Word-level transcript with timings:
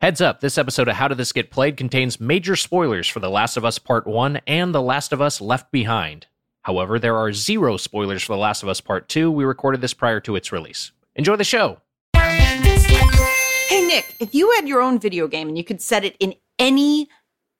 Heads 0.00 0.20
up, 0.20 0.38
this 0.38 0.58
episode 0.58 0.86
of 0.86 0.94
How 0.94 1.08
Did 1.08 1.18
This 1.18 1.32
Get 1.32 1.50
Played 1.50 1.76
contains 1.76 2.20
major 2.20 2.54
spoilers 2.54 3.08
for 3.08 3.18
The 3.18 3.28
Last 3.28 3.56
of 3.56 3.64
Us 3.64 3.80
Part 3.80 4.06
1 4.06 4.36
and 4.46 4.72
The 4.72 4.80
Last 4.80 5.12
of 5.12 5.20
Us 5.20 5.40
Left 5.40 5.72
Behind. 5.72 6.28
However, 6.62 7.00
there 7.00 7.16
are 7.16 7.32
zero 7.32 7.76
spoilers 7.76 8.22
for 8.22 8.34
The 8.34 8.38
Last 8.38 8.62
of 8.62 8.68
Us 8.68 8.80
Part 8.80 9.08
2. 9.08 9.28
We 9.28 9.42
recorded 9.42 9.80
this 9.80 9.94
prior 9.94 10.20
to 10.20 10.36
its 10.36 10.52
release. 10.52 10.92
Enjoy 11.16 11.34
the 11.34 11.42
show. 11.42 11.80
Hey, 12.14 13.84
Nick, 13.88 14.14
if 14.20 14.36
you 14.36 14.52
had 14.52 14.68
your 14.68 14.80
own 14.80 15.00
video 15.00 15.26
game 15.26 15.48
and 15.48 15.58
you 15.58 15.64
could 15.64 15.82
set 15.82 16.04
it 16.04 16.16
in 16.20 16.36
any 16.60 17.08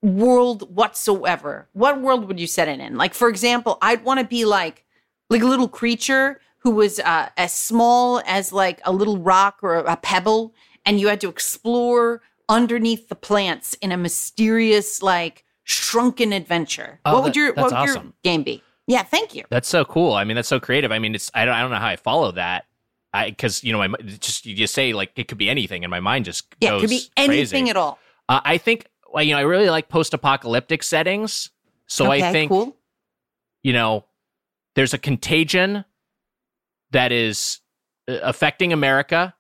world 0.00 0.72
whatsoever, 0.72 1.68
what 1.72 2.00
world 2.00 2.28
would 2.28 2.38
you 2.38 2.46
set 2.46 2.68
it 2.68 2.78
in? 2.78 2.96
Like, 2.96 3.14
for 3.14 3.28
example, 3.28 3.78
I'd 3.82 4.04
want 4.04 4.20
to 4.20 4.24
be 4.24 4.44
like, 4.44 4.84
like 5.28 5.42
a 5.42 5.46
little 5.46 5.68
creature 5.68 6.40
who 6.58 6.70
was 6.70 7.00
uh, 7.00 7.30
as 7.36 7.52
small 7.52 8.22
as 8.26 8.52
like 8.52 8.80
a 8.84 8.92
little 8.92 9.18
rock 9.18 9.58
or 9.60 9.78
a 9.78 9.96
pebble, 9.96 10.54
and 10.86 11.00
you 11.00 11.08
had 11.08 11.20
to 11.22 11.28
explore 11.28 12.22
underneath 12.48 13.08
the 13.08 13.14
plants 13.14 13.74
in 13.74 13.92
a 13.92 13.96
mysterious, 13.96 15.02
like 15.02 15.44
shrunken 15.64 16.32
adventure. 16.32 17.00
Oh, 17.04 17.14
what 17.14 17.24
would 17.24 17.32
that- 17.34 17.36
your 17.38 17.52
what 17.54 17.72
would 17.72 17.86
your 17.88 18.12
game 18.24 18.42
be? 18.42 18.62
Yeah, 18.86 19.02
thank 19.02 19.34
you. 19.34 19.44
That's 19.50 19.68
so 19.68 19.84
cool. 19.84 20.14
I 20.14 20.24
mean, 20.24 20.34
that's 20.36 20.48
so 20.48 20.58
creative. 20.58 20.90
I 20.92 20.98
mean, 20.98 21.14
it's 21.14 21.30
I 21.34 21.44
don't 21.44 21.54
I 21.54 21.60
don't 21.60 21.70
know 21.70 21.76
how 21.76 21.88
I 21.88 21.96
follow 21.96 22.32
that. 22.32 22.64
I 23.12 23.28
because 23.30 23.62
you 23.64 23.72
know 23.72 23.86
my 23.86 23.96
just 24.02 24.46
you 24.46 24.54
just 24.54 24.72
say 24.74 24.92
like 24.92 25.12
it 25.16 25.28
could 25.28 25.38
be 25.38 25.50
anything, 25.50 25.84
and 25.84 25.90
my 25.90 26.00
mind 26.00 26.24
just 26.24 26.46
Yeah, 26.60 26.76
it 26.76 26.80
could 26.80 26.90
be 26.90 27.02
anything 27.16 27.64
crazy. 27.64 27.70
at 27.70 27.76
all. 27.76 27.98
Uh, 28.28 28.40
I 28.44 28.56
think 28.58 28.86
well, 29.12 29.22
you 29.22 29.32
know 29.34 29.38
I 29.38 29.42
really 29.42 29.68
like 29.70 29.88
post-apocalyptic 29.88 30.82
settings, 30.82 31.50
so 31.86 32.10
okay, 32.12 32.26
I 32.28 32.32
think 32.32 32.50
cool. 32.50 32.76
you 33.62 33.72
know 33.74 34.04
there's 34.74 34.94
a 34.94 34.98
contagion 34.98 35.84
that 36.92 37.12
is 37.12 37.60
uh, 38.08 38.18
affecting 38.22 38.72
America, 38.72 39.34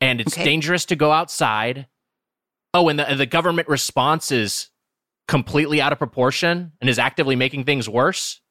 and 0.00 0.20
it's 0.20 0.34
Okay. 0.34 0.44
dangerous 0.44 0.84
to 0.86 0.96
go 0.96 1.10
outside. 1.12 1.86
Oh, 2.76 2.90
and 2.90 2.98
the 2.98 3.14
the 3.14 3.24
government 3.24 3.68
response 3.68 4.30
is 4.30 4.68
completely 5.26 5.80
out 5.80 5.92
of 5.92 5.98
proportion 5.98 6.72
and 6.78 6.90
is 6.90 6.98
actively 6.98 7.34
making 7.34 7.64
things 7.64 7.88
worse, 7.88 8.42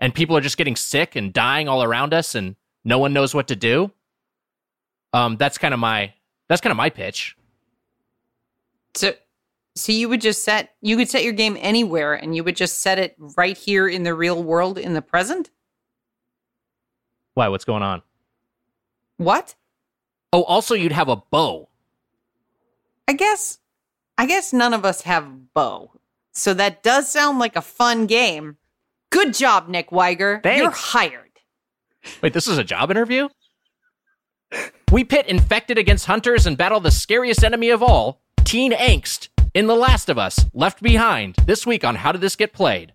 and 0.00 0.14
people 0.14 0.34
are 0.34 0.40
just 0.40 0.56
getting 0.56 0.74
sick 0.74 1.16
and 1.16 1.34
dying 1.34 1.68
all 1.68 1.82
around 1.82 2.14
us, 2.14 2.34
and 2.34 2.56
no 2.82 2.98
one 2.98 3.12
knows 3.12 3.34
what 3.34 3.48
to 3.48 3.56
do. 3.56 3.92
Um, 5.12 5.36
that's 5.36 5.58
kind 5.58 5.74
of 5.74 5.80
my 5.80 6.14
that's 6.48 6.62
kind 6.62 6.70
of 6.70 6.78
my 6.78 6.88
pitch. 6.88 7.36
So, 8.94 9.12
so 9.74 9.92
you 9.92 10.08
would 10.08 10.22
just 10.22 10.42
set 10.44 10.74
you 10.80 10.96
could 10.96 11.10
set 11.10 11.22
your 11.22 11.34
game 11.34 11.58
anywhere, 11.60 12.14
and 12.14 12.34
you 12.34 12.42
would 12.42 12.56
just 12.56 12.78
set 12.78 12.98
it 12.98 13.14
right 13.18 13.58
here 13.58 13.86
in 13.86 14.02
the 14.02 14.14
real 14.14 14.42
world 14.42 14.78
in 14.78 14.94
the 14.94 15.02
present. 15.02 15.50
Why? 17.34 17.48
What's 17.48 17.66
going 17.66 17.82
on? 17.82 18.00
What? 19.18 19.56
Oh, 20.32 20.42
also 20.44 20.74
you'd 20.74 20.92
have 20.92 21.10
a 21.10 21.16
bow. 21.16 21.68
I 23.06 23.12
guess, 23.12 23.58
I 24.16 24.26
guess 24.26 24.52
none 24.52 24.72
of 24.74 24.84
us 24.84 25.02
have 25.02 25.52
bow, 25.54 25.90
so 26.32 26.54
that 26.54 26.82
does 26.82 27.10
sound 27.10 27.38
like 27.38 27.56
a 27.56 27.62
fun 27.62 28.06
game. 28.06 28.58
Good 29.10 29.34
job, 29.34 29.68
Nick 29.68 29.90
Wiger. 29.90 30.40
You're 30.44 30.70
hired. 30.70 31.40
Wait, 32.22 32.32
this 32.32 32.46
is 32.46 32.58
a 32.58 32.64
job 32.64 32.90
interview? 32.90 33.28
We 34.92 35.02
pit 35.02 35.26
infected 35.26 35.78
against 35.78 36.06
hunters 36.06 36.46
and 36.46 36.56
battle 36.56 36.78
the 36.78 36.90
scariest 36.90 37.42
enemy 37.42 37.70
of 37.70 37.82
all, 37.82 38.20
teen 38.44 38.72
angst, 38.72 39.28
in 39.52 39.66
The 39.66 39.74
Last 39.74 40.08
of 40.08 40.18
Us 40.18 40.44
Left 40.52 40.82
Behind, 40.82 41.36
this 41.46 41.66
week 41.66 41.84
on 41.84 41.96
How 41.96 42.12
Did 42.12 42.20
This 42.20 42.36
Get 42.36 42.52
Played? 42.52 42.92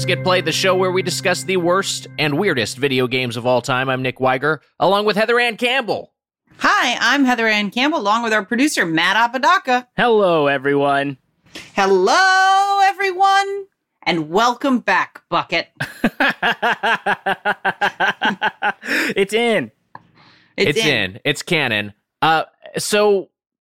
Welcome 0.00 0.08
to 0.08 0.16
How 0.16 0.16
Did 0.16 0.16
This 0.16 0.16
Get 0.16 0.24
Played, 0.24 0.44
the 0.46 0.52
show 0.52 0.74
where 0.76 0.92
we 0.92 1.02
discuss 1.02 1.42
the 1.42 1.58
worst 1.58 2.06
and 2.18 2.38
weirdest 2.38 2.78
video 2.78 3.06
games 3.06 3.36
of 3.36 3.44
all 3.44 3.60
time. 3.60 3.90
I'm 3.90 4.00
Nick 4.00 4.18
Wiger, 4.18 4.62
along 4.78 5.04
with 5.04 5.14
Heather 5.16 5.38
Ann 5.38 5.58
Campbell. 5.58 6.14
Hi, 6.56 6.96
I'm 6.98 7.26
Heather 7.26 7.46
Ann 7.46 7.70
Campbell, 7.70 8.00
along 8.00 8.22
with 8.22 8.32
our 8.32 8.42
producer 8.42 8.86
Matt 8.86 9.16
Apodaca. 9.16 9.88
Hello, 9.98 10.46
everyone. 10.46 11.18
Hello, 11.74 12.80
everyone, 12.84 13.66
and 14.04 14.30
welcome 14.30 14.78
back, 14.78 15.22
Bucket. 15.28 15.68
it's 19.14 19.34
in. 19.34 19.70
It's, 20.56 20.78
It's, 20.78 20.86
in. 20.86 21.20
It's 21.26 21.42
canon. 21.42 21.92
Uh, 22.22 22.44
so 22.78 23.28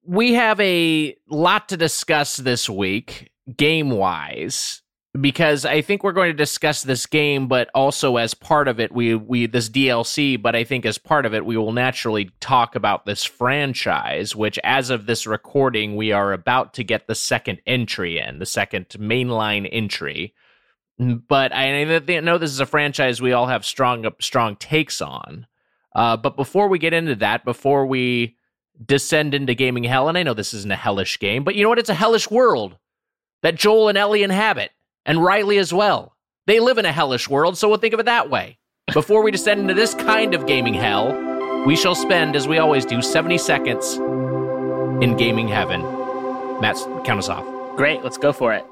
we 0.04 0.34
have 0.34 0.58
a 0.58 1.16
lot 1.28 1.68
to 1.68 1.76
discuss 1.76 2.36
this 2.36 2.68
week, 2.68 3.30
game 3.56 3.90
wise, 3.90 4.82
because 5.20 5.64
I 5.64 5.82
think 5.82 6.02
we're 6.02 6.12
going 6.12 6.30
to 6.30 6.36
discuss 6.36 6.82
this 6.82 7.06
game, 7.06 7.48
but 7.48 7.70
also 7.74 8.16
as 8.16 8.34
part 8.34 8.68
of 8.68 8.80
it, 8.80 8.92
we 8.92 9.14
we 9.14 9.46
this 9.46 9.68
DLC. 9.68 10.40
But 10.40 10.56
I 10.56 10.64
think 10.64 10.86
as 10.86 10.98
part 10.98 11.26
of 11.26 11.34
it, 11.34 11.44
we 11.44 11.56
will 11.56 11.72
naturally 11.72 12.30
talk 12.40 12.74
about 12.74 13.06
this 13.06 13.24
franchise, 13.24 14.34
which, 14.34 14.58
as 14.64 14.90
of 14.90 15.06
this 15.06 15.26
recording, 15.26 15.96
we 15.96 16.12
are 16.12 16.32
about 16.32 16.74
to 16.74 16.84
get 16.84 17.06
the 17.06 17.14
second 17.14 17.60
entry 17.66 18.18
in, 18.18 18.38
the 18.38 18.46
second 18.46 18.88
mainline 18.90 19.68
entry. 19.70 20.34
But 20.98 21.54
I 21.54 21.84
know 21.84 22.38
this 22.38 22.52
is 22.52 22.60
a 22.60 22.66
franchise 22.66 23.20
we 23.20 23.32
all 23.32 23.46
have 23.46 23.64
strong 23.64 24.06
strong 24.20 24.56
takes 24.56 25.00
on. 25.00 25.46
Uh, 25.94 26.16
but 26.16 26.36
before 26.36 26.68
we 26.68 26.78
get 26.78 26.92
into 26.92 27.14
that, 27.16 27.44
before 27.44 27.86
we 27.86 28.36
descend 28.84 29.34
into 29.34 29.54
gaming 29.54 29.84
hell, 29.84 30.08
and 30.08 30.18
I 30.18 30.22
know 30.22 30.34
this 30.34 30.52
isn't 30.52 30.70
a 30.70 30.76
hellish 30.76 31.18
game, 31.18 31.44
but 31.44 31.54
you 31.54 31.62
know 31.62 31.70
what? 31.70 31.78
It's 31.78 31.88
a 31.88 31.94
hellish 31.94 32.30
world 32.30 32.76
that 33.42 33.54
Joel 33.54 33.88
and 33.88 33.96
Ellie 33.96 34.22
inhabit, 34.22 34.70
and 35.06 35.22
Riley 35.24 35.56
as 35.58 35.72
well. 35.72 36.12
They 36.46 36.60
live 36.60 36.76
in 36.78 36.84
a 36.84 36.92
hellish 36.92 37.28
world, 37.30 37.56
so 37.56 37.68
we'll 37.68 37.78
think 37.78 37.94
of 37.94 38.00
it 38.00 38.06
that 38.06 38.28
way. 38.28 38.58
Before 38.92 39.22
we 39.22 39.30
descend 39.30 39.60
into 39.62 39.74
this 39.74 39.94
kind 39.94 40.34
of 40.34 40.46
gaming 40.46 40.74
hell, 40.74 41.64
we 41.64 41.74
shall 41.74 41.94
spend, 41.94 42.36
as 42.36 42.46
we 42.46 42.58
always 42.58 42.84
do, 42.84 43.00
70 43.02 43.38
seconds 43.38 43.94
in 45.02 45.16
gaming 45.16 45.48
heaven. 45.48 45.80
Matt, 46.60 46.76
count 47.04 47.18
us 47.18 47.28
off. 47.28 47.44
Great, 47.76 48.02
let's 48.04 48.16
go 48.18 48.32
for 48.32 48.52
it. 48.52 48.64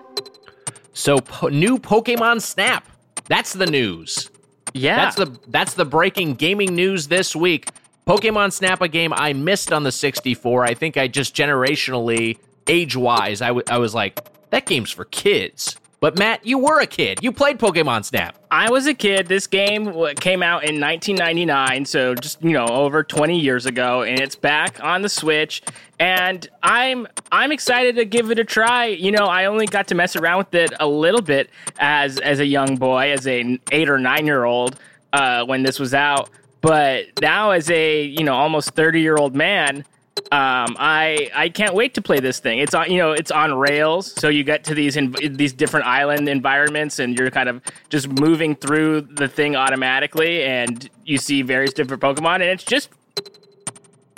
So, 0.93 1.19
po- 1.19 1.49
new 1.49 1.79
Pokemon 1.79 2.41
Snap. 2.41 2.87
That's 3.27 3.53
the 3.53 3.67
news. 3.67 4.31
Yeah. 4.73 4.97
That's 4.97 5.17
the 5.17 5.39
that's 5.49 5.75
the 5.75 5.85
breaking 5.85 6.35
gaming 6.35 6.75
news 6.75 7.09
this 7.09 7.35
week. 7.35 7.69
Pokemon 8.07 8.53
Snap, 8.53 8.81
a 8.83 8.89
game 8.89 9.13
I 9.15 9.33
missed 9.33 9.73
on 9.73 9.83
the 9.83 9.93
64. 9.93 10.65
I 10.65 10.75
think 10.75 10.97
I 10.97 11.09
just 11.09 11.35
generationally, 11.35 12.39
age 12.69 12.97
wise, 12.97 13.41
I, 13.41 13.49
w- 13.49 13.65
I 13.69 13.79
was 13.79 13.95
like, 13.95 14.21
that 14.51 14.67
game's 14.67 14.91
for 14.91 15.07
kids. 15.07 15.77
But 16.05 16.19
Matt, 16.19 16.45
you 16.45 16.59
were 16.59 16.81
a 16.81 16.87
kid. 16.87 17.21
You 17.23 17.33
played 17.33 17.59
Pokemon 17.59 18.05
Snap. 18.05 18.37
I 18.51 18.71
was 18.71 18.87
a 18.87 18.93
kid. 18.93 19.27
This 19.27 19.47
game 19.47 19.87
came 20.17 20.43
out 20.43 20.63
in 20.63 20.79
1999, 20.79 21.87
so 21.87 22.15
just 22.15 22.45
you 22.45 22.51
know 22.51 22.67
over 22.67 23.03
20 23.03 23.41
years 23.41 23.65
ago, 23.65 24.03
and 24.03 24.21
it's 24.21 24.37
back 24.37 24.85
on 24.85 25.01
the 25.01 25.09
Switch. 25.09 25.63
And 25.99 26.47
I'm 26.63 27.07
I'm 27.33 27.53
excited 27.53 27.97
to 27.97 28.05
give 28.05 28.31
it 28.31 28.39
a 28.39 28.45
try. 28.45 28.85
You 28.85 29.13
know, 29.13 29.25
I 29.25 29.47
only 29.47 29.65
got 29.65 29.89
to 29.89 29.95
mess 29.95 30.15
around 30.15 30.37
with 30.37 30.55
it 30.55 30.75
a 30.79 30.87
little 30.87 31.23
bit 31.23 31.49
as 31.79 32.19
as 32.19 32.39
a 32.39 32.45
young 32.45 32.77
boy, 32.77 33.11
as 33.11 33.27
a 33.27 33.59
eight 33.73 33.89
or 33.89 33.99
nine 33.99 34.27
year 34.27 34.45
old 34.45 34.79
uh, 35.15 35.47
when 35.47 35.63
this 35.63 35.81
was 35.81 35.95
out. 35.95 36.29
But 36.61 37.19
now, 37.23 37.53
as 37.53 37.71
a 37.71 38.03
you 38.03 38.25
know 38.25 38.35
almost 38.35 38.73
30 38.73 39.01
year 39.01 39.17
old 39.17 39.35
man, 39.35 39.87
um, 40.31 40.77
I 40.79 41.31
I 41.35 41.49
can't 41.49 41.75
wait 41.75 41.95
to 41.95 42.03
play 42.03 42.21
this 42.21 42.39
thing. 42.39 42.59
It's 42.59 42.75
on 42.75 42.91
you 42.91 42.99
know 42.99 43.13
it's 43.13 43.31
on 43.31 43.55
rails, 43.55 44.13
so 44.21 44.29
you 44.29 44.45
get 44.45 44.65
to 44.65 44.75
these 44.75 44.97
in, 44.97 45.15
these 45.37 45.53
different 45.53 45.87
island 45.87 46.29
environments, 46.29 46.99
and 46.99 47.19
you're 47.19 47.31
kind 47.31 47.49
of 47.49 47.61
just 47.89 48.09
moving 48.09 48.55
through 48.55 49.03
the 49.03 49.29
thing 49.29 49.57
automatically, 49.57 50.45
and 50.45 50.89
you 51.05 51.19
see 51.19 51.43
various 51.43 51.73
different 51.73 52.03
Pokemon, 52.03 52.37
and 52.37 52.45
it's 52.45 52.65
just. 52.65 52.91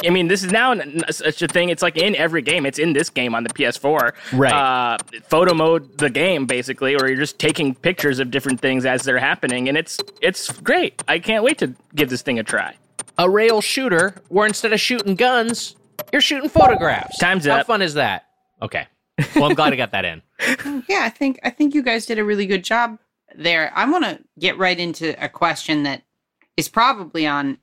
I 0.04 0.10
mean, 0.10 0.28
this 0.28 0.44
is 0.44 0.52
now 0.52 0.72
n- 0.72 1.02
such 1.10 1.40
a 1.40 1.48
thing. 1.48 1.70
It's 1.70 1.82
like 1.82 1.96
in 1.96 2.14
every 2.14 2.42
game. 2.42 2.66
It's 2.66 2.78
in 2.78 2.92
this 2.92 3.08
game 3.08 3.34
on 3.34 3.44
the 3.44 3.48
PS4. 3.48 4.12
Right. 4.34 4.52
Uh, 4.52 4.98
photo 5.30 5.54
mode 5.54 5.96
the 5.96 6.10
game 6.10 6.44
basically, 6.44 6.94
or 6.94 7.08
you're 7.08 7.16
just 7.16 7.38
taking 7.38 7.74
pictures 7.74 8.18
of 8.18 8.30
different 8.30 8.60
things 8.60 8.84
as 8.84 9.04
they're 9.04 9.18
happening, 9.18 9.70
and 9.70 9.78
it's 9.78 9.98
it's 10.20 10.52
great. 10.60 11.02
I 11.08 11.18
can't 11.18 11.42
wait 11.42 11.56
to 11.58 11.74
give 11.94 12.10
this 12.10 12.20
thing 12.20 12.38
a 12.38 12.42
try. 12.42 12.76
A 13.16 13.28
rail 13.28 13.62
shooter 13.62 14.16
where 14.28 14.46
instead 14.46 14.74
of 14.74 14.80
shooting 14.80 15.14
guns, 15.14 15.76
you're 16.12 16.20
shooting 16.20 16.48
photographs. 16.48 17.18
Time's 17.18 17.46
How 17.46 17.58
up. 17.58 17.66
fun 17.66 17.82
is 17.82 17.94
that? 17.94 18.26
Okay. 18.62 18.86
Well, 19.34 19.46
I'm 19.46 19.54
glad 19.54 19.72
I 19.72 19.76
got 19.76 19.92
that 19.92 20.04
in. 20.04 20.22
yeah, 20.88 21.00
I 21.02 21.08
think 21.08 21.40
I 21.42 21.50
think 21.50 21.74
you 21.74 21.82
guys 21.82 22.06
did 22.06 22.18
a 22.18 22.24
really 22.24 22.46
good 22.46 22.64
job 22.64 22.98
there. 23.34 23.72
I 23.74 23.88
want 23.88 24.04
to 24.04 24.20
get 24.38 24.58
right 24.58 24.78
into 24.78 25.22
a 25.22 25.28
question 25.28 25.84
that 25.84 26.02
is 26.56 26.68
probably 26.68 27.26
on 27.26 27.58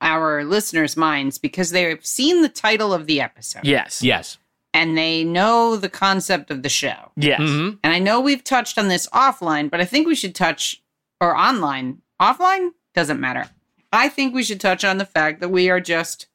our 0.00 0.44
listeners' 0.44 0.96
minds 0.96 1.38
because 1.38 1.70
they've 1.70 2.04
seen 2.04 2.42
the 2.42 2.48
title 2.48 2.92
of 2.92 3.06
the 3.06 3.20
episode. 3.20 3.64
Yes. 3.64 4.02
Yes. 4.02 4.38
And 4.74 4.96
they 4.96 5.22
know 5.22 5.76
the 5.76 5.88
concept 5.88 6.50
of 6.50 6.62
the 6.62 6.68
show. 6.68 7.12
Yes. 7.16 7.40
Mm-hmm. 7.40 7.76
And 7.84 7.92
I 7.92 7.98
know 7.98 8.20
we've 8.20 8.42
touched 8.42 8.78
on 8.78 8.88
this 8.88 9.06
offline, 9.10 9.70
but 9.70 9.80
I 9.80 9.84
think 9.84 10.06
we 10.06 10.14
should 10.14 10.34
touch 10.34 10.82
or 11.20 11.36
online. 11.36 12.02
Offline 12.20 12.70
doesn't 12.94 13.20
matter. 13.20 13.48
I 13.92 14.08
think 14.08 14.34
we 14.34 14.42
should 14.42 14.60
touch 14.60 14.84
on 14.84 14.98
the 14.98 15.04
fact 15.04 15.40
that 15.40 15.50
we 15.50 15.68
are 15.68 15.80
just 15.80 16.26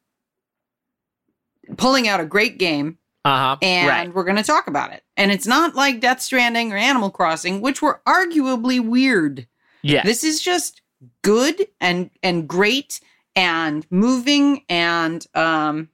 pulling 1.76 2.08
out 2.08 2.20
a 2.20 2.24
great 2.24 2.58
game 2.58 2.98
Uh 3.24 3.36
huh. 3.36 3.56
and 3.62 3.88
Right. 3.88 4.14
we're 4.14 4.24
going 4.24 4.36
to 4.36 4.42
talk 4.42 4.66
about 4.66 4.92
it. 4.92 5.02
And 5.16 5.30
it's 5.30 5.46
not 5.46 5.74
like 5.74 6.00
Death 6.00 6.20
Stranding 6.20 6.72
or 6.72 6.76
Animal 6.76 7.10
Crossing, 7.10 7.60
which 7.60 7.82
were 7.82 8.00
arguably 8.06 8.80
weird. 8.80 9.46
Yes. 9.82 10.04
This 10.06 10.24
is 10.24 10.40
just 10.40 10.82
good 11.22 11.66
and 11.80 12.10
and 12.22 12.48
great 12.48 13.00
and 13.36 13.86
moving 13.90 14.64
and 14.68 15.24
um 15.34 15.88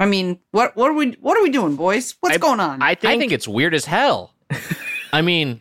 I 0.00 0.06
mean, 0.06 0.38
what 0.52 0.76
what 0.76 0.90
are 0.90 0.94
we 0.94 1.12
what 1.20 1.36
are 1.36 1.42
we 1.42 1.50
doing, 1.50 1.76
boys? 1.76 2.14
What's 2.20 2.34
I- 2.36 2.38
going 2.38 2.60
on? 2.60 2.82
I 2.82 2.94
think, 2.94 3.14
I 3.14 3.18
think 3.18 3.32
it's 3.32 3.48
weird 3.48 3.74
as 3.74 3.84
hell. 3.86 4.34
I 5.12 5.22
mean, 5.22 5.60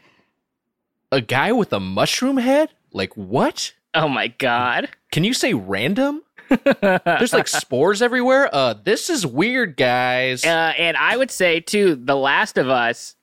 a 1.12 1.22
guy 1.22 1.52
with 1.54 1.72
a 1.74 1.80
mushroom 1.80 2.38
head? 2.38 2.70
Like 2.92 3.16
what? 3.16 3.74
Oh 3.94 4.08
my 4.10 4.28
god. 4.28 4.90
Can 5.12 5.24
you 5.24 5.34
say 5.34 5.54
random? 5.54 6.22
There's 6.50 7.34
like 7.34 7.48
spores 7.48 8.02
everywhere. 8.02 8.50
Uh, 8.54 8.74
this 8.74 9.10
is 9.10 9.26
weird, 9.26 9.78
guys. 9.78 10.46
Uh, 10.46 10.74
and 10.78 10.96
I 10.98 11.18
would 11.18 11.32
say 11.32 11.60
too, 11.60 11.96
The 11.96 12.16
Last 12.16 12.58
of 12.58 12.70
Us. 12.70 13.16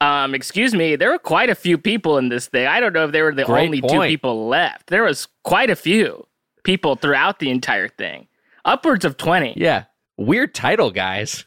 Um, 0.00 0.34
excuse 0.34 0.74
me, 0.74 0.96
there 0.96 1.10
were 1.10 1.18
quite 1.18 1.48
a 1.48 1.54
few 1.54 1.78
people 1.78 2.18
in 2.18 2.28
this 2.28 2.48
thing. 2.48 2.66
I 2.66 2.80
don't 2.80 2.92
know 2.92 3.06
if 3.06 3.12
they 3.12 3.22
were 3.22 3.32
the 3.34 3.44
Great 3.44 3.64
only 3.66 3.80
two 3.80 4.02
people 4.02 4.46
left. 4.46 4.88
There 4.88 5.02
was 5.04 5.26
quite 5.42 5.70
a 5.70 5.76
few 5.76 6.26
people 6.64 6.96
throughout 6.96 7.38
the 7.38 7.50
entire 7.50 7.88
thing, 7.88 8.28
upwards 8.64 9.06
of 9.06 9.16
twenty. 9.16 9.54
yeah, 9.56 9.84
weird 10.18 10.54
title, 10.54 10.90
guys. 10.90 11.46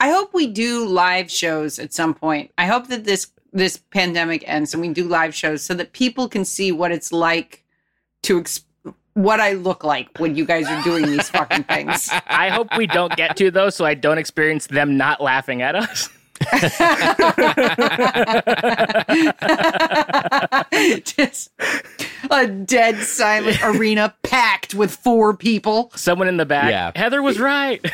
I 0.00 0.10
hope 0.10 0.34
we 0.34 0.46
do 0.48 0.84
live 0.86 1.30
shows 1.30 1.78
at 1.78 1.92
some 1.92 2.14
point. 2.14 2.50
I 2.58 2.66
hope 2.66 2.88
that 2.88 3.04
this 3.04 3.28
this 3.52 3.76
pandemic 3.76 4.42
ends 4.48 4.72
and 4.74 4.80
we 4.80 4.88
do 4.88 5.04
live 5.06 5.34
shows 5.34 5.62
so 5.62 5.74
that 5.74 5.92
people 5.92 6.28
can 6.28 6.44
see 6.44 6.72
what 6.72 6.90
it's 6.92 7.12
like 7.12 7.64
to 8.22 8.40
ex- 8.40 8.64
what 9.14 9.40
I 9.40 9.52
look 9.52 9.84
like 9.84 10.08
when 10.18 10.36
you 10.36 10.44
guys 10.44 10.66
are 10.68 10.82
doing 10.82 11.06
these 11.06 11.28
fucking 11.30 11.64
things. 11.64 12.08
I 12.26 12.50
hope 12.50 12.68
we 12.76 12.86
don't 12.86 13.14
get 13.16 13.36
to 13.38 13.50
those, 13.50 13.74
so 13.74 13.84
I 13.84 13.94
don't 13.94 14.18
experience 14.18 14.66
them 14.68 14.96
not 14.96 15.20
laughing 15.20 15.62
at 15.62 15.74
us. 15.74 16.08
Just 21.04 21.50
a 22.30 22.46
dead 22.46 22.96
silent 22.98 23.58
arena 23.62 24.14
packed 24.22 24.74
with 24.74 24.94
four 24.94 25.36
people. 25.36 25.92
Someone 25.94 26.28
in 26.28 26.38
the 26.38 26.46
back. 26.46 26.70
Yeah. 26.70 26.92
Heather 26.96 27.22
was 27.22 27.38
right. 27.38 27.84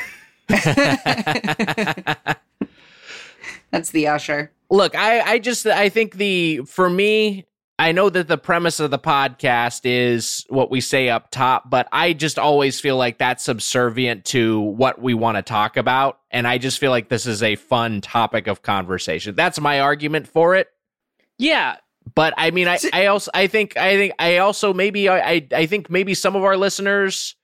That's 3.71 3.91
the 3.91 4.07
usher. 4.07 4.53
Look, 4.71 4.97
I, 4.97 5.21
I 5.21 5.39
just 5.39 5.67
I 5.67 5.89
think 5.89 6.17
the 6.17 6.63
for 6.67 6.89
me, 6.89 7.47
I 7.79 7.93
know 7.93 8.09
that 8.09 8.27
the 8.27 8.39
premise 8.39 8.81
of 8.81 8.91
the 8.91 8.99
podcast 8.99 9.83
is 9.85 10.47
what 10.49 10.71
we 10.71 10.81
say 10.81 11.11
up 11.11 11.31
top, 11.31 11.69
but 11.69 11.87
I 11.93 12.15
just 12.15 12.39
always 12.39 12.81
feel 12.81 12.97
like 12.97 13.19
that's 13.19 13.45
subservient 13.45 14.25
to 14.27 14.61
what 14.61 15.01
we 15.01 15.13
want 15.13 15.37
to 15.37 15.43
talk 15.43 15.77
about. 15.77 16.19
And 16.31 16.49
I 16.49 16.57
just 16.57 16.79
feel 16.79 16.91
like 16.91 17.11
this 17.11 17.27
is 17.27 17.43
a 17.43 17.57
fun 17.57 18.01
topic 18.01 18.47
of 18.47 18.63
conversation. 18.63 19.35
That's 19.35 19.61
my 19.61 19.81
argument 19.81 20.27
for 20.29 20.55
it. 20.57 20.69
yeah. 21.39 21.77
But 22.15 22.35
I 22.37 22.53
mean, 22.53 22.69
I, 22.69 22.79
I 22.93 23.07
also 23.07 23.33
I 23.35 23.49
think 23.49 23.77
I 23.77 23.97
think 23.97 24.15
I 24.21 24.37
also 24.39 24.73
maybe 24.73 25.09
I, 25.09 25.45
I 25.53 25.67
think 25.67 25.91
maybe 25.91 26.15
some 26.15 26.37
of 26.37 26.45
our 26.45 26.57
listeners, 26.57 27.35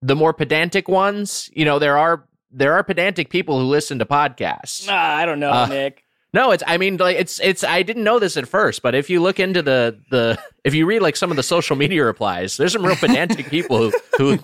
the 0.00 0.14
more 0.14 0.32
pedantic 0.32 0.86
ones, 0.86 1.50
you 1.52 1.64
know, 1.64 1.80
there 1.80 1.98
are 1.98 2.24
there 2.52 2.74
are 2.74 2.84
pedantic 2.84 3.30
people 3.30 3.58
who 3.58 3.66
listen 3.66 3.98
to 3.98 4.04
podcasts. 4.06 4.86
Ah, 4.88 5.16
I 5.16 5.26
don't 5.26 5.40
know, 5.40 5.50
Uh, 5.50 5.66
Nick. 5.66 6.04
No, 6.36 6.50
it's 6.50 6.62
I 6.66 6.76
mean 6.76 6.98
like 6.98 7.16
it's 7.16 7.40
it's 7.40 7.64
I 7.64 7.82
didn't 7.82 8.04
know 8.04 8.18
this 8.18 8.36
at 8.36 8.46
first, 8.46 8.82
but 8.82 8.94
if 8.94 9.08
you 9.08 9.22
look 9.22 9.40
into 9.40 9.62
the 9.62 9.98
the 10.10 10.38
if 10.64 10.74
you 10.74 10.84
read 10.84 11.00
like 11.00 11.16
some 11.16 11.30
of 11.30 11.38
the 11.38 11.42
social 11.42 11.76
media 11.76 12.04
replies, 12.04 12.58
there's 12.58 12.74
some 12.74 12.84
real 12.84 12.94
pedantic 12.94 13.46
people 13.48 13.78
who 13.78 13.92
who 14.18 14.38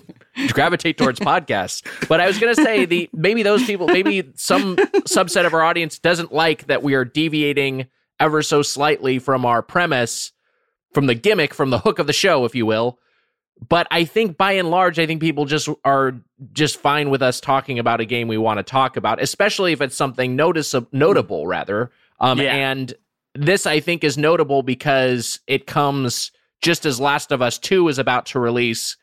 gravitate 0.53 0.97
towards 0.97 1.19
podcasts. 1.19 1.83
But 2.07 2.19
I 2.19 2.25
was 2.25 2.39
gonna 2.39 2.55
say 2.55 2.85
the 2.85 3.11
maybe 3.13 3.43
those 3.43 3.63
people 3.65 3.87
maybe 3.87 4.27
some 4.33 4.75
subset 4.75 5.45
of 5.45 5.53
our 5.53 5.61
audience 5.61 5.99
doesn't 5.99 6.33
like 6.33 6.65
that 6.65 6.81
we 6.81 6.95
are 6.95 7.05
deviating 7.05 7.85
ever 8.19 8.41
so 8.41 8.63
slightly 8.63 9.19
from 9.19 9.45
our 9.45 9.61
premise, 9.61 10.31
from 10.95 11.05
the 11.05 11.13
gimmick, 11.13 11.53
from 11.53 11.69
the 11.69 11.77
hook 11.77 11.99
of 11.99 12.07
the 12.07 12.13
show, 12.13 12.43
if 12.43 12.55
you 12.55 12.65
will. 12.65 12.97
But 13.69 13.87
I 13.91 14.05
think 14.05 14.37
by 14.37 14.53
and 14.53 14.69
large, 14.69 14.99
I 14.99 15.05
think 15.05 15.21
people 15.21 15.45
just 15.45 15.69
are 15.85 16.13
just 16.53 16.77
fine 16.77 17.09
with 17.09 17.21
us 17.21 17.39
talking 17.39 17.79
about 17.79 18.01
a 18.01 18.05
game 18.05 18.27
we 18.27 18.37
want 18.37 18.57
to 18.57 18.63
talk 18.63 18.97
about, 18.97 19.21
especially 19.21 19.71
if 19.73 19.81
it's 19.81 19.95
something 19.95 20.35
noticeable, 20.35 20.89
notable 20.91 21.47
rather. 21.47 21.91
Um, 22.19 22.39
Yeah. 22.39 22.53
And 22.53 22.93
this, 23.35 23.65
I 23.65 23.79
think, 23.79 24.03
is 24.03 24.17
notable 24.17 24.63
because 24.63 25.39
it 25.47 25.67
comes 25.67 26.31
just 26.61 26.85
as 26.85 26.99
Last 26.99 27.31
of 27.31 27.41
Us 27.41 27.57
Two 27.57 27.87
is 27.87 27.99
about 27.99 28.25
to 28.27 28.39
release. 28.39 28.97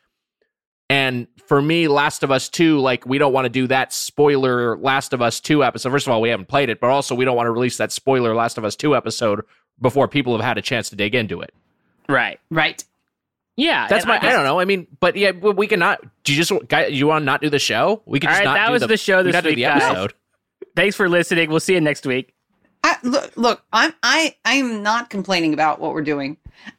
And 0.89 1.27
for 1.45 1.61
me, 1.61 1.87
Last 1.87 2.21
of 2.21 2.31
Us 2.31 2.49
2, 2.49 2.79
like, 2.79 3.05
we 3.05 3.17
don't 3.17 3.31
want 3.31 3.45
to 3.45 3.49
do 3.49 3.65
that 3.67 3.93
spoiler 3.93 4.77
Last 4.77 5.13
of 5.13 5.21
Us 5.21 5.39
2 5.39 5.63
episode. 5.63 5.89
First 5.89 6.05
of 6.05 6.11
all, 6.11 6.19
we 6.19 6.27
haven't 6.27 6.49
played 6.49 6.69
it, 6.69 6.81
but 6.81 6.89
also 6.89 7.15
we 7.15 7.23
don't 7.23 7.37
want 7.37 7.47
to 7.47 7.51
release 7.51 7.77
that 7.77 7.93
spoiler 7.93 8.35
Last 8.35 8.57
of 8.57 8.65
Us 8.65 8.75
2 8.75 8.93
episode 8.93 9.45
before 9.79 10.09
people 10.09 10.33
have 10.35 10.45
had 10.45 10.57
a 10.57 10.61
chance 10.61 10.89
to 10.89 10.97
dig 10.97 11.15
into 11.15 11.39
it. 11.39 11.53
Right. 12.09 12.41
Right. 12.49 12.83
Yeah. 13.61 13.87
That's 13.87 14.05
my, 14.05 14.17
I, 14.17 14.31
don't 14.31 14.43
know. 14.43 14.59
I 14.59 14.65
mean, 14.65 14.87
but 14.99 15.15
yeah, 15.15 15.31
we 15.31 15.67
cannot. 15.67 16.01
do 16.23 16.33
you 16.33 16.43
just, 16.43 16.51
guy, 16.67 16.87
you 16.87 17.07
want 17.07 17.21
to 17.21 17.25
not 17.25 17.41
do 17.41 17.49
the 17.49 17.59
show? 17.59 18.01
We 18.05 18.19
can 18.19 18.29
All 18.29 18.33
just 18.33 18.39
right, 18.39 18.45
not 18.45 18.53
that 18.55 18.67
do 18.67 18.71
was 18.73 18.81
the, 18.81 18.87
the 18.87 18.97
show 18.97 19.17
we 19.17 19.23
this 19.23 19.33
not 19.33 19.43
do 19.43 19.49
week, 19.49 19.57
the 19.57 19.61
guys. 19.63 19.81
episode. 19.83 20.13
Thanks 20.75 20.95
for 20.95 21.07
listening. 21.09 21.49
We'll 21.49 21.59
see 21.59 21.73
you 21.73 21.81
next 21.81 22.05
week. 22.05 22.33
I, 22.83 22.97
look, 23.03 23.31
look, 23.35 23.63
I'm 23.71 23.93
I 24.01 24.35
I'm 24.43 24.81
not 24.81 25.09
complaining 25.11 25.53
about 25.53 25.79
what 25.79 25.93
we're 25.93 26.01
doing. 26.01 26.37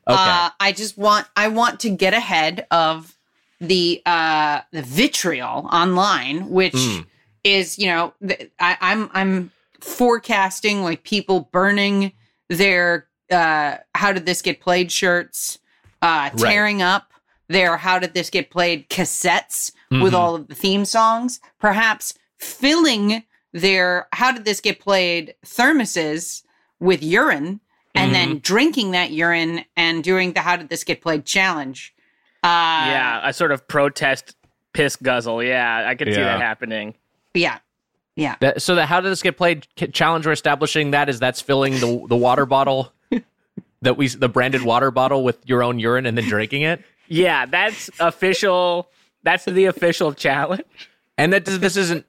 Okay. 0.09 0.17
Uh, 0.19 0.51
I 0.59 0.73
just 0.73 0.99
want 0.99 1.27
I 1.37 1.47
want 1.49 1.79
to 1.81 1.91
get 1.91 2.13
ahead 2.15 2.67
of 2.73 3.17
the 3.61 4.03
uh 4.05 4.63
the 4.73 4.83
vitriol 4.83 5.67
online, 5.73 6.49
which 6.51 6.73
Mm. 6.75 7.07
is 7.45 7.79
you 7.79 7.87
know 7.87 8.15
th- 8.27 8.51
I, 8.59 8.77
I'm 8.81 9.11
I'm 9.13 9.53
forecasting 9.81 10.83
like 10.83 11.05
people 11.05 11.49
burning 11.53 12.13
their 12.49 13.07
uh 13.31 13.77
how 13.95 14.13
did 14.13 14.27
this 14.27 14.43
get 14.43 14.61
played 14.61 14.91
shirts, 14.91 15.59
uh 16.03 16.31
Right. 16.35 16.39
tearing 16.39 16.83
up 16.83 17.13
their 17.49 17.77
how 17.79 17.99
did 17.99 18.15
this 18.15 18.29
get 18.31 18.51
played 18.51 18.89
cassettes 18.89 19.73
with 19.91 20.13
Mhm. 20.13 20.17
all 20.19 20.35
of 20.35 20.49
the 20.49 20.55
theme 20.55 20.85
songs, 20.85 21.41
perhaps 21.61 22.15
filling 22.39 23.25
their 23.53 24.09
how 24.13 24.33
did 24.33 24.45
this 24.45 24.61
get 24.61 24.81
played 24.81 25.35
thermoses 25.45 26.43
with 26.81 27.03
urine 27.03 27.61
and 27.95 28.15
then 28.15 28.39
drinking 28.39 28.93
that 28.93 29.11
urine 29.11 29.65
and 29.77 30.03
doing 30.03 30.33
the 30.33 30.41
how 30.41 30.57
did 30.57 30.69
this 30.71 30.83
get 30.85 31.03
played 31.03 31.27
challenge. 31.27 31.95
Uh, 32.43 32.49
yeah, 32.49 33.21
a 33.29 33.33
sort 33.33 33.53
of 33.53 33.69
protest 33.69 34.35
piss 34.73 34.97
guzzle. 34.97 35.43
Yeah, 35.43 35.85
I 35.87 35.95
could 35.95 36.09
see 36.09 36.15
that 36.21 36.41
happening. 36.41 36.95
Yeah. 37.35 37.59
Yeah. 38.17 38.37
That, 38.41 38.63
so 38.63 38.75
that 38.77 38.87
how 38.87 39.01
did 39.03 39.11
this 39.11 39.23
get 39.23 39.37
played? 39.37 39.67
K- 39.77 39.87
Challenge 39.89 40.25
we're 40.27 40.33
establishing 40.33 40.91
that 40.93 41.09
is 41.11 41.21
that's 41.21 41.41
filling 41.43 41.75
the 41.75 42.05
the 42.09 42.17
water 42.17 42.47
bottle 42.47 42.93
that 43.83 43.97
we 43.97 44.09
the 44.09 44.29
branded 44.29 44.63
water 44.63 44.91
bottle 44.91 45.23
with 45.23 45.39
your 45.47 45.63
own 45.63 45.79
urine 45.79 46.07
and 46.07 46.17
then 46.17 46.29
drinking 46.29 46.63
it. 46.63 46.83
Yeah, 47.09 47.47
that's 47.47 47.91
official. 48.01 48.89
That's 49.23 49.45
the 49.45 49.67
official 49.67 50.13
challenge. 50.15 50.65
And 51.19 51.33
that 51.33 51.45
this 51.45 51.77
isn't 51.77 52.07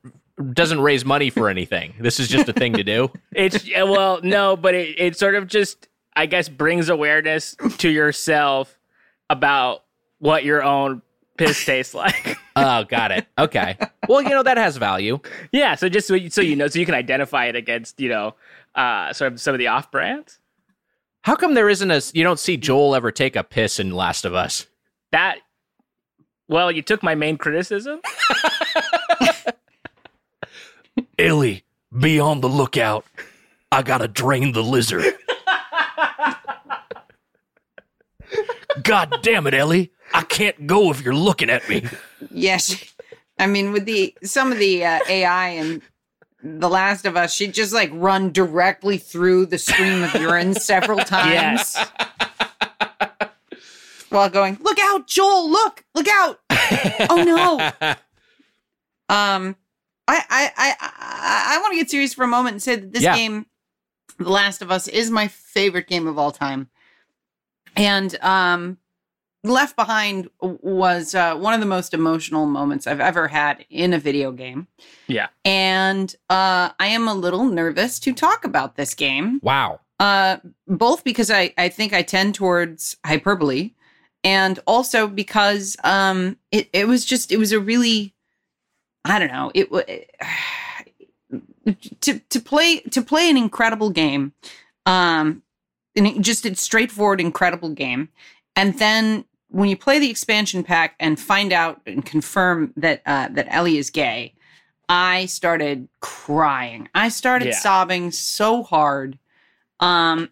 doesn't 0.54 0.82
raise 0.82 1.06
money 1.06 1.30
for 1.30 1.50
anything. 1.50 1.94
This 2.00 2.20
is 2.20 2.28
just 2.28 2.48
a 2.50 2.54
thing 2.54 2.74
to 2.74 2.84
do. 2.84 3.12
It's 3.36 3.68
well, 3.76 4.20
no, 4.24 4.56
but 4.56 4.76
it, 4.76 5.00
it 5.00 5.18
sort 5.18 5.36
of 5.36 5.48
just, 5.48 5.88
I 6.16 6.28
guess, 6.28 6.48
brings 6.50 6.90
awareness 6.90 7.56
to 7.80 7.90
yourself 7.90 8.80
about 9.30 9.84
what 10.20 10.44
your 10.44 10.64
own 10.64 11.02
piss 11.38 11.66
tastes 11.66 11.94
like. 11.94 12.38
Oh, 12.56 12.84
got 12.84 13.10
it. 13.10 13.26
Okay. 13.36 13.76
Well, 14.08 14.22
you 14.22 14.30
know 14.30 14.44
that 14.44 14.58
has 14.58 14.78
value. 14.78 15.18
yeah, 15.52 15.74
so 15.74 15.90
just 15.90 16.08
so 16.08 16.14
you, 16.14 16.30
so 16.30 16.40
you 16.40 16.56
know, 16.56 16.68
so 16.68 16.78
you 16.78 16.86
can 16.86 16.94
identify 16.94 17.46
it 17.46 17.56
against, 17.56 18.00
you 18.00 18.10
know, 18.10 18.36
uh, 18.76 19.12
sort 19.12 19.34
of 19.34 19.42
some 19.42 19.56
of 19.56 19.58
the 19.58 19.66
off 19.70 19.90
brands. 19.90 20.38
How 21.24 21.36
come 21.36 21.54
there 21.54 21.70
isn't 21.70 21.90
a 21.90 22.02
you 22.14 22.24
don't 22.24 22.40
see 22.40 22.58
Joel 22.58 22.96
ever 22.96 23.12
take 23.12 23.36
a 23.36 23.44
piss 23.44 23.80
in 23.80 23.92
Last 23.92 24.26
of 24.26 24.36
Us? 24.36 24.68
That, 25.12 25.38
well, 26.48 26.72
you 26.72 26.82
took 26.82 27.02
my 27.02 27.16
main 27.16 27.38
criticism. 27.38 28.02
Ellie, 31.18 31.64
be 31.98 32.20
on 32.20 32.42
the 32.42 32.50
lookout. 32.50 33.06
I 33.72 33.84
gotta 33.84 34.10
drain 34.10 34.52
the 34.52 34.64
lizard. 34.64 35.16
God 38.84 39.20
damn 39.22 39.48
it, 39.48 39.54
Ellie. 39.54 39.94
I 40.14 40.24
can't 40.24 40.68
go 40.68 40.92
if 40.92 41.02
you're 41.02 41.16
looking 41.16 41.50
at 41.50 41.68
me. 41.70 41.86
Yes. 42.32 42.84
I 43.40 43.48
mean, 43.48 43.72
with 43.72 43.86
the 43.86 44.14
some 44.24 44.52
of 44.52 44.60
the 44.60 44.84
uh, 44.84 45.00
AI 45.08 45.48
and 45.50 45.82
The 46.46 46.68
Last 46.70 47.06
of 47.06 47.16
Us, 47.16 47.34
she'd 47.34 47.54
just 47.54 47.74
like 47.74 47.90
run 47.94 48.32
directly 48.32 48.98
through 48.98 49.46
the 49.46 49.58
stream 49.58 50.04
of 50.04 50.14
urine 50.16 50.54
several 50.54 50.98
times. 51.06 51.76
Yes. 51.78 51.90
While 54.10 54.30
going, 54.30 54.58
look 54.62 54.78
out, 54.80 55.08
Joel, 55.08 55.50
look, 55.50 55.84
look 55.96 56.08
out. 56.08 56.40
oh 57.10 57.24
no. 57.82 57.96
Um, 59.10 59.58
I 60.08 60.24
I 60.30 60.52
I 60.58 60.76
I, 60.80 61.56
I 61.56 61.62
want 61.62 61.74
to 61.74 61.78
get 61.78 61.92
serious 61.92 62.14
for 62.14 62.24
a 62.24 62.28
moment 62.28 62.54
and 62.54 62.64
say 62.64 62.78
that 62.78 62.94
this 62.94 63.04
Yeah. 63.04 63.16
game, 63.16 63.46
The 64.18 64.30
Last 64.30 64.62
of 64.62 64.72
Us, 64.72 64.88
is 64.88 65.12
my 65.12 65.28
favorite 65.28 65.88
game 65.88 66.08
of 66.08 66.18
all 66.18 66.32
time. 66.32 66.70
And 67.76 68.16
um, 68.24 68.78
Left 69.44 69.76
Behind 69.76 70.30
was 70.40 71.14
uh, 71.14 71.36
one 71.36 71.54
of 71.54 71.60
the 71.60 71.66
most 71.66 71.94
emotional 71.94 72.46
moments 72.46 72.88
I've 72.88 73.02
ever 73.02 73.28
had 73.28 73.66
in 73.70 73.92
a 73.94 74.00
video 74.00 74.32
game. 74.32 74.68
Yeah. 75.08 75.28
And 75.44 76.16
uh, 76.30 76.70
I 76.80 76.88
am 76.88 77.08
a 77.10 77.14
little 77.14 77.44
nervous 77.46 78.00
to 78.00 78.14
talk 78.14 78.46
about 78.46 78.78
this 78.78 78.94
game. 78.94 79.40
Wow. 79.44 79.82
Uh, 80.00 80.38
both 80.68 81.04
because 81.04 81.30
I, 81.30 81.54
I 81.58 81.68
think 81.70 81.94
I 81.94 82.02
tend 82.04 82.36
towards 82.36 82.98
hyperbole, 83.06 83.72
and 84.24 84.60
also 84.66 85.08
because 85.08 85.76
um, 85.84 86.38
it, 86.52 86.70
it 86.74 86.88
was 86.88 87.04
just 87.06 87.32
it 87.32 87.38
was 87.38 87.52
a 87.52 87.60
really, 87.60 88.14
I 89.06 89.20
don't 89.20 89.32
know 89.32 89.52
it 89.54 89.72
wa- 89.72 89.84
to 92.02 92.20
to 92.20 92.40
play 92.40 92.80
to 92.80 93.02
play 93.02 93.30
an 93.30 93.38
incredible 93.38 93.90
game, 93.92 94.34
um, 94.86 95.44
and 95.96 96.08
it- 96.08 96.22
just 96.22 96.46
a 96.46 96.56
straightforward 96.56 97.22
incredible 97.22 97.70
game, 97.70 98.10
and 98.56 98.78
then 98.80 99.26
when 99.54 99.70
you 99.70 99.78
play 99.78 100.00
the 100.00 100.10
expansion 100.10 100.64
pack 100.64 100.96
and 101.00 101.20
find 101.20 101.54
out 101.54 101.80
and 101.86 102.04
confirm 102.06 102.74
that 102.76 103.02
uh, 103.06 103.30
that 103.32 103.48
Ellie 103.50 103.78
is 103.78 103.90
gay, 103.90 104.34
I 104.90 105.28
started 105.28 105.88
crying. 106.02 106.90
I 106.96 107.10
started 107.10 107.48
Yeah. 107.50 107.56
sobbing 107.60 108.12
so 108.12 108.64
hard 108.64 109.18
um 109.80 110.30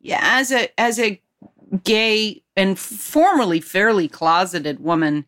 yeah 0.00 0.20
as 0.22 0.50
a 0.52 0.68
as 0.80 0.98
a 0.98 1.20
gay 1.84 2.42
and 2.56 2.78
formerly 2.78 3.60
fairly 3.60 4.08
closeted 4.08 4.80
woman 4.80 5.26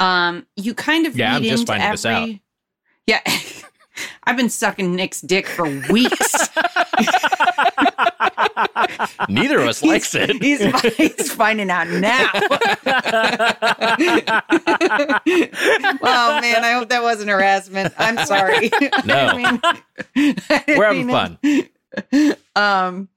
um 0.00 0.44
you 0.56 0.74
kind 0.74 1.06
of 1.06 1.16
Yeah, 1.16 1.36
I'm 1.36 1.42
just 1.44 1.66
finding 1.66 1.90
this 1.90 2.04
out. 2.04 2.28
yeah 3.06 3.20
i've 4.24 4.36
been 4.36 4.50
sucking 4.50 4.94
nick's 4.96 5.20
dick 5.20 5.46
for 5.46 5.64
weeks 5.90 6.48
Neither 9.28 9.60
of 9.60 9.68
us 9.68 9.82
likes 9.82 10.14
it. 10.14 10.30
he's, 10.42 10.60
he's 10.96 11.32
finding 11.32 11.70
out 11.70 11.88
now 11.88 12.30
oh 16.02 16.38
man 16.40 16.64
i 16.64 16.72
hope 16.72 16.88
that 16.88 17.02
wasn't 17.02 17.28
harassment 17.28 17.92
i'm 17.98 18.24
sorry 18.26 18.70
No. 19.04 19.14
I 19.26 19.36
mean- 19.36 19.60
I 20.48 20.64
We're 20.68 20.84
having 20.86 21.08
fun. 21.08 21.38
it. 21.42 22.38
um 22.54 23.08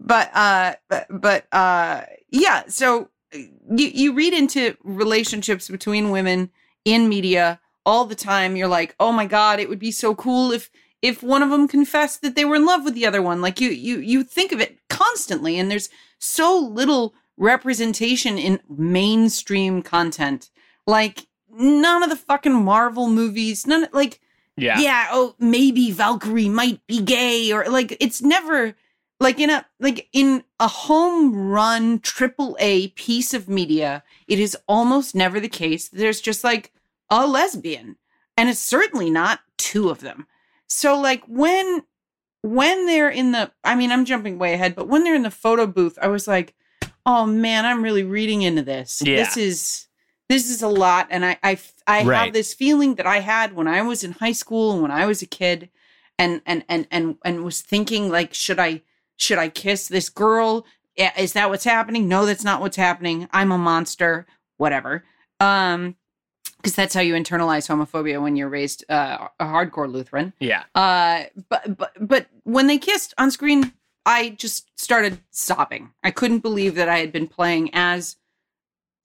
but 0.00 0.30
uh 0.34 0.74
but, 0.88 1.06
but 1.10 1.46
uh 1.52 2.02
yeah 2.30 2.64
so 2.68 3.08
you 3.40 3.88
you 3.88 4.12
read 4.14 4.32
into 4.32 4.76
relationships 4.82 5.68
between 5.68 6.10
women 6.10 6.50
in 6.84 7.08
media 7.08 7.60
all 7.84 8.04
the 8.04 8.14
time 8.14 8.56
you're 8.56 8.68
like 8.68 8.94
oh 9.00 9.12
my 9.12 9.26
god 9.26 9.60
it 9.60 9.68
would 9.68 9.78
be 9.78 9.90
so 9.92 10.14
cool 10.14 10.52
if 10.52 10.70
if 11.02 11.22
one 11.22 11.42
of 11.42 11.50
them 11.50 11.68
confessed 11.68 12.22
that 12.22 12.34
they 12.34 12.44
were 12.44 12.56
in 12.56 12.66
love 12.66 12.84
with 12.84 12.94
the 12.94 13.06
other 13.06 13.22
one 13.22 13.40
like 13.40 13.60
you 13.60 13.70
you 13.70 13.98
you 13.98 14.24
think 14.24 14.52
of 14.52 14.60
it 14.60 14.78
constantly 14.88 15.58
and 15.58 15.70
there's 15.70 15.88
so 16.18 16.58
little 16.58 17.14
representation 17.36 18.36
in 18.38 18.60
mainstream 18.68 19.82
content 19.82 20.50
like 20.86 21.26
none 21.50 22.02
of 22.02 22.10
the 22.10 22.16
fucking 22.16 22.52
marvel 22.52 23.08
movies 23.08 23.66
none 23.66 23.86
like 23.92 24.20
Yeah. 24.56 24.80
yeah. 24.80 25.08
oh, 25.12 25.34
maybe 25.38 25.92
Valkyrie 25.92 26.48
might 26.48 26.84
be 26.86 27.00
gay 27.00 27.52
or 27.52 27.68
like 27.68 27.96
it's 28.00 28.20
never 28.22 28.74
like 29.20 29.38
in 29.38 29.50
a 29.50 29.64
like 29.78 30.08
in 30.12 30.42
a 30.58 30.68
home 30.68 31.48
run 31.48 32.00
triple 32.00 32.56
A 32.60 32.88
piece 32.88 33.34
of 33.34 33.48
media, 33.48 34.02
it 34.26 34.38
is 34.38 34.56
almost 34.66 35.14
never 35.14 35.38
the 35.40 35.48
case 35.48 35.88
there's 35.88 36.20
just 36.20 36.42
like 36.44 36.72
a 37.10 37.26
lesbian. 37.26 37.96
And 38.36 38.48
it's 38.48 38.60
certainly 38.60 39.10
not 39.10 39.40
two 39.56 39.90
of 39.90 40.00
them. 40.00 40.26
So 40.68 40.98
like 40.98 41.22
when 41.26 41.82
when 42.42 42.86
they're 42.86 43.10
in 43.10 43.32
the 43.32 43.50
I 43.64 43.74
mean, 43.74 43.90
I'm 43.90 44.04
jumping 44.04 44.38
way 44.38 44.54
ahead, 44.54 44.74
but 44.74 44.88
when 44.88 45.04
they're 45.04 45.14
in 45.14 45.22
the 45.22 45.30
photo 45.30 45.66
booth, 45.66 45.98
I 46.00 46.08
was 46.08 46.28
like, 46.28 46.54
oh 47.04 47.26
man, 47.26 47.66
I'm 47.66 47.82
really 47.82 48.04
reading 48.04 48.42
into 48.42 48.62
this. 48.62 49.02
Yeah. 49.04 49.16
This 49.16 49.36
is 49.36 49.88
this 50.28 50.50
is 50.50 50.60
a 50.62 50.68
lot 50.68 51.06
and 51.10 51.24
i 51.24 51.38
i, 51.42 51.58
I 51.86 52.04
Right. 52.04 52.24
have 52.24 52.32
this 52.34 52.52
feeling 52.52 52.96
that 52.96 53.06
i 53.06 53.20
had 53.20 53.54
when 53.54 53.66
i 53.66 53.80
was 53.80 54.04
in 54.04 54.12
high 54.12 54.32
school 54.32 54.72
and 54.72 54.82
when 54.82 54.90
i 54.90 55.06
was 55.06 55.22
a 55.22 55.26
kid 55.26 55.70
and 56.18 56.42
and 56.44 56.64
and 56.68 56.86
and, 56.90 57.16
and 57.24 57.44
was 57.44 57.62
thinking 57.62 58.10
like 58.10 58.34
should 58.34 58.58
i 58.60 58.82
should 59.16 59.38
i 59.38 59.48
kiss 59.48 59.88
this 59.88 60.10
girl 60.10 60.66
Yeah, 60.98 61.18
is 61.18 61.32
that 61.32 61.48
what's 61.48 61.64
happening 61.64 62.08
no 62.08 62.26
that's 62.26 62.44
not 62.44 62.60
what's 62.60 62.76
happening 62.76 63.26
i'm 63.32 63.50
a 63.50 63.56
monster 63.56 64.26
whatever 64.58 65.02
um 65.40 65.96
because 66.58 66.74
that's 66.74 66.94
how 66.94 67.00
you 67.00 67.14
internalize 67.14 67.66
homophobia 67.68 68.20
when 68.20 68.36
you're 68.36 68.48
raised 68.48 68.84
uh, 68.90 69.28
a 69.40 69.44
hardcore 69.44 69.90
lutheran. 69.90 70.32
Yeah. 70.40 70.64
uh, 70.74 71.24
but 71.48 71.76
but 71.76 71.92
but 72.00 72.26
when 72.44 72.66
they 72.66 72.78
kissed 72.78 73.14
on 73.18 73.30
screen, 73.30 73.72
I 74.04 74.30
just 74.30 74.68
started 74.78 75.20
sobbing. 75.30 75.90
I 76.02 76.10
couldn't 76.10 76.40
believe 76.40 76.74
that 76.76 76.88
I 76.88 76.98
had 76.98 77.12
been 77.12 77.26
playing 77.28 77.70
as 77.72 78.16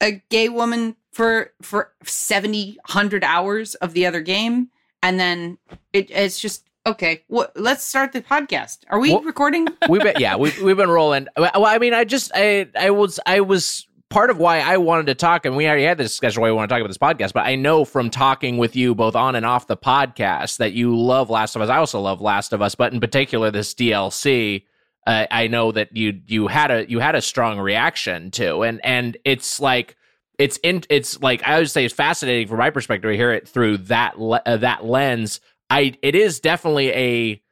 a 0.01 0.21
gay 0.29 0.49
woman 0.49 0.95
for 1.11 1.51
for 1.61 1.93
70 2.03 2.77
100 2.87 3.23
hours 3.23 3.75
of 3.75 3.93
the 3.93 4.05
other 4.05 4.21
game. 4.21 4.69
And 5.01 5.19
then 5.19 5.57
it, 5.91 6.09
it's 6.11 6.39
just 6.39 6.67
okay 6.85 7.23
what 7.27 7.51
let's 7.55 7.83
start 7.83 8.11
the 8.13 8.21
podcast. 8.21 8.79
Are 8.89 8.99
we 8.99 9.11
Well- 9.11 9.21
recording? 9.21 9.67
We've 9.89 10.01
been 10.01 10.15
yeah 10.19 10.35
we've, 10.37 10.59
we've 10.61 10.77
been 10.77 10.89
rolling. 10.89 11.27
Well 11.37 11.65
i 11.65 11.77
mean 11.77 11.93
i 11.93 12.03
just 12.03 12.31
i 12.33 12.67
i 12.75 12.89
was 12.89 13.19
i 13.25 13.41
was 13.41 13.85
part 14.13 14.29
of 14.29 14.37
why 14.37 14.59
i 14.59 14.77
wanted 14.77 15.07
to 15.07 15.15
talk 15.15 15.43
and 15.43 15.55
we 15.55 15.65
already 15.65 15.83
had 15.83 15.97
this 15.97 16.11
discussion 16.11 16.39
why 16.39 16.47
we 16.47 16.55
want 16.55 16.69
to 16.69 16.73
talk 16.73 16.79
about 16.79 16.87
this 16.87 16.97
podcast 16.99 17.33
but 17.33 17.47
i 17.47 17.55
know 17.55 17.83
from 17.83 18.11
talking 18.11 18.57
with 18.57 18.75
you 18.75 18.93
both 18.93 19.15
on 19.15 19.35
and 19.35 19.43
off 19.43 19.65
the 19.65 19.75
podcast 19.75 20.57
that 20.57 20.73
you 20.73 20.95
love 20.95 21.31
last 21.31 21.55
of 21.55 21.63
us. 21.63 21.69
I 21.69 21.77
also 21.77 21.99
love 21.99 22.21
last 22.21 22.53
of 22.53 22.61
us 22.61 22.75
but 22.75 22.93
in 22.93 22.99
particular 22.99 23.49
this 23.49 23.73
dlc 23.73 24.63
uh, 25.07 25.25
i 25.31 25.47
know 25.47 25.71
that 25.71 25.97
you 25.97 26.21
you 26.27 26.47
had 26.47 26.69
a 26.69 26.87
you 26.87 26.99
had 26.99 27.15
a 27.15 27.21
strong 27.21 27.59
reaction 27.59 28.29
to 28.29 28.61
and 28.61 28.79
and 28.85 29.17
it's 29.25 29.59
like 29.59 29.97
it's 30.37 30.57
in 30.57 30.83
it's 30.89 31.19
like 31.21 31.41
i 31.43 31.57
would 31.57 31.69
say 31.69 31.83
it's 31.83 31.93
fascinating 31.93 32.47
from 32.47 32.59
my 32.59 32.69
perspective 32.69 33.09
to 33.11 33.17
hear 33.17 33.31
it 33.31 33.47
through 33.47 33.77
that 33.77 34.19
le- 34.19 34.41
uh, 34.45 34.57
that 34.57 34.85
lens. 34.85 35.41
I 35.69 35.97
it 36.03 36.15
is 36.15 36.39
definitely 36.39 36.91
a 36.91 37.42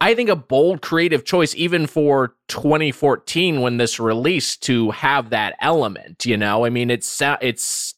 I 0.00 0.14
think 0.14 0.28
a 0.28 0.36
bold 0.36 0.82
creative 0.82 1.24
choice, 1.24 1.54
even 1.54 1.86
for 1.86 2.34
2014 2.48 3.60
when 3.60 3.76
this 3.76 3.98
released, 3.98 4.62
to 4.64 4.90
have 4.92 5.30
that 5.30 5.56
element. 5.60 6.26
You 6.26 6.36
know, 6.36 6.64
I 6.64 6.70
mean, 6.70 6.90
it's 6.90 7.20
it's 7.40 7.94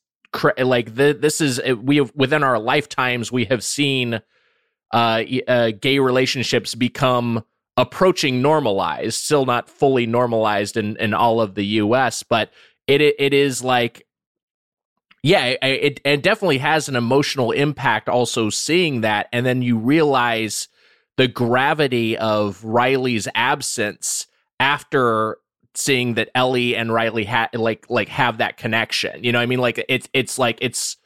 like 0.59 0.95
the, 0.95 1.17
this 1.19 1.41
is 1.41 1.61
we 1.83 1.97
have 1.97 2.13
within 2.15 2.43
our 2.43 2.59
lifetimes 2.59 3.33
we 3.33 3.47
have 3.47 3.65
seen 3.65 4.21
uh, 4.93 5.23
uh, 5.47 5.73
gay 5.81 5.99
relationships 5.99 6.75
become 6.75 7.45
approaching 7.77 8.43
normalized, 8.43 9.15
still 9.15 9.47
not 9.47 9.69
fully 9.69 10.07
normalized 10.07 10.77
in 10.77 10.97
in 10.97 11.15
all 11.15 11.41
of 11.41 11.55
the 11.55 11.67
U.S., 11.67 12.23
but 12.23 12.51
it 12.87 13.01
it, 13.01 13.33
is 13.33 13.63
like. 13.63 14.05
Yeah, 15.23 15.57
it 15.63 16.01
it 16.05 16.23
definitely 16.23 16.59
has 16.59 16.89
an 16.89 16.95
emotional 16.95 17.51
impact. 17.51 18.09
Also, 18.09 18.51
seeing 18.51 19.01
that, 19.01 19.29
and 19.33 19.45
then 19.45 19.63
you 19.63 19.77
realize 19.77 20.69
the 21.19 21.29
gravity 21.29 22.17
of 22.17 22.65
Riley's 22.65 23.29
absence 23.35 24.29
after 24.61 25.39
seeing 25.75 26.15
that 26.15 26.31
Ellie 26.35 26.75
and 26.75 26.93
Riley 26.93 27.25
had 27.25 27.49
like 27.55 27.91
like 27.91 28.09
have 28.09 28.39
that 28.39 28.57
connection. 28.57 29.23
You 29.23 29.33
know, 29.33 29.41
what 29.41 29.43
I 29.43 29.47
mean, 29.47 29.59
like 29.59 29.85
it's 29.89 30.09
it's 30.15 30.39
like 30.39 30.59
it's 30.63 30.97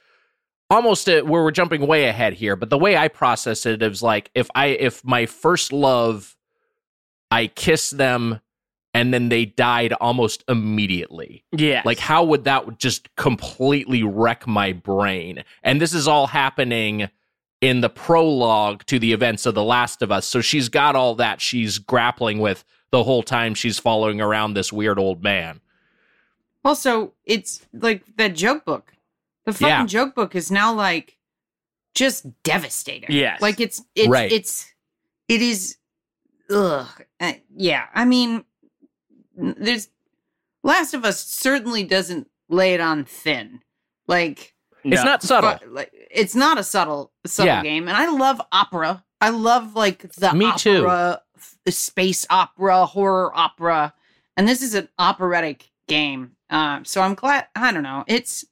almost 0.70 1.08
a, 1.08 1.22
where 1.22 1.42
we're 1.42 1.50
jumping 1.50 1.86
way 1.86 2.04
ahead 2.04 2.34
here. 2.34 2.56
But 2.56 2.68
the 2.68 2.78
way 2.78 2.96
I 2.96 3.08
process 3.08 3.64
it 3.64 3.82
is 3.82 4.02
like 4.02 4.30
if 4.34 4.50
I 4.54 4.66
if 4.66 5.02
my 5.02 5.24
first 5.24 5.72
love, 5.72 6.36
I 7.30 7.46
kiss 7.46 7.88
them, 7.88 8.40
and 8.92 9.14
then 9.14 9.30
they 9.30 9.46
died 9.46 9.94
almost 9.94 10.44
immediately. 10.46 11.42
Yeah. 11.52 11.80
Like, 11.86 11.98
how 11.98 12.22
would 12.24 12.44
that 12.44 12.78
just 12.78 13.14
completely 13.16 14.02
wreck 14.02 14.46
my 14.46 14.72
brain? 14.72 15.42
And 15.62 15.80
this 15.80 15.94
is 15.94 16.06
all 16.06 16.26
happening 16.26 17.08
in 17.62 17.80
the 17.80 17.88
prologue 17.88 18.84
to 18.86 18.98
the 18.98 19.12
events 19.14 19.46
of 19.46 19.54
The 19.54 19.62
Last 19.64 20.02
of 20.02 20.10
Us. 20.12 20.26
So 20.26 20.40
she's 20.42 20.68
got 20.68 20.94
all 20.96 21.14
that 21.14 21.40
she's 21.40 21.78
grappling 21.78 22.40
with 22.40 22.64
the 22.90 23.04
whole 23.04 23.22
time 23.22 23.54
she's 23.54 23.78
following 23.78 24.20
around 24.20 24.52
this 24.52 24.70
weird 24.72 24.98
old 24.98 25.22
man. 25.22 25.60
also 26.64 27.12
it's 27.24 27.66
like 27.72 28.04
that 28.16 28.34
joke 28.36 28.64
book 28.64 28.92
the 29.46 29.52
fucking 29.52 29.66
Yeah. 29.68 29.86
joke 29.86 30.14
book 30.14 30.34
is 30.36 30.50
now 30.50 30.72
like 30.72 31.16
just 31.94 32.24
devastating 32.44 33.10
Yes. 33.10 33.40
like 33.40 33.58
it's 33.60 33.82
it's 33.96 34.08
Right. 34.08 34.30
it's 34.30 34.70
it 35.28 35.40
is 35.42 35.76
ugh 36.50 36.86
Uh, 37.18 37.32
yeah 37.56 37.86
i 37.94 38.04
mean 38.04 38.44
there's 39.36 39.88
last 40.62 40.94
of 40.94 41.04
us 41.04 41.18
certainly 41.26 41.82
doesn't 41.84 42.28
lay 42.48 42.74
it 42.74 42.80
on 42.80 43.04
thin 43.06 43.60
like 44.06 44.54
It's 44.84 44.96
No. 45.02 45.04
not 45.04 45.22
subtle. 45.22 45.58
fu- 45.58 45.70
like 45.70 45.92
it's 46.12 46.34
not 46.34 46.58
a 46.58 46.62
subtle 46.64 47.12
subtle 47.26 47.54
Yeah. 47.54 47.62
game, 47.62 47.88
and 47.88 47.96
I 47.96 48.08
love 48.10 48.40
opera. 48.52 49.04
I 49.20 49.30
love 49.30 49.74
like 49.76 50.10
the 50.14 50.32
Me 50.34 50.52
too. 50.56 50.86
opera, 50.86 51.22
the 51.64 51.72
space 51.72 52.26
opera, 52.30 52.86
horror 52.86 53.30
opera, 53.36 53.94
and 54.36 54.48
this 54.48 54.62
is 54.62 54.74
an 54.74 54.88
operatic 54.98 55.70
game. 55.88 56.32
Uh, 56.50 56.80
so 56.84 57.00
I'm 57.00 57.14
glad. 57.14 57.46
I 57.54 57.72
don't 57.72 57.82
know. 57.82 58.04
It's 58.06 58.44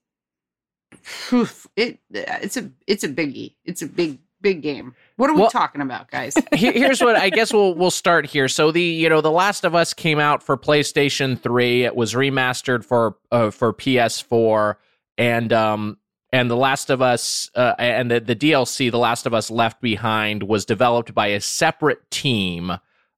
it. 1.77 1.99
It's 2.13 2.57
a 2.57 2.71
it's 2.87 3.05
a 3.05 3.09
biggie. 3.09 3.55
It's 3.65 3.83
a 3.83 3.87
big 3.87 4.19
big 4.41 4.63
game. 4.63 4.95
What 5.17 5.29
are 5.31 5.35
we 5.35 5.41
Well- 5.43 5.51
talking 5.51 5.81
about, 5.83 6.11
guys? 6.11 6.35
Here's 6.53 7.01
what 7.01 7.17
I 7.17 7.31
guess 7.31 7.53
we'll 7.53 7.75
we'll 7.75 7.91
start 7.91 8.27
here. 8.27 8.49
So 8.49 8.71
the 8.73 8.83
you 8.83 9.09
know 9.09 9.21
the 9.21 9.31
Last 9.31 9.65
of 9.65 9.75
Us 9.75 9.93
came 9.95 10.19
out 10.19 10.43
for 10.43 10.57
PlayStation 10.57 11.39
3. 11.41 11.85
It 11.85 11.95
was 11.97 12.15
remastered 12.15 12.85
for 12.85 13.17
uh, 13.31 13.51
for 13.51 13.73
PS4 13.73 14.77
and 15.19 15.53
um 15.53 15.99
and 16.33 16.51
the 16.51 16.57
Last 16.57 16.91
of 16.91 17.03
Us 17.03 17.51
uh, 17.55 17.75
and 17.79 18.11
the 18.11 18.21
the 18.21 18.37
DLC 18.37 18.91
The 18.91 18.99
Last 18.99 19.27
of 19.27 19.35
Us 19.35 19.51
Left 19.51 19.81
Behind 19.81 20.45
was 20.45 20.65
developed 20.65 21.15
by 21.15 21.29
a 21.29 21.41
separate 21.41 22.11
team. 22.11 22.73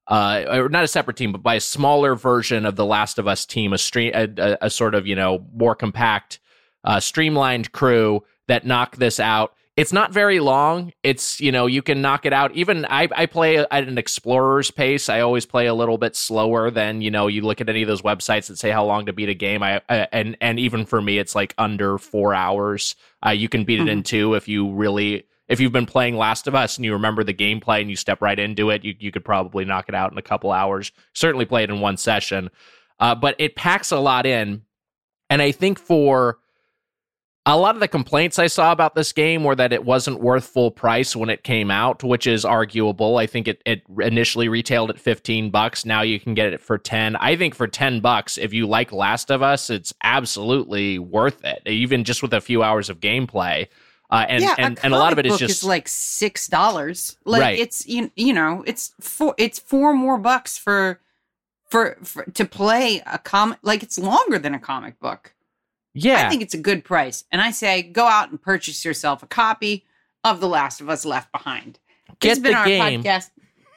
Uh, 0.05 0.43
or 0.49 0.67
not 0.67 0.83
a 0.83 0.87
separate 0.87 1.15
team, 1.15 1.31
but 1.31 1.41
by 1.41 1.55
a 1.55 1.61
smaller 1.61 2.13
version 2.13 2.65
of 2.65 2.75
the 2.75 2.85
Last 2.85 3.17
of 3.17 3.25
Us 3.25 3.45
team, 3.45 3.71
a 3.71 3.77
stream, 3.77 4.11
a, 4.13 4.27
a, 4.37 4.57
a 4.63 4.69
sort 4.69 4.95
of 4.95 5.07
you 5.07 5.15
know 5.15 5.45
more 5.53 5.75
compact, 5.75 6.39
uh, 6.83 6.99
streamlined 6.99 7.71
crew 7.71 8.21
that 8.47 8.65
knocked 8.65 8.99
this 8.99 9.19
out. 9.19 9.53
It's 9.75 9.91
not 9.91 10.11
very 10.11 10.39
long. 10.39 10.93
It's 11.01 11.41
you 11.41 11.51
know 11.51 11.65
you 11.65 11.81
can 11.81 11.99
knock 11.99 12.27
it 12.27 12.33
out. 12.33 12.51
Even 12.53 12.85
I, 12.85 13.07
I 13.15 13.25
play 13.25 13.57
at 13.57 13.71
an 13.71 13.97
explorer's 13.97 14.69
pace. 14.69 15.09
I 15.09 15.21
always 15.21 15.47
play 15.47 15.65
a 15.65 15.73
little 15.73 15.97
bit 15.97 16.15
slower 16.15 16.69
than 16.69 17.01
you 17.01 17.09
know. 17.09 17.25
You 17.25 17.41
look 17.41 17.59
at 17.59 17.69
any 17.69 17.81
of 17.81 17.87
those 17.87 18.03
websites 18.03 18.47
that 18.47 18.59
say 18.59 18.69
how 18.69 18.85
long 18.85 19.07
to 19.07 19.13
beat 19.13 19.29
a 19.29 19.33
game. 19.33 19.63
I, 19.63 19.81
I 19.89 20.07
and 20.11 20.37
and 20.41 20.59
even 20.59 20.85
for 20.85 21.01
me, 21.01 21.17
it's 21.17 21.33
like 21.33 21.55
under 21.57 21.97
four 21.97 22.35
hours. 22.35 22.95
Uh, 23.25 23.31
you 23.31 23.49
can 23.49 23.63
beat 23.63 23.79
it 23.79 23.87
in 23.87 24.03
two 24.03 24.35
if 24.35 24.47
you 24.47 24.71
really 24.71 25.25
if 25.47 25.59
you've 25.59 25.71
been 25.71 25.87
playing 25.87 26.17
Last 26.17 26.45
of 26.45 26.53
Us 26.53 26.77
and 26.77 26.85
you 26.85 26.93
remember 26.93 27.23
the 27.23 27.33
gameplay 27.33 27.81
and 27.81 27.89
you 27.89 27.95
step 27.95 28.21
right 28.21 28.37
into 28.37 28.69
it. 28.69 28.83
You 28.83 28.93
you 28.99 29.11
could 29.11 29.25
probably 29.25 29.65
knock 29.65 29.89
it 29.89 29.95
out 29.95 30.11
in 30.11 30.19
a 30.19 30.23
couple 30.23 30.51
hours. 30.51 30.91
Certainly 31.13 31.45
play 31.45 31.63
it 31.63 31.71
in 31.71 31.79
one 31.79 31.97
session. 31.97 32.51
Uh, 32.99 33.15
but 33.15 33.35
it 33.39 33.55
packs 33.55 33.91
a 33.91 33.97
lot 33.97 34.27
in, 34.27 34.61
and 35.31 35.41
I 35.41 35.51
think 35.51 35.79
for 35.79 36.37
a 37.45 37.57
lot 37.57 37.75
of 37.75 37.81
the 37.81 37.89
complaints 37.89 38.39
I 38.39 38.47
saw 38.47 38.71
about 38.71 38.95
this 38.95 39.11
game 39.11 39.43
were 39.43 39.55
that 39.55 39.73
it 39.73 39.83
wasn't 39.83 40.21
worth 40.21 40.45
full 40.45 40.71
price 40.71 41.13
when 41.13 41.29
it 41.29 41.43
came 41.43 41.69
out, 41.69 42.01
which 42.01 42.25
is 42.25 42.45
arguable. 42.45 43.17
I 43.17 43.27
think 43.27 43.49
it, 43.49 43.61
it 43.65 43.83
initially 43.99 44.47
retailed 44.47 44.89
at 44.89 44.99
15 44.99 45.49
bucks. 45.49 45.85
Now 45.85 46.03
you 46.03 46.21
can 46.21 46.35
get 46.35 46.53
it 46.53 46.61
for 46.61 46.77
10. 46.77 47.17
I 47.17 47.35
think 47.35 47.53
for 47.53 47.67
10 47.67 47.99
bucks, 47.99 48.37
if 48.37 48.53
you 48.53 48.65
like 48.65 48.93
Last 48.93 49.29
of 49.29 49.41
Us, 49.41 49.69
it's 49.69 49.93
absolutely 50.03 50.99
worth 50.99 51.43
it, 51.43 51.61
even 51.65 52.05
just 52.05 52.21
with 52.21 52.33
a 52.33 52.39
few 52.39 52.63
hours 52.63 52.89
of 52.89 53.01
gameplay. 53.01 53.67
Uh, 54.09 54.25
and, 54.29 54.43
yeah, 54.43 54.55
and, 54.57 54.79
and 54.83 54.93
a 54.93 54.97
lot 54.97 55.11
of 55.11 55.19
it 55.19 55.25
is 55.25 55.31
comic 55.31 55.41
is 55.41 55.47
just 55.47 55.63
like 55.63 55.87
six 55.87 56.47
dollars. 56.47 57.17
Like 57.25 57.41
Right. 57.41 57.59
it's 57.59 57.85
you, 57.87 58.11
you 58.15 58.31
know 58.31 58.63
it's 58.67 58.93
four 59.01 59.33
it's 59.37 59.59
four 59.59 59.93
more 59.93 60.17
bucks 60.17 60.57
for, 60.57 61.01
for 61.65 61.97
for 62.03 62.23
to 62.25 62.45
play 62.45 63.01
a 63.05 63.17
comic. 63.17 63.57
Like 63.63 63.81
it's 63.81 63.97
longer 63.97 64.37
than 64.37 64.53
a 64.53 64.59
comic 64.59 64.99
book. 64.99 65.32
Yeah. 65.93 66.25
I 66.25 66.29
think 66.29 66.41
it's 66.41 66.53
a 66.53 66.57
good 66.59 66.83
price, 66.83 67.23
and 67.31 67.41
I 67.41 67.51
say 67.51 67.81
go 67.83 68.05
out 68.05 68.29
and 68.29 68.41
purchase 68.41 68.83
yourself 68.85 69.23
a 69.23 69.27
copy 69.27 69.85
of 70.23 70.39
The 70.39 70.47
Last 70.47 70.81
of 70.81 70.89
Us 70.89 71.05
Left 71.05 71.31
Behind. 71.31 71.79
Get 72.19 72.31
it's 72.33 72.39
been 72.39 72.51
the 72.53 72.57
our 72.57 72.65
game. 72.65 73.03
podcast. 73.03 73.29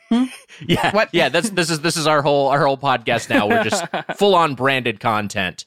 Hmm? 0.08 0.24
Yeah, 0.64 0.92
What? 0.94 1.08
yeah. 1.12 1.28
That's 1.28 1.50
this 1.50 1.68
is 1.70 1.80
this 1.80 1.96
is 1.96 2.06
our 2.06 2.22
whole 2.22 2.48
our 2.48 2.64
whole 2.64 2.78
podcast 2.78 3.28
now. 3.28 3.48
We're 3.48 3.64
just 3.64 3.84
full 4.16 4.34
on 4.36 4.54
branded 4.54 5.00
content. 5.00 5.64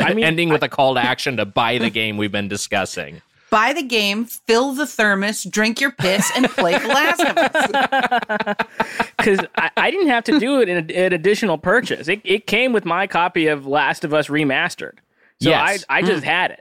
I 0.00 0.12
mean, 0.14 0.24
ending 0.24 0.50
with 0.50 0.62
a 0.62 0.68
call 0.68 0.94
to 0.94 1.00
action 1.00 1.38
to 1.38 1.46
buy 1.46 1.78
the 1.78 1.90
game 1.90 2.16
we've 2.16 2.30
been 2.32 2.48
discussing. 2.48 3.22
Buy 3.50 3.72
the 3.72 3.82
game, 3.84 4.24
fill 4.24 4.72
the 4.74 4.86
thermos, 4.86 5.44
drink 5.44 5.80
your 5.80 5.92
piss, 5.92 6.30
and 6.36 6.48
play 6.50 6.76
The 6.76 6.88
Last 6.88 7.20
of 7.20 7.36
Us. 7.38 8.56
because 9.16 9.38
I, 9.56 9.70
I 9.76 9.90
didn't 9.92 10.08
have 10.08 10.24
to 10.24 10.40
do 10.40 10.60
it 10.60 10.68
in 10.68 10.90
a, 10.90 10.94
an 11.06 11.12
additional 11.12 11.56
purchase. 11.56 12.08
It, 12.08 12.20
it 12.24 12.46
came 12.48 12.72
with 12.72 12.84
my 12.84 13.06
copy 13.06 13.46
of 13.46 13.64
Last 13.66 14.04
of 14.04 14.12
Us 14.12 14.26
Remastered. 14.26 14.94
So 15.44 15.50
Yes. 15.50 15.84
I, 15.88 15.98
I 15.98 16.02
just 16.02 16.24
had 16.24 16.50
it. 16.52 16.60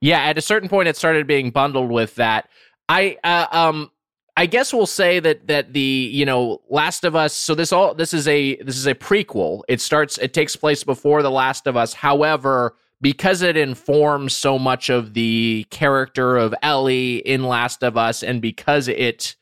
Yeah, 0.00 0.20
at 0.20 0.38
a 0.38 0.42
certain 0.42 0.68
point, 0.68 0.88
it 0.88 0.96
started 0.96 1.26
being 1.26 1.50
bundled 1.50 1.90
with 1.90 2.16
that. 2.16 2.48
I 2.88 3.18
uh, 3.22 3.46
um 3.52 3.90
I 4.36 4.46
guess 4.46 4.72
we'll 4.72 4.86
say 4.86 5.20
that 5.20 5.46
that 5.48 5.72
the 5.72 5.80
you 5.80 6.24
know 6.24 6.62
Last 6.68 7.04
of 7.04 7.14
Us. 7.14 7.34
So 7.34 7.54
this 7.54 7.72
all 7.72 7.94
this 7.94 8.14
is 8.14 8.26
a 8.26 8.56
this 8.56 8.76
is 8.76 8.86
a 8.86 8.94
prequel. 8.94 9.62
It 9.68 9.80
starts. 9.80 10.18
It 10.18 10.32
takes 10.32 10.56
place 10.56 10.84
before 10.84 11.22
the 11.22 11.30
Last 11.30 11.66
of 11.66 11.76
Us. 11.76 11.92
However, 11.92 12.74
because 13.00 13.42
it 13.42 13.56
informs 13.56 14.34
so 14.34 14.58
much 14.58 14.88
of 14.88 15.14
the 15.14 15.66
character 15.70 16.36
of 16.36 16.54
Ellie 16.62 17.16
in 17.18 17.44
Last 17.44 17.82
of 17.82 17.96
Us, 17.96 18.22
and 18.22 18.40
because 18.40 18.88
it. 18.88 19.36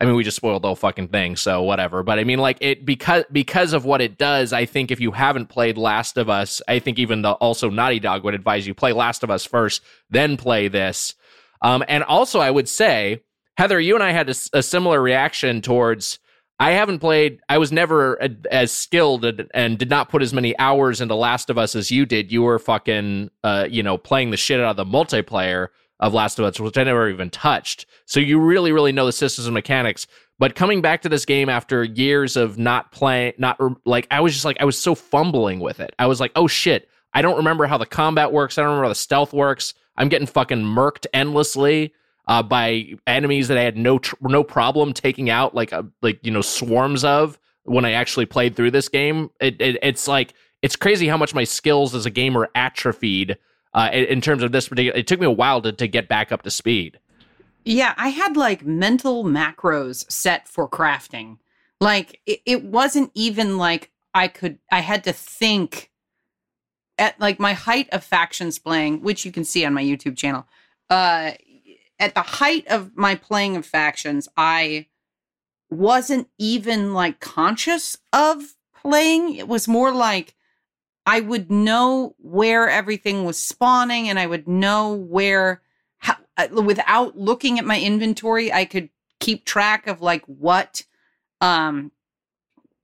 I 0.00 0.04
mean, 0.04 0.14
we 0.14 0.22
just 0.22 0.36
spoiled 0.36 0.62
the 0.62 0.68
whole 0.68 0.76
fucking 0.76 1.08
thing, 1.08 1.34
so 1.34 1.62
whatever. 1.62 2.04
But 2.04 2.20
I 2.20 2.24
mean, 2.24 2.38
like 2.38 2.58
it 2.60 2.84
because 2.84 3.24
because 3.32 3.72
of 3.72 3.84
what 3.84 4.00
it 4.00 4.16
does. 4.16 4.52
I 4.52 4.64
think 4.64 4.90
if 4.90 5.00
you 5.00 5.10
haven't 5.10 5.46
played 5.46 5.76
Last 5.76 6.16
of 6.16 6.30
Us, 6.30 6.62
I 6.68 6.78
think 6.78 6.98
even 6.98 7.22
the 7.22 7.32
also 7.32 7.68
Naughty 7.68 7.98
Dog 7.98 8.22
would 8.22 8.34
advise 8.34 8.66
you 8.66 8.74
play 8.74 8.92
Last 8.92 9.24
of 9.24 9.30
Us 9.30 9.44
first, 9.44 9.82
then 10.08 10.36
play 10.36 10.68
this. 10.68 11.14
Um, 11.62 11.82
and 11.88 12.04
also, 12.04 12.38
I 12.38 12.50
would 12.50 12.68
say, 12.68 13.22
Heather, 13.56 13.80
you 13.80 13.96
and 13.96 14.04
I 14.04 14.12
had 14.12 14.28
a 14.28 14.62
similar 14.62 15.02
reaction 15.02 15.60
towards. 15.62 16.20
I 16.60 16.72
haven't 16.72 16.98
played. 17.00 17.40
I 17.48 17.58
was 17.58 17.70
never 17.70 18.14
a, 18.14 18.30
as 18.50 18.72
skilled 18.72 19.24
and, 19.24 19.48
and 19.54 19.78
did 19.78 19.90
not 19.90 20.08
put 20.08 20.22
as 20.22 20.32
many 20.32 20.56
hours 20.58 21.00
into 21.00 21.14
Last 21.14 21.50
of 21.50 21.58
Us 21.58 21.74
as 21.74 21.90
you 21.90 22.06
did. 22.06 22.30
You 22.32 22.42
were 22.42 22.58
fucking, 22.58 23.30
uh, 23.42 23.66
you 23.68 23.82
know, 23.82 23.96
playing 23.98 24.30
the 24.30 24.36
shit 24.36 24.60
out 24.60 24.70
of 24.70 24.76
the 24.76 24.84
multiplayer 24.84 25.68
of 26.00 26.14
Last 26.14 26.38
of 26.38 26.44
Us, 26.44 26.60
which 26.60 26.78
I 26.78 26.84
never 26.84 27.08
even 27.08 27.30
touched. 27.30 27.86
So 28.06 28.20
you 28.20 28.38
really, 28.38 28.72
really 28.72 28.92
know 28.92 29.06
the 29.06 29.12
systems 29.12 29.46
and 29.46 29.54
mechanics. 29.54 30.06
But 30.38 30.54
coming 30.54 30.80
back 30.80 31.02
to 31.02 31.08
this 31.08 31.24
game 31.24 31.48
after 31.48 31.82
years 31.82 32.36
of 32.36 32.58
not 32.58 32.92
playing, 32.92 33.32
not 33.38 33.58
like 33.84 34.06
I 34.10 34.20
was 34.20 34.32
just 34.32 34.44
like 34.44 34.58
I 34.60 34.64
was 34.64 34.78
so 34.78 34.94
fumbling 34.94 35.58
with 35.58 35.80
it. 35.80 35.94
I 35.98 36.06
was 36.06 36.20
like, 36.20 36.32
oh 36.36 36.46
shit, 36.46 36.88
I 37.12 37.22
don't 37.22 37.36
remember 37.36 37.66
how 37.66 37.78
the 37.78 37.86
combat 37.86 38.32
works. 38.32 38.56
I 38.56 38.62
don't 38.62 38.70
remember 38.70 38.84
how 38.84 38.90
the 38.90 38.94
stealth 38.94 39.32
works. 39.32 39.74
I'm 39.96 40.08
getting 40.08 40.28
fucking 40.28 40.62
murked 40.62 41.06
endlessly 41.12 41.92
uh, 42.28 42.42
by 42.42 42.94
enemies 43.06 43.48
that 43.48 43.58
I 43.58 43.62
had 43.62 43.76
no 43.76 43.98
tr- 43.98 44.14
no 44.20 44.44
problem 44.44 44.92
taking 44.92 45.28
out, 45.28 45.54
like 45.54 45.72
uh, 45.72 45.82
like 46.02 46.20
you 46.22 46.30
know 46.30 46.42
swarms 46.42 47.02
of 47.02 47.38
when 47.64 47.84
I 47.84 47.92
actually 47.92 48.26
played 48.26 48.54
through 48.54 48.70
this 48.70 48.88
game. 48.88 49.30
It, 49.40 49.60
it 49.60 49.78
it's 49.82 50.06
like 50.06 50.34
it's 50.62 50.76
crazy 50.76 51.08
how 51.08 51.16
much 51.16 51.34
my 51.34 51.44
skills 51.44 51.94
as 51.94 52.06
a 52.06 52.10
gamer 52.10 52.48
atrophied 52.54 53.38
uh, 53.74 53.90
in, 53.92 54.04
in 54.04 54.20
terms 54.20 54.42
of 54.42 54.52
this 54.52 54.68
particular. 54.68 54.98
It 54.98 55.06
took 55.06 55.20
me 55.20 55.26
a 55.26 55.30
while 55.30 55.60
to 55.62 55.72
to 55.72 55.86
get 55.86 56.08
back 56.08 56.32
up 56.32 56.42
to 56.42 56.50
speed. 56.50 56.98
Yeah, 57.64 57.94
I 57.96 58.08
had 58.08 58.36
like 58.36 58.64
mental 58.64 59.24
macros 59.24 60.10
set 60.10 60.48
for 60.48 60.68
crafting. 60.68 61.38
Like 61.80 62.20
it, 62.26 62.40
it 62.46 62.64
wasn't 62.64 63.10
even 63.14 63.58
like 63.58 63.90
I 64.14 64.28
could 64.28 64.58
I 64.72 64.80
had 64.80 65.04
to 65.04 65.12
think 65.12 65.90
at 66.96 67.18
like 67.20 67.38
my 67.38 67.52
height 67.52 67.88
of 67.92 68.02
factions 68.02 68.58
playing, 68.58 69.02
which 69.02 69.24
you 69.24 69.32
can 69.32 69.44
see 69.44 69.64
on 69.64 69.74
my 69.74 69.82
YouTube 69.82 70.16
channel. 70.16 70.46
Uh 70.90 71.32
at 72.00 72.14
the 72.14 72.22
height 72.22 72.66
of 72.68 72.96
my 72.96 73.16
playing 73.16 73.56
of 73.56 73.66
factions, 73.66 74.28
I 74.36 74.86
wasn't 75.70 76.28
even 76.38 76.94
like 76.94 77.20
conscious 77.20 77.98
of 78.12 78.54
playing. 78.74 79.34
It 79.34 79.48
was 79.48 79.68
more 79.68 79.92
like 79.92 80.34
I 81.08 81.20
would 81.20 81.50
know 81.50 82.14
where 82.18 82.68
everything 82.68 83.24
was 83.24 83.38
spawning 83.38 84.10
and 84.10 84.18
I 84.18 84.26
would 84.26 84.46
know 84.46 84.92
where 84.92 85.62
how, 85.96 86.16
uh, 86.36 86.48
without 86.62 87.16
looking 87.16 87.58
at 87.58 87.64
my 87.64 87.80
inventory, 87.80 88.52
I 88.52 88.66
could 88.66 88.90
keep 89.18 89.44
track 89.46 89.86
of 89.86 90.02
like 90.02 90.22
what, 90.26 90.84
um, 91.40 91.92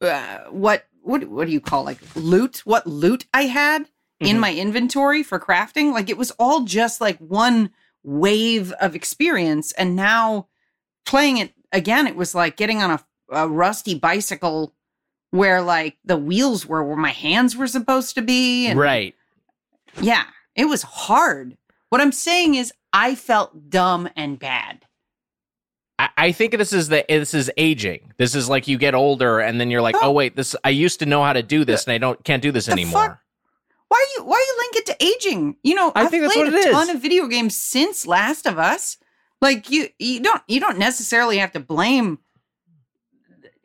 uh, 0.00 0.38
what 0.50 0.86
what 1.02 1.24
what 1.28 1.46
do 1.46 1.52
you 1.52 1.60
call 1.60 1.84
like 1.84 1.98
loot? 2.16 2.62
What 2.64 2.86
loot 2.86 3.26
I 3.34 3.42
had 3.42 3.88
in 4.20 4.36
Mhm. 4.36 4.40
my 4.40 4.54
inventory 4.54 5.22
for 5.22 5.38
crafting? 5.38 5.92
Like 5.92 6.08
it 6.08 6.16
was 6.16 6.30
all 6.32 6.60
just 6.64 7.00
like 7.02 7.18
one 7.18 7.70
wave 8.02 8.72
of 8.80 8.94
experience, 8.94 9.72
and 9.72 9.94
now 9.94 10.48
playing 11.04 11.36
it 11.38 11.52
again, 11.72 12.06
it 12.06 12.16
was 12.16 12.34
like 12.34 12.56
getting 12.56 12.82
on 12.82 12.90
a, 12.90 13.04
a 13.30 13.48
rusty 13.48 13.94
bicycle 13.94 14.73
where 15.34 15.60
like 15.62 15.96
the 16.04 16.16
wheels 16.16 16.64
were 16.64 16.84
where 16.84 16.96
my 16.96 17.10
hands 17.10 17.56
were 17.56 17.66
supposed 17.66 18.14
to 18.14 18.22
be, 18.22 18.68
and 18.68 18.78
right. 18.78 19.14
yeah, 20.00 20.24
it 20.54 20.66
was 20.66 20.82
hard. 20.82 21.56
What 21.90 22.00
I'm 22.00 22.12
saying 22.12 22.54
is, 22.54 22.72
I 22.92 23.16
felt 23.16 23.68
dumb 23.68 24.08
and 24.14 24.38
bad. 24.38 24.84
I, 25.98 26.08
I 26.16 26.32
think 26.32 26.56
this 26.56 26.72
is 26.72 26.88
the 26.88 27.04
this 27.08 27.34
is 27.34 27.50
aging. 27.56 28.12
This 28.16 28.36
is 28.36 28.48
like 28.48 28.68
you 28.68 28.78
get 28.78 28.94
older 28.94 29.40
and 29.40 29.60
then 29.60 29.70
you're 29.72 29.82
like, 29.82 29.96
oh, 29.96 30.08
Oh. 30.08 30.12
wait, 30.12 30.36
this 30.36 30.54
I 30.62 30.70
used 30.70 31.00
to 31.00 31.06
know 31.06 31.24
how 31.24 31.32
to 31.32 31.42
do 31.42 31.64
this 31.64 31.84
and 31.84 31.92
I 31.92 31.98
don't 31.98 32.22
can't 32.24 32.42
do 32.42 32.52
this 32.52 32.66
The 32.66 32.72
anymore. 32.72 32.92
fuck? 33.08 33.18
Why 33.88 34.06
you 34.16 34.24
why 34.24 34.36
you 34.38 34.56
link 34.62 34.76
it 34.76 34.86
to 34.86 35.04
aging? 35.04 35.56
You 35.64 35.74
know, 35.74 35.90
I 35.96 36.02
I've 36.02 36.10
think 36.10 36.22
that's 36.22 36.34
played 36.34 36.52
what 36.52 36.54
it 36.54 36.68
a 36.68 36.72
ton 36.72 36.88
is. 36.90 36.94
of 36.96 37.02
video 37.02 37.26
games 37.26 37.56
since 37.56 38.06
Last 38.06 38.46
of 38.46 38.58
Us. 38.58 38.98
Like 39.40 39.68
you 39.70 39.88
you 39.98 40.20
don't 40.20 40.42
you 40.48 40.60
don't 40.60 40.78
necessarily 40.78 41.38
have 41.38 41.52
to 41.52 41.60
blame 41.60 42.18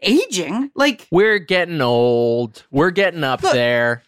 aging. 0.02 0.72
Like 0.76 1.08
We're 1.12 1.40
getting 1.40 1.82
old. 1.82 2.64
We're 2.72 2.92
getting 2.92 3.24
up 3.24 3.42
Look. 3.44 3.54
there. 3.54 4.04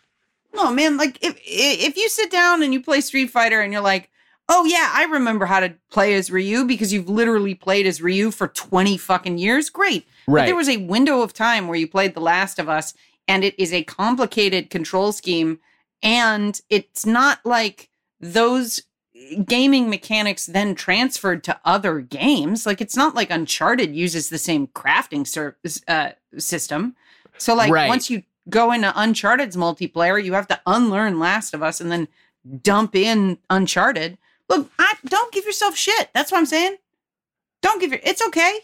no 0.54 0.72
man, 0.72 0.98
like 0.98 1.18
if 1.24 1.40
if 1.46 1.98
you 1.98 2.10
sit 2.10 2.30
down 2.32 2.64
and 2.64 2.74
you 2.74 2.82
play 2.82 3.02
Street 3.02 3.30
Fighter 3.30 3.62
and 3.62 3.72
you're 3.74 3.82
like, 3.82 4.10
oh 4.50 4.66
yeah, 4.66 4.92
I 4.94 5.06
remember 5.06 5.46
how 5.46 5.62
to 5.62 5.74
play 5.92 6.14
as 6.16 6.30
Ryu 6.30 6.66
because 6.66 6.92
you've 6.92 7.08
literally 7.10 7.56
played 7.56 7.86
as 7.86 8.02
Ryu 8.02 8.32
for 8.32 8.48
20 8.50 8.98
fucking 8.98 9.38
years. 9.38 9.70
Great. 9.70 10.06
But 10.28 10.34
Right. 10.34 10.46
there 10.46 10.56
was 10.56 10.70
a 10.70 10.78
window 10.78 11.22
of 11.22 11.34
time 11.34 11.68
where 11.68 11.78
you 11.78 11.88
played 11.88 12.14
The 12.14 12.20
Last 12.22 12.60
of 12.60 12.68
Us 12.70 12.94
and 13.28 13.44
it 13.44 13.58
is 13.58 13.72
a 13.72 13.84
complicated 13.84 14.70
control 14.70 15.12
scheme 15.14 15.60
and 16.04 16.60
it's 16.70 17.06
not 17.06 17.40
like 17.46 17.90
those 18.20 18.82
gaming 19.46 19.90
mechanics 19.90 20.46
then 20.46 20.76
transferred 20.76 21.44
to 21.46 21.60
other 21.66 22.00
games. 22.02 22.66
Like 22.66 22.82
it's 22.82 22.96
not 22.98 23.16
like 23.16 23.30
Uncharted 23.30 23.96
uses 23.96 24.30
the 24.30 24.38
same 24.38 24.68
crafting 24.68 25.26
ser- 25.28 25.58
uh, 25.88 26.12
system. 26.38 26.96
So 27.38 27.54
like 27.56 27.72
Right. 27.72 27.88
once 27.88 28.10
you 28.10 28.24
go 28.50 28.72
into 28.72 28.92
Uncharted's 29.00 29.56
multiplayer, 29.56 30.24
you 30.24 30.34
have 30.34 30.48
to 30.48 30.60
unlearn 30.66 31.20
Last 31.20 31.54
of 31.54 31.62
Us 31.64 31.80
and 31.82 31.92
then 31.92 32.08
dump 32.62 32.96
in 32.96 33.38
Uncharted. 33.50 34.18
Look, 34.50 34.70
I, 34.80 34.94
don't 35.06 35.32
give 35.32 35.46
yourself 35.46 35.76
shit. 35.78 36.10
That's 36.14 36.32
what 36.32 36.40
I'm 36.40 36.46
saying. 36.46 36.76
Don't 37.62 37.80
give 37.80 37.92
your. 37.92 38.02
It's 38.04 38.22
okay. 38.28 38.60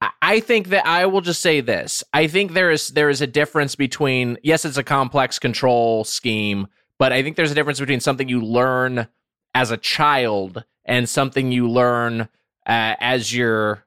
I- 0.00 0.10
I 0.22 0.40
think 0.40 0.68
that 0.68 0.86
I 0.86 1.06
will 1.06 1.20
just 1.20 1.40
say 1.42 1.60
this. 1.60 2.04
I 2.12 2.26
think 2.26 2.52
there 2.52 2.70
is 2.70 2.88
there 2.88 3.08
is 3.10 3.20
a 3.20 3.26
difference 3.26 3.74
between 3.74 4.38
yes, 4.42 4.64
it's 4.64 4.76
a 4.76 4.84
complex 4.84 5.38
control 5.38 6.04
scheme, 6.04 6.66
but 6.98 7.12
I 7.12 7.22
think 7.22 7.36
there's 7.36 7.50
a 7.50 7.54
difference 7.54 7.80
between 7.80 8.00
something 8.00 8.28
you 8.28 8.40
learn 8.40 9.08
as 9.54 9.70
a 9.70 9.76
child 9.76 10.64
and 10.84 11.08
something 11.08 11.52
you 11.52 11.68
learn 11.68 12.22
uh, 12.66 12.94
as 13.00 13.34
you're 13.34 13.84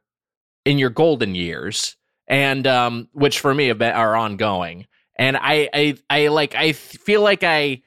in 0.65 0.78
your 0.78 0.89
golden 0.89 1.36
years, 1.36 1.97
and 2.28 2.65
um, 2.67 3.10
which 3.13 3.39
for 3.39 3.54
me 3.54 3.71
been, 3.73 3.93
are 3.93 4.15
ongoing. 4.15 4.88
And 5.17 5.38
I, 5.38 5.69
I, 5.73 5.97
I 6.10 6.28
like 6.30 6.56
I 6.56 6.71
feel 6.73 7.21
like 7.21 7.43
I. 7.43 7.82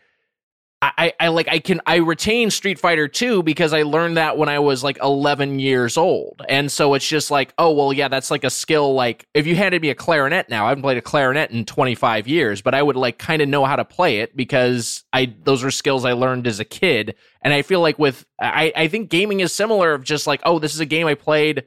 I, 0.83 1.15
I 1.19 1.29
like 1.29 1.49
I 1.49 1.59
can 1.59 1.81
I 1.87 1.97
retain 1.97 2.51
Street 2.51 2.79
Fighter 2.79 3.09
2 3.09 3.43
because 3.43 3.73
I 3.73 3.83
learned 3.83 4.19
that 4.19 4.37
when 4.37 4.51
I 4.51 4.59
was 4.59 4.85
like 4.85 4.99
11 5.03 5.59
years 5.59 5.97
old. 5.97 6.43
And 6.51 6.71
so 6.71 6.93
it's 6.93 7.09
just 7.09 7.31
like, 7.31 7.55
oh 7.57 7.73
well 7.73 7.95
yeah, 7.95 8.09
that's 8.09 8.31
like 8.31 8.45
a 8.45 8.51
skill 8.51 8.95
like 8.95 9.27
if 9.33 9.47
you 9.47 9.57
handed 9.57 9.81
me 9.81 9.89
a 9.89 9.95
clarinet 9.95 10.51
now, 10.51 10.67
I 10.67 10.69
haven't 10.69 10.83
played 10.83 10.99
a 10.99 11.03
clarinet 11.03 11.51
in 11.51 11.65
25 11.65 12.29
years, 12.29 12.61
but 12.61 12.75
I 12.75 12.83
would 12.83 12.97
like 12.97 13.17
kind 13.17 13.41
of 13.41 13.49
know 13.49 13.65
how 13.65 13.77
to 13.77 13.87
play 13.87 14.19
it 14.19 14.37
because 14.37 15.05
I 15.15 15.35
those 15.45 15.65
are 15.65 15.71
skills 15.71 16.05
I 16.05 16.13
learned 16.13 16.47
as 16.47 16.61
a 16.61 16.65
kid. 16.65 17.15
And 17.41 17.55
I 17.55 17.63
feel 17.63 17.81
like 17.81 17.99
with 17.99 18.27
I 18.39 18.71
I 18.77 18.89
think 18.89 19.09
gaming 19.09 19.41
is 19.41 19.55
similar 19.55 19.95
of 19.95 20.05
just 20.05 20.27
like, 20.27 20.43
oh, 20.45 20.59
this 20.59 20.75
is 20.75 20.81
a 20.81 20.87
game 20.87 21.07
I 21.07 21.15
played 21.15 21.65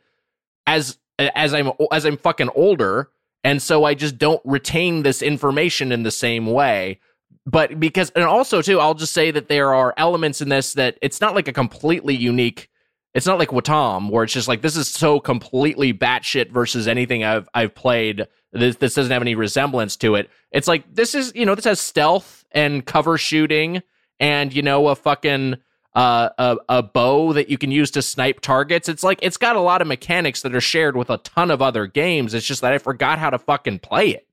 as 0.68 1.00
as 1.18 1.56
I'm 1.56 1.72
as 1.92 2.06
I'm 2.06 2.18
fucking 2.18 2.50
older, 2.54 3.10
and 3.44 3.60
so 3.60 3.86
I 3.86 3.96
just 3.96 4.20
don't 4.20 4.42
retain 4.46 5.02
this 5.02 5.24
information 5.24 5.92
in 5.92 6.04
the 6.04 6.12
same 6.12 6.46
way 6.46 7.00
but 7.50 7.80
because 7.80 8.10
and 8.12 8.26
also 8.26 8.62
too 8.62 8.80
i'll 8.80 8.94
just 8.94 9.14
say 9.14 9.32
that 9.32 9.48
there 9.48 9.74
are 9.74 9.94
elements 9.98 10.42
in 10.42 10.50
this 10.50 10.74
that 10.74 10.98
it's 11.02 11.22
not 11.22 11.36
like 11.36 11.48
a 11.48 11.54
completely 11.54 12.16
unique 12.16 12.70
it's 13.16 13.26
not 13.26 13.40
like 13.40 13.50
Wattam 13.50 14.12
where 14.12 14.24
it's 14.24 14.34
just 14.34 14.48
like 14.48 14.62
this 14.62 14.78
is 14.78 14.88
so 14.88 15.20
completely 15.20 15.94
batshit 15.94 16.52
versus 16.52 16.88
anything 16.88 17.24
i've 17.24 17.50
i've 17.54 17.74
played 17.74 18.28
this 18.52 18.76
this 18.78 18.94
doesn't 18.94 19.12
have 19.12 19.22
any 19.22 19.36
resemblance 19.36 19.96
to 19.98 20.16
it 20.16 20.30
it's 20.52 20.68
like 20.68 20.84
this 20.94 21.16
is 21.16 21.32
you 21.36 21.46
know 21.46 21.56
this 21.56 21.66
has 21.66 21.80
stealth 21.80 22.46
and 22.52 22.86
cover 22.86 23.18
shooting 23.18 23.82
and 24.20 24.54
you 24.54 24.62
know 24.62 24.88
a 24.88 24.96
fucking 24.96 25.56
uh, 25.96 26.30
a, 26.38 26.58
a 26.70 26.84
bow 26.84 27.34
that 27.34 27.50
you 27.50 27.58
can 27.58 27.72
use 27.72 27.90
to 27.92 28.02
snipe 28.02 28.42
targets. 28.42 28.88
It's 28.88 29.04
like 29.04 29.20
it's 29.22 29.38
got 29.38 29.56
a 29.56 29.60
lot 29.60 29.82
of 29.82 29.88
mechanics 29.88 30.44
that 30.44 30.56
are 30.56 30.62
shared 30.62 30.96
with 30.96 31.10
a 31.10 31.18
ton 31.18 31.50
of 31.50 31.62
other 31.62 31.88
games. 31.88 32.34
It's 32.34 32.46
just 32.46 32.62
that 32.62 32.74
I 32.74 32.78
forgot 32.78 33.18
how 33.20 33.32
to 33.32 33.40
fucking 33.40 33.80
play 33.80 34.10
it. 34.10 34.28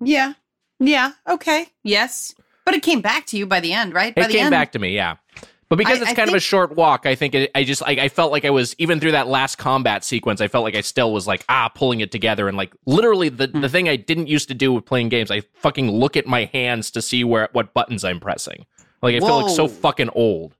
Yeah. 0.00 0.32
Yeah. 0.84 1.12
Okay. 1.28 1.68
Yes. 1.82 2.34
But 2.64 2.74
it 2.74 2.82
came 2.82 3.00
back 3.00 3.26
to 3.26 3.36
you 3.38 3.46
by 3.46 3.60
the 3.60 3.72
end, 3.72 3.94
right? 3.94 4.14
By 4.14 4.22
It 4.22 4.26
the 4.28 4.32
came 4.34 4.44
end. 4.46 4.50
back 4.50 4.72
to 4.72 4.78
me, 4.78 4.94
yeah. 4.94 5.16
But 5.68 5.76
because 5.76 5.98
I- 5.98 6.02
it's 6.02 6.10
I 6.10 6.14
kind 6.14 6.28
of 6.28 6.34
a 6.34 6.40
short 6.40 6.76
walk, 6.76 7.06
I 7.06 7.14
think 7.14 7.34
it, 7.34 7.50
I 7.54 7.64
just 7.64 7.80
like 7.80 7.98
I 7.98 8.08
felt 8.08 8.30
like 8.30 8.44
I 8.44 8.50
was 8.50 8.74
even 8.78 9.00
through 9.00 9.12
that 9.12 9.26
last 9.26 9.56
combat 9.56 10.04
sequence. 10.04 10.40
I 10.40 10.48
felt 10.48 10.64
like 10.64 10.74
I 10.74 10.80
still 10.82 11.12
was 11.12 11.26
like 11.26 11.44
ah 11.48 11.68
pulling 11.74 12.00
it 12.00 12.10
together 12.12 12.46
and 12.48 12.56
like 12.58 12.72
literally 12.84 13.30
the 13.30 13.46
Hmm. 13.46 13.60
the 13.62 13.68
thing 13.70 13.88
I 13.88 13.96
didn't 13.96 14.26
used 14.26 14.48
to 14.48 14.54
do 14.54 14.72
with 14.72 14.84
playing 14.84 15.08
games. 15.08 15.30
I 15.30 15.40
fucking 15.54 15.90
look 15.90 16.16
at 16.16 16.26
my 16.26 16.44
hands 16.52 16.90
to 16.90 17.00
see 17.00 17.24
where 17.24 17.48
what 17.52 17.72
buttons 17.74 18.04
I'm 18.04 18.20
pressing. 18.20 18.66
Like 19.00 19.14
I 19.16 19.20
feel 19.20 19.42
like 19.42 19.56
so 19.56 19.66
fucking 19.66 20.10
old. 20.10 20.56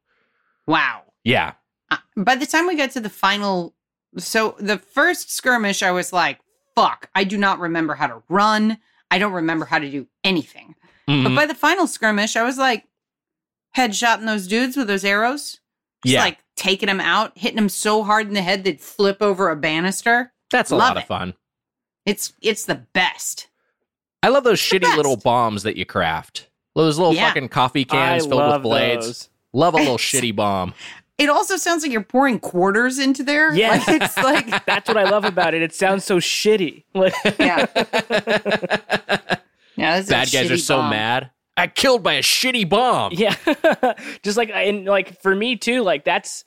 Wow. 0.66 1.02
Yeah, 1.24 1.52
Uh, 1.90 1.98
by 2.16 2.34
the 2.34 2.46
time 2.46 2.66
we 2.66 2.74
got 2.74 2.90
to 2.92 3.00
the 3.00 3.08
final, 3.10 3.74
so 4.18 4.56
the 4.58 4.78
first 4.78 5.30
skirmish, 5.30 5.82
I 5.82 5.90
was 5.92 6.12
like, 6.12 6.40
fuck, 6.74 7.08
I 7.14 7.22
do 7.24 7.36
not 7.36 7.60
remember 7.60 7.94
how 7.94 8.06
to 8.08 8.22
run. 8.28 8.78
I 9.12 9.18
don't 9.18 9.32
remember 9.32 9.66
how 9.66 9.78
to 9.78 9.90
do 9.90 10.06
anything. 10.24 10.74
But 11.06 11.12
Mhm. 11.12 11.36
by 11.36 11.46
the 11.46 11.54
final 11.54 11.86
skirmish, 11.86 12.34
I 12.36 12.42
was 12.42 12.56
like, 12.58 12.86
headshotting 13.76 14.26
those 14.26 14.46
dudes 14.46 14.76
with 14.76 14.86
those 14.88 15.04
arrows. 15.04 15.60
Just 16.04 16.14
Yeah. 16.14 16.20
like 16.22 16.38
taking 16.56 16.86
them 16.86 17.00
out, 17.00 17.36
hitting 17.36 17.56
them 17.56 17.68
so 17.68 18.02
hard 18.04 18.26
in 18.28 18.34
the 18.34 18.42
head 18.42 18.64
they'd 18.64 18.80
flip 18.80 19.18
over 19.20 19.50
a 19.50 19.56
banister. 19.56 20.32
that's 20.50 20.70
a 20.70 20.76
love 20.76 20.94
lot 20.94 20.96
of 20.98 21.06
fun. 21.08 21.32
It's 22.04 22.34
it's 22.42 22.66
the 22.66 22.74
best. 22.74 23.48
I 24.22 24.28
love 24.28 24.44
those 24.44 24.60
the 24.68 24.76
shitty 24.78 24.82
best. 24.82 24.96
little 24.98 25.16
bombs 25.16 25.62
that 25.62 25.76
you 25.78 25.86
craft. 25.86 26.48
Those 26.74 26.98
little 26.98 27.14
Yeah. 27.14 27.28
fucking 27.28 27.48
coffee 27.48 27.84
cans 27.86 28.26
I 28.26 28.28
filled 28.28 28.52
with 28.52 28.62
blades. 28.62 29.06
those. 29.06 29.28
Love 29.54 29.72
a 29.74 29.78
little 29.78 29.96
shitty 29.98 30.34
bomb. 30.36 30.74
It 31.22 31.28
also 31.30 31.56
sounds 31.56 31.82
like 31.84 31.92
you're 31.92 32.02
pouring 32.02 32.40
quarters 32.40 32.98
into 32.98 33.22
there. 33.22 33.54
Yeah. 33.54 33.70
Like 33.70 34.02
it's 34.02 34.16
like 34.16 34.64
That's 34.66 34.88
what 34.88 34.96
I 34.96 35.04
love 35.04 35.24
about 35.24 35.54
it. 35.54 35.62
It 35.62 35.74
sounds 35.74 36.04
so 36.04 36.18
shitty. 36.18 36.84
Like, 36.94 37.14
yeah. 37.38 37.66
Yeah, 39.76 39.96
this 39.96 40.04
is 40.04 40.10
a 40.10 40.12
Bad 40.12 40.30
guys 40.32 40.50
are 40.50 40.54
shitty 40.54 40.60
so 40.60 40.76
bomb. 40.76 40.90
mad. 40.90 41.30
I 41.56 41.66
killed 41.66 42.02
by 42.02 42.14
a 42.14 42.22
shitty 42.22 42.68
bomb. 42.68 43.12
Yeah. 43.14 43.34
Just 44.22 44.36
like 44.36 44.50
and 44.52 44.84
like 44.84 45.20
for 45.22 45.34
me 45.34 45.56
too, 45.56 45.82
like 45.82 46.04
that's 46.04 46.44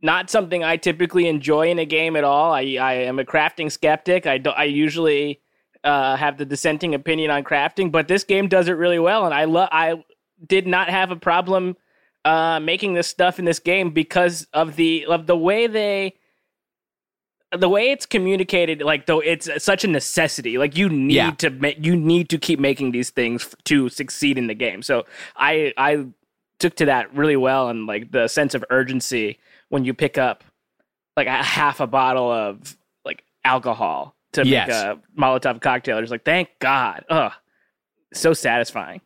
not 0.00 0.30
something 0.30 0.62
I 0.62 0.76
typically 0.76 1.26
enjoy 1.28 1.70
in 1.70 1.78
a 1.80 1.84
game 1.84 2.14
at 2.16 2.24
all. 2.24 2.52
I 2.52 2.76
I 2.80 2.92
am 2.94 3.18
a 3.18 3.24
crafting 3.24 3.70
skeptic. 3.70 4.26
I 4.26 4.38
do, 4.38 4.50
I 4.50 4.64
usually 4.64 5.40
uh, 5.84 6.16
have 6.16 6.38
the 6.38 6.44
dissenting 6.44 6.94
opinion 6.94 7.30
on 7.32 7.42
crafting, 7.44 7.90
but 7.90 8.06
this 8.08 8.22
game 8.24 8.46
does 8.48 8.68
it 8.68 8.72
really 8.72 8.98
well 9.00 9.24
and 9.24 9.34
I 9.34 9.44
love 9.44 9.68
I 9.72 10.04
did 10.46 10.66
not 10.66 10.88
have 10.88 11.10
a 11.10 11.16
problem 11.16 11.76
uh, 12.24 12.60
making 12.60 12.94
this 12.94 13.08
stuff 13.08 13.38
in 13.38 13.44
this 13.44 13.58
game 13.58 13.90
because 13.90 14.46
of 14.52 14.76
the 14.76 15.04
of 15.06 15.26
the 15.26 15.36
way 15.36 15.66
they 15.66 16.14
the 17.54 17.68
way 17.68 17.90
it's 17.90 18.06
communicated 18.06 18.80
like 18.80 19.04
though 19.06 19.20
it's 19.20 19.48
such 19.62 19.84
a 19.84 19.88
necessity 19.88 20.56
like 20.56 20.74
you 20.76 20.88
need 20.88 21.14
Yeah. 21.14 21.30
to 21.32 21.50
make 21.50 21.84
you 21.84 21.94
need 21.94 22.30
to 22.30 22.38
keep 22.38 22.58
making 22.58 22.92
these 22.92 23.10
things 23.10 23.42
f- 23.44 23.54
to 23.64 23.88
succeed 23.90 24.38
in 24.38 24.46
the 24.46 24.54
game 24.54 24.80
so 24.82 25.04
i 25.36 25.74
i 25.76 26.06
took 26.58 26.74
to 26.76 26.86
that 26.86 27.12
really 27.14 27.36
well 27.36 27.68
and 27.68 27.86
like 27.86 28.10
the 28.10 28.26
sense 28.28 28.54
of 28.54 28.64
urgency 28.70 29.38
when 29.68 29.84
you 29.84 29.92
pick 29.92 30.16
up 30.16 30.44
like 31.14 31.26
a 31.26 31.42
half 31.42 31.80
a 31.80 31.86
bottle 31.86 32.30
of 32.32 32.74
like 33.04 33.22
alcohol 33.44 34.16
to 34.32 34.46
Yes. 34.46 34.68
make 34.68 34.74
a 34.76 34.98
molotov 35.20 35.60
cocktail 35.60 35.98
it's 35.98 36.10
like 36.10 36.24
thank 36.24 36.48
god 36.58 37.04
ugh 37.10 37.32
so 38.14 38.32
satisfying 38.32 39.02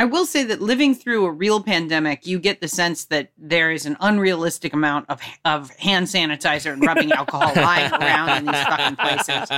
I 0.00 0.04
will 0.04 0.26
say 0.26 0.44
that 0.44 0.60
living 0.62 0.94
through 0.94 1.26
a 1.26 1.30
real 1.32 1.60
pandemic, 1.60 2.24
you 2.24 2.38
get 2.38 2.60
the 2.60 2.68
sense 2.68 3.06
that 3.06 3.32
there 3.36 3.72
is 3.72 3.84
an 3.84 3.96
unrealistic 4.00 4.72
amount 4.72 5.06
of 5.10 5.20
of 5.44 5.70
hand 5.76 6.06
sanitizer 6.06 6.72
and 6.72 6.84
rubbing 6.86 7.10
alcohol 7.10 7.52
lying 7.56 7.92
around 7.92 8.38
in 8.38 8.46
these 8.46 8.62
fucking 8.62 8.96
places. 8.96 9.50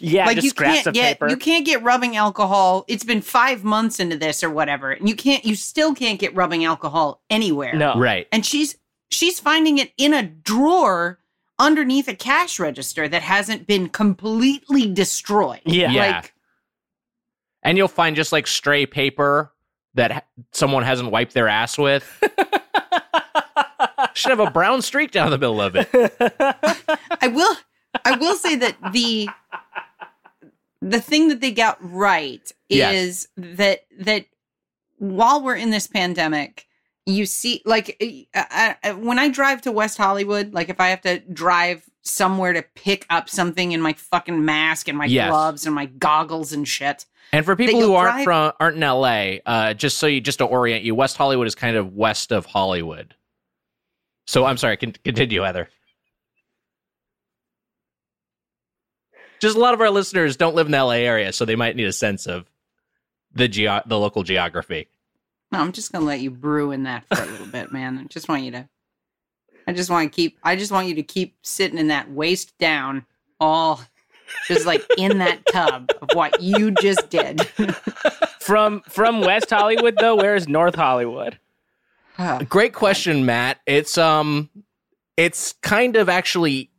yeah 0.00 0.26
like 0.26 0.36
just 0.36 0.44
you 0.44 0.50
scraps 0.50 0.74
can't 0.76 0.86
of 0.86 0.94
get 0.94 1.18
paper 1.18 1.28
you 1.28 1.36
can't 1.36 1.66
get 1.66 1.82
rubbing 1.82 2.16
alcohol. 2.16 2.84
It's 2.88 3.04
been 3.04 3.20
five 3.20 3.64
months 3.64 3.98
into 3.98 4.16
this 4.16 4.44
or 4.44 4.50
whatever, 4.50 4.92
and 4.92 5.08
you 5.08 5.16
can't 5.16 5.44
you 5.44 5.56
still 5.56 5.94
can't 5.94 6.20
get 6.20 6.34
rubbing 6.36 6.64
alcohol 6.64 7.20
anywhere. 7.28 7.74
no 7.74 7.94
Right. 7.98 8.28
and 8.30 8.46
she's 8.46 8.76
she's 9.10 9.40
finding 9.40 9.78
it 9.78 9.92
in 9.96 10.14
a 10.14 10.22
drawer 10.22 11.18
underneath 11.58 12.06
a 12.06 12.14
cash 12.14 12.60
register 12.60 13.08
that 13.08 13.22
hasn't 13.22 13.66
been 13.66 13.88
completely 13.88 14.86
destroyed. 14.92 15.60
yeah 15.64 15.90
Yeah. 15.90 16.16
Like 16.18 16.34
and 17.62 17.76
you'll 17.78 17.88
find 17.88 18.16
just 18.16 18.32
like 18.32 18.46
stray 18.46 18.86
paper 18.86 19.52
that 19.94 20.26
someone 20.52 20.82
hasn't 20.84 21.10
wiped 21.10 21.34
their 21.34 21.48
ass 21.48 21.76
with. 21.78 22.04
Should 24.14 24.30
have 24.30 24.40
a 24.40 24.50
brown 24.50 24.82
streak 24.82 25.10
down 25.12 25.30
the 25.30 25.38
middle 25.38 25.60
of 25.60 25.76
it. 25.76 25.88
I 27.20 27.28
will 27.28 27.54
I 28.04 28.16
will 28.16 28.36
say 28.36 28.56
that 28.56 28.76
the 28.92 29.28
the 30.80 31.00
thing 31.00 31.28
that 31.28 31.40
they 31.40 31.50
got 31.52 31.78
right 31.80 32.50
Yes. 32.68 32.94
is 32.94 33.28
that 33.36 33.84
that 34.00 34.26
while 34.98 35.42
we're 35.42 35.56
in 35.56 35.70
this 35.70 35.86
pandemic, 35.86 36.66
you 37.06 37.26
see 37.26 37.62
like 37.64 38.02
uh, 38.34 38.74
uh, 38.82 38.92
when 38.94 39.18
I 39.18 39.28
drive 39.28 39.62
to 39.62 39.72
West 39.72 39.96
Hollywood, 39.98 40.52
like 40.52 40.68
if 40.68 40.80
I 40.80 40.88
have 40.88 41.00
to 41.02 41.20
drive 41.20 41.84
somewhere 42.08 42.52
to 42.52 42.62
pick 42.74 43.06
up 43.10 43.28
something 43.28 43.72
in 43.72 43.80
my 43.80 43.92
fucking 43.92 44.44
mask 44.44 44.88
and 44.88 44.96
my 44.98 45.04
Yes. 45.06 45.30
gloves 45.30 45.66
and 45.66 45.74
my 45.74 45.86
goggles 45.86 46.52
and 46.52 46.66
shit. 46.66 47.04
And 47.32 47.44
for 47.44 47.54
people 47.56 47.80
who 47.80 47.94
aren't 47.94 48.24
drive- 48.24 48.24
from 48.24 48.52
aren't 48.58 48.76
in 48.76 48.82
LA, 48.82 49.40
uh, 49.44 49.74
just 49.74 49.98
so 49.98 50.06
you 50.06 50.20
just 50.20 50.38
to 50.38 50.44
orient 50.46 50.82
you, 50.84 50.94
West 50.94 51.16
Hollywood 51.16 51.46
is 51.46 51.54
kind 51.54 51.76
of 51.76 51.94
west 51.94 52.32
of 52.32 52.46
Hollywood. 52.46 53.14
So 54.26 54.44
I'm 54.44 54.56
sorry, 54.56 54.76
con- 54.78 54.94
continue, 55.04 55.42
Heather. 55.42 55.68
Just 59.40 59.56
a 59.56 59.60
lot 59.60 59.74
of 59.74 59.80
our 59.80 59.90
listeners 59.90 60.36
don't 60.36 60.54
live 60.56 60.66
in 60.66 60.72
the 60.72 60.78
LA 60.78 60.96
area, 61.04 61.32
so 61.32 61.44
they 61.44 61.54
might 61.56 61.76
need 61.76 61.86
a 61.86 61.92
sense 61.92 62.26
of 62.26 62.46
the 63.32 63.46
geo- 63.46 63.82
the 63.86 63.98
local 63.98 64.22
geography. 64.24 64.88
No, 65.52 65.60
I'm 65.60 65.72
just 65.72 65.92
gonna 65.92 66.04
let 66.04 66.20
you 66.20 66.30
brew 66.30 66.72
in 66.72 66.82
that 66.84 67.04
for 67.06 67.22
a 67.22 67.26
little 67.26 67.46
bit, 67.46 67.72
man. 67.72 67.98
I 67.98 68.04
just 68.04 68.28
want 68.28 68.42
you 68.42 68.50
to. 68.52 68.68
I 69.68 69.72
just 69.72 69.90
want 69.90 70.10
to 70.10 70.14
keep. 70.16 70.38
I 70.42 70.56
just 70.56 70.72
want 70.72 70.88
you 70.88 70.94
to 70.96 71.02
keep 71.02 71.36
sitting 71.42 71.78
in 71.78 71.88
that 71.88 72.10
waist 72.10 72.56
down, 72.58 73.04
all 73.38 73.80
just 74.46 74.66
like 74.66 74.84
in 74.96 75.18
that 75.18 75.40
tub 75.52 75.90
of 76.02 76.08
what 76.14 76.42
you 76.42 76.70
just 76.72 77.08
did. 77.10 77.42
From 78.40 78.80
from 78.88 79.20
West 79.20 79.50
Hollywood 79.50 79.96
though, 80.00 80.16
where 80.16 80.34
is 80.34 80.48
North 80.48 80.74
Hollywood? 80.74 81.38
Great 82.48 82.72
question, 82.72 83.26
Matt. 83.26 83.58
It's 83.66 83.98
um, 83.98 84.48
it's 85.18 85.52
kind 85.62 85.96
of 85.96 86.08
actually 86.08 86.70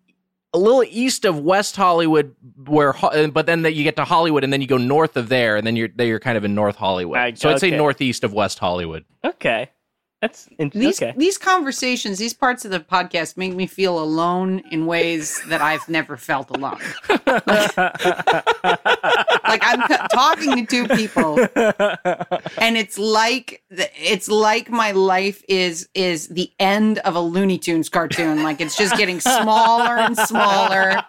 a 0.51 0.57
little 0.57 0.83
east 0.83 1.25
of 1.25 1.39
West 1.39 1.75
Hollywood, 1.75 2.35
where 2.65 2.93
but 3.31 3.45
then 3.45 3.61
that 3.61 3.73
you 3.73 3.83
get 3.83 3.97
to 3.97 4.03
Hollywood, 4.03 4.43
and 4.43 4.51
then 4.51 4.61
you 4.61 4.67
go 4.67 4.77
north 4.77 5.15
of 5.15 5.29
there, 5.29 5.57
and 5.57 5.67
then 5.67 5.75
you're 5.75 5.89
there. 5.95 6.07
You're 6.07 6.19
kind 6.19 6.37
of 6.39 6.43
in 6.43 6.55
North 6.55 6.75
Hollywood. 6.75 7.19
I- 7.19 7.33
so 7.35 7.49
I'd 7.51 7.59
say 7.59 7.69
northeast 7.69 8.23
of 8.23 8.33
West 8.33 8.57
Hollywood. 8.57 9.05
Okay, 9.23 9.69
that's 10.21 10.47
in- 10.57 10.69
These 10.73 11.01
okay. 11.01 11.13
these 11.17 11.37
conversations, 11.37 12.17
these 12.17 12.33
parts 12.33 12.65
of 12.65 12.71
the 12.71 12.79
podcast 12.81 13.37
make 13.37 13.55
me 13.55 13.67
feel 13.67 13.99
alone 13.99 14.59
in 14.71 14.85
ways 14.85 15.41
that 15.47 15.61
I've 15.61 15.87
never 15.87 16.17
felt 16.17 16.49
alone. 16.49 16.79
like 17.09 17.23
I'm 19.63 19.81
c- 19.87 19.95
talking 20.11 20.65
to 20.65 20.65
two 20.65 20.87
people, 20.95 21.39
and 22.57 22.77
it's 22.77 22.97
like 22.97 23.63
it's 23.69 24.27
like 24.27 24.69
my 24.69 24.91
life 24.91 25.43
is 25.47 25.87
is 25.93 26.27
the 26.27 26.51
end 26.59 26.99
of 26.99 27.15
a 27.15 27.21
Looney 27.21 27.57
Tunes 27.57 27.89
cartoon. 27.89 28.43
Like 28.43 28.59
it's 28.61 28.77
just 28.77 28.97
getting 28.97 29.19
smaller 29.19 29.97
and 29.97 30.17
smaller. 30.17 31.01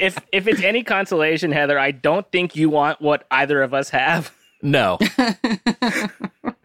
if 0.00 0.18
if 0.32 0.46
it's 0.48 0.62
any 0.62 0.82
consolation, 0.82 1.52
Heather, 1.52 1.78
I 1.78 1.90
don't 1.92 2.30
think 2.32 2.56
you 2.56 2.68
want 2.70 3.00
what 3.00 3.26
either 3.30 3.62
of 3.62 3.74
us 3.74 3.90
have. 3.90 4.34
No, 4.64 4.96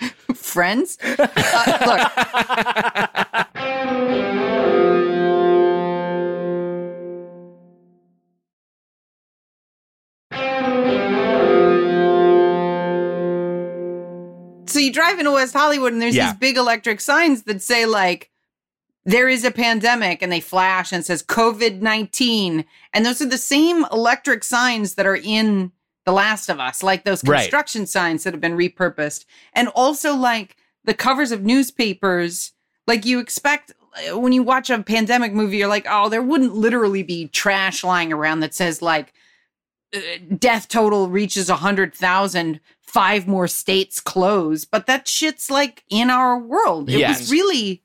Friends, 0.34 0.98
uh, 1.02 1.78
look, 1.86 3.50
so 14.66 14.78
you 14.78 14.92
drive 14.92 15.18
into 15.18 15.32
West 15.32 15.52
Hollywood 15.52 15.92
and 15.92 16.00
there's 16.00 16.14
Yeah. 16.14 16.26
these 16.30 16.38
big 16.38 16.56
electric 16.56 17.00
signs 17.00 17.42
that 17.42 17.60
say 17.60 17.86
like 17.86 18.30
there 19.04 19.28
is 19.28 19.44
a 19.44 19.50
pandemic 19.50 20.22
and 20.22 20.30
they 20.30 20.40
flash 20.40 20.92
and 20.92 21.00
it 21.00 21.06
says 21.06 21.22
COVID-19 21.24 22.64
and 22.94 23.04
those 23.06 23.20
are 23.20 23.26
the 23.26 23.38
same 23.38 23.84
electric 23.90 24.44
signs 24.44 24.94
that 24.94 25.06
are 25.06 25.16
in 25.16 25.72
The 26.06 26.12
Last 26.12 26.48
of 26.48 26.58
Us 26.60 26.82
like 26.82 27.04
those 27.04 27.22
Right. 27.24 27.40
construction 27.42 27.86
signs 27.86 28.24
that 28.24 28.32
have 28.34 28.40
been 28.40 28.56
repurposed 28.56 29.24
and 29.52 29.68
also 29.68 30.14
like 30.14 30.56
the 30.84 30.94
covers 30.94 31.30
of 31.32 31.42
newspapers 31.42 32.52
like 32.86 33.04
you 33.04 33.18
expect 33.18 33.72
uh, 34.10 34.18
when 34.18 34.32
you 34.32 34.42
watch 34.42 34.70
a 34.70 34.82
pandemic 34.82 35.32
movie 35.32 35.58
you're 35.58 35.68
like 35.68 35.86
oh 35.88 36.08
there 36.08 36.22
wouldn't 36.22 36.54
literally 36.54 37.02
be 37.02 37.28
trash 37.28 37.84
lying 37.84 38.12
around 38.12 38.40
that 38.40 38.54
says 38.54 38.80
like 38.80 39.12
uh, 39.94 39.98
death 40.38 40.68
total 40.68 41.08
reaches 41.08 41.50
a 41.50 41.56
hundred 41.56 41.94
thousand, 41.94 42.60
five 42.80 43.26
more 43.26 43.48
states 43.48 43.98
close. 43.98 44.64
But 44.64 44.86
that 44.86 45.08
shit's 45.08 45.50
like 45.50 45.82
in 45.90 46.10
our 46.10 46.38
world. 46.38 46.88
It 46.88 47.00
Yes. 47.00 47.20
was 47.22 47.32
really, 47.32 47.82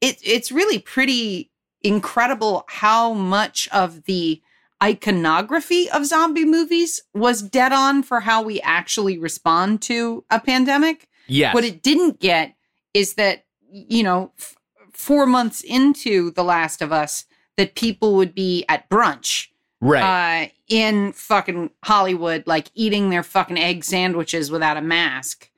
it 0.00 0.16
it's 0.24 0.50
really 0.50 0.78
pretty 0.78 1.50
incredible 1.82 2.64
how 2.68 3.12
much 3.12 3.68
of 3.72 4.04
the 4.04 4.40
iconography 4.82 5.88
of 5.90 6.06
zombie 6.06 6.44
movies 6.44 7.02
was 7.14 7.42
dead 7.42 7.72
on 7.72 8.02
for 8.02 8.20
how 8.20 8.42
we 8.42 8.60
actually 8.60 9.18
respond 9.18 9.82
to 9.82 10.24
a 10.30 10.40
pandemic. 10.40 11.08
yes, 11.26 11.54
What 11.54 11.64
it 11.64 11.82
didn't 11.82 12.20
get 12.20 12.54
is 12.92 13.14
that, 13.14 13.44
you 13.70 14.02
know, 14.02 14.32
f- 14.38 14.56
four 14.92 15.26
months 15.26 15.62
into 15.62 16.30
The 16.32 16.44
Last 16.44 16.82
of 16.82 16.92
Us, 16.92 17.24
that 17.56 17.74
people 17.74 18.14
would 18.16 18.34
be 18.34 18.64
at 18.68 18.88
brunch 18.90 19.48
right. 19.80 20.46
uh, 20.46 20.48
in 20.68 21.12
fucking 21.12 21.70
Hollywood, 21.84 22.44
like 22.46 22.68
eating 22.74 23.10
their 23.10 23.22
fucking 23.22 23.58
egg 23.58 23.84
sandwiches 23.84 24.50
without 24.50 24.76
a 24.76 24.82
mask. 24.82 25.50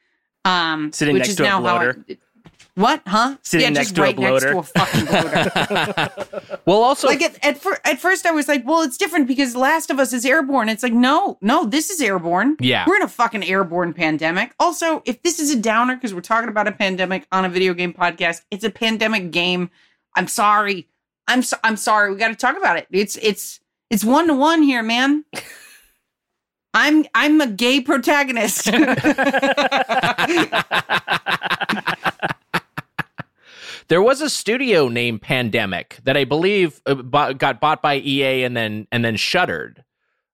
Um, 0.44 0.92
Sitting 0.92 1.14
which 1.14 1.20
next 1.22 1.30
is 1.30 1.36
to 1.36 1.42
a 1.42 1.46
now 1.46 1.60
how. 1.62 2.04
I- 2.08 2.16
what? 2.76 3.00
Huh? 3.06 3.38
Sitting 3.42 3.64
yeah, 3.64 3.70
next 3.70 3.92
just 3.92 3.96
to 3.96 4.02
a 4.02 4.04
right 4.04 4.18
next 4.18 4.44
bloater. 4.44 4.52
to 4.52 4.58
a 4.58 4.62
fucking 4.62 5.04
bloater. 5.06 6.58
well, 6.66 6.82
also, 6.82 7.08
like 7.08 7.22
at 7.22 7.42
at, 7.42 7.56
fir- 7.56 7.80
at 7.86 7.98
first, 7.98 8.26
I 8.26 8.32
was 8.32 8.48
like, 8.48 8.66
well, 8.66 8.82
it's 8.82 8.98
different 8.98 9.26
because 9.26 9.56
Last 9.56 9.90
of 9.90 9.98
Us 9.98 10.12
is 10.12 10.26
airborne. 10.26 10.68
It's 10.68 10.82
like, 10.82 10.92
no, 10.92 11.38
no, 11.40 11.64
this 11.64 11.88
is 11.88 12.02
airborne. 12.02 12.58
Yeah. 12.60 12.84
we're 12.86 12.96
in 12.96 13.02
a 13.02 13.08
fucking 13.08 13.44
airborne 13.44 13.94
pandemic. 13.94 14.52
Also, 14.60 15.02
if 15.06 15.22
this 15.22 15.40
is 15.40 15.50
a 15.50 15.58
downer 15.58 15.94
because 15.94 16.12
we're 16.12 16.20
talking 16.20 16.50
about 16.50 16.68
a 16.68 16.72
pandemic 16.72 17.26
on 17.32 17.46
a 17.46 17.48
video 17.48 17.72
game 17.72 17.94
podcast, 17.94 18.42
it's 18.50 18.62
a 18.62 18.70
pandemic 18.70 19.30
game. 19.30 19.70
I'm 20.14 20.28
sorry. 20.28 20.86
I'm 21.26 21.42
so- 21.42 21.58
I'm 21.64 21.78
sorry. 21.78 22.12
We 22.12 22.18
got 22.18 22.28
to 22.28 22.34
talk 22.36 22.58
about 22.58 22.76
it. 22.76 22.88
It's 22.90 23.16
it's 23.22 23.58
it's 23.88 24.04
one 24.04 24.26
to 24.26 24.34
one 24.34 24.60
here, 24.60 24.82
man. 24.82 25.24
I'm 26.74 27.06
I'm 27.14 27.40
a 27.40 27.46
gay 27.46 27.80
protagonist. 27.80 28.66
there 33.88 34.02
was 34.02 34.20
a 34.20 34.30
studio 34.30 34.88
named 34.88 35.22
Pandemic 35.22 35.98
that 36.04 36.16
I 36.16 36.24
believe 36.24 36.80
uh, 36.86 37.32
got 37.32 37.60
bought 37.60 37.82
by 37.82 37.96
EA 37.96 38.44
and 38.44 38.56
then 38.56 38.86
and 38.92 39.04
then 39.04 39.16
shuttered. 39.16 39.84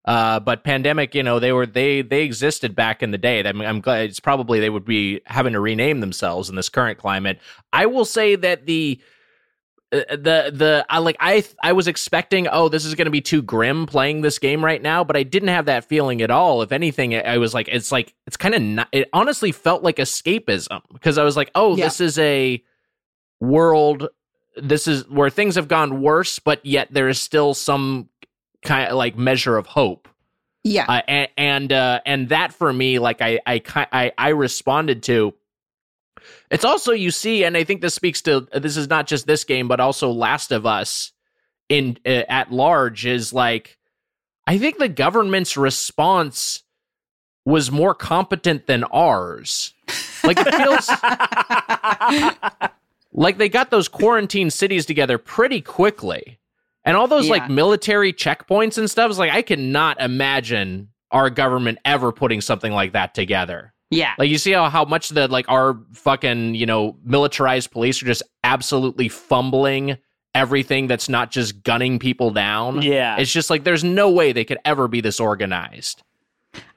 Uh, 0.05 0.41
but 0.41 0.65
Pandemic, 0.65 1.15
you 1.15 1.23
know, 1.23 1.38
they 1.38 1.53
were 1.53 1.67
they 1.67 2.03
they 2.03 2.23
existed 2.23 2.75
back 2.75 3.03
in 3.03 3.12
the 3.12 3.19
day. 3.19 3.47
I 3.47 3.53
mean, 3.53 3.69
I'm 3.69 3.81
glad 3.81 4.07
it's 4.11 4.19
probably 4.21 4.59
they 4.59 4.71
would 4.71 4.85
be 4.85 5.21
having 5.27 5.53
to 5.53 5.61
rename 5.61 6.01
themselves 6.01 6.49
in 6.51 6.57
this 6.57 6.69
current 6.69 6.99
climate. 6.99 7.38
I 7.73 7.87
will 7.87 8.05
say 8.05 8.35
that 8.35 8.67
the 8.67 9.01
uh, 9.93 10.01
the 10.11 10.51
the 10.53 10.87
I 10.91 10.99
like 10.99 11.17
I 11.21 11.45
I 11.62 11.73
was 11.73 11.87
expecting 11.87 12.49
oh 12.49 12.69
this 12.69 12.85
is 12.85 12.95
going 12.97 13.05
to 13.05 13.11
be 13.12 13.21
too 13.21 13.43
grim 13.43 13.87
playing 13.87 14.23
this 14.23 14.38
game 14.38 14.65
right 14.65 14.81
now 14.81 15.05
but 15.05 15.17
I 15.17 15.23
didn't 15.23 15.51
have 15.51 15.67
that 15.67 15.85
feeling 15.85 16.23
at 16.23 16.31
all 16.31 16.62
if 16.62 16.73
anything 16.73 17.15
I 17.15 17.37
was 17.37 17.53
like 17.53 17.69
it's 17.69 17.93
like 17.93 18.15
it's 18.27 18.38
kind 18.38 18.81
of 18.81 18.87
it 18.91 19.11
honestly 19.12 19.53
felt 19.53 19.83
like 19.83 19.97
escapism 19.97 20.81
because 20.95 21.19
I 21.19 21.25
was 21.25 21.37
like 21.37 21.51
oh 21.55 21.77
Yeah. 21.77 21.85
this 21.85 22.01
is 22.01 22.19
a 22.19 22.62
world 23.43 24.09
this 24.57 24.87
is 24.87 25.09
where 25.09 25.31
things 25.31 25.55
have 25.55 25.69
gone 25.69 26.01
worse 26.01 26.39
but 26.39 26.65
yet 26.65 26.89
there 26.91 27.09
is 27.09 27.21
still 27.21 27.55
some 27.55 28.09
kind 28.65 28.89
of 28.89 28.97
like 28.97 29.17
measure 29.17 29.57
of 29.57 29.67
hope 29.67 30.09
yeah. 30.65 30.85
uh, 30.89 31.03
and 31.09 31.29
and, 31.37 31.73
uh, 31.73 32.01
and 32.07 32.29
that 32.29 32.53
for 32.53 32.73
me, 32.73 32.99
like 32.99 33.21
I, 33.21 33.41
I, 33.47 33.63
I, 33.93 34.13
I 34.17 34.29
responded 34.29 35.03
to. 35.05 35.35
It's 36.51 36.65
also 36.65 36.93
you 36.93 37.11
see, 37.11 37.45
and 37.45 37.57
I 37.57 37.65
think 37.65 37.81
this 37.81 37.95
speaks 37.95 38.23
to 38.23 38.47
this 38.53 38.77
is 38.77 38.89
not 38.89 39.07
just 39.07 39.27
this 39.27 39.45
game, 39.45 39.67
but 39.67 39.81
also 39.81 40.11
Last 40.11 40.53
of 40.53 40.67
Us 40.67 41.13
in 41.69 41.99
uh, 42.07 42.23
at 42.29 42.53
large 42.53 43.07
is 43.07 43.33
like, 43.33 43.79
I 44.47 44.59
think 44.59 44.79
the 44.79 44.89
government's 44.89 45.57
response 45.57 46.63
was 47.45 47.73
more 47.73 47.95
competent 47.95 48.67
than 48.67 48.85
ours. 48.85 49.75
Like 50.23 50.39
it 50.39 50.55
feels 50.55 50.89
like 53.12 53.38
they 53.38 53.48
got 53.48 53.70
those 53.70 53.88
quarantine 53.88 54.51
cities 54.51 54.87
together 54.87 55.18
pretty 55.18 55.61
quickly. 55.61 56.38
And 56.85 56.96
all 56.96 57.07
those 57.07 57.27
Yeah. 57.27 57.33
like 57.33 57.51
military 57.51 58.12
checkpoints 58.12 58.79
and 58.79 58.90
stuff 58.90 59.11
is 59.11 59.18
like 59.18 59.31
I 59.31 59.42
cannot 59.42 60.01
imagine 60.01 60.88
our 61.11 61.31
government 61.31 61.79
ever 61.85 62.11
putting 62.12 62.40
something 62.40 62.72
like 62.72 62.92
that 62.92 63.14
together. 63.14 63.72
yeah. 63.90 64.14
Like 64.18 64.31
you 64.31 64.38
see 64.38 64.53
how 64.53 64.68
how 64.70 64.85
much 64.87 65.11
the 65.11 65.29
like 65.29 65.44
our 65.48 65.79
fucking, 65.92 66.55
you 66.55 66.64
know, 66.66 66.96
militarized 67.05 67.70
police 67.70 68.03
are 68.03 68.07
just 68.07 68.22
absolutely 68.42 69.09
fumbling 69.09 69.98
everything 70.35 70.87
that's 70.87 71.11
not 71.11 71.31
just 71.31 71.62
gunning 71.62 71.98
people 71.98 72.31
down. 72.31 72.81
Yeah. 72.81 73.18
It's 73.18 73.31
just 73.31 73.51
like 73.51 73.64
there's 73.64 73.85
no 73.85 74.11
way 74.11 74.33
they 74.33 74.44
could 74.46 74.59
ever 74.64 74.88
be 74.88 75.03
this 75.03 75.20
organized. 75.20 76.03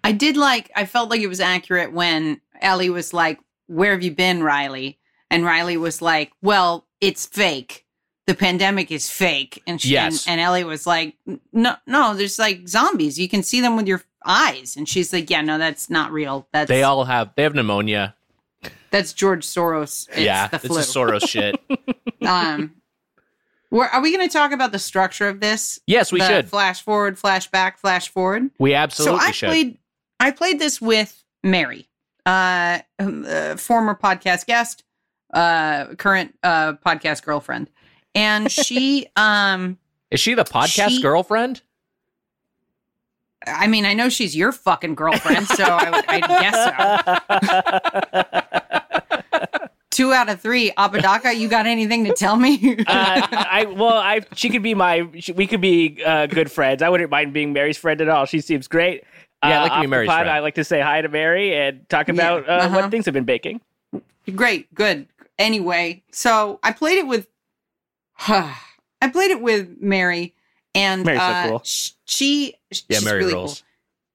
I 0.03 0.11
did 0.11 0.35
like, 0.37 0.69
I 0.75 0.85
felt 0.85 1.09
like 1.09 1.21
it 1.21 1.27
was 1.27 1.39
accurate 1.39 1.93
when 1.93 2.41
Ellie 2.61 2.89
was 2.89 3.13
like, 3.13 3.39
Where 3.67 3.93
have 3.93 4.03
you 4.03 4.11
been, 4.11 4.43
Riley? 4.43 4.99
And 5.31 5.43
Riley 5.45 5.77
was 5.77 6.01
like, 6.01 6.31
Well, 6.41 6.85
it's 7.01 7.25
fake. 7.25 7.85
The 8.27 8.33
pandemic 8.35 8.91
is 8.91 9.09
fake. 9.09 9.61
And 9.67 9.79
she, 9.81 9.89
Yes. 9.89 10.25
and, 10.27 10.33
and 10.39 10.41
Ellie 10.41 10.63
was 10.63 10.85
like, 10.88 11.15
No, 11.51 11.75
no, 11.88 12.15
there's 12.15 12.39
like 12.39 12.67
zombies. 12.67 13.19
You 13.19 13.29
can 13.29 13.43
see 13.43 13.61
them 13.61 13.75
with 13.75 13.88
your 13.88 14.01
eyes. 14.25 14.75
And 14.75 14.88
she's 14.88 15.11
like, 15.13 15.29
Yeah, 15.29 15.41
no, 15.41 15.57
that's 15.57 15.89
not 15.89 16.11
real. 16.11 16.47
That's 16.53 16.67
They 16.69 16.83
all 16.83 17.03
have 17.05 17.31
they 17.35 17.43
have 17.43 17.53
pneumonia. 17.55 18.15
that's 18.91 19.13
George 19.13 19.45
Soros. 19.45 20.07
It's 20.09 20.19
yeah. 20.19 20.47
the 20.47 20.57
It's 20.57 20.65
a 20.65 20.69
Soros 20.99 21.27
shit. 21.27 21.59
um 22.25 22.75
where, 23.69 23.89
are 23.89 23.99
we 24.01 24.15
going 24.15 24.25
to 24.25 24.31
talk 24.31 24.51
about 24.53 24.71
the 24.71 24.79
structure 24.79 25.27
of 25.27 25.41
this? 25.41 25.81
Yes, 25.85 26.09
we 26.11 26.19
The 26.19 26.27
should. 26.27 26.49
Flash 26.49 26.81
forward, 26.81 27.19
flash 27.19 27.49
back, 27.51 27.77
flash 27.77 28.07
forward. 28.07 28.49
We 28.57 28.73
absolutely 28.73 29.19
so 29.19 29.25
I 29.25 29.31
should. 29.31 29.47
played 29.49 29.77
I 30.19 30.31
played 30.31 30.59
this 30.59 30.79
with 30.79 31.21
Mary, 31.43 31.89
uh, 32.25 32.79
uh, 32.99 33.57
former 33.57 33.93
podcast 34.01 34.45
guest, 34.45 34.84
uh, 35.35 35.93
current 35.95 36.35
uh, 36.41 36.73
podcast 36.73 37.23
girlfriend, 37.23 37.69
and 38.15 38.51
she 38.51 39.07
um 39.15 39.77
Is 40.09 40.19
she 40.19 40.33
the 40.33 40.45
podcast 40.45 40.89
She- 40.89 41.01
girlfriend? 41.01 41.61
I 43.47 43.67
mean, 43.67 43.85
I 43.85 43.93
know 43.93 44.09
she's 44.09 44.35
your 44.35 44.51
fucking 44.51 44.95
girlfriend, 44.95 45.47
so 45.47 45.65
I, 45.65 46.03
I 46.07 46.19
guess 46.19 46.55
so. 49.31 49.49
Two 49.91 50.13
out 50.13 50.29
of 50.29 50.41
three. 50.41 50.71
Apodaca, 50.75 51.33
you 51.33 51.47
got 51.47 51.67
anything 51.67 52.05
to 52.05 52.13
tell 52.13 52.35
me? 52.35 52.75
uh, 52.79 52.83
I 52.87 53.65
well, 53.65 53.93
I 53.93 54.21
she 54.33 54.49
could 54.49 54.63
be 54.63 54.73
my 54.73 55.07
she, 55.19 55.31
we 55.31 55.47
could 55.47 55.61
be 55.61 56.03
uh, 56.03 56.25
good 56.25 56.51
friends. 56.51 56.81
I 56.81 56.89
wouldn't 56.89 57.11
mind 57.11 57.33
being 57.33 57.53
Mary's 57.53 57.77
friend 57.77 58.01
at 58.01 58.09
all. 58.09 58.25
She 58.25 58.41
seems 58.41 58.67
great. 58.67 59.03
Yeah, 59.43 59.49
I'd 59.49 59.53
uh, 59.57 59.61
like 59.61 59.71
to 59.73 59.79
be 59.79 59.85
off 59.85 59.89
Mary's 59.89 60.09
pod, 60.09 60.17
friend. 60.23 60.29
I 60.31 60.39
like 60.39 60.55
to 60.55 60.63
say 60.63 60.81
hi 60.81 61.01
to 61.01 61.07
Mary 61.07 61.55
and 61.55 61.87
talk 61.87 62.09
about 62.09 62.49
uh, 62.49 62.51
uh-huh. 62.51 62.75
what 62.75 62.91
things 62.91 63.05
have 63.05 63.13
been 63.13 63.25
baking. 63.25 63.61
Great, 64.33 64.73
good. 64.73 65.07
Anyway, 65.37 66.03
so 66.11 66.59
I 66.63 66.71
played 66.71 66.97
it 66.99 67.07
with, 67.07 67.27
Huh, 68.13 68.49
I 69.01 69.09
played 69.09 69.31
it 69.31 69.41
with 69.41 69.81
Mary, 69.81 70.33
and 70.73 71.03
Mary's 71.05 71.19
so 71.21 71.25
uh, 71.27 71.47
cool. 71.49 71.61
sh- 71.63 71.91
she, 72.05 72.55
Yeah, 72.71 72.97
she's 72.99 73.05
Mary 73.05 73.19
really 73.19 73.33
rules. 73.33 73.63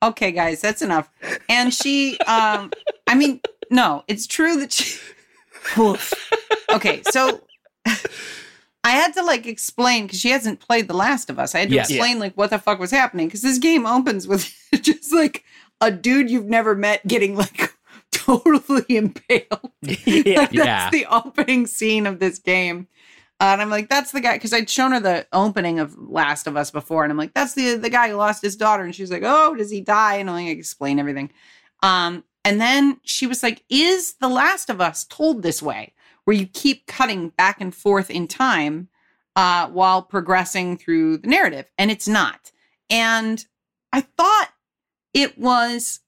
cool. 0.02 0.08
Okay, 0.10 0.32
guys, 0.32 0.60
that's 0.62 0.80
enough. 0.80 1.10
And 1.50 1.74
she, 1.74 2.18
um, 2.20 2.70
I 3.06 3.14
mean, 3.14 3.40
no, 3.70 4.02
it's 4.08 4.26
true 4.26 4.56
that 4.60 4.72
she. 4.72 4.98
Okay, 6.72 7.02
so 7.10 7.42
I 7.86 8.90
had 8.92 9.12
to 9.14 9.22
like 9.22 9.46
explain 9.46 10.06
because 10.06 10.18
she 10.20 10.30
hasn't 10.30 10.60
played 10.60 10.88
The 10.88 10.94
Last 10.94 11.28
of 11.28 11.38
Us. 11.38 11.54
I 11.54 11.60
had 11.60 11.68
to 11.68 11.74
Yes. 11.74 11.90
explain 11.90 12.18
like 12.18 12.34
what 12.34 12.48
the 12.50 12.58
fuck 12.58 12.78
was 12.78 12.90
happening 12.90 13.26
because 13.26 13.42
this 13.42 13.58
game 13.58 13.84
opens 13.84 14.26
with 14.26 14.50
just 14.80 15.12
like 15.12 15.44
a 15.82 15.90
dude 15.90 16.30
you've 16.30 16.46
never 16.48 16.74
met 16.74 17.06
getting 17.06 17.36
like 17.36 17.74
totally 18.30 18.84
impaled. 18.88 19.70
yeah. 19.82 20.40
Like, 20.40 20.50
that's 20.52 20.54
Yeah. 20.54 20.90
the 20.90 21.06
opening 21.10 21.66
scene 21.66 22.06
of 22.06 22.18
this 22.18 22.38
game. 22.38 22.88
Uh, 23.40 23.52
and 23.54 23.62
I'm 23.62 23.70
like, 23.70 23.88
that's 23.88 24.12
the 24.12 24.20
guy 24.20 24.34
because 24.34 24.52
I'd 24.52 24.68
shown 24.68 24.92
her 24.92 25.00
the 25.00 25.26
opening 25.32 25.78
of 25.78 25.96
Last 25.96 26.46
of 26.46 26.56
Us 26.58 26.70
before, 26.70 27.04
and 27.04 27.10
I'm 27.10 27.16
like, 27.16 27.32
that's 27.32 27.54
the 27.54 27.76
the 27.76 27.88
guy 27.88 28.10
who 28.10 28.16
lost 28.16 28.42
his 28.42 28.54
daughter, 28.54 28.82
and 28.84 28.94
she's 28.94 29.10
like, 29.10 29.22
oh, 29.24 29.54
does 29.54 29.70
he 29.70 29.80
die? 29.80 30.16
And 30.16 30.28
I 30.28 30.34
like, 30.44 30.48
explain 30.58 30.98
everything. 30.98 31.30
Um, 31.82 32.22
and 32.44 32.60
then 32.60 33.00
she 33.02 33.26
was 33.26 33.42
like, 33.42 33.64
is 33.70 34.14
The 34.20 34.28
Last 34.28 34.68
of 34.68 34.80
Us 34.82 35.04
told 35.04 35.42
this 35.42 35.62
way, 35.62 35.94
where 36.24 36.36
you 36.36 36.46
keep 36.46 36.86
cutting 36.86 37.30
back 37.30 37.62
and 37.62 37.74
forth 37.74 38.10
in 38.10 38.28
time 38.28 38.88
uh, 39.36 39.68
while 39.68 40.02
progressing 40.02 40.76
through 40.76 41.18
the 41.18 41.28
narrative? 41.28 41.64
And 41.78 41.90
it's 41.90 42.08
not. 42.08 42.52
And 42.90 43.42
I 43.92 44.02
thought 44.02 44.50
it 45.14 45.38
was 45.38 46.00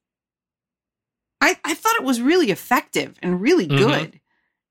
I, 1.42 1.58
I 1.64 1.74
thought 1.74 1.96
it 1.96 2.04
was 2.04 2.22
really 2.22 2.50
effective 2.50 3.18
and 3.22 3.40
really 3.40 3.66
Mhm. 3.68 3.78
good. 3.78 4.20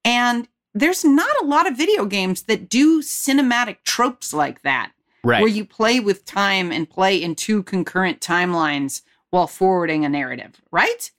And 0.06 0.48
there's 0.74 1.04
not 1.06 1.30
a 1.42 1.46
lot 1.46 1.68
of 1.68 1.76
video 1.78 2.06
games 2.06 2.44
that 2.44 2.70
do 2.70 3.02
cinematic 3.04 3.78
tropes 3.84 4.34
like 4.34 4.62
that, 4.64 4.92
Right. 5.24 5.42
where 5.42 5.50
you 5.50 5.66
play 5.66 6.00
with 6.00 6.26
time 6.26 6.72
and 6.72 6.90
play 6.90 7.22
in 7.22 7.36
two 7.36 7.62
concurrent 7.64 8.22
timelines 8.22 9.02
while 9.32 9.48
forwarding 9.48 10.06
a 10.06 10.10
narrative, 10.10 10.62
right? 10.72 11.12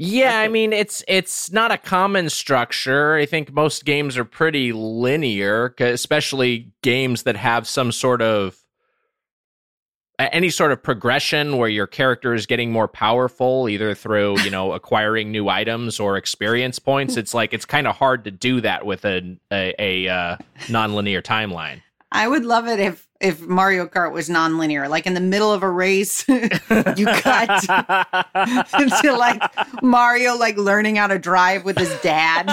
Yeah, 0.00 0.38
I 0.38 0.46
mean 0.48 0.72
it's 0.72 1.02
it's 1.08 1.50
not 1.50 1.72
a 1.72 1.78
common 1.78 2.30
structure. 2.30 3.16
I 3.16 3.26
think 3.26 3.52
most 3.52 3.84
games 3.84 4.16
are 4.16 4.24
pretty 4.24 4.72
linear, 4.72 5.74
especially 5.78 6.70
games 6.82 7.24
that 7.24 7.36
have 7.36 7.66
some 7.66 7.90
sort 7.90 8.22
of 8.22 8.56
any 10.18 10.50
sort 10.50 10.72
of 10.72 10.82
progression 10.82 11.56
where 11.58 11.68
your 11.68 11.86
character 11.86 12.34
is 12.34 12.46
getting 12.46 12.72
more 12.72 12.88
powerful 12.88 13.68
either 13.68 13.94
through, 13.94 14.40
you 14.40 14.50
know, 14.50 14.72
acquiring 14.78 15.30
new 15.30 15.48
items 15.48 16.00
or 16.00 16.16
experience 16.16 16.78
points. 16.78 17.16
It's 17.16 17.34
like 17.34 17.52
it's 17.52 17.64
kind 17.64 17.86
of 17.86 17.96
hard 17.96 18.24
to 18.24 18.30
do 18.30 18.60
that 18.60 18.84
with 18.84 19.04
a 19.04 19.36
a, 19.52 19.74
a 19.78 20.08
uh, 20.08 20.36
non-linear 20.68 21.22
timeline. 21.22 21.82
I 22.10 22.26
would 22.26 22.44
love 22.44 22.66
it 22.66 22.80
if 22.80 23.06
if 23.20 23.40
Mario 23.40 23.86
Kart 23.86 24.12
was 24.12 24.28
nonlinear, 24.28 24.88
like 24.88 25.06
in 25.06 25.14
the 25.14 25.20
middle 25.20 25.52
of 25.52 25.62
a 25.62 25.70
race, 25.70 26.26
you 26.28 26.38
cut 27.06 27.64
into 28.80 29.12
like 29.16 29.42
Mario 29.82 30.36
like 30.36 30.56
learning 30.56 30.96
how 30.96 31.08
to 31.08 31.18
drive 31.18 31.64
with 31.64 31.76
his 31.76 31.92
dad. 32.00 32.48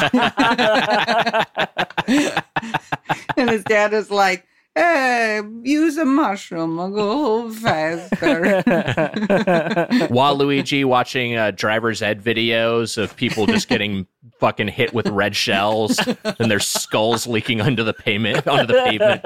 and 3.38 3.50
his 3.50 3.64
dad 3.64 3.94
is 3.94 4.10
like, 4.10 4.46
Hey, 4.76 5.42
use 5.64 5.98
a 5.98 6.04
mushroom, 6.04 6.78
I'll 6.78 6.90
go 6.90 7.50
faster. 7.50 8.62
Waluigi 10.12 10.84
watching 10.84 11.38
uh, 11.38 11.52
driver's 11.52 12.02
ed 12.02 12.22
videos 12.22 12.98
of 12.98 13.16
people 13.16 13.46
just 13.46 13.70
getting 13.70 14.06
fucking 14.38 14.68
hit 14.68 14.94
with 14.94 15.08
red 15.08 15.34
shells 15.34 15.98
and 16.40 16.52
their 16.52 16.60
skulls 16.60 17.26
leaking 17.26 17.62
onto 17.62 17.84
the 17.84 17.94
pavement 17.94 18.46
onto 18.50 18.68
the 18.68 18.84
pavement. 18.84 19.24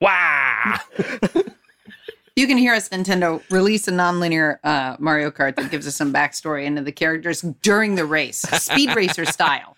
wow. 0.00 0.78
you 2.36 2.46
can 2.46 2.56
hear 2.56 2.72
us, 2.72 2.88
Nintendo, 2.88 3.42
release 3.50 3.86
a 3.88 3.92
nonlinear 3.92 4.56
uh, 4.64 4.96
Mario 4.98 5.30
Kart 5.30 5.54
that 5.56 5.70
gives 5.70 5.86
us 5.86 5.96
some 5.96 6.14
backstory 6.14 6.64
into 6.64 6.80
the 6.80 6.92
characters 6.92 7.42
during 7.60 7.96
the 7.96 8.06
race, 8.06 8.38
speed 8.38 8.96
racer 8.96 9.26
style. 9.26 9.76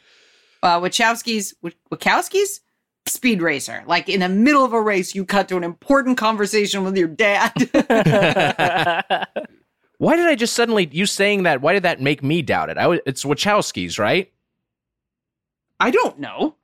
Uh, 0.63 0.79
Wachowski's, 0.79 1.55
Wachowski's 1.91 2.61
speed 3.07 3.43
racer. 3.43 3.83
Like 3.87 4.09
in 4.09 4.21
the 4.21 4.29
middle 4.29 4.65
of 4.65 4.73
a 4.73 4.81
race, 4.81 5.15
you 5.15 5.25
cut 5.25 5.49
to 5.49 5.57
an 5.57 5.65
important 5.65 6.19
conversation 6.19 6.85
with 6.85 6.97
your 6.97 7.09
dad. 7.09 7.53
Why 9.99 10.17
did 10.17 10.27
I 10.27 10.35
just 10.35 10.55
suddenly 10.55 10.89
you 10.91 11.07
saying 11.07 11.45
that? 11.45 11.61
Why 11.61 11.73
did 11.73 11.85
that 11.85 12.01
make 12.01 12.23
me 12.23 12.43
doubt 12.43 12.71
it? 12.71 12.79
I 12.79 12.89
was, 12.89 13.01
it's 13.07 13.25
Wachowskis, 13.25 13.99
right? 13.99 14.33
I 15.79 15.91
don't 15.91 16.19
know. 16.19 16.57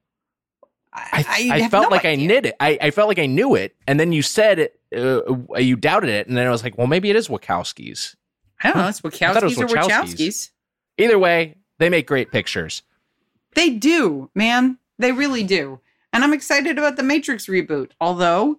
I, 0.93 1.25
I, 1.29 1.65
I, 1.65 1.69
felt 1.69 1.91
no 1.91 1.97
like 1.97 2.05
I 2.05 2.11
idea. 2.11 2.27
knit 2.27 2.47
it. 2.47 2.57
I, 2.59 2.79
I 2.81 2.91
felt 2.91 3.09
like 3.09 3.19
I 3.19 3.27
knew 3.27 3.55
it, 3.55 3.77
and 3.87 4.01
then 4.01 4.13
you 4.13 4.23
said 4.23 4.59
it. 4.59 4.81
Uh, 4.97 5.57
you 5.57 5.77
doubted 5.77 6.11
it, 6.11 6.27
and 6.27 6.37
then 6.37 6.47
I 6.47 6.51
was 6.51 6.65
like, 6.65 6.77
well, 6.79 6.87
maybe 6.87 7.11
it 7.11 7.17
is 7.17 7.29
Wachowskis. 7.29 8.17
I 8.63 8.73
don't 8.73 8.79
know. 8.79 8.89
It's 8.89 9.01
I 9.05 9.09
it 9.09 9.43
was 9.45 9.55
Wachowskis 9.55 9.59
or 9.61 9.67
Wachowskis. 9.67 10.15
Wachowskis. 10.15 10.51
Either 10.99 11.19
way, 11.19 11.57
they 11.79 11.89
make 11.91 12.07
great 12.07 12.33
pictures. 12.33 12.83
They 13.55 13.71
do, 13.71 14.31
man. 14.35 14.79
They 14.99 15.13
really 15.13 15.45
do. 15.45 15.81
And 16.13 16.25
I'm 16.25 16.33
excited 16.33 16.79
about 16.79 16.97
the 16.97 17.03
Matrix 17.03 17.47
reboot. 17.47 17.91
Although 18.01 18.59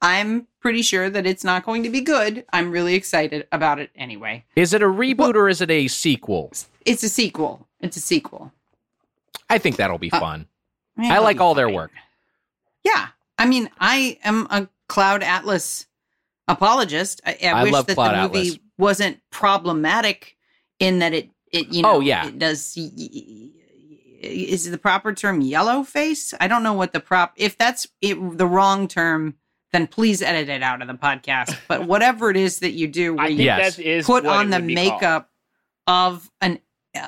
I'm 0.00 0.46
pretty 0.60 0.82
sure 0.82 1.08
that 1.10 1.26
it's 1.26 1.44
not 1.44 1.64
going 1.64 1.82
to 1.82 1.90
be 1.90 2.00
good. 2.00 2.44
I'm 2.52 2.70
really 2.70 2.94
excited 2.94 3.46
about 3.52 3.78
it 3.78 3.90
anyway. 3.96 4.44
Is 4.54 4.72
it 4.74 4.82
a 4.82 4.86
reboot 4.86 5.34
or 5.34 5.48
is 5.48 5.60
it 5.60 5.70
a 5.70 5.88
sequel? 5.88 6.52
It's 6.84 7.02
a 7.02 7.08
sequel. 7.08 7.66
It's 7.80 7.96
a 7.96 8.00
sequel. 8.00 8.52
I 9.50 9.58
think 9.58 9.76
that'll 9.76 9.98
be 9.98 10.10
Uh, 10.12 10.20
fun. 10.20 10.46
I 10.98 11.18
like 11.18 11.40
all 11.40 11.54
their 11.54 11.68
work. 11.68 11.90
Yeah. 12.84 13.08
I 13.38 13.46
mean, 13.46 13.68
I 13.78 14.18
am 14.24 14.46
a 14.50 14.68
Cloud 14.88 15.22
Atlas 15.22 15.86
apologist. 16.48 17.20
I, 17.26 17.36
I, 17.42 17.48
I 17.48 17.62
wish 17.64 17.72
love 17.72 17.86
that 17.86 17.94
Cloud 17.94 18.14
the 18.14 18.22
movie 18.38 18.48
Atlas. 18.48 18.58
wasn't 18.78 19.20
problematic 19.30 20.36
in 20.78 21.00
that 21.00 21.12
it, 21.12 21.30
it 21.52 21.68
you 21.68 21.82
know, 21.82 21.96
Oh, 21.96 22.00
yeah. 22.00 22.28
it 22.28 22.38
does. 22.38 22.76
Is 24.26 24.70
the 24.70 24.78
proper 24.78 25.12
term 25.12 25.40
yellow 25.40 25.82
face? 25.82 26.34
I 26.40 26.48
don't 26.48 26.62
know 26.62 26.72
what 26.74 26.92
the 26.92 27.00
prop. 27.00 27.32
If 27.36 27.56
that's 27.56 27.86
it, 28.00 28.16
the 28.38 28.46
wrong 28.46 28.88
term, 28.88 29.34
then 29.72 29.86
please 29.86 30.22
edit 30.22 30.48
it 30.48 30.62
out 30.62 30.80
of 30.82 30.88
the 30.88 30.94
podcast. 30.94 31.56
But 31.68 31.86
whatever 31.86 32.30
it 32.30 32.36
is 32.36 32.60
that 32.60 32.72
you 32.72 32.86
do, 32.88 33.14
where 33.14 33.24
I 33.24 33.28
you 33.28 33.36
think 33.36 33.46
Yes. 33.46 33.76
that 33.76 33.82
is 33.82 34.06
put 34.06 34.24
what 34.24 34.32
on 34.36 34.50
the 34.50 34.56
would 34.58 34.66
be 34.66 34.74
called. 34.74 34.92
makeup 35.00 35.30
of 35.86 36.30
an 36.40 36.60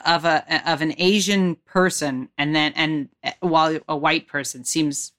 of 0.05 0.25
a 0.25 0.71
of 0.71 0.83
an 0.83 0.95
Asian 0.99 1.55
person 1.65 2.29
and 2.37 2.55
then 2.55 2.73
and 2.77 3.09
uh, 3.25 3.31
while 3.41 3.79
a 3.89 3.97
white 3.97 4.27
person 4.29 4.63
seems 4.65 5.13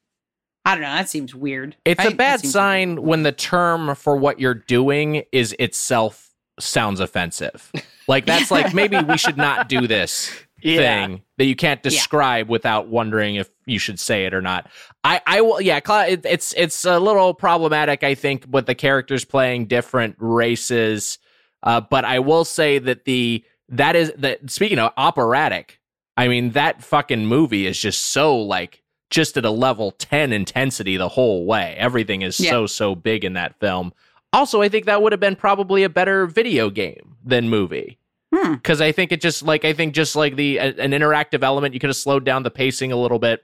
I 0.66 0.76
don't 0.76 0.84
know 0.84 0.90
that 0.92 1.10
seems 1.10 1.34
weird. 1.34 1.76
It's 1.86 2.00
a 2.00 2.04
right? 2.04 2.10
That 2.12 2.18
bad 2.18 2.40
seems 2.42 2.54
sign 2.54 3.02
when 3.02 3.24
the 3.24 3.32
term 3.32 3.96
for 3.96 4.16
what 4.16 4.40
you're 4.40 4.54
doing 4.54 5.24
is 5.32 5.56
itself 5.58 6.30
sounds 6.60 7.00
offensive. 7.00 7.72
Like 8.08 8.26
that's 8.28 8.52
like 8.52 8.74
maybe 8.76 9.00
we 9.00 9.18
should 9.18 9.38
not 9.38 9.68
do 9.70 9.88
this 9.88 10.32
Yeah. 10.62 11.06
thing 11.08 11.22
that 11.38 11.45
you 11.45 11.56
can't 11.56 11.82
describe 11.84 12.50
without 12.50 12.88
wondering 12.88 13.36
if 13.36 13.50
you 13.65 13.80
should 13.80 14.00
say 14.00 14.26
it 14.26 14.34
or 14.34 14.41
not. 14.41 14.67
I 15.04 15.22
I 15.26 15.41
will 15.41 15.62
yeah, 15.62 15.80
Cla- 15.80 16.08
it, 16.08 16.26
it's 16.26 16.54
it's 16.58 16.86
a 16.86 17.00
little 17.00 17.34
problematic 17.34 18.04
I 18.04 18.15
think 18.15 18.45
with 18.50 18.65
the 18.65 18.76
characters 18.76 19.26
playing 19.26 19.67
different 19.67 20.15
races. 20.19 21.19
Uh, 21.62 21.82
but 21.82 22.06
I 22.06 22.19
will 22.19 22.45
say 22.45 22.80
that 22.80 23.06
the 23.06 23.43
that 23.69 23.95
is 23.95 24.12
that 24.17 24.50
speaking 24.50 24.79
of 24.79 24.92
operatic, 24.98 25.79
I 26.17 26.27
mean 26.27 26.52
that 26.52 26.84
fucking 26.84 27.25
movie 27.25 27.67
is 27.67 27.79
just 27.79 28.08
so 28.08 28.38
like 28.38 28.81
just 29.10 29.38
at 29.38 29.46
a 29.46 29.52
level 29.52 29.92
10 29.92 30.31
intensity 30.34 30.96
the 30.98 31.10
whole 31.10 31.46
way. 31.46 31.75
Everything 31.77 32.21
is 32.21 32.40
Yeah. 32.40 32.52
so 32.52 32.65
so 32.67 32.96
big 32.96 33.23
in 33.25 33.34
that 33.34 33.60
film. 33.60 33.94
Also, 34.31 34.62
I 34.62 34.69
think 34.69 34.86
that 34.86 35.02
would 35.02 35.12
have 35.12 35.19
been 35.19 35.36
probably 35.36 35.84
a 35.84 35.90
better 35.90 36.25
video 36.27 36.69
game 36.69 37.15
than 37.23 37.50
movie 37.50 37.98
Hmm. 38.34 38.54
because 38.56 38.80
I 38.80 38.92
think 38.92 39.12
it 39.12 39.21
just 39.21 39.42
like 39.44 39.65
I 39.65 39.73
think 39.73 39.94
just 39.96 40.15
like 40.15 40.36
the 40.36 40.58
a- 40.58 40.75
an 40.77 40.92
interactive 40.92 41.42
element, 41.44 41.73
you 41.73 41.80
could 41.80 41.90
have 41.90 41.98
slowed 41.98 42.25
down 42.25 42.44
the 42.44 42.52
pacing 42.52 42.92
a 42.92 42.96
little 42.96 43.17
bit. 43.19 43.44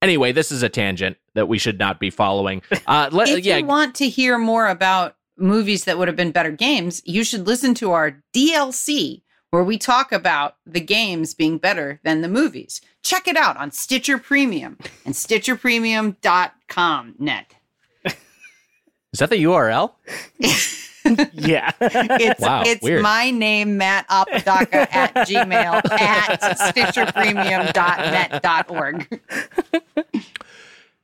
Anyway, 0.00 0.32
this 0.32 0.50
is 0.50 0.62
a 0.62 0.68
tangent 0.68 1.16
that 1.34 1.48
we 1.48 1.58
should 1.58 1.78
not 1.78 2.00
be 2.00 2.10
following. 2.10 2.62
Uh, 2.86 3.08
let, 3.12 3.28
If 3.28 3.44
yeah, 3.44 3.58
you 3.58 3.66
want 3.66 3.94
to 3.96 4.08
hear 4.08 4.38
more 4.38 4.68
about 4.68 5.16
movies 5.36 5.84
that 5.84 5.98
would 5.98 6.08
have 6.08 6.16
been 6.16 6.32
better 6.32 6.50
games, 6.50 7.02
you 7.04 7.24
should 7.24 7.46
listen 7.46 7.74
to 7.74 7.92
our 7.92 8.22
DLC 8.34 9.22
where 9.50 9.62
we 9.62 9.76
talk 9.78 10.10
about 10.12 10.56
the 10.66 10.80
games 10.80 11.34
being 11.34 11.58
better 11.58 12.00
than 12.04 12.22
the 12.22 12.28
movies. 12.28 12.80
Check 13.02 13.28
it 13.28 13.36
out 13.36 13.56
on 13.58 13.70
Stitcher 13.70 14.16
Premium 14.18 14.78
and 15.04 15.14
stitcherpremium.com 15.14 17.14
net. 17.18 17.54
Is 18.04 19.18
that 19.18 19.28
the 19.30 19.42
URL? 19.44 19.92
yeah. 21.32 21.72
It's 21.80 22.40
Wow, 22.40 22.62
it's 22.64 22.82
weird. 22.82 23.02
my 23.02 23.30
name, 23.30 23.76
Matt 23.76 24.06
Apodaca 24.08 24.92
at 24.94 25.14
gmail 25.14 25.90
at 25.92 26.40
stitcherpremium.net.org. 26.74 29.20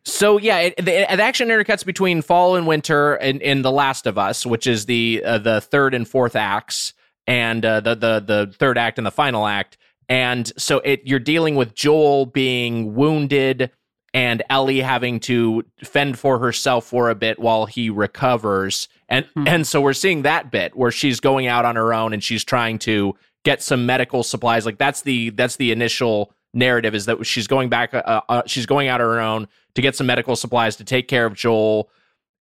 So 0.05 0.38
yeah, 0.38 0.59
it, 0.61 0.76
the, 0.78 0.84
the 0.84 1.22
action 1.22 1.49
intercuts 1.49 1.84
between 1.84 2.22
fall 2.22 2.57
and 2.57 2.66
winter 2.66 3.16
in, 3.16 3.40
in 3.40 3.62
The 3.62 3.70
Last 3.70 4.07
of 4.07 4.16
Us, 4.16 4.46
which 4.46 4.66
is 4.66 4.86
the 4.86 5.22
uh, 5.24 5.38
the 5.38 5.61
third 5.61 5.94
and 5.94 6.09
fourth 6.09 6.34
acts, 6.34 6.94
and 7.26 7.64
uh, 7.64 7.80
the 7.80 7.94
the 7.94 8.20
the 8.20 8.55
third 8.59 8.78
act 8.78 8.99
and 8.99 9.07
the 9.07 9.11
final 9.11 9.46
act. 9.46 9.76
And 10.09 10.51
so 10.57 10.78
it 10.78 11.03
you're 11.05 11.18
dealing 11.18 11.57
with 11.57 11.74
Joel 11.74 12.24
being 12.24 12.94
wounded 12.94 13.70
and 14.14 14.42
Ellie 14.49 14.80
having 14.80 15.20
to 15.20 15.62
fend 15.84 16.18
for 16.18 16.38
herself 16.38 16.86
for 16.86 17.11
a 17.11 17.14
bit 17.14 17.38
while 17.38 17.66
he 17.66 17.90
recovers. 17.90 18.88
And 19.09 19.27
and 19.47 19.67
so 19.67 19.81
we're 19.81 19.95
seeing 19.95 20.23
that 20.23 20.51
bit 20.51 20.77
where 20.77 20.91
she's 20.91 21.21
going 21.21 21.47
out 21.47 21.65
on 21.65 21.77
her 21.77 21.95
own 21.95 22.13
and 22.13 22.23
she's 22.23 22.45
trying 22.45 22.79
to 22.81 23.15
get 23.45 23.63
some 23.63 23.87
medical 23.87 24.23
supplies. 24.23 24.67
Like 24.67 24.79
that's 24.79 25.03
the 25.03 25.31
that's 25.31 25.57
the 25.57 25.73
initial 25.73 26.33
narrative 26.53 26.95
is 26.95 27.07
that 27.07 27.25
she's 27.27 27.47
going 27.47 27.69
back 27.69 27.95
uh, 27.95 28.21
uh, 28.29 28.43
she's 28.47 28.67
going 28.67 28.89
out 28.89 29.01
on 29.01 29.09
her 29.09 29.21
own 29.21 29.49
to 29.75 29.83
get 29.83 29.97
some 29.97 30.07
medical 30.07 30.37
supplies 30.37 30.77
to 30.77 30.85
take 30.85 31.09
care 31.09 31.25
of 31.25 31.35
Joel. 31.35 31.91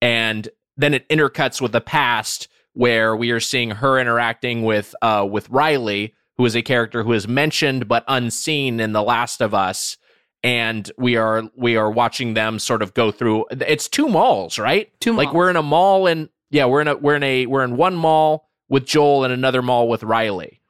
And 0.02 0.48
then 0.78 0.94
it 0.94 1.08
intercuts 1.10 1.62
with 1.62 1.72
the 1.72 1.82
past 1.82 2.48
where 2.74 3.16
we 3.16 3.32
are 3.32 3.40
seeing 3.40 3.72
her 3.72 4.00
interacting 4.00 4.64
with 4.64 4.96
uh 5.02 5.28
with 5.30 5.50
Riley 5.50 6.14
who 6.38 6.46
is 6.46 6.56
a 6.56 6.62
character 6.62 7.04
who 7.04 7.14
is 7.14 7.28
mentioned 7.28 7.88
but 7.88 8.04
unseen 8.08 8.80
in 8.80 8.94
The 8.94 9.04
Last 9.04 9.42
of 9.42 9.54
Us. 9.54 9.98
And 10.46 10.92
we 10.98 11.16
are 11.16 11.44
we 11.56 11.78
are 11.78 11.92
watching 11.92 12.34
them 12.34 12.60
sort 12.60 12.82
of 12.82 12.94
go 12.94 13.12
through 13.12 13.46
it's 13.52 13.88
two 13.88 14.08
malls 14.08 14.60
right? 14.60 14.92
Two 15.00 15.14
like 15.14 15.34
we're 15.34 15.50
in 15.50 15.56
a 15.56 15.64
mall 15.64 16.08
and 16.08 16.30
yeah 16.54 16.64
we're 16.66 16.80
in 16.82 16.88
a 16.88 16.96
we're 16.96 17.16
in 17.16 17.24
a 17.24 17.46
we're 17.48 17.64
in 17.66 17.76
one 17.76 17.96
mall 17.96 18.48
with 18.70 18.86
Joel 18.86 19.26
and 19.26 19.34
another 19.34 19.62
mall 19.62 19.88
with 19.90 20.04
Riley 20.04 20.62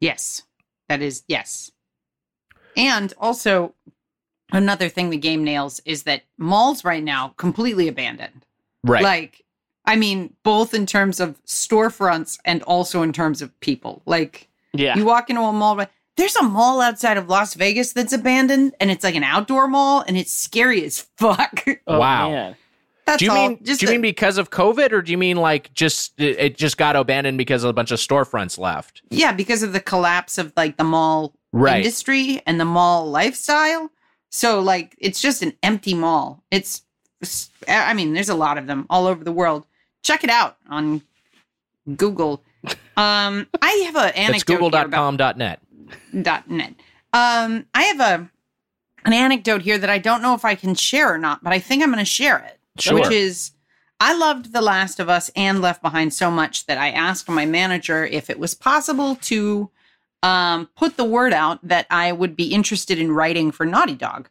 Yes, 0.00 0.42
that 0.88 1.00
is 1.02 1.22
yes. 1.28 1.70
And 2.76 3.12
also, 3.18 3.74
another 4.52 4.88
thing 4.88 5.10
the 5.10 5.16
game 5.16 5.44
nails 5.44 5.80
is 5.84 6.02
that 6.04 6.22
malls 6.38 6.84
right 6.84 7.02
now 7.04 7.34
completely 7.36 7.86
abandoned. 7.88 8.44
right 8.82 9.02
Like, 9.02 9.44
I 9.84 9.94
mean, 9.96 10.34
both 10.42 10.74
in 10.74 10.86
terms 10.86 11.20
of 11.20 11.40
storefronts 11.44 12.38
and 12.44 12.62
also 12.64 13.02
in 13.02 13.12
terms 13.12 13.42
of 13.42 13.58
people. 13.60 14.02
Like, 14.06 14.48
Yeah. 14.72 14.96
you 14.96 15.04
walk 15.04 15.30
into 15.30 15.42
a 15.42 15.52
mall, 15.52 15.76
but 15.76 15.90
there's 16.16 16.34
a 16.36 16.42
mall 16.42 16.80
outside 16.80 17.16
of 17.16 17.28
Las 17.28 17.54
Vegas 17.54 17.92
that's 17.92 18.12
abandoned, 18.12 18.74
and 18.80 18.90
it's 18.90 19.04
like 19.04 19.14
an 19.14 19.24
outdoor 19.24 19.68
mall, 19.68 20.02
and 20.06 20.16
it's 20.16 20.32
scary 20.32 20.84
as 20.84 21.00
fuck. 21.16 21.64
Oh, 21.86 21.98
Wow. 21.98 22.30
man. 22.30 22.56
That's 23.04 23.18
do 23.18 23.24
you 23.26 23.30
all. 23.32 23.48
mean 23.48 23.58
just 23.64 23.80
do 23.80 23.86
you 23.86 23.92
mean 23.92 24.00
because 24.02 24.38
of 24.38 24.50
COVID 24.50 24.92
or 24.92 25.02
do 25.02 25.10
you 25.12 25.18
mean 25.18 25.36
like 25.36 25.72
just 25.74 26.12
it, 26.20 26.38
it 26.38 26.56
just 26.56 26.76
got 26.76 26.94
abandoned 26.96 27.36
because 27.38 27.64
a 27.64 27.72
bunch 27.72 27.90
of 27.90 27.98
storefronts 27.98 28.58
left? 28.58 29.02
yeah, 29.10 29.32
because 29.32 29.62
of 29.62 29.72
the 29.72 29.80
collapse 29.80 30.38
of 30.38 30.52
like 30.56 30.76
the 30.76 30.84
mall 30.84 31.34
Right. 31.54 31.76
industry 31.78 32.40
and 32.46 32.58
the 32.58 32.64
mall 32.64 33.10
lifestyle. 33.10 33.90
So 34.30 34.60
like 34.60 34.94
it's 34.98 35.20
just 35.20 35.42
an 35.42 35.52
empty 35.62 35.92
mall. 35.94 36.42
It's 36.50 36.82
I 37.68 37.92
mean, 37.94 38.14
there's 38.14 38.28
a 38.30 38.34
lot 38.34 38.56
of 38.58 38.66
them 38.66 38.86
all 38.88 39.06
over 39.06 39.22
the 39.22 39.32
world. 39.32 39.66
Check 40.02 40.24
it 40.24 40.30
out 40.30 40.56
on 40.68 41.02
Google. 41.96 42.42
Um 42.96 43.46
I 43.62 43.70
have 43.86 43.96
an 43.96 44.12
anecdote 44.14 44.58
google.com.net. 44.58 45.60
dot 46.22 46.48
net. 46.50 46.74
Um 47.12 47.66
I 47.74 47.82
have 47.84 48.00
a 48.00 48.30
an 49.04 49.12
anecdote 49.12 49.62
here 49.62 49.78
that 49.78 49.90
I 49.90 49.98
don't 49.98 50.22
know 50.22 50.34
if 50.34 50.44
I 50.44 50.54
can 50.54 50.74
share 50.74 51.12
or 51.12 51.18
not, 51.18 51.42
but 51.42 51.52
I 51.52 51.58
think 51.58 51.82
I'm 51.82 51.88
going 51.90 51.98
to 51.98 52.04
share 52.04 52.38
it. 52.38 52.60
Sure. 52.78 53.00
Which 53.00 53.10
is 53.10 53.52
I 54.00 54.14
loved 54.14 54.52
The 54.52 54.62
Last 54.62 54.98
of 54.98 55.08
Us 55.08 55.30
and 55.36 55.60
Left 55.60 55.82
Behind 55.82 56.12
so 56.12 56.30
much 56.30 56.66
that 56.66 56.78
I 56.78 56.90
asked 56.90 57.28
my 57.28 57.46
manager 57.46 58.04
if 58.04 58.28
it 58.30 58.38
was 58.38 58.54
possible 58.54 59.16
to 59.16 59.70
um, 60.22 60.68
put 60.76 60.96
the 60.96 61.04
word 61.04 61.32
out 61.32 61.60
that 61.66 61.86
I 61.90 62.12
would 62.12 62.34
be 62.34 62.52
interested 62.52 62.98
in 62.98 63.12
writing 63.12 63.50
for 63.52 63.66
Naughty 63.66 63.94
Dog, 63.94 64.28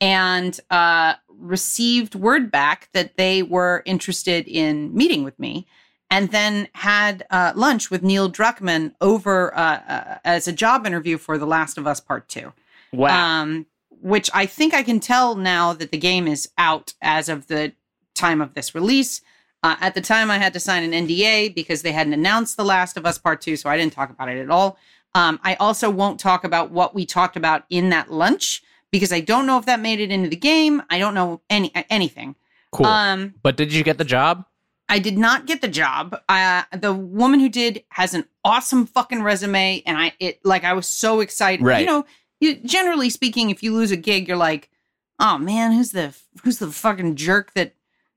and 0.00 0.58
uh, 0.70 1.14
received 1.28 2.14
word 2.14 2.50
back 2.50 2.88
that 2.92 3.16
they 3.16 3.42
were 3.42 3.82
interested 3.84 4.48
in 4.48 4.94
meeting 4.94 5.22
with 5.22 5.38
me, 5.38 5.66
and 6.10 6.30
then 6.30 6.68
had 6.74 7.24
uh, 7.30 7.52
lunch 7.54 7.90
with 7.90 8.02
Neil 8.02 8.30
Druckmann 8.30 8.94
over 9.00 9.56
uh, 9.56 9.80
uh, 9.88 10.18
as 10.24 10.48
a 10.48 10.52
job 10.52 10.86
interview 10.86 11.18
for 11.18 11.38
The 11.38 11.46
Last 11.46 11.78
of 11.78 11.86
Us 11.86 12.00
Part 12.00 12.28
Two 12.28 12.52
Wow. 12.92 13.42
um, 13.42 13.66
which 14.04 14.28
I 14.34 14.44
think 14.44 14.74
I 14.74 14.82
can 14.82 15.00
tell 15.00 15.34
now 15.34 15.72
that 15.72 15.90
the 15.90 15.96
game 15.96 16.28
is 16.28 16.50
out 16.58 16.92
as 17.00 17.30
of 17.30 17.46
the 17.46 17.72
time 18.14 18.42
of 18.42 18.52
this 18.52 18.74
release. 18.74 19.22
Uh, 19.62 19.76
at 19.80 19.94
the 19.94 20.02
time, 20.02 20.30
I 20.30 20.36
had 20.36 20.52
to 20.52 20.60
sign 20.60 20.82
an 20.82 21.06
NDA 21.06 21.54
because 21.54 21.80
they 21.80 21.92
hadn't 21.92 22.12
announced 22.12 22.58
The 22.58 22.66
Last 22.66 22.98
of 22.98 23.06
Us 23.06 23.16
Part 23.16 23.40
2, 23.40 23.56
so 23.56 23.70
I 23.70 23.78
didn't 23.78 23.94
talk 23.94 24.10
about 24.10 24.28
it 24.28 24.38
at 24.38 24.50
all. 24.50 24.76
Um, 25.14 25.40
I 25.42 25.54
also 25.54 25.88
won't 25.88 26.20
talk 26.20 26.44
about 26.44 26.70
what 26.70 26.94
we 26.94 27.06
talked 27.06 27.34
about 27.34 27.64
in 27.70 27.88
that 27.90 28.12
lunch 28.12 28.62
because 28.90 29.10
I 29.10 29.20
don't 29.20 29.46
know 29.46 29.56
if 29.56 29.64
that 29.64 29.80
made 29.80 30.00
it 30.00 30.10
into 30.10 30.28
the 30.28 30.36
game. 30.36 30.82
I 30.90 30.98
don't 30.98 31.14
know 31.14 31.40
any 31.48 31.72
anything. 31.88 32.36
Cool. 32.72 32.84
Um, 32.84 33.34
but 33.42 33.56
did 33.56 33.72
you 33.72 33.82
get 33.82 33.96
the 33.96 34.04
job? 34.04 34.44
I 34.86 34.98
did 34.98 35.16
not 35.16 35.46
get 35.46 35.62
the 35.62 35.68
job. 35.68 36.14
Uh, 36.28 36.64
the 36.76 36.92
woman 36.92 37.40
who 37.40 37.48
did 37.48 37.84
has 37.88 38.12
an 38.12 38.26
awesome 38.44 38.84
fucking 38.84 39.22
resume, 39.22 39.82
and 39.86 39.96
I 39.96 40.12
it 40.20 40.44
like 40.44 40.64
I 40.64 40.74
was 40.74 40.86
so 40.86 41.20
excited. 41.20 41.64
Right. 41.64 41.80
You 41.80 41.86
know, 41.86 42.04
you 42.44 42.54
generally 42.56 43.10
speaking, 43.10 43.50
if 43.50 43.62
you 43.62 43.72
lose 43.72 43.90
a 43.90 43.96
gig, 43.96 44.28
you're 44.28 44.36
like, 44.36 44.70
oh 45.18 45.38
man, 45.38 45.72
who's 45.72 45.90
the 45.92 46.14
who's 46.42 46.58
the 46.58 46.70
fucking 46.70 47.16
jerk 47.16 47.52
that 47.54 47.74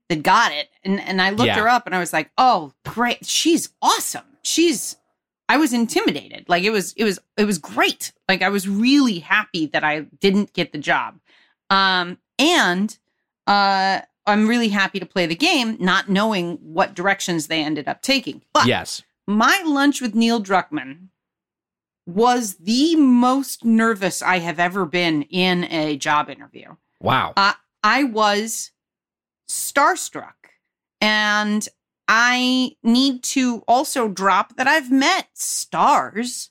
that 0.08 0.22
got 0.22 0.52
it? 0.52 0.68
And 0.84 1.00
and 1.00 1.20
I 1.20 1.30
looked 1.30 1.46
Yeah. 1.48 1.60
her 1.60 1.68
up, 1.68 1.86
and 1.86 1.94
I 1.94 1.98
was 1.98 2.12
like, 2.12 2.30
oh 2.38 2.72
great, 2.84 3.26
she's 3.26 3.70
awesome. 3.82 4.24
She's 4.42 4.96
I 5.48 5.56
was 5.56 5.72
intimidated. 5.72 6.44
Like 6.48 6.62
it 6.64 6.70
was 6.70 6.92
it 6.94 7.04
was 7.04 7.18
it 7.36 7.44
was 7.44 7.58
great. 7.58 8.12
Like 8.28 8.42
I 8.42 8.48
was 8.50 8.68
really 8.68 9.18
happy 9.20 9.66
that 9.66 9.82
I 9.84 10.00
didn't 10.20 10.52
get 10.52 10.72
the 10.72 10.78
job. 10.78 11.18
Um 11.70 12.18
and 12.38 12.96
uh 13.46 14.00
I'm 14.26 14.46
really 14.46 14.68
happy 14.68 15.00
to 15.00 15.06
play 15.06 15.24
the 15.24 15.34
game 15.34 15.76
not 15.80 16.10
knowing 16.10 16.58
what 16.60 16.94
directions 16.94 17.46
they 17.46 17.62
ended 17.64 17.88
up 17.88 18.02
taking. 18.02 18.42
But 18.52 18.66
yes. 18.66 19.02
my 19.26 19.62
lunch 19.64 20.02
with 20.02 20.14
Neil 20.14 20.42
Druckmann 20.42 21.08
was 22.08 22.54
the 22.54 22.96
most 22.96 23.66
nervous 23.66 24.22
I 24.22 24.38
have 24.38 24.58
ever 24.58 24.86
been 24.86 25.22
in 25.24 25.64
a 25.64 25.98
job 25.98 26.30
interview. 26.30 26.76
Wow. 27.00 27.34
Uh, 27.36 27.52
I 27.84 28.04
was 28.04 28.70
starstruck. 29.46 30.32
And 31.02 31.68
I 32.08 32.76
need 32.82 33.22
to 33.24 33.62
also 33.68 34.08
drop 34.08 34.56
that 34.56 34.66
I've 34.66 34.90
met 34.90 35.28
stars. 35.34 36.48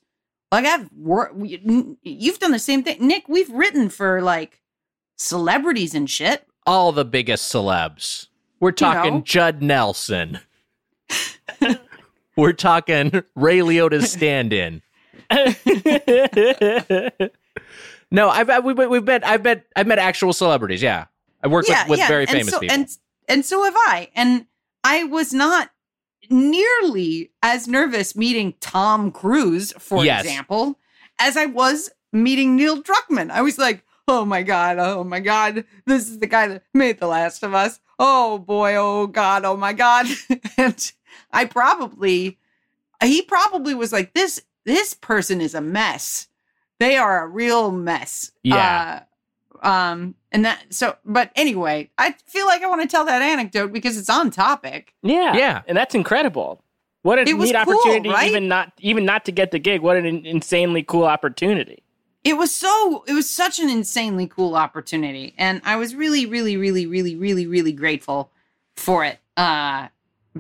Like 0.52 0.66
I've 0.66 0.90
worked, 0.96 1.36
you've 1.42 2.40
done 2.40 2.52
the 2.52 2.60
same 2.60 2.84
thing. 2.84 3.06
Nick, 3.06 3.28
we've 3.28 3.50
written 3.50 3.90
for 3.90 4.22
like 4.22 4.62
celebrities 5.18 5.96
and 5.96 6.08
shit. 6.08 6.46
All 6.68 6.92
the 6.92 7.04
biggest 7.04 7.52
celebs. 7.52 8.28
We're 8.60 8.72
talking 8.72 9.16
know. 9.16 9.22
Judd 9.22 9.64
Nelson. 9.64 10.40
We're 12.38 12.54
talking 12.54 13.24
Ray 13.36 13.60
Liotta's 13.60 14.12
stand-in. 14.12 14.84
No, 18.12 18.30
I've, 18.30 18.50
I've 18.50 18.64
we've, 18.64 18.78
we've 18.78 19.04
met 19.04 19.26
I've 19.28 19.44
met 19.44 19.66
I've 19.76 19.88
met 19.88 20.00
actual 20.00 20.34
celebrities. 20.34 20.82
Yeah, 20.82 21.06
I 21.44 21.48
worked 21.48 21.68
with, 21.68 21.90
with 21.90 22.08
very 22.08 22.24
and 22.24 22.32
famous 22.32 22.54
so, 22.54 22.60
people. 22.60 22.74
And 22.76 22.88
and 23.28 23.46
so 23.46 23.64
have 23.64 23.76
I. 23.76 24.10
And 24.16 24.46
I 24.84 25.04
was 25.04 25.34
not 25.34 25.72
nearly 26.30 27.32
as 27.44 27.68
nervous 27.68 28.16
meeting 28.16 28.54
Tom 28.60 29.12
Cruise, 29.12 29.74
for 29.78 30.06
Yes. 30.06 30.24
example, 30.24 30.80
as 31.20 31.36
I 31.36 31.46
was 31.46 31.90
meeting 32.14 32.56
Neil 32.56 32.82
Druckmann. 32.82 33.30
I 33.30 33.42
was 33.42 33.58
like, 33.58 33.84
oh 34.08 34.24
my 34.24 34.44
God, 34.44 34.78
oh 34.80 35.04
my 35.04 35.20
God, 35.20 35.66
this 35.86 36.10
is 36.10 36.20
the 36.20 36.28
guy 36.28 36.48
that 36.48 36.64
made 36.74 37.00
The 37.00 37.08
Last 37.08 37.44
of 37.44 37.54
Us. 37.54 37.80
Oh 38.00 38.38
boy, 38.38 38.76
oh 38.76 39.08
God, 39.08 39.44
oh 39.44 39.58
my 39.58 39.74
God. 39.74 40.06
and 40.58 40.92
I 41.32 41.46
probably 41.46 42.38
he 43.04 43.22
probably 43.22 43.76
was 43.76 43.92
like, 43.92 44.14
this 44.14 44.42
this 44.68 44.94
person 44.94 45.40
is 45.42 45.56
a 45.56 45.62
mess. 45.62 46.28
They 46.80 46.98
are 46.98 47.24
a 47.24 47.28
real 47.28 47.72
mess. 47.72 48.32
Yeah. 48.44 49.02
Uh, 49.64 49.66
um, 49.68 50.14
and 50.32 50.46
that 50.46 50.72
so, 50.72 50.96
but 51.06 51.32
anyway, 51.36 51.90
I 51.98 52.12
feel 52.28 52.46
like 52.46 52.62
I 52.62 52.68
want 52.68 52.82
to 52.82 52.88
tell 52.88 53.06
that 53.06 53.22
anecdote 53.24 53.74
because 53.74 53.98
it's 53.98 54.10
on 54.10 54.30
topic. 54.30 54.94
yeah. 55.02 55.36
Yeah. 55.36 55.62
And 55.68 55.76
that's 55.76 55.96
incredible. 55.96 56.62
What 57.02 57.18
a 57.18 57.22
It 57.22 57.38
was 57.38 57.52
neat 57.52 57.64
cool, 57.64 57.74
opportunity, 57.76 58.10
right? 58.10 58.28
even 58.30 58.48
not 58.50 58.74
even 58.80 59.06
not 59.06 59.24
to 59.26 59.32
get 59.32 59.52
the 59.52 59.60
gig. 59.60 59.82
What 59.82 59.96
an 59.96 60.06
insanely 60.06 60.84
cool 60.84 61.06
opportunity. 61.06 61.82
It 62.26 62.34
was 62.34 62.54
so, 62.54 63.06
it 63.08 63.14
was 63.14 63.30
such 63.30 63.60
an 63.60 63.70
insanely 63.70 64.28
cool 64.28 64.56
opportunity, 64.56 65.34
and 65.38 65.62
I 65.64 65.78
was 65.78 65.96
really, 65.96 66.26
really, 66.26 66.58
really, 66.58 66.86
really, 66.86 67.16
really, 67.16 67.48
really 67.48 67.72
grateful 67.72 68.30
for 68.76 69.06
it. 69.06 69.20
Uh, 69.38 69.88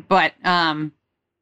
but 0.09 0.33
um, 0.43 0.91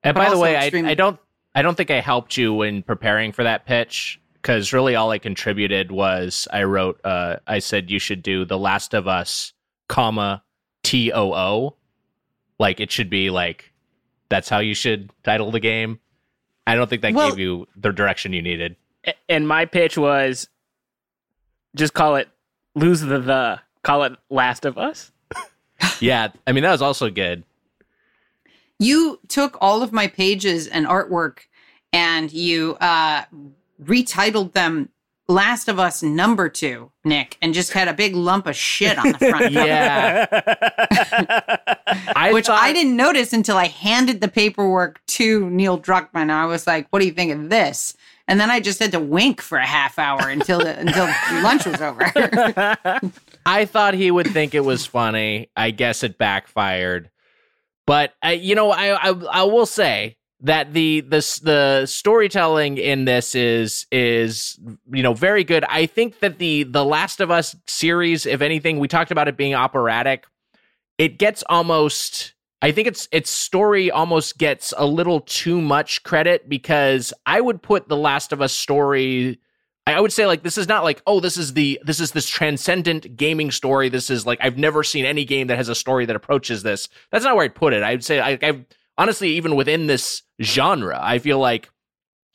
and 0.03 0.13
but 0.13 0.25
by 0.25 0.29
the 0.29 0.37
way, 0.37 0.55
I, 0.55 0.65
extremely- 0.65 0.91
I 0.91 0.93
don't 0.93 1.19
I 1.55 1.61
don't 1.61 1.75
think 1.75 1.89
I 1.89 2.01
helped 2.01 2.35
you 2.37 2.61
in 2.63 2.83
preparing 2.83 3.31
for 3.31 3.43
that 3.43 3.65
pitch 3.65 4.19
because 4.33 4.73
really 4.73 4.95
all 4.95 5.09
I 5.11 5.19
contributed 5.19 5.89
was 5.91 6.47
I 6.51 6.63
wrote 6.63 6.99
uh, 7.05 7.37
I 7.47 7.59
said 7.59 7.89
you 7.89 7.97
should 7.99 8.21
do 8.21 8.43
The 8.45 8.57
Last 8.59 8.93
of 8.93 9.07
Us, 9.07 9.53
comma 9.87 10.43
T 10.83 11.11
O 11.13 11.33
O, 11.33 11.75
Like 12.59 12.79
it 12.79 12.91
should 12.91 13.09
be 13.09 13.29
like 13.29 13.71
that's 14.29 14.49
how 14.49 14.59
you 14.59 14.73
should 14.75 15.11
title 15.23 15.49
the 15.51 15.59
game. 15.59 15.99
I 16.67 16.75
don't 16.75 16.89
think 16.89 17.01
that 17.03 17.13
Well- 17.13 17.29
gave 17.29 17.39
you 17.39 17.67
the 17.75 17.91
direction 17.91 18.33
you 18.33 18.41
needed. 18.41 18.75
And 19.29 19.47
my 19.47 19.65
pitch 19.65 19.97
was 19.99 20.49
just 21.75 21.93
call 21.93 22.15
it 22.15 22.27
lose 22.75 23.01
the 23.01 23.19
the 23.19 23.59
call 23.83 24.03
it 24.03 24.13
Last 24.29 24.65
of 24.65 24.77
Us. 24.77 25.11
Yeah, 25.99 26.29
I 26.47 26.51
mean 26.53 26.63
that 26.63 26.71
was 26.71 26.81
also 26.81 27.09
good. 27.09 27.43
You 28.79 29.19
took 29.27 29.57
all 29.61 29.81
of 29.81 29.91
my 29.91 30.07
pages 30.07 30.67
and 30.67 30.85
artwork 30.85 31.39
and 31.93 32.31
you 32.31 32.75
uh, 32.75 33.23
retitled 33.81 34.53
them 34.53 34.89
Last 35.27 35.67
of 35.69 35.79
Us 35.79 36.03
number 36.03 36.49
two, 36.49 36.91
Nick, 37.03 37.37
and 37.41 37.51
just 37.51 37.73
had 37.73 37.87
a 37.87 37.93
big 37.93 38.15
lump 38.15 38.45
of 38.45 38.55
shit 38.55 38.99
on 38.99 39.11
the 39.13 39.17
front. 39.17 39.53
cover, 39.53 39.67
Yeah, 39.67 40.27
I 42.15 42.31
Which 42.31 42.45
thought, 42.45 42.61
I 42.61 42.71
didn't 42.73 42.95
notice 42.95 43.33
until 43.33 43.57
I 43.57 43.65
handed 43.65 44.21
the 44.21 44.27
paperwork 44.27 45.03
to 45.07 45.49
Neil 45.49 45.79
Druckmann. 45.79 46.29
I 46.29 46.45
was 46.45 46.67
like, 46.67 46.85
"What 46.91 46.99
do 46.99 47.07
you 47.07 47.11
think 47.11 47.31
of 47.31 47.49
this?" 47.49 47.97
And 48.27 48.39
then 48.39 48.51
I 48.51 48.59
just 48.59 48.79
had 48.79 48.91
to 48.91 48.99
wink 48.99 49.41
for 49.41 49.57
a 49.57 49.65
half 49.65 49.97
hour 49.97 50.29
until 50.29 50.59
the, 50.59 50.77
until 50.79 51.05
lunch 51.41 51.65
was 51.65 51.81
over. 51.81 52.01
I 53.47 53.65
thought 53.65 53.93
he 53.95 54.11
would 54.11 54.27
think 54.27 54.53
it 54.53 54.65
was 54.65 54.85
funny. 54.85 55.49
I 55.55 55.71
guess 55.71 56.03
it 56.03 56.19
backfired. 56.19 57.09
But 57.85 58.13
you 58.23 58.55
know, 58.55 58.71
I, 58.71 59.09
I 59.09 59.13
I 59.31 59.43
will 59.43 59.65
say 59.65 60.17
that 60.41 60.73
the 60.73 61.01
the 61.01 61.39
the 61.43 61.85
storytelling 61.85 62.77
in 62.77 63.05
this 63.05 63.35
is 63.35 63.85
is 63.91 64.59
you 64.91 65.03
know 65.03 65.13
very 65.13 65.43
good. 65.43 65.63
I 65.65 65.85
think 65.85 66.19
that 66.19 66.39
the 66.39 66.63
the 66.63 66.83
Last 66.83 67.21
of 67.21 67.31
Us 67.31 67.55
series, 67.67 68.25
if 68.25 68.41
anything, 68.41 68.79
we 68.79 68.87
talked 68.87 69.11
about 69.11 69.27
it 69.27 69.37
being 69.37 69.53
operatic. 69.53 70.25
It 70.97 71.17
gets 71.17 71.43
almost. 71.49 72.33
I 72.61 72.71
think 72.71 72.87
its 72.87 73.07
its 73.11 73.29
story 73.29 73.91
almost 73.91 74.37
gets 74.37 74.73
a 74.77 74.85
little 74.85 75.21
too 75.21 75.61
much 75.61 76.03
credit 76.03 76.49
because 76.49 77.13
I 77.25 77.41
would 77.41 77.61
put 77.61 77.87
the 77.87 77.97
Last 77.97 78.31
of 78.33 78.41
Us 78.41 78.53
story 78.53 79.39
I 79.87 80.01
would 80.01 80.11
say 80.11 80.25
like 80.25 80.41
this 80.41 80.57
is 80.57 80.67
not 80.67 80.83
like 80.83 81.01
oh 81.05 81.19
this 81.19 81.37
is 81.37 81.53
the 81.53 81.79
this 81.83 81.99
is 81.99 82.11
this 82.11 82.27
transcendent 82.27 83.15
gaming 83.15 83.51
story. 83.51 83.89
This 83.89 84.09
is 84.09 84.25
like 84.25 84.39
I've 84.41 84.57
never 84.57 84.83
seen 84.83 85.05
any 85.05 85.25
game 85.25 85.47
that 85.47 85.57
has 85.57 85.69
a 85.69 85.75
story 85.75 86.05
that 86.05 86.15
approaches 86.15 86.63
this. 86.63 86.89
That's 87.11 87.23
not 87.23 87.35
where 87.35 87.45
I'd 87.45 87.55
put 87.55 87.73
it. 87.73 87.83
I'd 87.83 88.03
say 88.03 88.19
I, 88.19 88.39
I've 88.41 88.65
honestly 88.97 89.29
even 89.29 89.55
within 89.55 89.87
this 89.87 90.23
genre, 90.41 90.99
I 91.01 91.19
feel 91.19 91.39
like 91.39 91.69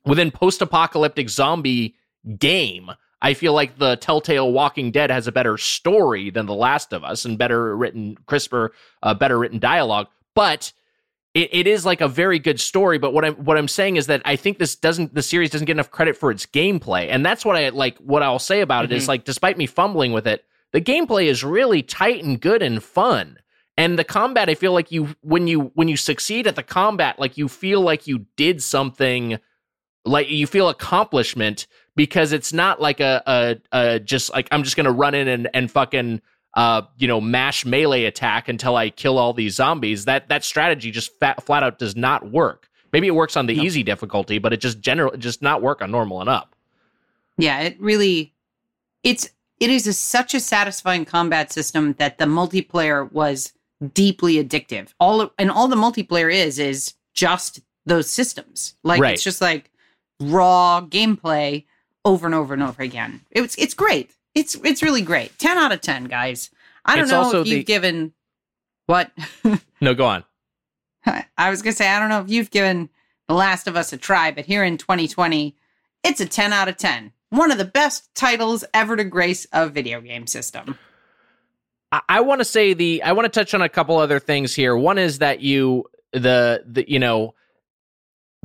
within 0.04 0.30
post-apocalyptic 0.30 1.28
zombie 1.28 1.96
game, 2.38 2.90
I 3.22 3.34
feel 3.34 3.52
like 3.52 3.78
the 3.78 3.96
Telltale 3.96 4.50
Walking 4.52 4.90
Dead 4.90 5.10
has 5.10 5.26
a 5.26 5.32
better 5.32 5.58
story 5.58 6.30
than 6.30 6.46
The 6.46 6.54
Last 6.54 6.92
of 6.92 7.04
Us 7.04 7.24
and 7.24 7.36
better 7.36 7.76
written, 7.76 8.16
crisper, 8.26 8.72
uh, 9.02 9.14
better 9.14 9.38
written 9.38 9.58
dialogue. 9.58 10.08
But 10.34 10.72
it, 11.34 11.48
it 11.52 11.66
is 11.66 11.86
like 11.86 12.00
a 12.00 12.08
very 12.08 12.38
good 12.38 12.60
story. 12.60 12.98
But 12.98 13.12
what 13.12 13.24
I'm 13.24 13.34
what 13.34 13.56
I'm 13.56 13.68
saying 13.68 13.96
is 13.96 14.06
that 14.06 14.22
I 14.24 14.36
think 14.36 14.58
this 14.58 14.74
doesn't 14.76 15.14
the 15.14 15.22
series 15.22 15.50
doesn't 15.50 15.66
get 15.66 15.72
enough 15.72 15.90
credit 15.90 16.16
for 16.16 16.30
its 16.30 16.46
gameplay, 16.46 17.08
and 17.08 17.24
that's 17.24 17.44
what 17.44 17.56
I 17.56 17.68
like. 17.70 17.98
What 17.98 18.22
I'll 18.22 18.38
say 18.38 18.60
about 18.60 18.84
it 18.84 18.92
is 18.92 19.04
mm-hmm. 19.04 19.10
like, 19.10 19.24
despite 19.24 19.56
me 19.56 19.66
fumbling 19.66 20.12
with 20.12 20.26
it, 20.26 20.44
the 20.72 20.80
gameplay 20.80 21.26
is 21.26 21.44
really 21.44 21.82
tight 21.82 22.24
and 22.24 22.40
good 22.40 22.62
and 22.62 22.82
fun. 22.82 23.38
And 23.76 23.98
the 23.98 24.04
combat, 24.04 24.50
I 24.50 24.54
feel 24.54 24.72
like 24.72 24.90
you 24.90 25.14
when 25.22 25.46
you 25.46 25.70
when 25.74 25.88
you 25.88 25.96
succeed 25.96 26.46
at 26.46 26.56
the 26.56 26.62
combat, 26.62 27.18
like 27.18 27.38
you 27.38 27.48
feel 27.48 27.80
like 27.80 28.06
you 28.06 28.26
did 28.36 28.62
something, 28.62 29.38
like 30.04 30.28
you 30.28 30.46
feel 30.46 30.68
accomplishment 30.68 31.66
because 31.96 32.32
it's 32.32 32.52
not 32.52 32.80
like 32.80 33.00
a 33.00 33.22
a, 33.26 33.56
a 33.72 34.00
just 34.00 34.32
like 34.32 34.48
I'm 34.50 34.64
just 34.64 34.76
gonna 34.76 34.92
run 34.92 35.14
in 35.14 35.28
and 35.28 35.48
and 35.54 35.70
fucking 35.70 36.20
uh 36.54 36.82
you 36.98 37.06
know 37.06 37.20
mash 37.20 37.64
melee 37.64 38.04
attack 38.04 38.48
until 38.48 38.76
I 38.76 38.90
kill 38.90 39.18
all 39.18 39.32
these 39.32 39.54
zombies. 39.54 40.04
That 40.04 40.28
that 40.28 40.44
strategy 40.44 40.90
just 40.90 41.18
fat, 41.20 41.42
flat 41.44 41.62
out 41.62 41.78
does 41.78 41.94
not 41.96 42.30
work. 42.30 42.68
Maybe 42.92 43.06
it 43.06 43.14
works 43.14 43.36
on 43.36 43.46
the 43.46 43.54
easy 43.54 43.82
difficulty, 43.84 44.38
but 44.38 44.52
it 44.52 44.60
just 44.60 44.80
general 44.80 45.16
just 45.16 45.42
not 45.42 45.62
work 45.62 45.80
on 45.80 45.90
normal 45.90 46.20
and 46.20 46.28
up. 46.28 46.56
Yeah, 47.38 47.60
it 47.60 47.80
really 47.80 48.34
it's 49.04 49.30
it 49.60 49.70
is 49.70 49.86
a, 49.86 49.92
such 49.92 50.34
a 50.34 50.40
satisfying 50.40 51.04
combat 51.04 51.52
system 51.52 51.92
that 51.94 52.18
the 52.18 52.24
multiplayer 52.24 53.10
was 53.12 53.52
deeply 53.94 54.42
addictive. 54.42 54.92
All 54.98 55.30
and 55.38 55.50
all 55.50 55.68
the 55.68 55.76
multiplayer 55.76 56.32
is 56.32 56.58
is 56.58 56.94
just 57.14 57.60
those 57.86 58.10
systems. 58.10 58.74
Like 58.82 59.00
Right. 59.00 59.14
it's 59.14 59.22
just 59.22 59.40
like 59.40 59.70
raw 60.18 60.80
gameplay 60.86 61.64
over 62.04 62.26
and 62.26 62.34
over 62.34 62.54
and 62.54 62.62
over 62.62 62.82
again. 62.82 63.20
It's 63.30 63.54
it's 63.56 63.74
great. 63.74 64.16
It's 64.34 64.54
it's 64.64 64.82
really 64.82 65.02
great. 65.02 65.38
10 65.38 65.58
out 65.58 65.72
of 65.72 65.80
10, 65.80 66.04
guys. 66.04 66.50
I 66.84 66.94
don't 66.96 67.04
It's 67.04 67.12
know 67.12 67.40
if 67.40 67.46
you've 67.46 67.58
the- 67.58 67.64
given 67.64 68.12
what 68.86 69.10
No, 69.80 69.94
go 69.94 70.06
on. 70.06 70.24
I 71.36 71.48
was 71.50 71.62
going 71.62 71.72
to 71.72 71.76
say 71.76 71.88
I 71.88 71.98
don't 71.98 72.08
know 72.10 72.20
if 72.20 72.30
you've 72.30 72.50
given 72.50 72.90
The 73.28 73.34
Last 73.34 73.66
of 73.66 73.76
Us 73.76 73.92
a 73.92 73.96
try, 73.96 74.30
but 74.30 74.44
here 74.44 74.62
in 74.62 74.76
2020, 74.76 75.56
it's 76.04 76.20
a 76.20 76.26
10 76.26 76.52
out 76.52 76.68
of 76.68 76.76
10. 76.76 77.12
One 77.30 77.50
of 77.50 77.58
the 77.58 77.64
best 77.64 78.14
titles 78.14 78.64
ever 78.74 78.96
to 78.96 79.04
grace 79.04 79.46
a 79.52 79.68
video 79.68 80.00
game 80.00 80.26
system. 80.26 80.78
I, 81.92 82.00
I 82.08 82.20
want 82.20 82.40
to 82.40 82.44
say 82.44 82.74
the 82.74 83.02
I 83.02 83.12
want 83.12 83.24
to 83.32 83.40
touch 83.40 83.54
on 83.54 83.62
a 83.62 83.68
couple 83.68 83.96
other 83.96 84.18
things 84.20 84.54
here. 84.54 84.76
One 84.76 84.98
is 84.98 85.18
that 85.18 85.40
you 85.40 85.84
the 86.12 86.62
the 86.66 86.88
you 86.90 86.98
know 86.98 87.34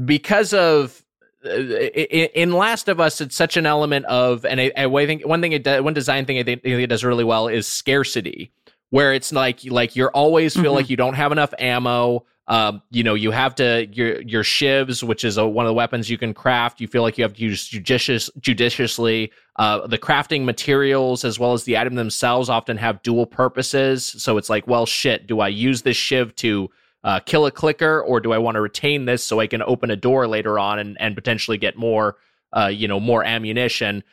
because 0.04 0.54
of 0.54 1.04
in, 1.46 2.54
Last 2.54 2.88
of 2.90 3.00
Us, 3.00 3.22
it's 3.22 3.36
such 3.36 3.58
an 3.58 3.66
element 3.66 4.06
of, 4.06 4.46
and 4.46 4.60
I, 4.60 4.72
I 4.76 5.06
think 5.06 5.26
one 5.26 5.42
thing 5.42 5.52
it 5.52 5.64
does, 5.64 5.82
one 5.82 5.94
design 5.94 6.26
thing 6.26 6.38
I 6.40 6.44
think 6.44 6.62
it 6.66 6.88
does 6.88 7.04
really 7.04 7.24
well 7.24 7.48
is 7.48 7.68
scarcity, 7.68 8.52
where 8.90 9.14
it's 9.14 9.32
like 9.32 9.60
like 9.66 9.96
you're 9.96 10.12
always 10.12 10.54
feel 10.54 10.72
Mhm. 10.74 10.76
like 10.76 10.90
you 10.90 10.98
don't 10.98 11.14
have 11.16 11.32
enough 11.32 11.54
ammo. 11.60 12.26
Um, 12.48 12.84
you 12.92 13.02
know, 13.04 13.16
you 13.16 13.32
have 13.32 13.56
to 13.56 13.88
your 13.92 14.22
your 14.22 14.44
shivs, 14.44 15.02
which 15.02 15.24
is 15.24 15.38
a, 15.38 15.48
one 15.48 15.66
of 15.66 15.70
the 15.70 15.74
weapons 15.74 16.10
you 16.12 16.18
can 16.18 16.34
craft. 16.34 16.80
You 16.80 16.88
feel 16.88 17.02
like 17.02 17.18
you 17.18 17.24
have 17.24 17.34
to 17.34 17.42
use 17.42 17.68
judicious 17.68 18.30
judiciously. 18.40 19.32
Uh, 19.56 19.88
the 19.88 19.98
crafting 19.98 20.44
materials 20.44 21.26
as 21.26 21.40
well 21.40 21.54
as 21.54 21.64
the 21.64 21.78
item 21.78 21.96
themselves 21.96 22.48
often 22.50 22.78
have 22.78 23.02
dual 23.02 23.26
purposes. 23.26 24.06
So 24.20 24.38
it's 24.38 24.50
like, 24.50 24.68
well, 24.68 24.86
shit, 24.86 25.26
do 25.26 25.40
I 25.40 25.48
use 25.48 25.82
this 25.82 25.98
shiv 25.98 26.36
to 26.36 26.70
uh, 27.06 27.20
kill 27.20 27.46
a 27.46 27.52
clicker, 27.52 28.02
or 28.02 28.20
do 28.20 28.34
I 28.34 28.40
want 28.40 28.56
to 28.56 28.62
retain 28.62 29.06
this 29.06 29.24
so 29.24 29.40
I 29.40 29.46
can 29.46 29.62
open 29.62 29.92
a 29.92 29.96
door 29.96 30.28
later 30.28 30.58
on 30.58 30.80
and, 30.80 31.00
and 31.00 31.14
potentially 31.14 31.58
get 31.60 31.78
more, 31.78 32.18
uh, 32.52 32.66
you 32.66 32.88
know, 32.88 33.00
more 33.00 33.24
ammunition 33.24 34.04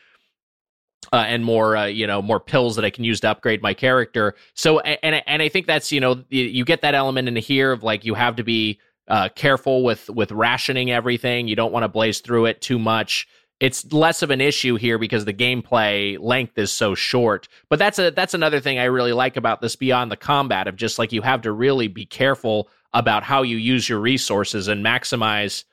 uh, 1.10 1.24
and 1.26 1.42
more, 1.42 1.74
uh, 1.74 1.86
you 1.86 2.06
know, 2.06 2.20
more 2.20 2.38
pills 2.38 2.76
that 2.76 2.84
I 2.84 2.90
can 2.90 3.02
use 3.02 3.20
to 3.20 3.30
upgrade 3.30 3.62
my 3.62 3.72
character. 3.72 4.34
So, 4.52 4.80
and 4.80 5.22
and 5.26 5.40
I 5.40 5.48
think 5.48 5.66
that's 5.66 5.90
you 5.90 6.00
know, 6.00 6.22
you, 6.28 6.44
you 6.44 6.64
get 6.66 6.82
that 6.82 6.94
element 6.94 7.28
in 7.28 7.36
here 7.36 7.72
of 7.72 7.82
like 7.82 8.04
you 8.04 8.12
have 8.12 8.36
to 8.36 8.44
be 8.44 8.78
uh, 9.08 9.30
careful 9.30 9.84
with 9.84 10.10
with 10.10 10.30
rationing 10.30 10.90
everything. 10.90 11.48
You 11.48 11.56
don't 11.56 11.72
want 11.72 11.84
to 11.84 11.88
blaze 11.88 12.20
through 12.20 12.44
it 12.44 12.60
too 12.60 12.78
much. 12.78 13.26
It's 13.58 13.90
less 13.90 14.22
of 14.22 14.30
an 14.30 14.40
issue 14.42 14.76
here 14.76 14.98
because 14.98 15.24
the 15.24 15.32
gameplay 15.32 16.18
length 16.20 16.58
is 16.58 16.70
so 16.70 16.94
short. 16.94 17.48
But 17.70 17.78
that's 17.78 17.98
a 17.98 18.10
that's 18.10 18.34
another 18.34 18.60
thing 18.60 18.78
I 18.78 18.84
really 18.84 19.14
like 19.14 19.38
about 19.38 19.62
this 19.62 19.76
beyond 19.76 20.12
the 20.12 20.16
combat 20.18 20.68
of 20.68 20.76
just 20.76 20.98
like 20.98 21.10
you 21.10 21.22
have 21.22 21.40
to 21.42 21.52
really 21.52 21.88
be 21.88 22.04
careful 22.04 22.68
about 22.94 23.22
how 23.22 23.42
you 23.42 23.56
use 23.56 23.88
your 23.88 24.00
resources 24.00 24.68
and 24.68 24.84
maximize. 24.84 25.64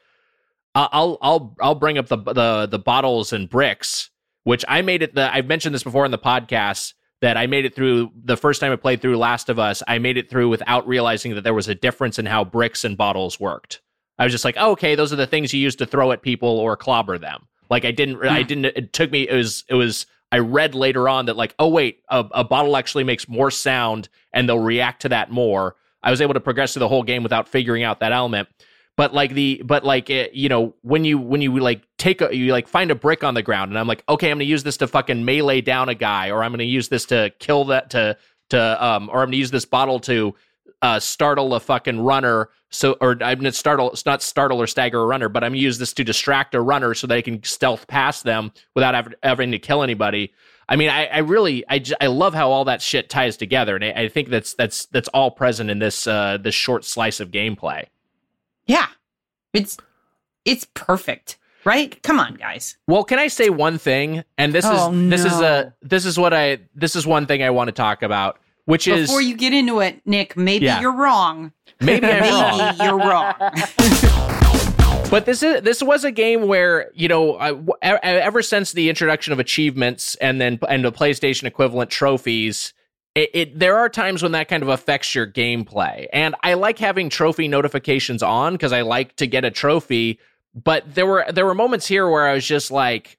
Uh, 0.75 0.87
I'll 0.91 1.17
I'll 1.21 1.55
I'll 1.59 1.75
bring 1.75 1.97
up 1.97 2.07
the 2.07 2.17
the 2.17 2.67
the 2.69 2.79
bottles 2.79 3.33
and 3.33 3.49
bricks, 3.49 4.09
which 4.43 4.63
I 4.67 4.81
made 4.81 5.01
it. 5.01 5.15
The 5.15 5.33
I've 5.33 5.47
mentioned 5.47 5.73
this 5.75 5.83
before 5.83 6.05
in 6.05 6.11
the 6.11 6.17
podcast 6.17 6.93
that 7.21 7.37
I 7.37 7.47
made 7.47 7.65
it 7.65 7.75
through 7.75 8.11
the 8.23 8.37
first 8.37 8.61
time 8.61 8.71
I 8.71 8.77
played 8.77 9.01
through 9.01 9.17
Last 9.17 9.49
of 9.49 9.59
Us. 9.59 9.83
I 9.87 9.99
made 9.99 10.17
it 10.17 10.29
through 10.29 10.49
without 10.49 10.87
realizing 10.87 11.35
that 11.35 11.43
there 11.43 11.53
was 11.53 11.67
a 11.67 11.75
difference 11.75 12.17
in 12.17 12.25
how 12.25 12.43
bricks 12.45 12.85
and 12.85 12.97
bottles 12.97 13.39
worked. 13.39 13.81
I 14.17 14.23
was 14.23 14.33
just 14.33 14.45
like, 14.45 14.55
oh, 14.57 14.71
okay, 14.71 14.95
those 14.95 15.13
are 15.13 15.17
the 15.17 15.27
things 15.27 15.53
you 15.53 15.61
use 15.61 15.75
to 15.77 15.85
throw 15.85 16.11
at 16.11 16.21
people 16.21 16.49
or 16.49 16.75
clobber 16.75 17.17
them. 17.17 17.47
Like 17.69 17.85
I 17.85 17.91
didn't, 17.91 18.25
I 18.25 18.43
didn't. 18.43 18.65
It 18.65 18.93
took 18.93 19.11
me. 19.11 19.27
It 19.27 19.35
was, 19.35 19.63
it 19.69 19.75
was. 19.75 20.05
I 20.31 20.39
read 20.39 20.75
later 20.75 21.09
on 21.09 21.25
that 21.25 21.37
like, 21.37 21.55
oh 21.57 21.69
wait, 21.69 22.01
a, 22.09 22.25
a 22.31 22.43
bottle 22.43 22.77
actually 22.77 23.03
makes 23.03 23.27
more 23.27 23.49
sound 23.49 24.09
and 24.31 24.47
they'll 24.47 24.59
react 24.59 25.01
to 25.03 25.09
that 25.09 25.31
more. 25.31 25.75
I 26.03 26.11
was 26.11 26.21
able 26.21 26.33
to 26.33 26.39
progress 26.39 26.73
through 26.73 26.81
the 26.81 26.87
whole 26.87 27.03
game 27.03 27.23
without 27.23 27.47
figuring 27.47 27.83
out 27.83 27.99
that 27.99 28.11
element. 28.11 28.49
But 28.97 29.13
like 29.13 29.33
the, 29.33 29.61
but 29.63 29.85
like 29.85 30.09
it, 30.09 30.33
you 30.33 30.49
know, 30.49 30.75
when 30.81 31.05
you 31.05 31.17
when 31.17 31.41
you 31.41 31.57
like 31.59 31.83
take 31.97 32.21
a, 32.21 32.35
you 32.35 32.51
like 32.51 32.67
find 32.67 32.91
a 32.91 32.95
brick 32.95 33.23
on 33.23 33.33
the 33.33 33.41
ground, 33.41 33.71
and 33.71 33.79
I'm 33.79 33.87
like, 33.87 34.03
okay, 34.09 34.29
I'm 34.29 34.35
gonna 34.35 34.45
use 34.45 34.63
this 34.63 34.77
to 34.77 34.87
fucking 34.87 35.23
melee 35.23 35.61
down 35.61 35.87
a 35.87 35.95
guy, 35.95 36.31
or 36.31 36.43
I'm 36.43 36.51
gonna 36.51 36.63
use 36.63 36.89
this 36.89 37.05
to 37.05 37.31
kill 37.39 37.65
that 37.65 37.89
to 37.91 38.17
to 38.49 38.85
um, 38.85 39.09
or 39.09 39.21
I'm 39.21 39.27
gonna 39.27 39.37
use 39.37 39.51
this 39.51 39.65
bottle 39.65 39.99
to 40.01 40.35
uh, 40.81 40.99
startle 40.99 41.53
a 41.53 41.59
fucking 41.59 41.99
runner. 41.99 42.49
So, 42.71 42.97
or 43.01 43.11
I'm 43.21 43.39
gonna 43.39 43.51
startle, 43.51 43.91
it's 43.91 44.05
not 44.05 44.21
startle 44.21 44.61
or 44.61 44.67
stagger 44.67 45.01
a 45.01 45.05
runner, 45.05 45.29
but 45.29 45.43
I'm 45.43 45.51
gonna 45.51 45.61
use 45.61 45.77
this 45.77 45.93
to 45.93 46.03
distract 46.03 46.55
a 46.55 46.61
runner 46.61 46.93
so 46.93 47.07
they 47.07 47.21
can 47.21 47.43
stealth 47.43 47.87
past 47.87 48.23
them 48.23 48.51
without 48.75 48.95
ever, 48.95 49.11
having 49.23 49.51
to 49.51 49.59
kill 49.59 49.81
anybody. 49.81 50.33
I 50.69 50.75
mean, 50.75 50.89
I, 50.89 51.07
I 51.07 51.17
really, 51.17 51.65
I, 51.67 51.79
j- 51.79 51.95
I 51.99 52.07
love 52.07 52.33
how 52.35 52.51
all 52.51 52.63
that 52.65 52.81
shit 52.81 53.09
ties 53.09 53.35
together, 53.35 53.75
and 53.75 53.83
I, 53.83 54.03
I 54.03 54.07
think 54.07 54.29
that's 54.29 54.53
that's 54.53 54.85
that's 54.85 55.07
all 55.09 55.31
present 55.31 55.69
in 55.71 55.79
this 55.79 56.05
uh, 56.07 56.37
this 56.39 56.53
short 56.55 56.85
slice 56.85 57.19
of 57.19 57.31
gameplay. 57.31 57.87
Yeah. 58.67 58.85
It's 59.53 59.77
it's 60.45 60.65
perfect. 60.75 61.37
Right? 61.65 62.01
Come 62.03 62.19
on, 62.19 62.35
guys. 62.35 62.77
Well, 62.87 63.03
can 63.03 63.19
I 63.19 63.27
say 63.27 63.49
one 63.49 63.77
thing? 63.79 64.23
And 64.37 64.53
this 64.53 64.63
Oh, 64.65 64.93
is 64.93 65.09
this 65.09 65.25
is 65.25 65.41
a 65.41 65.73
this 65.81 66.05
is 66.05 66.17
what 66.19 66.33
I 66.33 66.59
this 66.75 66.95
is 66.95 67.05
one 67.05 67.25
thing 67.25 67.41
I 67.43 67.49
want 67.49 67.67
to 67.67 67.71
talk 67.73 68.01
about. 68.03 68.37
which 68.65 68.87
is 68.87 69.07
Before 69.07 69.21
you 69.21 69.35
get 69.35 69.53
into 69.53 69.79
it, 69.81 69.99
Nick, 70.05 70.37
maybe 70.37 70.65
Yeah. 70.65 70.79
you're 70.81 70.95
wrong. 70.95 71.51
maybe 71.81 72.05
I'm 72.07 72.21
wrong. 72.31 72.57
Maybe 72.59 72.83
you're 72.83 72.97
wrong. 72.99 74.35
But 75.09 75.25
this 75.25 75.41
is 75.41 75.63
this 75.63 75.81
was 75.81 76.03
a 76.03 76.11
game 76.11 76.47
where 76.47 76.91
you 76.93 77.07
know 77.07 77.35
I, 77.35 77.55
ever 77.81 78.43
since 78.43 78.73
the 78.73 78.89
introduction 78.89 79.33
of 79.33 79.39
achievements 79.39 80.13
and 80.15 80.39
then 80.39 80.59
and 80.69 80.85
the 80.85 80.91
PlayStation 80.91 81.45
equivalent 81.45 81.89
trophies, 81.89 82.75
it, 83.15 83.29
it 83.33 83.59
there 83.59 83.75
are 83.77 83.89
times 83.89 84.21
when 84.21 84.33
that 84.33 84.47
kind 84.49 84.61
of 84.61 84.69
affects 84.69 85.15
your 85.15 85.25
gameplay, 85.25 86.05
and 86.13 86.35
I 86.43 86.53
like 86.53 86.77
having 86.77 87.09
trophy 87.09 87.47
notifications 87.47 88.21
on 88.21 88.53
because 88.53 88.71
I 88.71 88.81
like 88.81 89.15
to 89.15 89.25
get 89.25 89.43
a 89.43 89.49
trophy. 89.49 90.19
But 90.53 90.93
there 90.93 91.07
were 91.07 91.25
there 91.33 91.45
were 91.47 91.55
moments 91.55 91.87
here 91.87 92.07
where 92.07 92.27
I 92.27 92.35
was 92.35 92.45
just 92.45 92.69
like, 92.69 93.17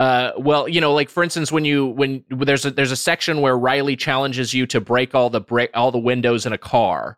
uh, 0.00 0.32
well, 0.36 0.68
you 0.68 0.80
know, 0.80 0.92
like 0.92 1.08
for 1.08 1.22
instance, 1.22 1.52
when 1.52 1.64
you 1.64 1.86
when 1.86 2.24
there's 2.30 2.66
a 2.66 2.72
there's 2.72 2.90
a 2.90 2.96
section 2.96 3.42
where 3.42 3.56
Riley 3.56 3.94
challenges 3.94 4.52
you 4.52 4.66
to 4.66 4.80
break 4.80 5.14
all 5.14 5.30
the 5.30 5.40
break 5.40 5.70
all 5.72 5.92
the 5.92 5.98
windows 5.98 6.46
in 6.46 6.52
a 6.52 6.58
car 6.58 7.16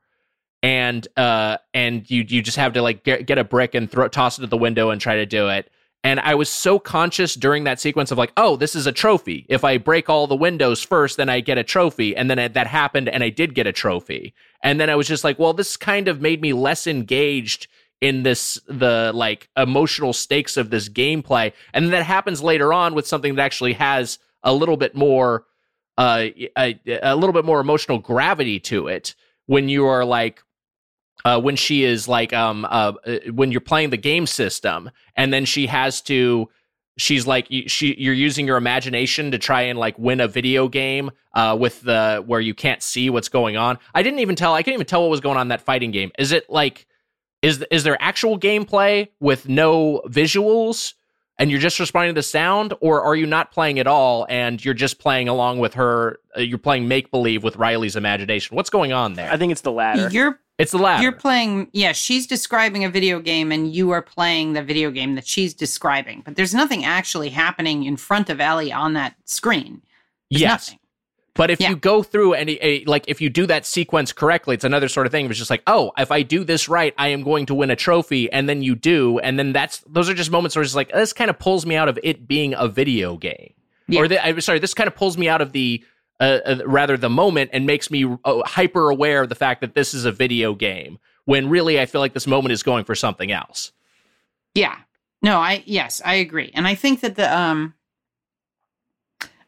and 0.62 1.06
uh 1.16 1.58
and 1.72 2.10
you 2.10 2.24
you 2.28 2.42
just 2.42 2.56
have 2.56 2.72
to 2.72 2.82
like 2.82 3.04
get, 3.04 3.26
get 3.26 3.38
a 3.38 3.44
brick 3.44 3.74
and 3.74 3.90
throw 3.90 4.08
toss 4.08 4.38
it 4.38 4.44
at 4.44 4.50
the 4.50 4.56
window 4.56 4.90
and 4.90 5.00
try 5.00 5.16
to 5.16 5.26
do 5.26 5.48
it. 5.48 5.70
And 6.04 6.20
i 6.20 6.34
was 6.34 6.48
so 6.48 6.78
conscious 6.78 7.34
during 7.34 7.64
that 7.64 7.80
sequence 7.80 8.10
of 8.10 8.18
like 8.18 8.32
oh 8.36 8.56
this 8.56 8.74
is 8.74 8.86
a 8.86 8.92
trophy. 8.92 9.46
If 9.48 9.64
i 9.64 9.78
break 9.78 10.08
all 10.08 10.26
the 10.26 10.36
windows 10.36 10.82
first 10.82 11.16
then 11.16 11.28
i 11.28 11.40
get 11.40 11.58
a 11.58 11.64
trophy 11.64 12.16
and 12.16 12.30
then 12.30 12.52
that 12.52 12.66
happened 12.66 13.08
and 13.08 13.22
i 13.22 13.28
did 13.28 13.54
get 13.54 13.66
a 13.66 13.72
trophy. 13.72 14.34
And 14.62 14.80
then 14.80 14.90
i 14.90 14.96
was 14.96 15.06
just 15.06 15.24
like 15.24 15.38
well 15.38 15.52
this 15.52 15.76
kind 15.76 16.08
of 16.08 16.20
made 16.20 16.42
me 16.42 16.52
less 16.52 16.86
engaged 16.86 17.68
in 18.00 18.22
this 18.22 18.60
the 18.66 19.12
like 19.14 19.48
emotional 19.56 20.12
stakes 20.12 20.56
of 20.56 20.70
this 20.70 20.88
gameplay. 20.88 21.52
And 21.74 21.92
that 21.92 22.04
happens 22.04 22.42
later 22.42 22.72
on 22.72 22.94
with 22.94 23.06
something 23.06 23.34
that 23.34 23.42
actually 23.42 23.72
has 23.74 24.18
a 24.42 24.52
little 24.52 24.76
bit 24.76 24.94
more 24.96 25.44
uh 25.98 26.26
a, 26.56 26.80
a 27.02 27.14
little 27.14 27.32
bit 27.32 27.44
more 27.44 27.60
emotional 27.60 27.98
gravity 27.98 28.58
to 28.60 28.88
it 28.88 29.14
when 29.46 29.68
you 29.68 29.86
are 29.86 30.04
like 30.04 30.42
uh, 31.24 31.40
when 31.40 31.56
she 31.56 31.84
is 31.84 32.06
like 32.08 32.32
um 32.32 32.64
uh, 32.64 32.92
uh, 33.06 33.18
when 33.32 33.50
you're 33.52 33.60
playing 33.60 33.90
the 33.90 33.96
game 33.96 34.26
system 34.26 34.90
and 35.16 35.32
then 35.32 35.44
she 35.44 35.66
has 35.66 36.00
to 36.02 36.48
she's 36.96 37.26
like 37.26 37.50
you- 37.50 37.68
she 37.68 37.94
you're 37.98 38.14
using 38.14 38.46
your 38.46 38.56
imagination 38.56 39.30
to 39.30 39.38
try 39.38 39.62
and 39.62 39.78
like 39.78 39.98
win 39.98 40.20
a 40.20 40.28
video 40.28 40.68
game 40.68 41.10
uh 41.34 41.56
with 41.58 41.80
the 41.82 42.22
where 42.26 42.40
you 42.40 42.54
can't 42.54 42.82
see 42.82 43.08
what's 43.10 43.28
going 43.28 43.56
on. 43.56 43.78
I 43.94 44.02
didn't 44.02 44.18
even 44.20 44.36
tell 44.36 44.54
i 44.54 44.62
couldn't 44.62 44.74
even 44.74 44.86
tell 44.86 45.02
what 45.02 45.10
was 45.10 45.20
going 45.20 45.36
on 45.36 45.42
in 45.42 45.48
that 45.48 45.60
fighting 45.62 45.90
game. 45.90 46.10
Is 46.18 46.32
it 46.32 46.48
like 46.50 46.86
is 47.42 47.64
is 47.70 47.84
there 47.84 47.96
actual 48.00 48.38
gameplay 48.38 49.08
with 49.20 49.48
no 49.48 50.02
visuals 50.08 50.94
and 51.40 51.52
you're 51.52 51.60
just 51.60 51.78
responding 51.78 52.14
to 52.14 52.18
the 52.18 52.22
sound 52.24 52.74
or 52.80 53.00
are 53.02 53.14
you 53.14 53.26
not 53.26 53.52
playing 53.52 53.78
at 53.78 53.86
all 53.86 54.26
and 54.28 54.64
you're 54.64 54.74
just 54.74 54.98
playing 54.98 55.28
along 55.28 55.60
with 55.60 55.74
her 55.74 56.18
uh, 56.36 56.40
you're 56.40 56.58
playing 56.58 56.88
make 56.88 57.12
believe 57.12 57.44
with 57.44 57.54
riley's 57.56 57.94
imagination? 57.96 58.56
What's 58.56 58.70
going 58.70 58.92
on 58.92 59.14
there? 59.14 59.30
I 59.30 59.36
think 59.36 59.52
it's 59.52 59.60
the 59.60 59.70
latter. 59.72 60.08
You're 60.12 60.40
it's 60.58 60.72
the 60.72 60.78
latter 60.78 61.02
you're 61.02 61.12
playing. 61.12 61.68
Yeah, 61.72 61.92
she's 61.92 62.26
describing 62.26 62.84
a 62.84 62.90
video 62.90 63.20
game, 63.20 63.52
and 63.52 63.72
you 63.72 63.90
are 63.90 64.02
playing 64.02 64.52
the 64.54 64.62
video 64.62 64.90
game 64.90 65.14
that 65.14 65.26
she's 65.26 65.54
describing. 65.54 66.22
But 66.24 66.36
there's 66.36 66.54
nothing 66.54 66.84
actually 66.84 67.28
happening 67.30 67.84
in 67.84 67.96
front 67.96 68.28
of 68.30 68.40
Ellie 68.40 68.72
on 68.72 68.94
that 68.94 69.14
screen. 69.24 69.82
There's 70.30 70.42
yes 70.42 70.68
nothing. 70.68 70.78
But 71.34 71.52
if 71.52 71.60
Yeah. 71.60 71.68
you 71.70 71.76
go 71.76 72.02
through 72.02 72.32
any 72.32 72.58
a, 72.60 72.84
like 72.86 73.04
if 73.06 73.20
you 73.20 73.30
do 73.30 73.46
that 73.46 73.64
sequence 73.64 74.12
correctly, 74.12 74.54
it's 74.54 74.64
another 74.64 74.88
sort 74.88 75.06
of 75.06 75.12
thing. 75.12 75.26
It's 75.26 75.38
just 75.38 75.50
like, 75.50 75.62
oh, 75.68 75.92
if 75.96 76.10
I 76.10 76.22
do 76.22 76.42
this 76.42 76.68
right, 76.68 76.92
I 76.98 77.08
am 77.08 77.22
going 77.22 77.46
to 77.46 77.54
win 77.54 77.70
a 77.70 77.76
trophy, 77.76 78.28
and 78.32 78.48
then 78.48 78.60
you 78.60 78.74
do, 78.74 79.20
and 79.20 79.38
then 79.38 79.52
that's 79.52 79.78
those 79.86 80.08
are 80.10 80.14
just 80.14 80.32
moments 80.32 80.56
where 80.56 80.64
it's 80.64 80.74
like 80.74 80.90
this 80.90 81.12
kind 81.12 81.30
of 81.30 81.38
pulls 81.38 81.64
me 81.64 81.76
out 81.76 81.88
of 81.88 81.96
it 82.02 82.26
being 82.26 82.54
a 82.58 82.66
video 82.66 83.16
game, 83.16 83.52
Yeah. 83.86 84.00
or 84.00 84.08
the, 84.08 84.26
I'm 84.26 84.40
sorry, 84.40 84.58
this 84.58 84.74
kind 84.74 84.88
of 84.88 84.96
pulls 84.96 85.16
me 85.16 85.28
out 85.28 85.40
of 85.40 85.52
the 85.52 85.84
uh, 86.20 86.40
uh, 86.44 86.58
rather 86.66 86.96
the 86.96 87.10
moment 87.10 87.50
and 87.52 87.66
makes 87.66 87.90
me 87.90 88.04
uh, 88.24 88.42
hyper 88.44 88.90
aware 88.90 89.22
of 89.22 89.28
the 89.28 89.34
fact 89.34 89.60
that 89.60 89.74
this 89.74 89.94
is 89.94 90.04
a 90.04 90.12
video 90.12 90.54
game 90.54 90.98
when 91.24 91.48
really 91.48 91.80
I 91.80 91.86
feel 91.86 92.00
like 92.00 92.14
this 92.14 92.26
moment 92.26 92.52
is 92.52 92.62
going 92.62 92.84
for 92.84 92.94
something 92.94 93.30
else. 93.30 93.72
Yeah. 94.54 94.76
No, 95.22 95.38
I 95.38 95.62
yes, 95.66 96.00
I 96.04 96.14
agree, 96.14 96.52
and 96.54 96.66
I 96.66 96.76
think 96.76 97.00
that 97.00 97.16
the 97.16 97.36
um, 97.36 97.74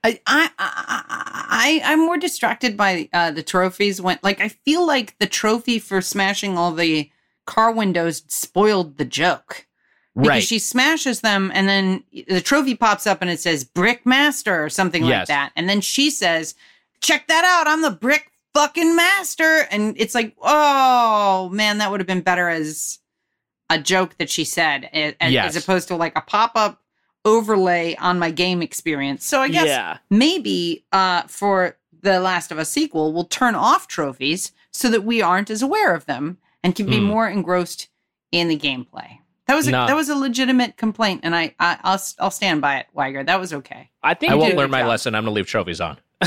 I 0.03 0.21
I 0.27 0.51
I, 0.59 1.03
I 1.49 1.81
I'm 1.85 2.01
more 2.01 2.19
distracted 2.19 2.77
by 2.77 3.09
uh, 3.13 3.31
the 3.31 3.43
trophies 3.43 4.01
when 4.01 4.19
like 4.23 4.41
I 4.41 4.49
feel 4.49 4.85
like 4.85 5.17
the 5.19 5.27
trophy 5.27 5.79
for 5.79 6.01
smashing 6.01 6.59
all 6.59 6.73
the 6.73 7.11
car 7.47 7.71
windows 7.71 8.25
spoiled 8.27 8.97
the 8.97 9.05
joke 9.05 9.67
because 10.15 10.29
Right. 10.29 10.43
she 10.43 10.59
smashes 10.59 11.21
them 11.21 11.51
and 11.55 11.69
then 11.69 12.05
the 12.29 12.41
trophy 12.41 12.75
pops 12.75 13.07
up 13.07 13.23
and 13.23 13.31
it 13.31 13.41
says 13.41 13.65
brick 13.65 14.05
master 14.05 14.63
or 14.65 14.69
something 14.69 15.03
like 15.05 15.27
that 15.29 15.53
and 15.57 15.69
then 15.69 15.81
she 15.81 16.11
says 16.11 16.55
check 17.01 17.29
that 17.29 17.45
out 17.45 17.71
i'm 17.71 17.83
the 17.83 17.91
brick 17.93 18.31
fucking 18.53 18.97
master 18.97 19.67
and 19.71 19.95
it's 19.99 20.15
like 20.15 20.35
oh 20.43 21.49
man 21.53 21.79
that 21.79 21.91
would 21.91 22.01
have 22.01 22.07
been 22.09 22.21
better 22.23 22.49
as 22.49 22.99
a 23.71 23.79
joke 23.79 24.17
that 24.19 24.29
she 24.29 24.45
said 24.45 24.91
as, 24.93 25.15
Yes. 25.33 25.55
as 25.55 25.63
opposed 25.63 25.87
to 25.89 25.97
like 25.97 26.17
a 26.17 26.21
pop-up 26.21 26.83
overlay 27.25 27.95
on 27.97 28.19
my 28.19 28.31
game 28.33 28.63
experience 28.63 29.25
so 29.25 29.41
i 29.41 29.49
guess 29.49 29.67
yeah. 29.69 29.99
maybe 30.11 30.85
uh, 30.93 31.23
for 31.29 31.77
the 32.03 32.19
Last 32.19 32.51
of 32.51 32.59
Us 32.59 32.71
sequel, 32.71 33.13
we'll 33.13 33.25
turn 33.27 33.55
off 33.55 33.87
trophies 33.87 34.53
so 34.71 34.89
that 34.89 35.05
we 35.05 35.21
aren't 35.21 35.51
as 35.51 35.61
aware 35.61 35.95
of 35.95 36.07
them 36.07 36.39
and 36.65 36.75
can 36.75 36.87
be 36.87 36.97
Hmm. 36.97 37.05
more 37.05 37.29
engrossed 37.29 37.89
in 38.33 38.49
the 38.49 38.57
gameplay. 38.57 39.19
That 39.51 39.57
was 39.57 39.67
a, 39.69 39.71
No. 39.73 39.87
that 39.89 39.97
was 39.97 40.09
a 40.09 40.15
legitimate 40.15 40.77
complaint, 40.77 41.21
and 41.25 41.35
I, 41.35 41.55
I 41.59 41.77
I'll 41.83 42.01
I'll 42.21 42.31
stand 42.31 42.61
by 42.61 42.79
it, 42.79 42.87
Wiger. 42.93 43.25
That 43.25 43.41
was 43.41 43.53
okay. 43.53 43.91
I 44.03 44.15
think 44.15 44.31
I 44.33 44.37
won't 44.37 44.57
learn 44.57 44.71
my 44.71 44.81
job. 44.81 44.89
lesson. 44.91 45.15
I'm 45.17 45.25
going 45.25 45.33
to 45.33 45.37
leave 45.37 45.47
trophies 45.47 45.81
on. 45.81 45.99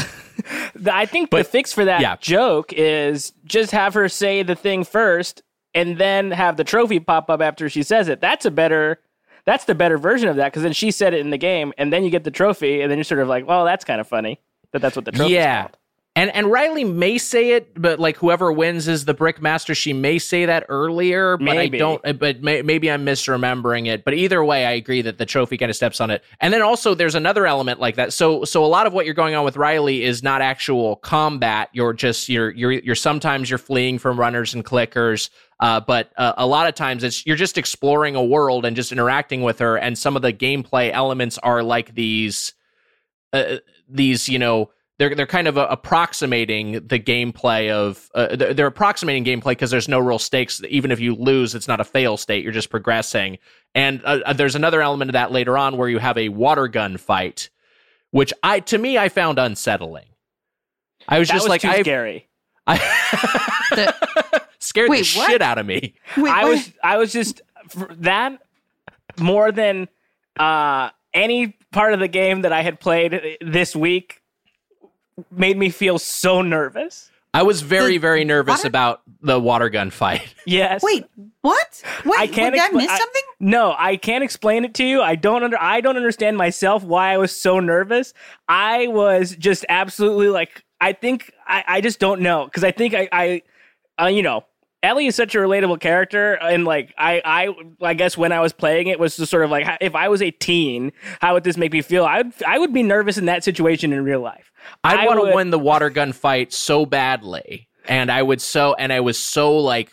I 0.85 1.05
think 1.05 1.29
the 1.29 1.43
fix 1.43 1.71
for 1.71 1.85
that 1.85 2.01
yeah. 2.01 2.15
joke 2.19 2.73
is 2.73 3.31
just 3.45 3.71
have 3.71 3.93
her 3.93 4.09
say 4.09 4.43
the 4.43 4.55
thing 4.55 4.83
first 4.83 5.41
and 5.73 5.97
then 5.97 6.31
have 6.31 6.57
the 6.57 6.63
trophy 6.63 6.99
pop 6.99 7.29
up 7.29 7.41
after 7.41 7.69
she 7.69 7.83
says 7.83 8.07
it. 8.09 8.19
That's 8.19 8.45
a 8.45 8.51
better 8.51 8.99
that's 9.45 9.65
the 9.65 9.75
better 9.75 9.97
version 9.97 10.29
of 10.29 10.35
that 10.37 10.51
because 10.51 10.63
then 10.63 10.73
she 10.73 10.89
said 10.91 11.13
it 11.13 11.19
in 11.19 11.29
the 11.29 11.37
game 11.37 11.73
and 11.77 11.91
then 11.93 12.03
you 12.03 12.09
get 12.09 12.23
the 12.23 12.31
trophy 12.31 12.81
and 12.81 12.89
then 12.91 12.97
you're 12.97 13.03
sort 13.05 13.21
of 13.21 13.27
like, 13.27 13.47
well, 13.47 13.65
that's 13.65 13.85
kind 13.85 14.01
of 14.01 14.07
funny 14.07 14.39
that 14.71 14.81
that's 14.81 14.95
what 14.95 15.05
the 15.05 15.11
trophy 15.11 15.33
Yeah. 15.33 15.61
called. 15.63 15.77
And 16.15 16.29
and 16.35 16.51
Riley 16.51 16.83
may 16.83 17.17
say 17.17 17.53
it, 17.53 17.81
but 17.81 17.99
like 17.99 18.17
whoever 18.17 18.51
wins 18.51 18.87
is 18.87 19.05
the 19.05 19.15
brick 19.15 19.41
master. 19.41 19.73
She 19.73 19.93
may 19.93 20.19
say 20.19 20.45
that 20.45 20.63
earlier, 20.69 21.37
but 21.37 21.45
Maybe. 21.45 21.77
I 21.77 21.79
don't. 21.79 22.19
But 22.19 22.43
may, 22.43 22.61
maybe 22.61 22.91
I'm 22.91 23.03
misremembering 23.03 23.87
it. 23.87 24.05
But 24.05 24.13
either 24.13 24.43
way, 24.43 24.67
I 24.67 24.73
agree 24.73 25.01
that 25.01 25.17
the 25.17 25.25
trophy 25.25 25.57
kind 25.57 25.71
of 25.71 25.75
steps 25.75 25.99
on 25.99 26.11
it. 26.11 26.23
And 26.39 26.53
then 26.53 26.61
also 26.61 26.93
there's 26.93 27.15
another 27.15 27.47
element 27.47 27.79
like 27.79 27.95
that. 27.95 28.13
So 28.13 28.43
so 28.43 28.63
a 28.63 28.67
lot 28.67 28.85
of 28.85 28.93
what 28.93 29.05
you're 29.05 29.15
going 29.15 29.33
on 29.33 29.43
with 29.43 29.57
Riley 29.57 30.03
is 30.03 30.21
not 30.21 30.43
actual 30.43 30.97
combat. 30.97 31.69
You're 31.73 31.93
just 31.93 32.29
you're 32.29 32.51
you're 32.51 32.73
you're 32.73 32.93
sometimes 32.93 33.49
you're 33.49 33.57
fleeing 33.57 33.97
from 33.97 34.19
runners 34.19 34.53
and 34.53 34.63
clickers. 34.63 35.31
Uh, 35.59 35.79
but 35.79 36.11
uh, 36.17 36.33
a 36.37 36.45
lot 36.45 36.67
of 36.67 36.75
times 36.75 37.03
it's 37.03 37.25
you're 37.25 37.35
just 37.35 37.57
exploring 37.57 38.15
a 38.15 38.23
world 38.23 38.65
and 38.65 38.75
just 38.75 38.91
interacting 38.91 39.41
with 39.41 39.57
her. 39.57 39.77
And 39.77 39.97
some 39.97 40.15
of 40.15 40.21
the 40.21 40.33
gameplay 40.33 40.91
elements 40.91 41.39
are 41.39 41.63
like 41.63 41.95
these 41.95 42.53
uh, 43.31 43.57
these 43.89 44.29
you 44.29 44.37
know 44.37 44.69
they're 45.03 45.15
they're 45.15 45.27
kind 45.27 45.47
of 45.49 45.57
uh, 45.57 45.67
approximating 45.69 46.73
the 46.73 46.97
gameplay 46.99 47.69
of 47.69 48.09
uh, 48.15 48.35
they're, 48.35 48.53
they're 48.53 48.67
approximating 48.67 49.25
gameplay 49.25 49.51
because 49.51 49.69
there's 49.69 49.89
no 49.89 49.99
real 49.99 50.17
stakes 50.19 50.61
even 50.69 50.91
if 50.91 50.99
you 51.01 51.13
lose 51.15 51.53
it's 51.55 51.67
not 51.67 51.81
a 51.81 51.83
fail 51.83 52.15
state 52.15 52.41
you're 52.43 52.53
just 52.53 52.69
progressing 52.69 53.37
and 53.75 54.01
uh, 54.05 54.19
uh, 54.25 54.31
there's 54.33 54.55
another 54.55 54.81
element 54.81 55.09
of 55.09 55.13
that 55.13 55.31
later 55.31 55.57
on 55.57 55.75
where 55.77 55.89
you 55.89 55.97
have 55.99 56.17
a 56.17 56.29
water 56.29 56.67
gun 56.69 56.95
fight 56.97 57.49
which 58.11 58.31
i 58.43 58.61
to 58.61 58.77
me 58.77 58.97
i 58.97 59.09
found 59.09 59.37
unsettling 59.39 60.05
i 61.09 61.19
was 61.19 61.27
That 61.27 61.33
just 61.35 61.45
was 61.45 61.49
like 61.49 61.61
too 61.61 61.67
I, 61.69 61.81
scary. 61.81 62.29
I 62.65 62.77
scared 64.59 64.89
Wait, 64.89 65.05
the 65.05 65.17
what? 65.19 65.29
shit 65.31 65.41
out 65.41 65.57
of 65.57 65.65
me 65.65 65.95
Wait, 66.15 66.31
I 66.31 66.45
wait. 66.45 66.51
was 66.51 66.71
I 66.81 66.97
was 66.97 67.11
just 67.11 67.41
for 67.67 67.89
that 67.99 68.41
more 69.19 69.51
than 69.51 69.89
uh 70.39 70.91
any 71.13 71.57
part 71.73 71.93
of 71.93 71.99
the 71.99 72.07
game 72.07 72.41
that 72.43 72.53
I 72.53 72.61
had 72.61 72.79
played 72.79 73.37
this 73.41 73.75
week 73.75 74.21
made 75.31 75.57
me 75.57 75.69
feel 75.69 75.99
so 75.99 76.41
nervous. 76.41 77.09
i 77.33 77.41
was 77.43 77.61
very 77.61 77.93
The 77.93 77.97
very 77.99 78.23
nervous 78.25 78.57
water- 78.59 78.67
about 78.67 79.01
the 79.21 79.39
water 79.39 79.69
gun 79.69 79.89
fight 79.89 80.33
Yes. 80.45 80.81
wait. 80.83 81.05
What? 81.41 81.81
Wait, 82.05 82.19
I 82.19 82.27
can't 82.27 82.53
Did 82.53 82.61
I 82.61 82.69
expla- 82.69 82.73
miss 82.77 82.89
I- 82.91 82.97
something? 82.97 83.21
No, 83.39 83.75
I 83.77 83.97
can't 83.97 84.23
explain 84.23 84.63
it 84.65 84.73
to 84.75 84.83
you. 84.85 85.01
I 85.01 85.15
don't 85.15 85.43
under 85.43 85.57
I 85.61 85.81
don't 85.81 85.97
understand 85.97 86.37
myself 86.37 86.83
why 86.83 87.11
I 87.13 87.17
was 87.17 87.31
so 87.35 87.59
nervous. 87.59 88.13
I 88.47 88.87
was 88.87 89.35
just 89.35 89.65
absolutely 89.69 90.29
like 90.29 90.63
I 90.79 90.93
think 90.93 91.31
I, 91.47 91.63
I 91.67 91.81
just 91.81 91.99
don't 91.99 92.21
know 92.21 92.45
because 92.45 92.63
I 92.63 92.71
think 92.71 92.93
I 92.93 93.09
I 93.11 93.41
uh, 94.01 94.07
you 94.07 94.21
know 94.21 94.45
Ellie 94.81 95.07
is 95.07 95.15
such 95.15 95.33
a 95.35 95.37
relatable 95.39 95.79
character 95.81 96.33
and 96.35 96.63
like 96.65 96.93
I 96.97 97.21
I 97.25 97.49
I 97.89 97.93
guess 97.93 98.17
when 98.17 98.31
I 98.31 98.39
was 98.39 98.53
playing 98.53 98.87
it 98.87 98.99
was 98.99 99.17
just 99.17 99.31
sort 99.31 99.43
of 99.43 99.51
like 99.51 99.65
if 99.81 99.95
I 99.95 100.07
was 100.07 100.21
a 100.21 100.31
teen 100.31 100.91
how 101.19 101.33
would 101.33 101.43
this 101.43 101.57
make 101.57 101.71
me 101.73 101.81
feel? 101.81 102.05
I 102.05 102.21
would 102.21 102.33
I 102.47 102.57
would 102.59 102.71
be 102.73 102.83
nervous 102.83 103.17
in 103.17 103.25
that 103.25 103.43
situation 103.43 103.91
in 103.91 104.03
real 104.05 104.21
life. 104.21 104.51
I, 104.83 105.05
want 105.05 105.23
to 105.25 105.35
win 105.35 105.49
the 105.49 105.59
water 105.59 105.89
gun 105.89 106.13
fight 106.13 106.53
so 106.53 106.85
badly, 106.85 107.67
and 107.87 108.11
I 108.11 108.21
would 108.21 108.41
so, 108.41 108.73
and 108.73 108.91
I 108.91 108.99
was 108.99 109.17
so 109.17 109.57
like, 109.57 109.91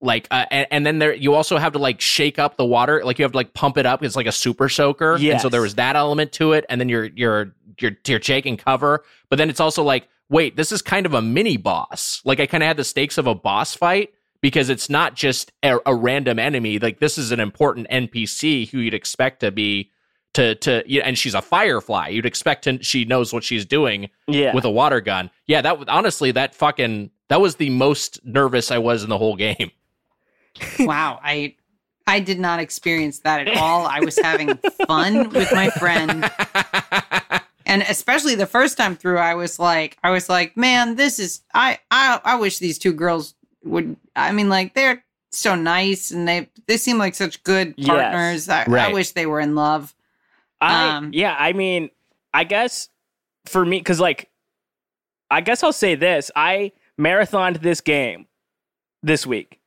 like, 0.00 0.28
uh, 0.30 0.46
and, 0.50 0.66
and 0.70 0.86
then 0.86 0.98
there, 0.98 1.14
you 1.14 1.34
also 1.34 1.56
have 1.58 1.72
to 1.72 1.78
like 1.78 2.00
shake 2.00 2.38
up 2.38 2.56
the 2.56 2.64
water, 2.64 3.02
like 3.04 3.18
you 3.18 3.24
have 3.24 3.32
to 3.32 3.38
like 3.38 3.54
pump 3.54 3.78
it 3.78 3.86
up. 3.86 4.02
It's 4.02 4.16
like 4.16 4.26
a 4.26 4.32
super 4.32 4.68
soaker, 4.68 5.16
and 5.34 5.40
so 5.40 5.48
there 5.48 5.62
was 5.62 5.74
that 5.76 5.96
element 5.96 6.32
to 6.32 6.52
it, 6.52 6.64
and 6.68 6.80
then 6.80 6.88
you're 6.88 7.06
you're 7.06 7.54
you're 7.80 7.96
you're 8.06 8.18
taking 8.18 8.56
cover, 8.56 9.04
but 9.28 9.36
then 9.36 9.50
it's 9.50 9.60
also 9.60 9.82
like 9.82 10.08
wait, 10.30 10.56
this 10.56 10.72
is 10.72 10.82
kind 10.82 11.06
of 11.06 11.14
a 11.14 11.22
mini 11.22 11.56
boss. 11.56 12.20
Like 12.24 12.40
I 12.40 12.46
kind 12.46 12.62
of 12.62 12.68
had 12.68 12.76
the 12.76 12.84
stakes 12.84 13.18
of 13.18 13.26
a 13.26 13.34
boss 13.34 13.74
fight 13.74 14.12
because 14.40 14.68
it's 14.68 14.88
not 14.88 15.14
just 15.14 15.52
a, 15.62 15.78
a, 15.86 15.94
random 15.94 16.38
enemy. 16.38 16.78
Like 16.78 17.00
this 17.00 17.18
is 17.18 17.32
an 17.32 17.40
important 17.40 17.88
NPC 17.90 18.68
who 18.68 18.78
you'd 18.78 18.94
expect 18.94 19.40
to 19.40 19.50
be 19.50 19.90
to 20.38 20.54
to 20.54 20.84
yeah, 20.86 21.02
and 21.04 21.18
she's 21.18 21.34
a 21.34 21.42
firefly. 21.42 22.08
You'd 22.08 22.24
expect 22.24 22.64
to, 22.64 22.80
she 22.82 23.04
knows 23.04 23.32
what 23.32 23.42
she's 23.42 23.64
doing 23.64 24.08
yeah. 24.28 24.54
with 24.54 24.64
a 24.64 24.70
water 24.70 25.00
gun. 25.00 25.30
Yeah, 25.46 25.60
that 25.62 25.88
honestly 25.88 26.30
that 26.30 26.54
fucking 26.54 27.10
that 27.28 27.40
was 27.40 27.56
the 27.56 27.70
most 27.70 28.24
nervous 28.24 28.70
I 28.70 28.78
was 28.78 29.02
in 29.02 29.10
the 29.10 29.18
whole 29.18 29.34
game. 29.34 29.72
wow, 30.78 31.18
I 31.24 31.56
I 32.06 32.20
did 32.20 32.38
not 32.38 32.60
experience 32.60 33.18
that 33.20 33.48
at 33.48 33.56
all. 33.56 33.84
I 33.86 33.98
was 34.00 34.16
having 34.16 34.56
fun 34.86 35.30
with 35.30 35.52
my 35.52 35.70
friend. 35.70 36.30
And 37.70 37.82
especially 37.82 38.34
the 38.34 38.46
first 38.46 38.78
time 38.78 38.96
through, 38.96 39.18
I 39.18 39.34
was 39.34 39.58
like, 39.58 39.98
I 40.02 40.10
was 40.10 40.30
like, 40.30 40.56
man, 40.56 40.96
this 40.96 41.18
is 41.18 41.42
I 41.52 41.78
I 41.90 42.18
I 42.24 42.36
wish 42.36 42.60
these 42.60 42.78
two 42.78 42.94
girls 42.94 43.34
would 43.62 43.94
I 44.16 44.32
mean 44.32 44.48
like 44.48 44.72
they're 44.72 45.04
so 45.32 45.54
nice 45.54 46.10
and 46.10 46.26
they 46.26 46.48
they 46.66 46.78
seem 46.78 46.96
like 46.96 47.14
such 47.14 47.42
good 47.42 47.76
partners. 47.76 48.48
Yes. 48.48 48.48
I, 48.48 48.64
right. 48.70 48.88
I 48.88 48.92
wish 48.94 49.10
they 49.10 49.26
were 49.26 49.38
in 49.38 49.54
love. 49.54 49.94
I 50.60 50.96
um, 50.96 51.10
yeah, 51.12 51.36
I 51.38 51.52
mean, 51.52 51.90
I 52.34 52.44
guess 52.44 52.88
for 53.46 53.64
me 53.64 53.80
cuz 53.80 54.00
like 54.00 54.28
I 55.30 55.40
guess 55.40 55.62
I'll 55.62 55.72
say 55.72 55.94
this. 55.94 56.30
I 56.34 56.72
marathoned 56.98 57.60
this 57.60 57.80
game 57.80 58.26
this 59.02 59.26
week. 59.26 59.60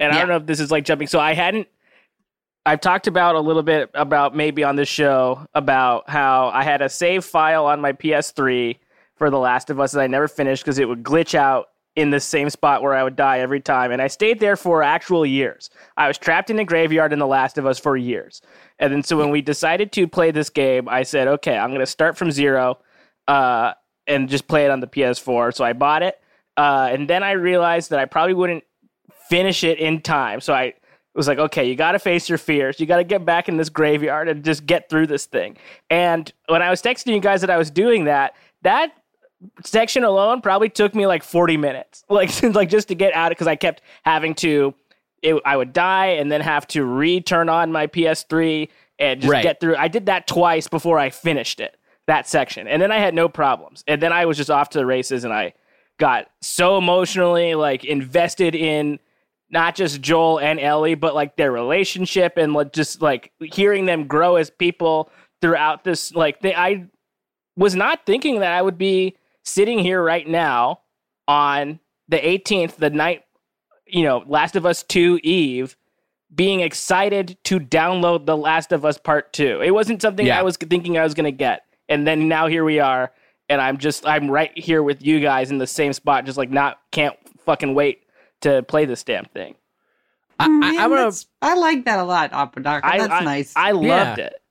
And 0.00 0.12
yeah. 0.12 0.16
I 0.16 0.20
don't 0.20 0.28
know 0.28 0.36
if 0.36 0.46
this 0.46 0.60
is 0.60 0.70
like 0.70 0.84
jumping. 0.84 1.06
So 1.06 1.20
I 1.20 1.34
hadn't 1.34 1.68
I've 2.66 2.80
talked 2.80 3.06
about 3.06 3.34
a 3.34 3.40
little 3.40 3.62
bit 3.62 3.90
about 3.94 4.34
maybe 4.34 4.64
on 4.64 4.76
this 4.76 4.88
show 4.88 5.46
about 5.54 6.08
how 6.08 6.48
I 6.54 6.64
had 6.64 6.80
a 6.80 6.88
save 6.88 7.24
file 7.24 7.66
on 7.66 7.80
my 7.80 7.92
PS3 7.92 8.78
for 9.16 9.28
The 9.28 9.38
Last 9.38 9.68
of 9.68 9.78
Us 9.80 9.92
that 9.92 10.00
I 10.00 10.06
never 10.06 10.28
finished 10.28 10.64
because 10.64 10.78
it 10.78 10.88
would 10.88 11.02
glitch 11.02 11.34
out 11.34 11.68
in 11.94 12.10
the 12.10 12.20
same 12.20 12.48
spot 12.50 12.82
where 12.82 12.94
I 12.94 13.04
would 13.04 13.16
die 13.16 13.40
every 13.40 13.60
time. 13.60 13.92
And 13.92 14.00
I 14.00 14.08
stayed 14.08 14.40
there 14.40 14.56
for 14.56 14.82
actual 14.82 15.26
years. 15.26 15.68
I 15.96 16.08
was 16.08 16.16
trapped 16.16 16.50
in 16.50 16.58
a 16.58 16.64
graveyard 16.64 17.12
in 17.12 17.18
The 17.18 17.26
Last 17.26 17.58
of 17.58 17.66
Us 17.66 17.78
for 17.78 17.96
years. 17.96 18.40
And 18.78 18.92
then 18.92 19.02
so 19.02 19.16
when 19.16 19.30
we 19.30 19.40
decided 19.42 19.92
to 19.92 20.08
play 20.08 20.30
this 20.30 20.50
game, 20.50 20.88
I 20.88 21.04
said, 21.04 21.28
okay, 21.28 21.56
I'm 21.56 21.70
going 21.70 21.80
to 21.80 21.86
start 21.86 22.16
from 22.16 22.30
zero 22.30 22.78
uh, 23.28 23.74
and 24.06 24.28
just 24.28 24.48
play 24.48 24.64
it 24.64 24.70
on 24.70 24.80
the 24.80 24.86
PS4. 24.86 25.54
So 25.54 25.64
I 25.64 25.72
bought 25.72 26.02
it. 26.02 26.20
Uh, 26.56 26.88
and 26.90 27.08
then 27.08 27.22
I 27.22 27.32
realized 27.32 27.90
that 27.90 27.98
I 27.98 28.04
probably 28.04 28.34
wouldn't 28.34 28.64
finish 29.28 29.64
it 29.64 29.78
in 29.78 30.00
time. 30.00 30.40
So 30.40 30.52
I 30.52 30.74
was 31.14 31.28
like, 31.28 31.38
okay, 31.38 31.68
you 31.68 31.76
got 31.76 31.92
to 31.92 31.98
face 31.98 32.28
your 32.28 32.38
fears. 32.38 32.80
You 32.80 32.86
got 32.86 32.98
to 32.98 33.04
get 33.04 33.24
back 33.24 33.48
in 33.48 33.56
this 33.56 33.68
graveyard 33.68 34.28
and 34.28 34.44
just 34.44 34.66
get 34.66 34.88
through 34.88 35.06
this 35.06 35.26
thing. 35.26 35.56
And 35.90 36.30
when 36.48 36.62
I 36.62 36.70
was 36.70 36.82
texting 36.82 37.14
you 37.14 37.20
guys 37.20 37.40
that 37.40 37.50
I 37.50 37.56
was 37.56 37.70
doing 37.70 38.04
that, 38.04 38.34
that 38.62 38.92
section 39.64 40.04
alone 40.04 40.40
probably 40.40 40.68
took 40.68 40.94
me 40.94 41.06
like 41.06 41.22
40 41.22 41.56
minutes, 41.56 42.04
like 42.08 42.30
like 42.42 42.68
just 42.68 42.88
to 42.88 42.94
get 42.94 43.14
out 43.14 43.32
of 43.32 43.36
because 43.36 43.46
I 43.46 43.56
kept 43.56 43.82
having 44.04 44.34
to. 44.36 44.74
It, 45.24 45.40
I 45.44 45.56
would 45.56 45.72
die 45.72 46.06
and 46.06 46.30
then 46.30 46.42
have 46.42 46.66
to 46.68 46.84
re-turn 46.84 47.48
on 47.48 47.72
my 47.72 47.86
PS3 47.86 48.68
and 48.98 49.20
just 49.20 49.32
right. 49.32 49.42
get 49.42 49.58
through. 49.58 49.76
I 49.76 49.88
did 49.88 50.06
that 50.06 50.26
twice 50.26 50.68
before 50.68 50.98
I 50.98 51.10
finished 51.10 51.60
it 51.60 51.76
that 52.06 52.28
section, 52.28 52.68
and 52.68 52.82
then 52.82 52.92
I 52.92 52.98
had 52.98 53.14
no 53.14 53.28
problems. 53.28 53.82
And 53.86 54.02
then 54.02 54.12
I 54.12 54.26
was 54.26 54.36
just 54.36 54.50
off 54.50 54.68
to 54.70 54.78
the 54.78 54.86
races, 54.86 55.24
and 55.24 55.32
I 55.32 55.54
got 55.98 56.28
so 56.42 56.76
emotionally 56.76 57.54
like 57.54 57.84
invested 57.84 58.54
in 58.54 58.98
not 59.50 59.74
just 59.74 60.00
Joel 60.00 60.40
and 60.40 60.60
Ellie, 60.60 60.96
but 60.96 61.14
like 61.14 61.36
their 61.36 61.52
relationship 61.52 62.36
and 62.36 62.52
like 62.52 62.72
just 62.72 63.00
like 63.00 63.32
hearing 63.40 63.86
them 63.86 64.06
grow 64.06 64.36
as 64.36 64.50
people 64.50 65.10
throughout 65.40 65.84
this. 65.84 66.14
Like 66.14 66.40
they, 66.40 66.54
I 66.54 66.88
was 67.56 67.74
not 67.74 68.04
thinking 68.04 68.40
that 68.40 68.52
I 68.52 68.62
would 68.62 68.78
be 68.78 69.16
sitting 69.44 69.78
here 69.78 70.02
right 70.02 70.26
now 70.26 70.80
on 71.28 71.78
the 72.08 72.18
18th, 72.18 72.76
the 72.76 72.90
night, 72.90 73.23
you 73.86 74.02
know, 74.02 74.24
Last 74.26 74.56
of 74.56 74.66
Us 74.66 74.82
2 74.82 75.20
Eve, 75.22 75.76
being 76.34 76.60
excited 76.60 77.36
to 77.44 77.60
download 77.60 78.26
The 78.26 78.36
Last 78.36 78.72
of 78.72 78.84
Us 78.84 78.98
Part 78.98 79.32
2. 79.32 79.60
It 79.62 79.70
wasn't 79.70 80.02
something 80.02 80.26
yeah. 80.26 80.38
I 80.38 80.42
was 80.42 80.56
thinking 80.56 80.98
I 80.98 81.04
was 81.04 81.14
going 81.14 81.24
to 81.24 81.32
get. 81.32 81.64
And 81.88 82.06
then 82.06 82.28
now 82.28 82.46
here 82.46 82.64
we 82.64 82.80
are. 82.80 83.12
And 83.48 83.60
I'm 83.60 83.78
just, 83.78 84.06
I'm 84.06 84.30
right 84.30 84.56
here 84.56 84.82
with 84.82 85.04
you 85.04 85.20
guys 85.20 85.50
in 85.50 85.58
the 85.58 85.66
same 85.66 85.92
spot, 85.92 86.24
just 86.24 86.38
like 86.38 86.50
not, 86.50 86.80
can't 86.90 87.16
fucking 87.44 87.74
wait 87.74 88.04
to 88.40 88.62
play 88.62 88.84
this 88.84 89.02
damn 89.04 89.26
thing. 89.26 89.54
I, 90.38 90.48
Man, 90.48 90.78
I, 90.78 90.88
gonna, 90.88 91.12
I 91.42 91.54
like 91.54 91.84
that 91.84 91.98
a 91.98 92.04
lot, 92.04 92.30
Apodaca. 92.32 92.88
That's 92.98 93.12
I, 93.12 93.20
nice. 93.24 93.52
I 93.54 93.70
loved 93.72 94.18
yeah. 94.18 94.24
it. 94.24 94.42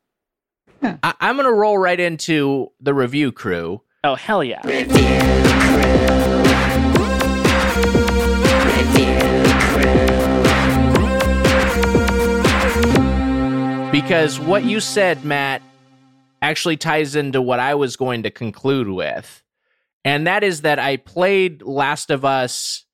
Yeah. 0.82 0.98
I, 1.04 1.14
am 1.22 1.38
gonna 1.38 1.52
roll 1.52 1.78
right 1.78 2.00
into 2.00 2.72
the 2.80 2.94
review 2.94 3.32
crew. 3.32 3.82
Oh 4.04 4.16
hell 4.16 4.44
yeah! 4.44 4.62
Because 13.94 14.40
what 14.40 14.64
you 14.64 14.80
said, 14.80 15.24
Matt, 15.24 15.62
actually 16.42 16.78
ties 16.78 17.16
into 17.16 17.44
what 17.44 17.60
I 17.60 17.76
was 17.76 17.96
going 17.96 18.24
to 18.24 18.32
conclude 18.32 18.90
with, 18.90 19.44
and 20.04 20.26
that 20.26 20.44
is 20.44 20.62
that 20.62 20.80
I 20.80 20.98
played 20.98 21.62
Last 21.62 22.10
of 22.10 22.26
Us 22.26 22.86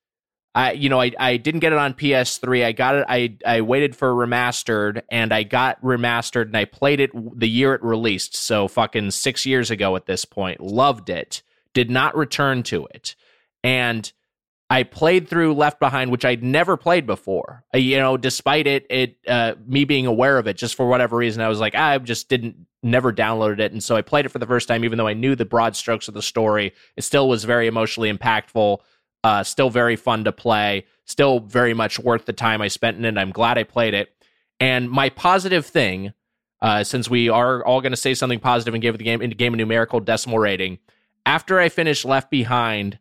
I 0.54 0.74
you 0.74 0.89
know 0.89 1.00
I, 1.00 1.12
I 1.18 1.38
didn't 1.38 1.62
get 1.62 1.72
it 1.72 1.80
on 1.80 1.93
PS3. 1.93 2.66
I 2.66 2.72
got 2.74 2.95
it. 2.95 3.06
I 3.08 3.38
I 3.45 3.62
waited 3.62 3.95
for 3.95 4.14
remastered 4.14 5.02
and 5.10 5.34
I 5.34 5.43
got 5.43 5.82
remastered 5.82 6.47
and 6.47 6.58
I 6.58 6.66
played 6.66 7.00
it 7.00 7.12
the 7.14 7.47
year 7.47 7.76
it 7.76 7.82
released. 7.82 8.36
So 8.36 8.68
fucking 8.68 9.12
six 9.12 9.45
years 9.45 9.72
ago 9.72 9.95
at 9.95 10.06
this 10.06 10.26
point. 10.26 10.60
Loved 10.60 11.10
it. 11.10 11.43
Did 11.74 11.89
not 11.89 12.18
return 12.18 12.64
to 12.64 12.88
it, 12.88 13.16
and 13.64 14.12
I 14.70 14.84
played 14.84 15.28
through 15.28 15.55
Left 15.55 15.80
Behind, 15.80 16.11
which 16.11 16.26
I'd 16.26 16.43
never 16.43 16.78
played 16.78 17.07
before. 17.07 17.63
Uh, 17.74 17.80
you 17.80 17.97
know, 17.97 18.17
despite 18.17 18.67
it 18.67 18.86
it 18.89 19.17
uh, 19.28 19.55
me 19.65 19.86
being 19.86 20.05
aware 20.05 20.38
of 20.38 20.47
it, 20.47 20.57
just 20.57 20.76
for 20.76 20.88
whatever 20.88 21.17
reason, 21.17 21.41
I 21.41 21.49
was 21.49 21.59
like 21.59 21.76
I 21.76 21.97
just 21.97 22.30
didn't 22.30 22.55
never 22.82 23.11
downloaded 23.11 23.59
it, 23.59 23.72
and 23.72 23.84
so 23.84 23.95
I 23.95 24.01
played 24.01 24.26
it 24.26 24.30
for 24.30 24.39
the 24.39 24.47
first 24.47 24.67
time, 24.67 24.86
even 24.86 24.97
though 24.97 25.07
I 25.07 25.13
knew 25.13 25.36
the 25.36 25.45
broad 25.45 25.76
strokes 25.76 26.07
of 26.07 26.13
the 26.13 26.22
story. 26.22 26.74
It 26.95 27.03
still 27.03 27.28
was 27.28 27.43
very 27.43 27.67
emotionally 27.67 28.11
impactful 28.11 28.80
uh, 29.24 29.43
still 29.43 29.70
very 29.70 29.95
fun 29.95 30.24
to 30.24 30.32
play. 30.32 30.86
Still 31.05 31.39
very 31.39 31.74
much 31.74 31.99
worth 31.99 32.26
the 32.26 32.34
time 32.34 32.61
I 32.61 32.67
spent 32.67 32.97
in 32.97 33.05
it. 33.05 33.17
I'm 33.20 33.32
glad 33.32 33.57
I 33.57 33.63
played 33.63 33.93
it. 33.93 34.13
And 34.59 34.89
my 34.89 35.09
positive 35.09 35.65
thing, 35.65 36.13
uh, 36.61 36.84
since 36.84 37.09
we 37.09 37.30
are 37.30 37.65
all 37.65 37.82
going 37.82 37.91
to 37.91 37.97
say 37.97 38.13
something 38.13 38.39
positive 38.39 38.74
and 38.74 38.82
give 38.82 38.97
the 38.97 39.03
game 39.03 39.22
into 39.22 39.36
game 39.36 39.53
a 39.53 39.57
numerical 39.57 39.99
decimal 39.99 40.39
rating, 40.39 40.80
after 41.26 41.59
I 41.59 41.70
finished 41.70 42.05
Left 42.05 42.30
Behind, 42.30 42.99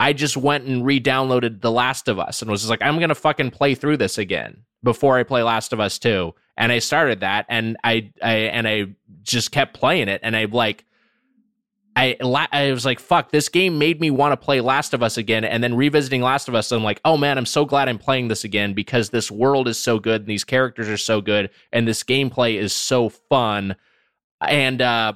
I 0.00 0.14
just 0.14 0.34
went 0.34 0.64
and 0.64 0.84
re-downloaded 0.84 1.60
The 1.60 1.70
Last 1.70 2.08
of 2.08 2.18
Us 2.18 2.40
and 2.40 2.50
was 2.50 2.62
just 2.62 2.70
like, 2.70 2.80
I'm 2.82 2.98
gonna 2.98 3.14
fucking 3.14 3.50
play 3.50 3.74
through 3.74 3.98
this 3.98 4.16
again 4.16 4.64
before 4.82 5.18
I 5.18 5.24
play 5.24 5.42
Last 5.42 5.74
of 5.74 5.78
Us 5.78 5.98
2. 5.98 6.34
And 6.56 6.72
I 6.72 6.78
started 6.78 7.20
that 7.20 7.44
and 7.50 7.76
I, 7.84 8.10
I 8.22 8.34
and 8.34 8.66
I 8.66 8.86
just 9.22 9.52
kept 9.52 9.74
playing 9.74 10.08
it 10.08 10.20
and 10.24 10.34
I 10.34 10.46
like 10.46 10.86
I 11.94 12.16
I 12.50 12.72
was 12.72 12.86
like, 12.86 12.98
fuck, 12.98 13.30
this 13.30 13.50
game 13.50 13.78
made 13.78 14.00
me 14.00 14.10
want 14.10 14.32
to 14.32 14.36
play 14.42 14.62
Last 14.62 14.94
of 14.94 15.02
Us 15.02 15.18
again. 15.18 15.44
And 15.44 15.62
then 15.62 15.76
revisiting 15.76 16.22
Last 16.22 16.48
of 16.48 16.54
Us, 16.54 16.72
I'm 16.72 16.82
like, 16.82 17.00
oh 17.04 17.18
man, 17.18 17.36
I'm 17.36 17.46
so 17.46 17.66
glad 17.66 17.88
I'm 17.88 17.98
playing 17.98 18.28
this 18.28 18.42
again 18.42 18.72
because 18.72 19.10
this 19.10 19.30
world 19.30 19.68
is 19.68 19.78
so 19.78 19.98
good 19.98 20.22
and 20.22 20.30
these 20.30 20.44
characters 20.44 20.88
are 20.88 20.96
so 20.96 21.20
good 21.20 21.50
and 21.72 21.86
this 21.86 22.02
gameplay 22.02 22.54
is 22.54 22.72
so 22.72 23.10
fun. 23.10 23.76
And 24.40 24.80
uh, 24.80 25.14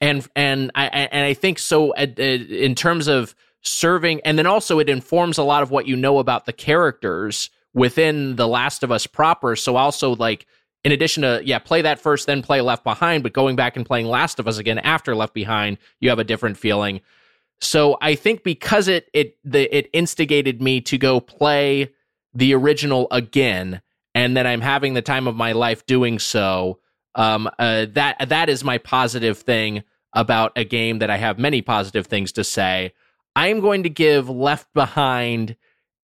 and 0.00 0.26
and 0.34 0.70
I 0.74 0.86
and 0.86 1.26
I 1.26 1.34
think 1.34 1.58
so 1.58 1.92
uh, 1.94 2.06
uh, 2.18 2.22
in 2.22 2.74
terms 2.74 3.06
of 3.06 3.34
serving, 3.62 4.20
and 4.24 4.38
then 4.38 4.46
also 4.46 4.78
it 4.78 4.88
informs 4.88 5.38
a 5.38 5.42
lot 5.42 5.62
of 5.62 5.70
what 5.70 5.86
you 5.86 5.96
know 5.96 6.18
about 6.18 6.46
the 6.46 6.52
characters 6.52 7.50
within 7.74 8.36
the 8.36 8.46
Last 8.46 8.82
of 8.82 8.92
Us 8.92 9.06
proper. 9.06 9.56
So 9.56 9.76
also 9.76 10.14
like 10.14 10.46
in 10.84 10.92
addition 10.92 11.22
to 11.22 11.40
yeah 11.44 11.58
play 11.58 11.82
that 11.82 11.98
first 11.98 12.26
then 12.26 12.42
play 12.42 12.60
left 12.60 12.84
behind 12.84 13.22
but 13.22 13.32
going 13.32 13.56
back 13.56 13.76
and 13.76 13.86
playing 13.86 14.06
last 14.06 14.38
of 14.38 14.48
us 14.48 14.58
again 14.58 14.78
after 14.78 15.14
left 15.14 15.34
behind 15.34 15.78
you 16.00 16.08
have 16.08 16.18
a 16.18 16.24
different 16.24 16.56
feeling 16.56 17.00
so 17.60 17.96
i 18.00 18.14
think 18.14 18.42
because 18.42 18.88
it 18.88 19.08
it 19.12 19.36
the, 19.44 19.74
it 19.74 19.88
instigated 19.92 20.60
me 20.60 20.80
to 20.80 20.98
go 20.98 21.20
play 21.20 21.90
the 22.34 22.54
original 22.54 23.06
again 23.10 23.80
and 24.14 24.36
then 24.36 24.46
i'm 24.46 24.60
having 24.60 24.94
the 24.94 25.02
time 25.02 25.26
of 25.26 25.36
my 25.36 25.52
life 25.52 25.86
doing 25.86 26.18
so 26.18 26.78
um 27.14 27.48
uh, 27.58 27.86
that 27.90 28.28
that 28.28 28.48
is 28.48 28.64
my 28.64 28.78
positive 28.78 29.38
thing 29.38 29.82
about 30.14 30.52
a 30.56 30.64
game 30.64 30.98
that 30.98 31.10
i 31.10 31.16
have 31.16 31.38
many 31.38 31.62
positive 31.62 32.06
things 32.06 32.32
to 32.32 32.44
say 32.44 32.92
i'm 33.36 33.60
going 33.60 33.82
to 33.82 33.90
give 33.90 34.28
left 34.28 34.72
behind 34.74 35.56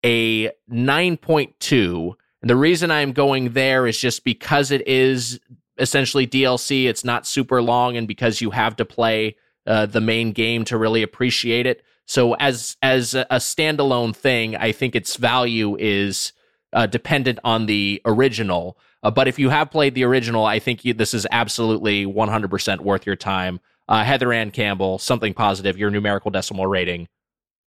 a 0.03 0.51
9.2 0.71 2.15
and 2.41 2.49
the 2.49 2.55
reason 2.55 2.91
I'm 2.91 3.13
going 3.13 3.53
there 3.53 3.87
is 3.87 3.99
just 3.99 4.23
because 4.23 4.71
it 4.71 4.87
is 4.87 5.39
essentially 5.77 6.27
DLC. 6.27 6.85
It's 6.85 7.03
not 7.03 7.25
super 7.25 7.61
long, 7.61 7.97
and 7.97 8.07
because 8.07 8.41
you 8.41 8.51
have 8.51 8.75
to 8.77 8.85
play 8.85 9.35
uh, 9.65 9.85
the 9.85 10.01
main 10.01 10.31
game 10.31 10.63
to 10.65 10.77
really 10.77 11.03
appreciate 11.03 11.65
it. 11.65 11.83
So 12.05 12.35
as 12.35 12.77
as 12.81 13.15
a 13.15 13.25
standalone 13.31 14.15
thing, 14.15 14.55
I 14.55 14.71
think 14.71 14.95
its 14.95 15.17
value 15.17 15.75
is 15.77 16.31
uh, 16.73 16.85
dependent 16.85 17.39
on 17.43 17.65
the 17.65 18.01
original. 18.05 18.77
Uh, 19.03 19.11
but 19.11 19.27
if 19.27 19.39
you 19.39 19.49
have 19.49 19.71
played 19.71 19.95
the 19.95 20.03
original, 20.03 20.45
I 20.45 20.59
think 20.59 20.85
you, 20.85 20.93
this 20.93 21.13
is 21.13 21.27
absolutely 21.31 22.05
100% 22.05 22.79
worth 22.79 23.05
your 23.05 23.15
time. 23.15 23.59
Uh, 23.87 24.03
Heather 24.03 24.33
Ann 24.33 24.51
Campbell, 24.51 24.99
something 24.99 25.33
positive. 25.33 25.77
Your 25.77 25.89
numerical 25.89 26.31
decimal 26.31 26.67
rating 26.67 27.07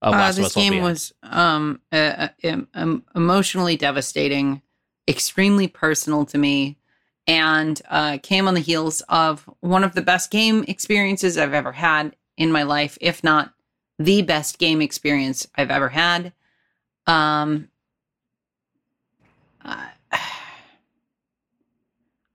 of 0.02 0.14
Uh, 0.14 0.16
Last 0.16 0.36
this 0.36 0.54
game 0.54 0.82
was 0.82 1.12
um, 1.22 1.80
uh, 1.92 2.28
uh, 2.42 2.56
um, 2.74 3.04
emotionally 3.14 3.76
devastating, 3.76 4.62
extremely 5.06 5.68
personal 5.68 6.24
to 6.26 6.38
me, 6.38 6.78
and 7.26 7.80
uh, 7.88 8.18
came 8.22 8.48
on 8.48 8.54
the 8.54 8.60
heels 8.60 9.02
of 9.08 9.48
one 9.60 9.84
of 9.84 9.94
the 9.94 10.02
best 10.02 10.30
game 10.30 10.64
experiences 10.68 11.36
I've 11.36 11.54
ever 11.54 11.72
had 11.72 12.16
in 12.36 12.50
my 12.50 12.62
life, 12.62 12.96
if 13.00 13.22
not 13.22 13.52
the 13.98 14.22
best 14.22 14.58
game 14.58 14.80
experience 14.80 15.46
I've 15.54 15.70
ever 15.70 15.90
had. 15.90 16.32
Um, 17.06 17.68
uh, 19.62 19.88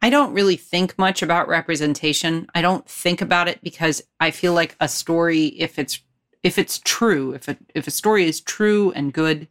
I 0.01 0.09
don't 0.11 0.33
really 0.33 0.57
think 0.57 0.99
much 0.99 1.23
about 1.23 1.47
representation. 1.47 2.47
I 2.53 2.61
don't 2.61 2.87
think 2.87 3.21
about 3.21 3.47
it 3.47 3.63
because 3.63 4.03
I 4.19 4.29
feel 4.29 4.53
like 4.53 4.75
a 4.79 4.87
story, 4.87 5.45
if 5.45 5.79
it's 5.79 5.99
if 6.45 6.59
it's 6.59 6.77
true, 6.77 7.33
if 7.33 7.47
a, 7.47 7.57
if 7.73 7.87
a 7.87 7.91
story 7.91 8.29
is 8.29 8.39
true 8.39 8.91
and 8.91 9.11
good, 9.11 9.47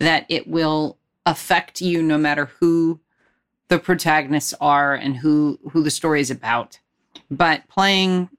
that 0.00 0.26
it 0.28 0.48
will 0.48 0.98
affect 1.24 1.80
you 1.80 2.02
no 2.02 2.18
matter 2.18 2.50
who 2.58 2.98
the 3.68 3.78
protagonists 3.78 4.52
are 4.60 4.96
and 4.96 5.16
who 5.16 5.60
who 5.70 5.84
the 5.84 5.92
story 5.92 6.20
is 6.20 6.32
about. 6.32 6.80
But 7.30 7.68
playing 7.68 8.30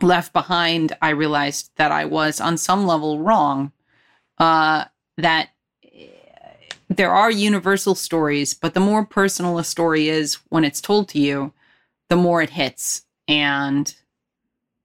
Left 0.00 0.32
Behind, 0.32 0.96
I 1.00 1.10
realized 1.10 1.70
that 1.76 1.92
I 1.92 2.06
was 2.06 2.40
on 2.40 2.58
some 2.58 2.88
level 2.88 3.20
wrong. 3.20 3.70
Uh, 4.38 4.86
that 5.16 5.50
eh, 5.84 6.08
there 6.88 7.14
are 7.14 7.30
universal 7.30 7.94
stories, 7.94 8.52
but 8.52 8.74
the 8.74 8.80
more 8.80 9.06
personal 9.06 9.58
a 9.58 9.64
story 9.64 10.08
is 10.08 10.38
when 10.48 10.64
it's 10.64 10.80
told 10.80 11.08
to 11.10 11.20
you, 11.20 11.52
the 12.08 12.16
more 12.16 12.42
it 12.42 12.50
hits. 12.50 13.02
And 13.28 13.94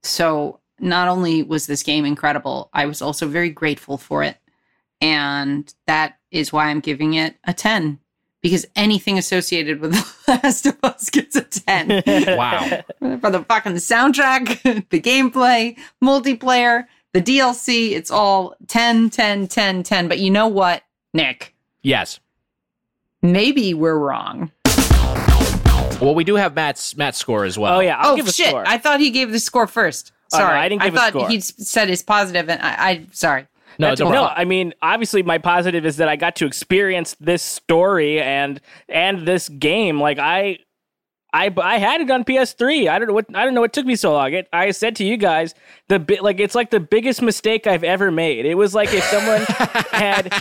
so 0.04 0.60
not 0.80 1.08
only 1.08 1.44
was 1.44 1.68
this 1.68 1.84
game 1.84 2.06
incredible, 2.06 2.70
I 2.74 2.86
was 2.86 3.02
also 3.02 3.28
very 3.28 3.50
grateful 3.50 3.98
for 3.98 4.24
it. 4.24 4.38
And 5.02 5.72
that 5.86 6.18
is 6.32 6.52
why 6.52 6.68
I'm 6.68 6.80
giving 6.80 7.14
it 7.14 7.36
a 7.44 7.54
10 7.54 8.00
because 8.42 8.66
anything 8.76 9.18
associated 9.18 9.80
with 9.80 9.92
The 10.26 10.40
Last 10.44 10.66
of 10.66 10.78
Us 10.84 11.10
gets 11.10 11.36
a 11.36 11.42
10. 11.42 12.04
Wow. 12.38 12.84
For 13.22 13.30
the 13.30 13.44
fucking 13.48 13.74
soundtrack, 13.74 14.90
the 14.90 15.02
gameplay, 15.02 15.78
multiplayer, 16.04 16.86
the 17.14 17.22
DLC, 17.22 17.92
it's 17.92 18.12
all 18.12 18.56
10, 18.68 19.10
10, 19.10 19.48
10, 19.48 19.84
10. 19.84 20.08
But 20.08 20.20
you 20.20 20.30
know 20.30 20.48
what, 20.48 20.84
Nick? 21.14 21.56
yes. 21.82 22.20
Maybe 23.22 23.74
we're 23.74 23.98
wrong. 23.98 24.52
Well, 26.00 26.14
we 26.14 26.24
do 26.24 26.36
have 26.36 26.54
Matt's 26.54 26.96
Matt's 26.96 27.18
score 27.18 27.44
as 27.44 27.58
well. 27.58 27.78
Oh 27.78 27.80
yeah, 27.80 27.98
I'll 27.98 28.14
oh, 28.14 28.16
give 28.16 28.28
a 28.28 28.32
shit. 28.32 28.50
score. 28.50 28.64
I 28.68 28.78
thought 28.78 29.00
he 29.00 29.10
gave 29.10 29.32
the 29.32 29.40
score 29.40 29.66
first. 29.66 30.12
Oh, 30.34 30.38
no, 30.38 30.44
Sorry. 30.46 30.60
I 30.60 30.70
didn't 30.70 30.84
give 30.84 30.94
a 30.94 30.98
thought 30.98 31.10
score. 31.10 31.30
he 31.30 31.40
said 31.40 31.90
his 31.90 32.04
positive, 32.04 32.50
and 32.50 32.62
I, 32.62 32.90
I 32.90 33.08
sorry. 33.12 33.48
no, 33.80 33.94
no, 33.94 34.10
worry. 34.10 34.18
I 34.18 34.46
mean, 34.46 34.74
obviously, 34.82 35.24
my 35.24 35.38
positive 35.38 35.86
is 35.86 35.98
that 35.98 36.10
I 36.10 36.16
got 36.16 36.36
to 36.38 36.46
experience 36.46 37.16
this 37.20 37.44
story 37.44 38.20
and 38.22 38.60
and 38.90 39.28
this 39.28 39.50
game. 39.50 40.02
Like 40.02 40.20
I, 40.20 40.60
I, 41.34 41.54
I 41.62 41.78
had 41.78 42.02
it 42.02 42.10
on 42.10 42.24
PS3. 42.24 42.90
I 42.90 43.00
don't 43.00 43.08
know 43.08 43.14
what 43.14 43.26
I 43.36 43.46
don't 43.46 43.54
know 43.54 43.62
what 43.62 43.74
took 43.74 43.86
me 43.86 43.96
so 43.96 44.14
long. 44.14 44.34
It, 44.34 44.48
I 44.52 44.72
said 44.72 44.96
to 44.98 45.06
you 45.06 45.18
guys 45.18 45.54
the 45.88 46.00
bit 46.00 46.24
like 46.24 46.40
it's 46.40 46.56
like 46.56 46.72
the 46.72 46.80
biggest 46.80 47.22
mistake 47.22 47.68
I've 47.68 47.84
ever 47.84 48.12
made. 48.12 48.46
It 48.46 48.56
was 48.56 48.74
like 48.74 48.94
if 48.94 49.04
someone 49.06 49.42
had 49.92 50.34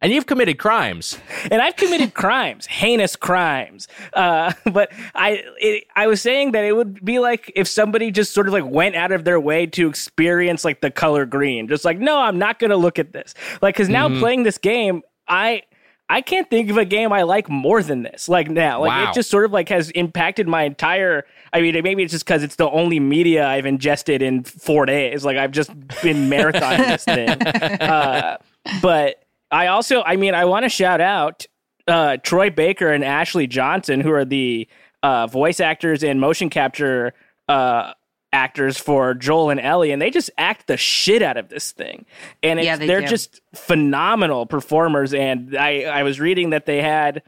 And 0.00 0.12
you've 0.12 0.26
committed 0.26 0.58
crimes. 0.58 1.18
and 1.50 1.60
I've 1.60 1.76
committed 1.76 2.14
crimes, 2.14 2.66
heinous 2.66 3.16
crimes. 3.16 3.88
Uh, 4.12 4.52
but 4.72 4.92
I, 5.14 5.42
it, 5.58 5.84
I 5.96 6.06
was 6.06 6.22
saying 6.22 6.52
that 6.52 6.64
it 6.64 6.76
would 6.76 7.04
be 7.04 7.18
like 7.18 7.50
if 7.56 7.66
somebody 7.68 8.10
just 8.10 8.32
sort 8.32 8.46
of 8.46 8.52
like 8.52 8.64
went 8.64 8.94
out 8.94 9.12
of 9.12 9.24
their 9.24 9.40
way 9.40 9.66
to 9.66 9.88
experience 9.88 10.64
like 10.64 10.80
the 10.80 10.90
color 10.90 11.26
green, 11.26 11.68
just 11.68 11.84
like, 11.84 11.98
no, 11.98 12.18
I'm 12.20 12.38
not 12.38 12.58
going 12.58 12.70
to 12.70 12.76
look 12.76 12.98
at 12.98 13.12
this. 13.12 13.34
Like, 13.60 13.74
because 13.74 13.88
now 13.88 14.08
playing 14.18 14.42
this 14.44 14.58
game, 14.58 15.02
I. 15.26 15.62
I 16.10 16.22
can't 16.22 16.48
think 16.48 16.70
of 16.70 16.78
a 16.78 16.86
game 16.86 17.12
I 17.12 17.24
like 17.24 17.50
more 17.50 17.82
than 17.82 18.02
this. 18.02 18.30
Like 18.30 18.48
now, 18.48 18.80
like 18.80 18.88
Wow. 18.88 19.10
it 19.10 19.14
just 19.14 19.28
sort 19.28 19.44
of 19.44 19.52
like 19.52 19.68
has 19.68 19.90
impacted 19.90 20.48
my 20.48 20.62
entire. 20.62 21.26
I 21.52 21.60
mean, 21.60 21.78
maybe 21.84 22.02
it's 22.02 22.12
just 22.12 22.24
because 22.24 22.42
it's 22.42 22.56
the 22.56 22.70
only 22.70 22.98
media 22.98 23.46
I've 23.46 23.66
ingested 23.66 24.22
in 24.22 24.42
four 24.42 24.86
days. 24.86 25.22
Like 25.22 25.36
I've 25.36 25.50
just 25.50 25.68
been 26.02 26.30
marathoning 26.30 26.86
this 26.86 27.04
thing. 27.04 27.28
Uh, 27.90 28.38
but 28.80 29.22
I 29.50 29.68
also, 29.68 30.02
I 30.02 30.16
mean, 30.16 30.34
I 30.34 30.44
want 30.44 30.64
to 30.64 30.68
shout 30.68 31.00
out 31.00 31.46
uh, 31.86 32.18
Troy 32.18 32.50
Baker 32.50 32.92
and 32.92 33.04
Ashley 33.04 33.46
Johnson, 33.46 34.00
who 34.00 34.12
are 34.12 34.24
the 34.24 34.68
uh, 35.02 35.26
voice 35.26 35.60
actors 35.60 36.02
and 36.04 36.20
motion 36.20 36.50
capture 36.50 37.14
uh, 37.48 37.92
actors 38.32 38.76
for 38.76 39.14
Joel 39.14 39.50
and 39.50 39.60
Ellie, 39.60 39.90
and 39.90 40.02
they 40.02 40.10
just 40.10 40.30
act 40.36 40.66
the 40.66 40.76
shit 40.76 41.22
out 41.22 41.36
of 41.36 41.48
this 41.48 41.72
thing. 41.72 42.04
And 42.42 42.58
it's, 42.58 42.66
Yeah, 42.66 42.76
they 42.76 42.86
they're 42.86 43.00
do. 43.00 43.06
just 43.06 43.40
phenomenal 43.54 44.44
performers. 44.44 45.14
And 45.14 45.56
I, 45.56 45.84
I 45.84 46.02
was 46.02 46.20
reading 46.20 46.50
that 46.50 46.66
they 46.66 46.82
had 46.82 47.22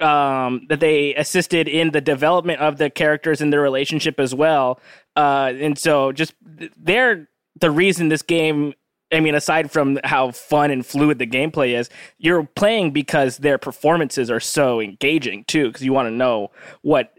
um, 0.00 0.66
that 0.68 0.80
they 0.80 1.14
assisted 1.14 1.68
in 1.68 1.92
the 1.92 2.00
development 2.00 2.60
of 2.60 2.78
the 2.78 2.90
characters 2.90 3.40
and 3.40 3.52
their 3.52 3.60
relationship 3.60 4.18
as 4.20 4.34
well. 4.34 4.80
Uh, 5.16 5.52
and 5.58 5.78
so 5.78 6.12
just 6.12 6.34
they're 6.76 7.28
the 7.60 7.70
reason 7.70 8.08
this 8.08 8.22
game. 8.22 8.74
I 9.14 9.20
mean, 9.20 9.34
aside 9.34 9.70
from 9.70 9.98
how 10.04 10.32
fun 10.32 10.70
and 10.70 10.84
fluid 10.84 11.18
the 11.18 11.26
gameplay 11.26 11.78
is, 11.78 11.88
you're 12.18 12.44
playing 12.44 12.90
because 12.90 13.38
their 13.38 13.58
performances 13.58 14.30
are 14.30 14.40
so 14.40 14.80
engaging 14.80 15.44
too, 15.44 15.68
because 15.68 15.82
you 15.82 15.92
want 15.92 16.08
to 16.08 16.14
know 16.14 16.50
what 16.82 17.14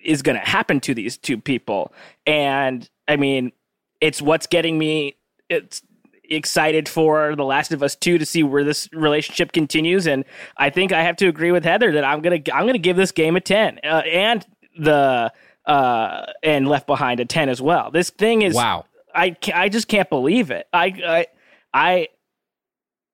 is 0.00 0.22
going 0.22 0.38
to 0.38 0.46
happen 0.46 0.80
to 0.80 0.94
these 0.94 1.16
two 1.16 1.38
people. 1.38 1.92
And 2.26 2.88
I 3.08 3.16
mean, 3.16 3.52
it's 4.00 4.20
what's 4.20 4.46
getting 4.46 4.78
me 4.78 5.16
it's 5.48 5.82
excited 6.24 6.88
for 6.88 7.36
The 7.36 7.44
Last 7.44 7.72
of 7.72 7.82
Us 7.82 7.94
2 7.94 8.18
to 8.18 8.26
see 8.26 8.42
where 8.42 8.64
this 8.64 8.88
relationship 8.92 9.52
continues 9.52 10.06
and 10.06 10.24
I 10.56 10.70
think 10.70 10.92
I 10.92 11.02
have 11.02 11.16
to 11.16 11.28
agree 11.28 11.52
with 11.52 11.64
Heather 11.64 11.92
that 11.92 12.04
I'm 12.04 12.20
going 12.20 12.42
to 12.42 12.54
I'm 12.54 12.62
going 12.62 12.74
to 12.74 12.78
give 12.78 12.96
this 12.96 13.12
game 13.12 13.36
a 13.36 13.40
10 13.40 13.80
uh, 13.84 13.86
and 13.86 14.46
the 14.78 15.32
uh 15.66 16.26
and 16.42 16.68
Left 16.68 16.86
Behind 16.86 17.20
a 17.20 17.24
10 17.24 17.48
as 17.48 17.60
well. 17.60 17.90
This 17.90 18.10
thing 18.10 18.42
is 18.42 18.54
Wow. 18.54 18.86
I 19.14 19.36
I 19.54 19.68
just 19.68 19.88
can't 19.88 20.08
believe 20.08 20.50
it. 20.50 20.66
I 20.72 20.86
I 20.86 21.26
I 21.72 22.08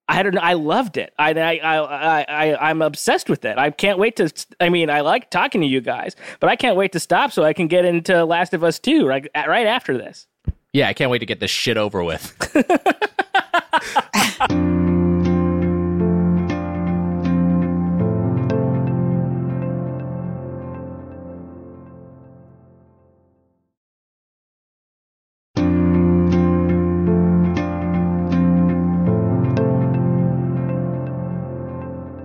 I 0.09 0.23
don't 0.23 0.35
know. 0.35 0.41
I 0.41 0.55
loved 0.55 0.97
it. 0.97 1.13
I 1.19 1.33
I 1.33 1.59
I 1.59 2.23
I 2.23 2.71
I'm 2.71 2.83
obsessed 2.83 3.29
with 3.29 3.45
it. 3.45 3.59
I 3.59 3.71
can't 3.71 3.99
wait 3.99 4.17
to. 4.17 4.33
I 4.61 4.71
mean, 4.71 4.91
I 4.91 5.03
like 5.03 5.31
talking 5.31 5.61
to 5.61 5.67
you 5.67 5.81
guys, 5.81 6.17
but 6.41 6.49
I 6.49 6.57
can't 6.57 6.77
wait 6.77 6.93
to 6.93 7.01
stop 7.01 7.33
so 7.33 7.45
I 7.45 7.53
can 7.53 7.69
get 7.69 7.85
into 7.85 8.25
Last 8.25 8.55
of 8.55 8.65
Us 8.65 8.79
Two 8.79 9.07
right 9.07 9.29
right 9.35 9.67
after 9.67 9.99
this. 9.99 10.27
Yeah, 10.73 10.89
I 10.89 10.95
can't 10.95 11.11
wait 11.11 11.19
to 11.19 11.27
get 11.27 11.41
this 11.41 11.51
shit 11.51 11.77
over 11.77 12.03
with. 12.03 12.35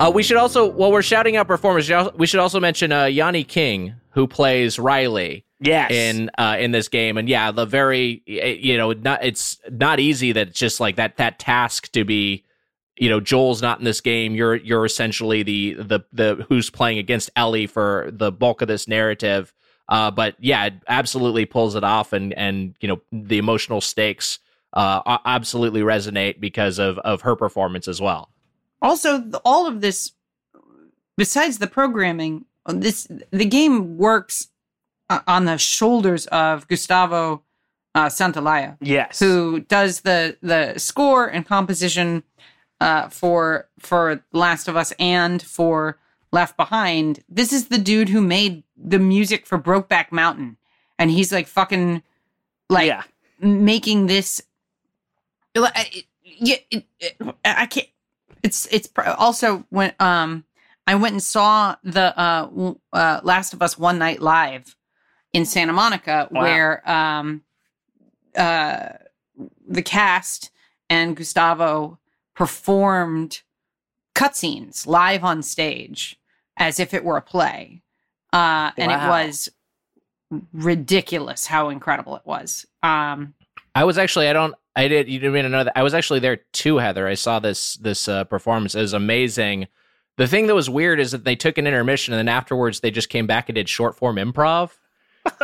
Uh, 0.04 0.10
we 0.10 0.22
should 0.22 0.36
also, 0.36 0.68
while 0.68 0.92
we're 0.92 1.02
shouting 1.02 1.38
out 1.38 1.48
performers, 1.48 1.90
we 2.16 2.28
should 2.28 2.42
also 2.42 2.60
mention 2.60 2.92
uh, 2.92 3.04
Yaani 3.04 3.48
King, 3.48 3.96
who 4.10 4.28
plays 4.28 4.78
Riley 4.78 5.46
Yes. 5.62 5.92
in 5.92 6.30
uh, 6.38 6.58
in 6.60 6.72
this 6.72 6.90
game, 6.90 7.18
and 7.18 7.30
yeah, 7.30 7.52
the 7.52 7.66
very 7.66 8.22
you 8.26 8.76
know 8.76 8.92
not 8.92 9.24
it's 9.24 9.60
not 9.72 10.02
easy 10.02 10.34
that 10.34 10.50
it's 10.50 10.60
just 10.60 10.82
like 10.82 10.98
that 10.98 11.16
that 11.18 11.40
task 11.40 11.90
to 11.94 12.04
be 12.04 12.44
you 12.98 13.08
know 13.08 13.22
Joel's 13.22 13.62
not 13.62 13.80
in 13.80 13.86
this 13.86 14.02
game. 14.02 14.36
You're 14.36 14.56
you're 14.56 14.84
essentially 14.84 15.42
the 15.42 15.76
the 15.76 16.02
the 16.12 16.46
who's 16.50 16.70
playing 16.70 16.98
against 16.98 17.32
Ellie 17.38 17.66
for 17.66 18.10
the 18.12 18.30
bulk 18.30 18.62
of 18.62 18.68
this 18.68 18.90
narrative. 18.90 19.54
Uh, 19.88 20.12
but 20.12 20.36
yeah, 20.40 20.66
it 20.66 20.74
absolutely 20.90 21.46
pulls 21.46 21.76
it 21.76 21.84
off, 21.86 22.12
and 22.12 22.34
and 22.34 22.76
you 22.82 22.90
know 22.90 23.00
the 23.14 23.38
emotional 23.38 23.80
stakes 23.80 24.40
uh, 24.74 25.18
absolutely 25.24 25.82
resonate 25.82 26.42
because 26.42 26.78
of 26.78 26.98
of 27.00 27.22
her 27.22 27.38
performance 27.38 27.88
as 27.88 28.02
well. 28.02 28.33
Also, 28.84 29.24
all 29.44 29.66
of 29.66 29.82
this, 29.82 30.12
besides 31.18 31.58
the 31.58 31.68
programming, 31.68 32.46
this 32.68 33.08
the 33.32 33.46
game 33.46 33.98
works 33.98 34.50
uh, 35.10 35.22
on 35.26 35.46
the 35.46 35.58
shoulders 35.58 36.28
of 36.28 36.68
Gustavo 36.68 37.42
uh, 37.96 38.08
Santaolalla, 38.08 38.78
yes. 38.82 39.20
who 39.20 39.62
does 39.62 40.02
the 40.02 40.38
the 40.42 40.78
score 40.78 41.28
and 41.28 41.46
composition 41.46 42.24
uh, 42.82 43.08
for 43.08 43.70
for 43.80 44.24
Last 44.34 44.68
of 44.68 44.76
Us 44.76 44.94
and 45.00 45.42
for 45.42 45.98
Left 46.32 46.58
Behind. 46.58 47.24
This 47.30 47.54
is 47.54 47.70
the 47.70 47.78
dude 47.78 48.10
who 48.10 48.22
made 48.22 48.64
the 48.78 49.00
music 49.00 49.46
for 49.48 49.58
Brokeback 49.58 50.12
Mountain, 50.12 50.58
and 51.00 51.10
he's 51.10 51.32
like 51.32 51.48
fucking 51.48 52.04
like 52.70 52.88
yeah. 52.88 53.04
making 53.40 54.08
this 54.08 54.42
yeah 55.56 56.56
it, 56.72 56.86
it, 57.00 57.16
i 57.46 57.66
can't 57.66 57.88
it's 58.44 58.68
it's 58.72 58.88
pr- 58.88 59.02
also 59.18 59.66
when 59.70 59.94
um 60.00 60.44
i 60.86 60.96
went 60.96 61.14
and 61.14 61.24
saw 61.24 61.76
the 61.84 62.18
uh, 62.20 62.74
uh 62.94 63.20
last 63.24 63.54
of 63.54 63.62
us 63.62 63.78
one 63.78 63.98
night 63.98 64.22
live 64.22 64.76
in 65.32 65.46
santa 65.46 65.74
monica 65.74 66.28
Wow. 66.32 66.42
where 66.42 66.90
um 66.90 67.44
uh, 68.36 68.90
the 69.68 69.82
cast 69.82 70.52
and 70.90 71.16
Gustavo 71.16 72.00
performed 72.36 73.42
cutscenes 74.16 74.88
live 74.88 75.24
on 75.24 75.44
stage 75.44 76.20
as 76.58 76.80
if 76.80 76.94
it 76.94 77.04
were 77.04 77.18
a 77.18 77.22
play. 77.22 77.82
Uh, 78.32 78.72
and 78.78 78.92
it 78.92 79.08
was 79.08 79.50
ridiculous 80.52 81.46
how 81.46 81.70
incredible 81.70 82.16
it 82.16 82.24
was. 82.26 82.66
Um, 82.82 83.36
I 83.76 83.84
was 83.84 83.98
actually 83.98 84.28
I 84.28 84.34
don't 84.34 84.56
I 84.76 84.88
did 84.88 85.08
you 85.08 85.20
didn't 85.20 85.38
even 85.38 85.52
know 85.52 85.64
that 85.64 85.78
I 85.78 85.84
was 85.84 85.94
actually 85.94 86.20
there 86.20 86.38
too, 86.52 86.78
Heather. 86.78 87.08
I 87.08 87.14
saw 87.14 87.40
this 87.40 87.76
this 87.76 88.08
uh, 88.08 88.24
performance. 88.24 88.76
It 88.76 88.82
was 88.82 88.94
amazing. 88.94 89.68
The 90.18 90.28
thing 90.28 90.48
that 90.48 90.56
was 90.56 90.70
weird 90.70 91.00
is 91.00 91.12
that 91.12 91.24
they 91.24 91.36
took 91.36 91.58
an 91.58 91.66
intermission 91.66 92.14
and 92.14 92.20
then 92.20 92.34
afterwards 92.34 92.80
they 92.80 92.92
just 92.92 93.10
came 93.10 93.28
back 93.28 93.50
and 93.50 93.56
did 93.56 93.70
short 93.70 93.96
form 93.96 94.18
improv, 94.18 94.72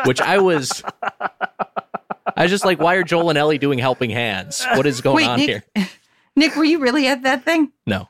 which 0.06 0.22
I 0.22 0.40
was 0.40 0.84
I 1.20 2.44
was 2.44 2.52
just 2.52 2.66
like, 2.66 2.80
why 2.80 2.96
are 2.96 3.04
Joel 3.04 3.30
and 3.30 3.38
Ellie 3.38 3.58
doing 3.58 3.80
helping 3.80 4.10
hands? 4.10 4.66
What 4.76 4.86
is 4.86 5.02
going 5.02 5.18
wait, 5.18 5.28
on 5.28 5.40
Nick, 5.40 5.50
here? 5.76 5.88
Nick, 6.36 6.56
were 6.56 6.64
you 6.64 6.80
really 6.80 7.08
at 7.08 7.24
that 7.24 7.44
thing? 7.44 7.72
No. 7.86 8.10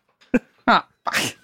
Oh, 0.68 0.84
fuck. 1.04 1.36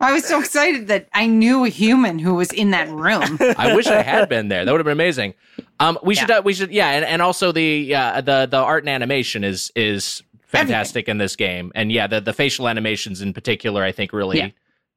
I 0.00 0.12
was 0.12 0.24
so 0.24 0.38
excited 0.40 0.86
that 0.88 1.08
I 1.12 1.26
knew 1.26 1.64
a 1.64 1.68
human 1.68 2.18
who 2.20 2.34
was 2.34 2.52
in 2.52 2.70
that 2.70 2.88
room. 2.88 3.36
I 3.58 3.74
wish 3.74 3.88
I 3.88 4.02
had 4.02 4.28
been 4.28 4.48
there. 4.48 4.64
That 4.64 4.70
would 4.70 4.78
have 4.78 4.84
been 4.84 4.92
amazing. 4.92 5.34
Um, 5.80 5.98
we 6.04 6.14
should, 6.14 6.30
uh, 6.30 6.40
we 6.44 6.54
should, 6.54 6.70
yeah, 6.70 6.90
and, 6.90 7.04
and 7.04 7.20
also 7.20 7.50
the 7.52 7.94
uh, 7.94 8.20
the 8.20 8.46
the 8.46 8.56
art 8.58 8.84
and 8.84 8.88
animation 8.90 9.42
is 9.44 9.72
is 9.74 10.22
fantastic 10.46 11.08
in 11.08 11.18
this 11.18 11.34
game, 11.36 11.72
and 11.74 11.90
yeah, 11.90 12.06
the 12.06 12.20
the 12.20 12.32
facial 12.32 12.68
animations 12.68 13.20
in 13.22 13.32
particular, 13.32 13.82
I 13.82 13.90
think, 13.92 14.12
really 14.12 14.38
Yeah. 14.38 14.48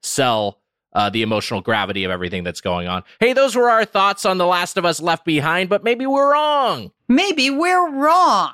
sell 0.03 0.59
uh, 0.93 1.09
the 1.09 1.21
emotional 1.23 1.61
gravity 1.61 2.03
of 2.03 2.11
everything 2.11 2.43
that's 2.43 2.61
going 2.61 2.87
on. 2.87 3.03
Hey, 3.19 3.33
those 3.33 3.55
were 3.55 3.69
our 3.69 3.85
thoughts 3.85 4.25
on 4.25 4.37
The 4.37 4.45
Last 4.45 4.77
of 4.77 4.85
Us 4.85 5.01
Left 5.01 5.23
Behind, 5.25 5.69
but 5.69 5.83
maybe 5.83 6.05
we're 6.05 6.31
wrong. 6.33 6.91
Maybe 7.07 7.49
we're 7.49 7.89
wrong. 7.91 8.53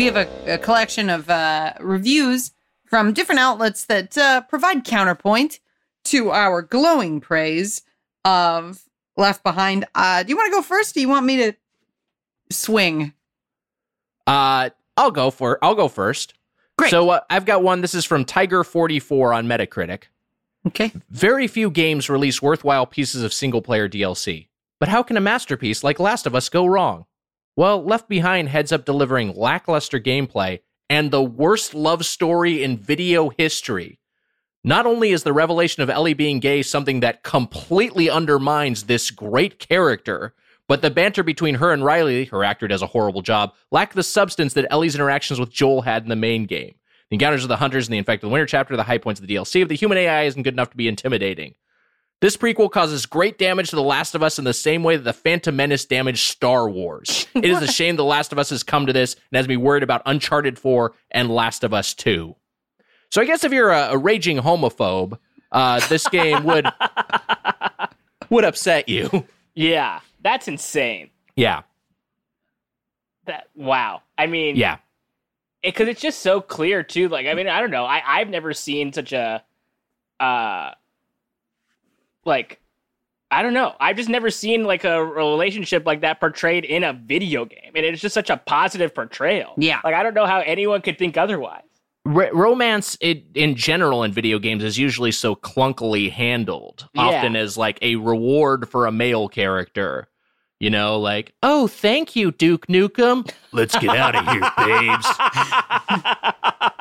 We 0.00 0.06
have 0.06 0.16
a, 0.16 0.54
a 0.54 0.56
collection 0.56 1.10
of 1.10 1.28
uh, 1.28 1.74
reviews 1.78 2.52
from 2.86 3.12
different 3.12 3.38
outlets 3.38 3.84
that 3.84 4.16
uh, 4.16 4.40
provide 4.40 4.82
counterpoint 4.82 5.60
to 6.04 6.30
our 6.30 6.62
glowing 6.62 7.20
praise 7.20 7.82
of 8.24 8.82
Left 9.18 9.42
Behind. 9.42 9.84
Uh, 9.94 10.22
do 10.22 10.30
you 10.30 10.36
want 10.38 10.50
to 10.50 10.56
go 10.56 10.62
first? 10.62 10.94
Do 10.94 11.02
you 11.02 11.08
want 11.10 11.26
me 11.26 11.36
to 11.36 11.52
swing? 12.50 13.12
Uh, 14.26 14.70
I'll 14.96 15.10
go 15.10 15.30
for 15.30 15.62
I'll 15.62 15.74
go 15.74 15.88
first. 15.88 16.32
Great. 16.78 16.90
So 16.90 17.10
uh, 17.10 17.20
I've 17.28 17.44
got 17.44 17.62
one. 17.62 17.82
This 17.82 17.94
is 17.94 18.06
from 18.06 18.24
Tiger 18.24 18.64
Forty 18.64 19.00
Four 19.00 19.34
on 19.34 19.46
Metacritic. 19.46 20.04
Okay. 20.66 20.92
Very 21.10 21.46
few 21.46 21.68
games 21.68 22.08
release 22.08 22.40
worthwhile 22.40 22.86
pieces 22.86 23.22
of 23.22 23.34
single 23.34 23.60
player 23.60 23.86
DLC. 23.86 24.46
But 24.78 24.88
how 24.88 25.02
can 25.02 25.18
a 25.18 25.20
masterpiece 25.20 25.84
like 25.84 26.00
Last 26.00 26.26
of 26.26 26.34
Us 26.34 26.48
go 26.48 26.64
wrong? 26.64 27.04
Well, 27.60 27.84
Left 27.84 28.08
Behind 28.08 28.48
heads 28.48 28.72
up 28.72 28.86
delivering 28.86 29.34
lackluster 29.34 30.00
gameplay 30.00 30.60
and 30.88 31.10
the 31.10 31.22
worst 31.22 31.74
love 31.74 32.06
story 32.06 32.62
in 32.62 32.78
video 32.78 33.28
history. 33.28 33.98
Not 34.64 34.86
only 34.86 35.10
is 35.10 35.24
the 35.24 35.34
revelation 35.34 35.82
of 35.82 35.90
Ellie 35.90 36.14
being 36.14 36.40
gay 36.40 36.62
something 36.62 37.00
that 37.00 37.22
completely 37.22 38.08
undermines 38.08 38.84
this 38.84 39.10
great 39.10 39.58
character, 39.58 40.32
but 40.68 40.80
the 40.80 40.90
banter 40.90 41.22
between 41.22 41.56
her 41.56 41.70
and 41.70 41.84
Riley, 41.84 42.24
her 42.24 42.44
actor 42.44 42.66
does 42.66 42.80
a 42.80 42.86
horrible 42.86 43.20
job, 43.20 43.52
lack 43.70 43.92
the 43.92 44.02
substance 44.02 44.54
that 44.54 44.66
Ellie's 44.70 44.94
interactions 44.94 45.38
with 45.38 45.52
Joel 45.52 45.82
had 45.82 46.02
in 46.02 46.08
the 46.08 46.16
main 46.16 46.46
game. 46.46 46.76
The 47.10 47.16
encounters 47.16 47.42
of 47.42 47.50
the 47.50 47.56
hunters 47.56 47.88
in 47.88 47.92
the 47.92 47.98
Infected 47.98 48.30
Winter 48.30 48.46
chapter 48.46 48.74
the 48.74 48.84
high 48.84 48.96
points 48.96 49.20
of 49.20 49.26
the 49.26 49.34
DLC. 49.34 49.60
If 49.60 49.68
the 49.68 49.74
human 49.74 49.98
AI 49.98 50.22
isn't 50.22 50.44
good 50.44 50.54
enough 50.54 50.70
to 50.70 50.78
be 50.78 50.88
intimidating. 50.88 51.56
This 52.20 52.36
prequel 52.36 52.70
causes 52.70 53.06
great 53.06 53.38
damage 53.38 53.70
to 53.70 53.76
The 53.76 53.82
Last 53.82 54.14
of 54.14 54.22
Us 54.22 54.38
in 54.38 54.44
the 54.44 54.52
same 54.52 54.82
way 54.82 54.96
that 54.96 55.04
The 55.04 55.12
Phantom 55.14 55.56
Menace 55.56 55.86
damaged 55.86 56.20
Star 56.28 56.68
Wars. 56.68 57.26
it 57.34 57.46
is 57.46 57.62
a 57.62 57.66
shame 57.66 57.96
The 57.96 58.04
Last 58.04 58.30
of 58.32 58.38
Us 58.38 58.50
has 58.50 58.62
come 58.62 58.86
to 58.86 58.92
this 58.92 59.14
and 59.14 59.36
has 59.38 59.48
me 59.48 59.56
worried 59.56 59.82
about 59.82 60.02
Uncharted 60.04 60.58
4 60.58 60.92
and 61.12 61.30
Last 61.30 61.64
of 61.64 61.72
Us 61.72 61.94
2. 61.94 62.36
So 63.10 63.22
I 63.22 63.24
guess 63.24 63.42
if 63.42 63.52
you're 63.52 63.70
a, 63.70 63.92
a 63.92 63.98
raging 63.98 64.36
homophobe, 64.36 65.18
uh, 65.50 65.80
this 65.88 66.06
game 66.08 66.44
would 66.44 66.66
would 68.30 68.44
upset 68.44 68.88
you. 68.88 69.26
Yeah, 69.54 70.00
that's 70.22 70.46
insane. 70.46 71.10
yeah, 71.36 71.62
That 73.24 73.48
wow. 73.56 74.02
I 74.16 74.26
mean, 74.26 74.54
yeah. 74.56 74.76
because 75.62 75.88
it's 75.88 76.00
just 76.00 76.20
so 76.20 76.40
clear 76.40 76.82
too. 76.84 77.08
Like, 77.08 77.26
I 77.26 77.34
mean, 77.34 77.48
I 77.48 77.60
don't 77.60 77.70
know. 77.72 77.84
I 77.84 78.00
I've 78.06 78.28
never 78.28 78.52
seen 78.52 78.92
such 78.92 79.12
a, 79.12 79.42
uh, 80.20 80.70
like, 82.24 82.60
I 83.30 83.42
don't 83.42 83.54
know. 83.54 83.74
I've 83.78 83.96
just 83.96 84.08
never 84.08 84.30
seen 84.30 84.64
like 84.64 84.84
a 84.84 85.04
relationship 85.04 85.86
like 85.86 86.00
that 86.00 86.18
portrayed 86.20 86.64
in 86.64 86.82
a 86.84 86.92
video 86.92 87.44
game, 87.44 87.72
and 87.74 87.84
it's 87.86 88.00
just 88.00 88.14
such 88.14 88.28
a 88.30 88.36
positive 88.38 88.94
portrayal. 88.94 89.54
Yeah. 89.56 89.80
Like, 89.84 89.94
I 89.94 90.02
don't 90.02 90.14
know 90.14 90.26
how 90.26 90.40
anyone 90.40 90.82
could 90.82 90.98
think 90.98 91.16
otherwise. 91.16 91.62
R- 92.06 92.30
romance 92.32 92.96
it, 93.00 93.24
in 93.34 93.54
general 93.54 94.02
in 94.02 94.12
video 94.12 94.38
games 94.38 94.64
is 94.64 94.78
usually 94.78 95.12
so 95.12 95.36
clunkily 95.36 96.10
handled 96.10 96.88
Yeah. 96.94 97.02
often 97.02 97.36
as 97.36 97.56
like 97.58 97.78
a 97.82 97.96
reward 97.96 98.68
for 98.68 98.86
a 98.86 98.92
male 98.92 99.28
character 99.28 100.08
you 100.58 100.70
know 100.70 100.98
like 100.98 101.34
oh 101.42 101.66
thank 101.66 102.16
you 102.16 102.32
duke 102.32 102.66
nukem 102.68 103.30
let's 103.52 103.76
get 103.78 103.94
out 103.96 104.16
of 104.16 104.26
here 104.28 104.50
babes 104.56 105.06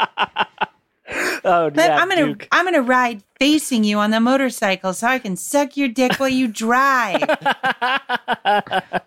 Oh, 1.46 1.70
But 1.70 1.90
yeah, 1.90 1.98
I'm 1.98 2.10
gonna 2.10 2.26
Duke. 2.28 2.48
I'm 2.52 2.66
gonna 2.66 2.82
ride 2.82 3.24
facing 3.40 3.84
you 3.84 3.98
on 4.00 4.12
the 4.12 4.20
motorcycle 4.20 4.94
so 4.94 5.08
I 5.08 5.20
can 5.20 5.36
suck 5.38 5.78
your 5.78 5.88
dick 5.88 6.20
while 6.20 6.30
you 6.30 6.48
drive. 6.48 7.24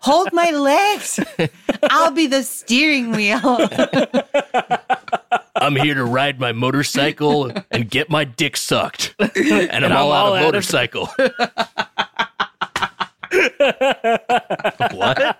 Hold 0.01 0.29
my 0.33 0.49
legs. 0.51 1.19
I'll 1.89 2.11
be 2.11 2.27
the 2.27 2.43
steering 2.43 3.11
wheel. 3.11 3.39
i'm 5.55 5.75
here 5.75 5.93
to 5.93 6.03
ride 6.03 6.39
my 6.39 6.51
motorcycle 6.51 7.51
and 7.71 7.89
get 7.89 8.09
my 8.09 8.23
dick 8.25 8.57
sucked 8.57 9.13
and 9.19 9.85
i'm 9.85 9.85
I'm 9.85 9.91
all, 9.93 10.11
all 10.11 10.33
out 10.33 10.43
out 10.43 10.55
of 10.55 10.59
of- 10.65 10.83
motorcycle 10.93 11.05
what 14.97 15.37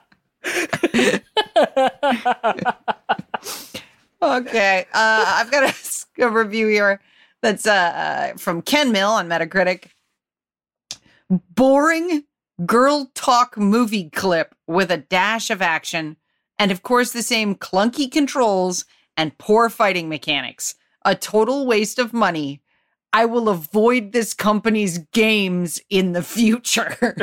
okay, 4.24 4.86
uh, 4.94 5.26
I've 5.28 5.52
got 5.52 5.70
a, 5.70 6.24
a 6.26 6.30
review 6.30 6.68
here 6.68 7.00
that's 7.42 7.68
uh, 7.68 8.34
from 8.38 8.62
Ken 8.62 8.92
Mill 8.92 9.10
on 9.10 9.28
Metacritic. 9.28 9.86
Boring 11.30 12.24
girl 12.66 13.12
talk 13.16 13.58
movie 13.58 14.10
clip 14.10 14.56
with 14.68 14.92
a 14.92 14.98
dash 14.98 15.50
of 15.50 15.62
action, 15.62 16.18
and 16.58 16.72
of 16.72 16.84
course 16.84 17.12
the 17.12 17.24
same 17.24 17.56
clunky 17.56 18.12
controls 18.12 18.86
and 19.18 19.38
poor 19.38 19.70
fighting 19.70 20.10
mechanics. 20.10 20.76
A 21.06 21.16
total 21.16 21.66
waste 21.66 22.00
of 22.00 22.14
money. 22.14 22.62
I 23.12 23.26
will 23.26 23.50
avoid 23.50 24.12
this 24.12 24.34
company's 24.34 24.98
games 24.98 25.80
in 25.90 26.14
the 26.14 26.24
future. 26.24 27.16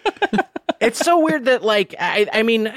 it's 0.80 1.00
so 1.00 1.18
weird 1.18 1.44
that 1.46 1.64
like 1.64 1.94
I 1.98 2.26
I 2.32 2.42
mean 2.42 2.72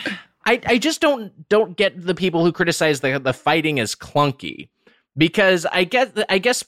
I 0.45 0.61
I 0.65 0.77
just 0.77 1.01
don't 1.01 1.47
don't 1.49 1.77
get 1.77 2.05
the 2.05 2.15
people 2.15 2.43
who 2.43 2.51
criticize 2.51 3.01
the 3.01 3.19
the 3.19 3.33
fighting 3.33 3.79
as 3.79 3.95
clunky. 3.95 4.69
Because 5.17 5.65
I 5.65 5.83
guess 5.83 6.09
I 6.29 6.37
guess 6.37 6.63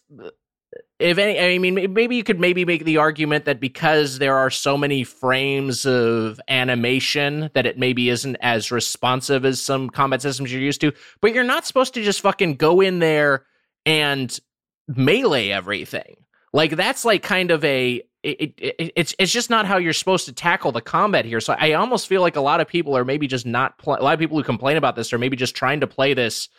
if 0.99 1.17
any 1.17 1.39
I 1.39 1.57
mean 1.57 1.93
maybe 1.93 2.15
you 2.15 2.23
could 2.23 2.39
maybe 2.39 2.65
make 2.65 2.83
the 2.83 2.97
argument 2.97 3.45
that 3.45 3.59
because 3.59 4.19
there 4.19 4.37
are 4.37 4.49
so 4.49 4.77
many 4.77 5.03
frames 5.03 5.85
of 5.85 6.39
animation 6.47 7.49
that 7.53 7.65
it 7.65 7.77
maybe 7.77 8.09
isn't 8.09 8.37
as 8.41 8.71
responsive 8.71 9.45
as 9.45 9.61
some 9.61 9.89
combat 9.89 10.21
systems 10.21 10.51
you're 10.51 10.61
used 10.61 10.81
to 10.81 10.91
but 11.21 11.33
you're 11.33 11.43
not 11.43 11.65
supposed 11.65 11.93
to 11.93 12.03
just 12.03 12.21
fucking 12.21 12.55
go 12.55 12.81
in 12.81 12.99
there 12.99 13.45
and 13.85 14.39
melee 14.87 15.49
everything. 15.49 16.17
Like 16.51 16.75
that's 16.75 17.05
like 17.05 17.23
kind 17.23 17.51
of 17.51 17.63
a 17.63 18.03
it, 18.23 18.53
it, 18.57 18.91
it's 18.95 19.13
it's 19.19 19.31
just 19.31 19.49
not 19.49 19.65
how 19.65 19.77
you're 19.77 19.93
supposed 19.93 20.25
to 20.25 20.33
tackle 20.33 20.71
the 20.71 20.81
combat 20.81 21.25
here. 21.25 21.41
So 21.41 21.55
I 21.59 21.73
almost 21.73 22.07
feel 22.07 22.21
like 22.21 22.35
a 22.35 22.41
lot 22.41 22.61
of 22.61 22.67
people 22.67 22.95
are 22.95 23.05
maybe 23.05 23.27
just 23.27 23.45
not 23.45 23.75
a 23.85 23.89
lot 23.89 24.13
of 24.13 24.19
people 24.19 24.37
who 24.37 24.43
complain 24.43 24.77
about 24.77 24.95
this 24.95 25.11
are 25.13 25.17
maybe 25.17 25.35
just 25.35 25.55
trying 25.55 25.81
to 25.81 25.87
play 25.87 26.13
this 26.13 26.49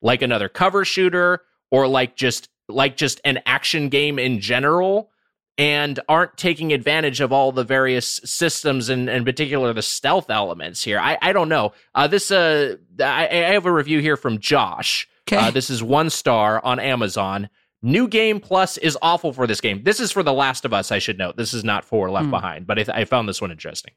like 0.00 0.22
another 0.22 0.48
cover 0.48 0.84
shooter 0.84 1.42
or 1.70 1.88
like 1.88 2.16
just 2.16 2.48
like 2.68 2.96
just 2.96 3.20
an 3.24 3.40
action 3.46 3.88
game 3.88 4.18
in 4.18 4.40
general 4.40 5.10
and 5.56 5.98
aren't 6.08 6.36
taking 6.36 6.72
advantage 6.72 7.20
of 7.20 7.32
all 7.32 7.50
the 7.50 7.64
various 7.64 8.20
systems 8.24 8.88
and 8.88 9.08
in 9.08 9.24
particular 9.24 9.72
the 9.72 9.82
stealth 9.82 10.30
elements 10.30 10.84
here. 10.84 11.00
I, 11.00 11.18
I 11.20 11.32
don't 11.32 11.48
know. 11.48 11.72
Uh, 11.94 12.06
this 12.06 12.30
uh 12.30 12.76
I, 13.00 13.28
I 13.28 13.52
have 13.54 13.66
a 13.66 13.72
review 13.72 13.98
here 14.00 14.16
from 14.16 14.38
Josh. 14.38 15.08
Uh, 15.38 15.50
this 15.50 15.68
is 15.68 15.82
one 15.82 16.10
star 16.10 16.64
on 16.64 16.78
Amazon. 16.78 17.50
New 17.82 18.08
Game 18.08 18.40
Plus 18.40 18.76
is 18.78 18.98
awful 19.02 19.32
for 19.32 19.46
this 19.46 19.60
game. 19.60 19.82
This 19.84 20.00
is 20.00 20.10
for 20.10 20.22
The 20.22 20.32
Last 20.32 20.64
of 20.64 20.72
Us, 20.72 20.90
I 20.90 20.98
should 20.98 21.18
note. 21.18 21.36
This 21.36 21.54
is 21.54 21.62
not 21.64 21.84
for 21.84 22.10
Left 22.10 22.24
Hmm. 22.26 22.30
Behind, 22.32 22.66
but 22.66 22.78
I, 22.78 22.82
th- 22.82 22.96
I 22.96 23.04
found 23.04 23.28
this 23.28 23.40
one 23.40 23.50
interesting. 23.52 23.92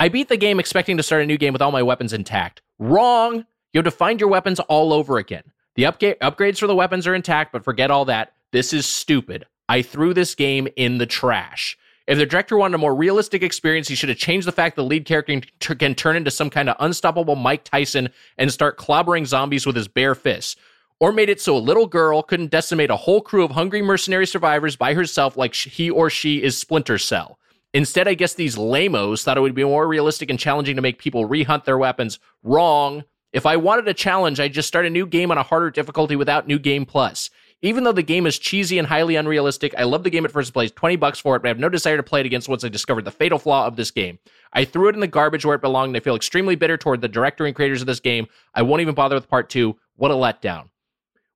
I 0.00 0.08
beat 0.08 0.28
the 0.28 0.36
game 0.36 0.58
expecting 0.58 0.96
to 0.96 1.02
start 1.02 1.22
a 1.22 1.26
new 1.26 1.38
game 1.38 1.52
with 1.52 1.62
all 1.62 1.72
my 1.72 1.82
weapons 1.82 2.12
intact. 2.12 2.62
Wrong! 2.78 3.44
You 3.72 3.78
have 3.78 3.84
to 3.84 3.90
find 3.90 4.20
your 4.20 4.28
weapons 4.30 4.58
all 4.60 4.92
over 4.92 5.18
again. 5.18 5.42
The 5.76 5.84
upga- 5.84 6.18
upgrades 6.18 6.58
for 6.58 6.66
the 6.66 6.74
weapons 6.74 7.06
are 7.06 7.14
intact, 7.14 7.52
but 7.52 7.62
forget 7.64 7.90
all 7.90 8.06
that. 8.06 8.32
This 8.52 8.72
is 8.72 8.86
stupid. 8.86 9.46
I 9.68 9.82
threw 9.82 10.14
this 10.14 10.34
game 10.34 10.66
in 10.76 10.98
the 10.98 11.06
trash. 11.06 11.76
If 12.06 12.18
the 12.18 12.24
director 12.26 12.56
wanted 12.56 12.76
a 12.76 12.78
more 12.78 12.94
realistic 12.94 13.42
experience, 13.42 13.88
he 13.88 13.96
should 13.96 14.08
have 14.08 14.18
changed 14.18 14.46
the 14.46 14.52
fact 14.52 14.76
the 14.76 14.84
lead 14.84 15.04
character 15.04 15.40
can 15.60 15.94
turn 15.94 16.16
into 16.16 16.30
some 16.30 16.50
kind 16.50 16.68
of 16.70 16.76
unstoppable 16.78 17.34
Mike 17.34 17.64
Tyson 17.64 18.10
and 18.38 18.52
start 18.52 18.78
clobbering 18.78 19.26
zombies 19.26 19.66
with 19.66 19.74
his 19.74 19.88
bare 19.88 20.14
fists. 20.14 20.54
Or 20.98 21.12
made 21.12 21.28
it 21.28 21.40
so 21.40 21.54
a 21.54 21.58
little 21.58 21.86
girl 21.86 22.22
couldn't 22.22 22.50
decimate 22.50 22.90
a 22.90 22.96
whole 22.96 23.20
crew 23.20 23.44
of 23.44 23.50
hungry 23.50 23.82
mercenary 23.82 24.26
survivors 24.26 24.76
by 24.76 24.94
herself 24.94 25.36
like 25.36 25.54
he 25.54 25.90
or 25.90 26.08
she 26.08 26.42
is 26.42 26.56
Splinter 26.56 26.96
Cell. 26.96 27.38
Instead, 27.74 28.08
I 28.08 28.14
guess 28.14 28.32
these 28.32 28.56
lamos 28.56 29.22
thought 29.22 29.36
it 29.36 29.42
would 29.42 29.54
be 29.54 29.64
more 29.64 29.86
realistic 29.86 30.30
and 30.30 30.38
challenging 30.38 30.76
to 30.76 30.82
make 30.82 30.98
people 30.98 31.28
rehunt 31.28 31.64
their 31.64 31.76
weapons. 31.76 32.18
Wrong. 32.42 33.04
If 33.34 33.44
I 33.44 33.56
wanted 33.56 33.86
a 33.88 33.92
challenge, 33.92 34.40
I'd 34.40 34.54
just 34.54 34.68
start 34.68 34.86
a 34.86 34.90
new 34.90 35.04
game 35.04 35.30
on 35.30 35.36
a 35.36 35.42
harder 35.42 35.70
difficulty 35.70 36.16
without 36.16 36.46
New 36.46 36.58
Game 36.58 36.86
Plus. 36.86 37.28
Even 37.60 37.84
though 37.84 37.92
the 37.92 38.02
game 38.02 38.26
is 38.26 38.38
cheesy 38.38 38.78
and 38.78 38.88
highly 38.88 39.16
unrealistic, 39.16 39.74
I 39.76 39.84
love 39.84 40.04
the 40.04 40.10
game 40.10 40.24
at 40.24 40.30
first 40.30 40.54
place. 40.54 40.70
20 40.70 40.96
bucks 40.96 41.18
for 41.18 41.36
it, 41.36 41.40
but 41.40 41.48
I 41.48 41.50
have 41.50 41.58
no 41.58 41.68
desire 41.68 41.98
to 41.98 42.02
play 42.02 42.20
it 42.20 42.26
against 42.26 42.48
once 42.48 42.64
I 42.64 42.68
discovered 42.68 43.04
the 43.04 43.10
fatal 43.10 43.38
flaw 43.38 43.66
of 43.66 43.76
this 43.76 43.90
game. 43.90 44.18
I 44.54 44.64
threw 44.64 44.88
it 44.88 44.94
in 44.94 45.00
the 45.00 45.06
garbage 45.06 45.44
where 45.44 45.56
it 45.56 45.60
belonged, 45.60 45.90
and 45.90 45.96
I 45.98 46.00
feel 46.00 46.16
extremely 46.16 46.54
bitter 46.54 46.78
toward 46.78 47.02
the 47.02 47.08
director 47.08 47.44
and 47.44 47.54
creators 47.54 47.82
of 47.82 47.86
this 47.86 48.00
game. 48.00 48.26
I 48.54 48.62
won't 48.62 48.80
even 48.80 48.94
bother 48.94 49.14
with 49.14 49.28
part 49.28 49.50
two. 49.50 49.76
What 49.96 50.10
a 50.10 50.14
letdown. 50.14 50.68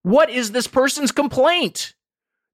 What 0.02 0.30
is 0.30 0.52
this 0.52 0.66
person's 0.66 1.12
complaint? 1.12 1.94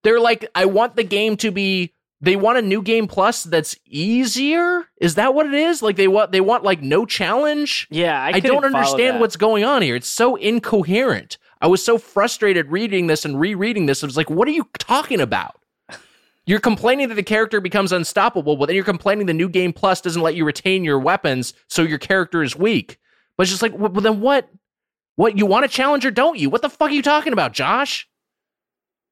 They're 0.03 0.21
like, 0.21 0.49
I 0.55 0.67
want 0.67 0.97
the 0.97 1.05
game 1.05 1.37
to 1.39 1.51
be 1.51 1.93
they 2.21 2.37
want 2.37 2.59
a 2.59 2.63
new 2.63 2.81
game 2.81 3.07
plus 3.07 3.45
that's 3.45 3.77
easier 3.85 4.87
is 5.01 5.17
that 5.17 5.35
what 5.35 5.45
it 5.47 5.53
is 5.53 5.83
like 5.83 5.97
they 5.97 6.09
want 6.09 6.33
they 6.33 6.41
want 6.41 6.65
like 6.65 6.81
no 6.81 7.05
challenge 7.05 7.87
yeah 7.91 8.19
i, 8.19 8.29
I 8.29 8.41
don't 8.41 8.65
understand 8.65 9.21
what's 9.21 9.37
going 9.37 9.65
on 9.65 9.83
here 9.83 9.95
it's 9.97 10.09
so 10.09 10.35
incoherent 10.35 11.37
I 11.61 11.69
was 11.69 11.85
so 11.85 11.99
frustrated 11.99 12.71
reading 12.71 13.07
this 13.07 13.25
and 13.25 13.41
rereading 13.41 13.87
this. 13.87 14.03
I 14.03 14.07
was 14.07 14.17
like, 14.17 14.31
what 14.31 14.47
are 14.49 14.53
you 14.53 14.69
talking 14.79 15.21
about? 15.21 15.61
You're 16.47 16.61
complaining 16.61 17.09
that 17.09 17.15
the 17.15 17.23
character 17.23 17.61
becomes 17.61 17.93
unstoppable, 17.93 18.57
but 18.57 18.67
then 18.67 18.77
you're 18.77 18.85
complaining 18.85 19.27
the 19.27 19.35
new 19.35 19.49
game 19.49 19.73
plus 19.73 20.01
doesn't 20.01 20.23
let 20.23 20.37
you 20.37 20.45
retain 20.45 20.85
your 20.85 21.01
weapons, 21.01 21.55
so 21.67 21.83
your 21.83 21.99
character 21.99 22.41
is 22.45 22.55
weak. 22.55 23.01
But 23.37 23.43
it's 23.43 23.51
just 23.51 23.63
like, 23.63 23.77
well, 23.77 23.91
then 23.91 24.21
what? 24.21 24.49
What 25.17 25.37
you 25.39 25.47
want 25.47 25.65
a 25.65 25.69
challenge 25.69 26.07
or 26.07 26.11
don't 26.11 26.39
you? 26.39 26.51
What 26.51 26.63
the 26.63 26.71
fuck 26.71 26.91
are 26.91 26.95
you 26.95 27.03
talking 27.03 27.33
about, 27.33 27.53
Josh? 27.53 28.09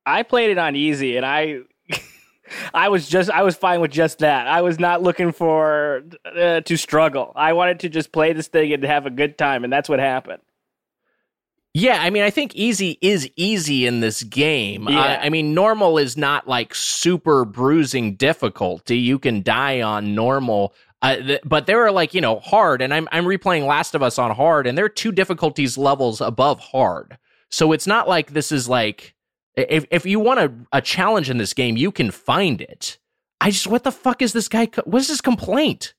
I 0.07 0.23
played 0.23 0.51
it 0.51 0.59
on 0.59 0.77
easy, 0.77 1.17
and 1.17 1.25
I, 1.25 1.61
I 2.75 2.91
was 2.91 3.09
just 3.09 3.31
I 3.31 3.43
was 3.43 3.57
fine 3.57 3.81
with 3.81 3.91
just 3.91 4.19
that. 4.19 4.47
I 4.47 4.61
was 4.61 4.79
not 4.79 5.03
looking 5.03 5.33
for 5.33 6.03
uh, 6.27 6.61
to 6.61 6.77
struggle. 6.77 7.33
I 7.35 7.55
wanted 7.55 7.81
to 7.81 7.89
just 7.89 8.13
play 8.13 8.35
this 8.35 8.49
thing 8.49 8.73
and 8.73 8.85
have 8.85 9.07
a 9.07 9.11
good 9.11 9.39
time, 9.39 9.65
and 9.65 9.73
that's 9.73 9.89
what 9.89 9.99
happened. 9.99 10.43
Yeah, 11.77 11.99
I 12.01 12.11
mean, 12.11 12.23
I 12.23 12.31
think 12.31 12.55
easy 12.55 12.99
is 13.01 13.29
easy 13.35 13.85
in 13.85 13.99
this 13.99 14.23
game. 14.23 14.87
Yeah. 14.89 15.01
Uh, 15.01 15.19
I 15.23 15.29
mean, 15.29 15.55
normal 15.55 15.99
is 15.99 16.17
not 16.17 16.47
like 16.47 16.73
super 16.73 17.45
bruising 17.45 18.15
difficulty. 18.15 18.97
You 18.97 19.19
can 19.19 19.43
die 19.43 19.83
on 19.83 20.15
normal, 20.15 20.73
uh, 21.05 21.17
th- 21.17 21.41
but 21.45 21.67
there 21.67 21.85
are 21.85 21.93
like 21.93 22.15
you 22.15 22.23
know 22.23 22.41
hard, 22.41 22.81
and 22.81 22.95
I'm 22.95 23.07
I'm 23.13 23.27
replaying 23.27 23.67
Last 23.67 23.95
of 23.95 24.03
Us 24.03 24.19
on 24.19 24.31
hard, 24.31 24.67
and 24.67 24.77
there 24.77 24.87
are 24.87 24.91
two 24.91 25.13
difficulties 25.13 25.77
levels 25.77 26.23
above 26.23 26.59
hard. 26.61 27.19
So 27.51 27.73
it's 27.73 27.87
not 27.87 28.09
like 28.09 28.33
this 28.33 28.51
is 28.51 28.71
like 28.71 29.15
if 29.55 29.85
if 29.91 30.07
you 30.07 30.19
want 30.19 30.41
a, 30.41 30.51
a 30.73 30.81
challenge 30.81 31.29
in 31.29 31.37
this 31.37 31.53
game, 31.53 31.77
you 31.77 31.93
can 31.93 32.11
find 32.11 32.63
it. 32.63 32.99
I 33.39 33.51
just 33.51 33.67
what 33.67 33.85
the 33.85 33.93
fuck 33.93 34.23
is 34.23 34.33
this 34.33 34.49
guy? 34.49 34.71
What's 34.85 35.09
his 35.09 35.21
complaint? 35.21 35.93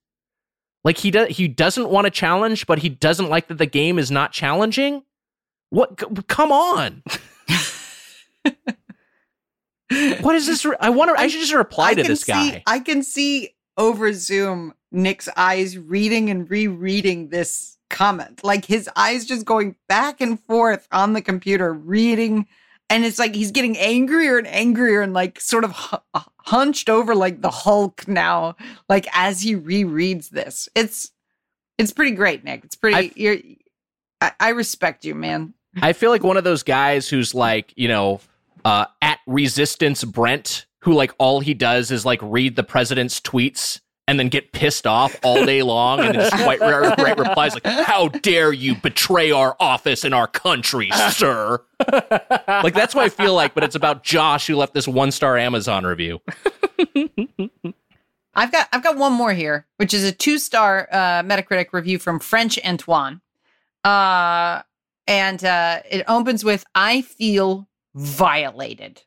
Like 0.83 0.97
he 0.97 1.11
does 1.11 1.37
he 1.37 1.47
doesn't 1.47 1.89
want 1.89 2.07
a 2.07 2.11
challenge, 2.11 2.65
but 2.65 2.79
he 2.79 2.89
doesn't 2.89 3.29
like 3.29 3.47
that 3.49 3.59
the 3.59 3.67
game 3.67 3.99
is 3.99 4.09
not 4.09 4.31
challenging. 4.31 5.03
What? 5.69 6.27
Come 6.27 6.51
on. 6.51 7.03
what 10.21 10.35
is 10.35 10.47
this? 10.47 10.65
Re- 10.65 10.77
I 10.79 10.89
wonder. 10.89 11.15
I, 11.15 11.23
I, 11.23 11.27
should 11.27 11.41
just 11.41 11.53
reply 11.53 11.91
I 11.91 11.93
to 11.93 12.03
this 12.03 12.21
see, 12.21 12.31
guy. 12.31 12.63
I 12.65 12.79
can 12.79 13.03
see 13.03 13.51
over 13.77 14.13
Zoom 14.13 14.73
Nick's 14.95 15.29
eyes 15.35 15.77
reading 15.77 16.29
and 16.29 16.49
rereading 16.49 17.29
this 17.29 17.77
comment. 17.89 18.43
Like 18.43 18.65
his 18.65 18.89
eyes 18.95 19.25
just 19.25 19.45
going 19.45 19.75
back 19.87 20.21
and 20.21 20.39
forth 20.39 20.87
on 20.91 21.13
the 21.13 21.21
computer, 21.21 21.73
reading. 21.73 22.47
And 22.89 23.03
it's 23.03 23.19
like 23.19 23.35
he's 23.35 23.51
getting 23.51 23.77
angrier 23.77 24.37
and 24.37 24.47
angrier 24.47 25.01
and 25.01 25.13
like 25.13 25.39
sort 25.39 25.63
of 25.63 25.99
hunched 26.41 26.89
over 26.89 27.15
like 27.15 27.41
the 27.41 27.51
Hulk 27.51 28.07
now, 28.07 28.55
like 28.89 29.07
as 29.13 29.41
he 29.41 29.55
rereads 29.55 30.29
this. 30.29 30.69
It's 30.75 31.11
it's 31.77 31.91
pretty 31.91 32.11
great, 32.11 32.43
Nick. 32.43 32.63
It's 32.63 32.75
pretty. 32.75 33.59
I, 34.21 34.31
I 34.39 34.49
respect 34.49 35.03
you, 35.03 35.13
man. 35.13 35.53
I 35.81 35.93
feel 35.93 36.09
like 36.09 36.23
one 36.23 36.37
of 36.37 36.45
those 36.45 36.63
guys 36.63 37.09
who's 37.09 37.35
like, 37.35 37.73
you 37.75 37.89
know, 37.89 38.21
uh, 38.63 38.85
at 39.01 39.19
resistance 39.27 40.03
Brent, 40.03 40.65
who 40.81 40.93
like 40.93 41.11
all 41.17 41.41
he 41.41 41.53
does 41.53 41.91
is 41.91 42.05
like 42.05 42.19
read 42.21 42.55
the 42.55 42.63
president's 42.63 43.19
tweets 43.19 43.81
and 44.07 44.19
then 44.19 44.29
get 44.29 44.51
pissed 44.51 44.85
off 44.85 45.15
all 45.23 45.45
day 45.45 45.63
long 45.63 45.99
and 45.99 46.13
just 46.13 46.33
quite 46.33 46.59
write 46.59 47.17
replies 47.17 47.53
like, 47.53 47.65
"How 47.65 48.07
dare 48.09 48.53
you 48.53 48.75
betray 48.75 49.31
our 49.31 49.55
office 49.59 50.03
and 50.03 50.13
our 50.13 50.27
country, 50.27 50.89
sir?" 51.11 51.61
like 52.47 52.73
that's 52.73 52.93
what 52.93 53.03
I 53.05 53.09
feel 53.09 53.33
like, 53.33 53.53
but 53.53 53.63
it's 53.63 53.75
about 53.75 54.03
Josh 54.03 54.47
who 54.47 54.55
left 54.55 54.73
this 54.73 54.87
one 54.87 55.11
star 55.11 55.37
Amazon 55.37 55.85
review. 55.85 56.21
I've 58.35 58.51
got 58.51 58.67
I've 58.71 58.83
got 58.83 58.97
one 58.97 59.13
more 59.13 59.33
here, 59.33 59.65
which 59.77 59.93
is 59.93 60.03
a 60.03 60.11
two 60.11 60.37
star 60.37 60.87
uh, 60.91 61.23
Metacritic 61.23 61.67
review 61.71 61.97
from 61.97 62.19
French 62.19 62.59
Antoine. 62.63 63.21
Uh, 63.83 64.61
and 65.07 65.43
uh, 65.43 65.81
it 65.89 66.03
opens 66.07 66.43
with 66.43 66.65
I 66.75 67.01
feel 67.01 67.67
violated. 67.93 69.03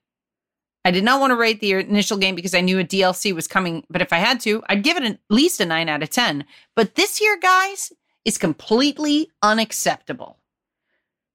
I 0.88 0.90
did 0.90 1.04
not 1.04 1.20
want 1.20 1.32
to 1.32 1.36
rate 1.36 1.60
the 1.60 1.72
initial 1.72 2.16
game 2.16 2.34
because 2.34 2.54
I 2.54 2.62
knew 2.62 2.78
a 2.78 2.84
DLC 2.84 3.34
was 3.34 3.46
coming, 3.46 3.84
but 3.90 4.00
if 4.00 4.10
I 4.10 4.16
had 4.16 4.40
to, 4.40 4.62
I'd 4.70 4.82
give 4.82 4.96
it 4.96 5.02
at 5.02 5.18
least 5.28 5.60
a 5.60 5.66
9 5.66 5.86
out 5.86 6.02
of 6.02 6.08
10. 6.08 6.46
But 6.74 6.94
this 6.94 7.20
year, 7.20 7.38
guys, 7.38 7.92
is 8.24 8.38
completely 8.38 9.28
unacceptable. 9.42 10.38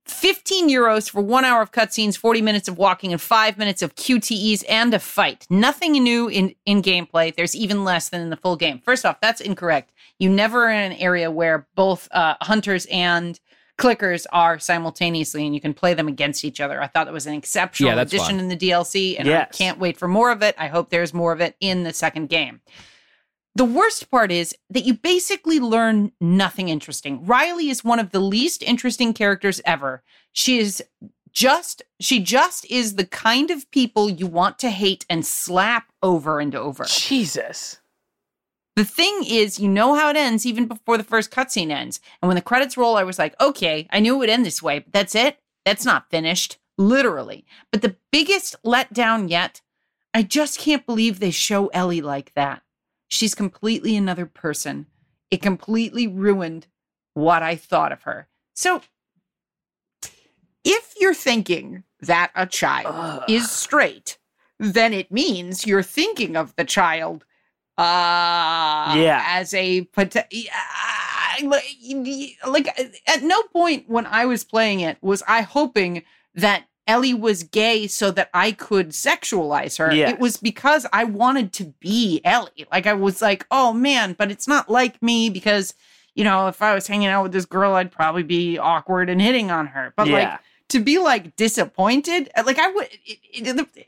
15 0.05 0.71
euros 0.71 1.07
for 1.07 1.21
one 1.21 1.45
hour 1.45 1.61
of 1.61 1.71
cutscenes, 1.71 2.17
40 2.17 2.41
minutes 2.41 2.67
of 2.67 2.79
walking, 2.79 3.11
and 3.11 3.21
five 3.21 3.59
minutes 3.59 3.83
of 3.83 3.93
QTEs 3.93 4.63
and 4.67 4.91
a 4.91 4.97
fight. 4.97 5.45
Nothing 5.51 5.91
new 5.91 6.27
in, 6.27 6.55
in 6.65 6.81
gameplay. 6.81 7.33
There's 7.33 7.55
even 7.55 7.83
less 7.83 8.09
than 8.09 8.21
in 8.21 8.31
the 8.31 8.37
full 8.37 8.55
game. 8.55 8.81
First 8.83 9.05
off, 9.05 9.21
that's 9.21 9.39
incorrect. 9.39 9.91
You 10.17 10.31
never 10.31 10.65
are 10.65 10.71
in 10.71 10.93
an 10.93 10.97
area 10.97 11.29
where 11.29 11.67
both 11.75 12.09
uh, 12.11 12.37
hunters 12.41 12.87
and 12.87 13.39
clickers 13.83 14.25
are 14.31 14.59
simultaneously 14.59 15.45
and 15.45 15.53
you 15.53 15.59
can 15.59 15.73
play 15.73 15.93
them 15.93 16.07
against 16.07 16.45
each 16.45 16.61
other. 16.61 16.81
I 16.81 16.87
thought 16.87 17.05
that 17.05 17.13
was 17.13 17.27
an 17.27 17.33
exceptional 17.33 17.95
yeah, 17.95 18.01
addition 18.01 18.37
fun. 18.37 18.39
in 18.39 18.47
the 18.47 18.55
DLC 18.55 19.15
and 19.19 19.27
yes. 19.27 19.49
I 19.49 19.57
can't 19.57 19.79
wait 19.79 19.97
for 19.97 20.07
more 20.07 20.31
of 20.31 20.41
it. 20.41 20.55
I 20.57 20.67
hope 20.67 20.89
there's 20.89 21.13
more 21.13 21.33
of 21.33 21.41
it 21.41 21.55
in 21.59 21.83
the 21.83 21.93
second 21.93 22.29
game. 22.29 22.61
The 23.55 23.65
worst 23.65 24.09
part 24.09 24.31
is 24.31 24.55
that 24.69 24.85
you 24.85 24.95
basically 24.95 25.59
learn 25.59 26.11
nothing 26.19 26.69
interesting. 26.69 27.25
Riley 27.25 27.69
is 27.69 27.83
one 27.83 27.99
of 27.99 28.11
the 28.11 28.19
least 28.19 28.63
interesting 28.63 29.13
characters 29.13 29.61
ever. 29.65 30.01
She 30.31 30.57
is 30.57 30.83
just 31.33 31.81
she 31.99 32.19
just 32.19 32.65
is 32.71 32.95
the 32.95 33.05
kind 33.05 33.51
of 33.51 33.69
people 33.71 34.09
you 34.09 34.27
want 34.27 34.59
to 34.59 34.69
hate 34.69 35.05
and 35.09 35.25
slap 35.25 35.91
over 36.01 36.39
and 36.39 36.55
over. 36.55 36.85
Jesus. 36.85 37.79
The 38.75 38.85
thing 38.85 39.23
is, 39.25 39.59
you 39.59 39.67
know 39.67 39.93
how 39.93 40.09
it 40.09 40.15
ends 40.15 40.45
even 40.45 40.67
before 40.67 40.97
the 40.97 41.03
first 41.03 41.29
cutscene 41.29 41.69
ends. 41.69 41.99
And 42.21 42.27
when 42.27 42.35
the 42.35 42.41
credits 42.41 42.75
roll, 42.75 42.97
I 42.97 43.03
was 43.03 43.19
like, 43.19 43.39
okay, 43.39 43.87
I 43.91 43.99
knew 43.99 44.15
it 44.15 44.19
would 44.19 44.29
end 44.29 44.45
this 44.45 44.63
way, 44.63 44.79
but 44.79 44.91
that's 44.93 45.13
it. 45.13 45.37
That's 45.63 45.85
not 45.85 46.09
finished, 46.09 46.57
literally. 46.77 47.45
But 47.71 47.83
the 47.83 47.95
biggest 48.11 48.55
letdown 48.65 49.29
yet, 49.29 49.61
I 50.13 50.23
just 50.23 50.59
can't 50.59 50.85
believe 50.85 51.19
they 51.19 51.31
show 51.31 51.67
Ellie 51.67 52.01
like 52.01 52.33
that. 52.33 52.63
She's 53.07 53.35
completely 53.35 53.95
another 53.95 54.25
person. 54.25 54.87
It 55.29 55.41
completely 55.41 56.07
ruined 56.07 56.67
what 57.13 57.43
I 57.43 57.55
thought 57.55 57.91
of 57.91 58.03
her. 58.03 58.27
So, 58.55 58.81
if 60.63 60.93
you're 60.99 61.13
thinking 61.13 61.83
that 62.01 62.31
a 62.35 62.47
child 62.47 62.95
Ugh. 62.95 63.23
is 63.27 63.51
straight, 63.51 64.17
then 64.59 64.93
it 64.93 65.11
means 65.11 65.67
you're 65.67 65.83
thinking 65.83 66.35
of 66.35 66.55
the 66.55 66.65
child 66.65 67.25
uh 67.77 68.93
yeah 68.95 69.23
as 69.29 69.53
a 69.55 69.87
like 72.47 72.67
at 73.07 73.23
no 73.23 73.41
point 73.51 73.83
when 73.87 74.05
i 74.05 74.25
was 74.25 74.43
playing 74.43 74.79
it 74.79 74.97
was 75.01 75.23
i 75.27 75.41
hoping 75.41 76.03
that 76.35 76.65
ellie 76.85 77.15
was 77.15 77.41
gay 77.41 77.87
so 77.87 78.11
that 78.11 78.29
i 78.31 78.51
could 78.51 78.89
sexualize 78.89 79.79
her 79.79 79.91
yes. 79.91 80.11
it 80.11 80.19
was 80.19 80.37
because 80.37 80.85
i 80.93 81.03
wanted 81.03 81.51
to 81.51 81.73
be 81.79 82.21
ellie 82.23 82.67
like 82.71 82.85
i 82.85 82.93
was 82.93 83.23
like 83.23 83.47
oh 83.49 83.73
man 83.73 84.13
but 84.13 84.29
it's 84.29 84.47
not 84.47 84.69
like 84.69 85.01
me 85.01 85.27
because 85.31 85.73
you 86.13 86.23
know 86.23 86.47
if 86.47 86.61
i 86.61 86.75
was 86.75 86.85
hanging 86.85 87.07
out 87.07 87.23
with 87.23 87.31
this 87.31 87.45
girl 87.45 87.73
i'd 87.73 87.91
probably 87.91 88.21
be 88.21 88.59
awkward 88.59 89.09
and 89.09 89.19
hitting 89.19 89.49
on 89.49 89.65
her 89.65 89.93
but 89.97 90.05
yeah. 90.05 90.13
like 90.13 90.39
to 90.69 90.79
be 90.79 90.99
like 90.99 91.35
disappointed 91.35 92.29
like 92.45 92.59
i 92.59 92.69
would 92.69 92.87
it, 93.03 93.19
it, 93.33 93.87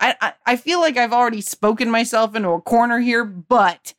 I, 0.00 0.32
I 0.44 0.56
feel 0.56 0.80
like 0.80 0.96
I've 0.96 1.12
already 1.12 1.40
spoken 1.40 1.90
myself 1.90 2.34
into 2.34 2.48
a 2.50 2.60
corner 2.60 2.98
here, 2.98 3.24
but 3.24 3.94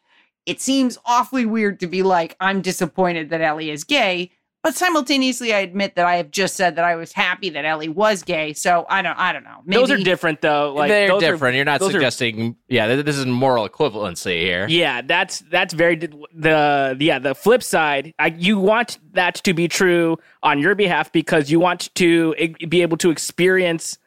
it 0.45 0.61
seems 0.61 0.97
awfully 1.05 1.45
weird 1.45 1.79
to 1.81 1.87
be 1.87 2.03
like, 2.03 2.35
I'm 2.39 2.61
disappointed 2.61 3.29
that 3.29 3.41
Ellie 3.41 3.69
is 3.69 3.83
gay. 3.83 4.31
but 4.63 4.75
simultaneously, 4.75 5.53
I 5.53 5.59
admit 5.59 5.95
that 5.95 6.05
I 6.05 6.15
have 6.17 6.29
just 6.31 6.55
said 6.55 6.75
that 6.75 6.83
I 6.83 6.95
was 6.95 7.13
happy 7.13 7.49
that 7.51 7.63
Ellie 7.63 7.87
was 7.89 8.21
gay. 8.23 8.51
So 8.53 8.85
I 8.89 9.01
don't, 9.01 9.17
I 9.17 9.31
don't 9.31 9.43
know. 9.45 9.61
Maybe, 9.65 9.79
those 9.81 9.91
are 9.91 9.97
different 9.97 10.41
though. 10.41 10.73
Like 10.73 10.89
They're 10.89 11.07
those 11.07 11.23
are- 11.23 11.31
different. 11.31 11.55
You're 11.55 11.63
not 11.65 11.79
those 11.79 11.89
are- 11.89 11.93
suggesting. 11.93 12.57
yeah, 12.67 12.95
this 12.95 13.17
is 13.17 13.25
moral 13.25 13.67
equivalency 13.69 14.41
here. 14.41 14.67
Yeah, 14.67 15.01
that's 15.03 15.39
that's 15.51 15.73
very 15.73 15.95
the 15.95 16.97
yeah 16.99 17.19
the 17.19 17.33
flip 17.35 17.63
side. 17.63 18.13
I, 18.19 18.27
you 18.27 18.57
want 18.59 18.99
that 19.13 19.35
to 19.35 19.53
be 19.53 19.67
true 19.69 20.17
on 20.43 20.59
your 20.59 20.75
behalf 20.75 21.11
because 21.13 21.49
you 21.49 21.59
want 21.61 21.93
to 21.95 22.35
be 22.67 22.81
able 22.81 22.97
to 22.97 23.09
experience 23.09 23.97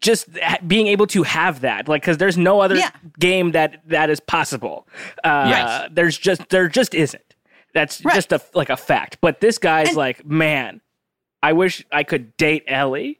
just 0.00 0.28
being 0.66 0.86
able 0.86 1.06
to 1.08 1.22
have 1.24 1.60
that 1.62 1.88
like 1.88 2.02
because 2.02 2.18
there's 2.18 2.38
no 2.38 2.60
other 2.60 2.76
Yeah. 2.76 2.90
game 3.18 3.52
that 3.52 3.80
that 3.86 4.10
is 4.10 4.20
possible. 4.20 4.86
Uh, 5.24 5.46
Yes. 5.48 5.88
There's 5.92 6.16
just 6.18 6.48
there 6.50 6.68
just 6.68 6.94
isn't. 6.94 7.34
That's 7.74 8.04
Right. 8.04 8.14
just 8.14 8.32
a 8.32 8.40
like 8.54 8.70
a 8.70 8.76
fact. 8.76 9.18
But 9.20 9.40
this 9.40 9.58
guy's 9.58 9.88
And- 9.88 9.96
like, 9.96 10.24
man, 10.26 10.80
I 11.42 11.52
wish 11.52 11.84
I 11.92 12.02
could 12.04 12.36
date 12.36 12.64
Ellie. 12.66 13.18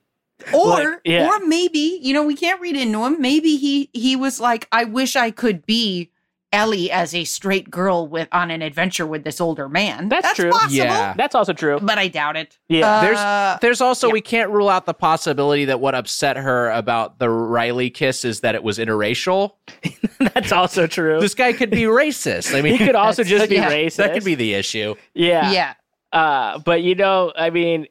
or 0.55 0.69
Like, 0.93 1.01
yeah. 1.05 1.29
or 1.29 1.39
maybe 1.47 1.99
you 2.03 2.15
know 2.15 2.23
we 2.25 2.35
can't 2.35 2.61
read 2.61 2.77
into 2.77 3.05
him. 3.05 3.21
Maybe 3.21 3.57
he 3.57 3.91
he 3.93 4.17
was 4.17 4.41
like, 4.41 4.67
I 4.73 4.85
wish 4.85 5.17
I 5.17 5.31
could 5.31 5.67
be 5.67 6.10
Ellie 6.53 6.91
as 6.91 7.15
a 7.15 7.23
straight 7.25 7.71
girl 7.71 8.09
with 8.09 8.27
on 8.33 8.51
an 8.51 8.61
adventure 8.61 9.07
with 9.07 9.23
this 9.23 9.41
older 9.41 9.69
man. 9.69 10.09
That's 10.09 10.35
true. 10.35 10.51
Possible, 10.51 10.75
Yeah. 10.75 11.15
That's 11.17 11.35
also 11.35 11.53
true. 11.53 11.79
but 11.81 11.97
I 11.97 12.09
doubt 12.09 12.37
it. 12.37 12.59
Yeah. 12.69 13.01
There's 13.03 13.19
Uh, 13.19 13.59
there's 13.61 13.81
also 13.81 14.09
yeah. 14.09 14.15
we 14.15 14.21
can't 14.21 14.51
rule 14.51 14.69
out 14.69 14.85
the 14.87 14.95
possibility 14.95 15.65
that 15.67 15.79
what 15.81 15.95
upset 15.95 16.37
her 16.37 16.71
about 16.71 17.19
the 17.21 17.31
Riley 17.31 17.89
kiss 17.91 18.25
is 18.25 18.41
that 18.41 18.55
it 18.57 18.65
was 18.65 18.79
interracial. 18.79 19.53
That's 20.35 20.51
also 20.51 20.87
true. 20.89 21.21
This 21.21 21.35
guy 21.35 21.53
could 21.53 21.71
be 21.71 21.83
racist. 21.83 22.55
I 22.55 22.63
mean, 22.63 22.77
he 22.77 22.85
could 22.85 22.97
also 22.97 23.23
just 23.35 23.49
be 23.49 23.55
yeah, 23.55 23.71
racist. 23.71 23.97
that 23.97 24.13
could 24.13 24.25
be 24.25 24.35
the 24.35 24.55
issue. 24.55 24.97
yeah. 25.15 25.53
yeah. 25.53 25.75
Uh, 26.13 26.59
but 26.59 26.83
you 26.83 26.97
know, 26.97 27.33
I 27.37 27.51
mean, 27.51 27.87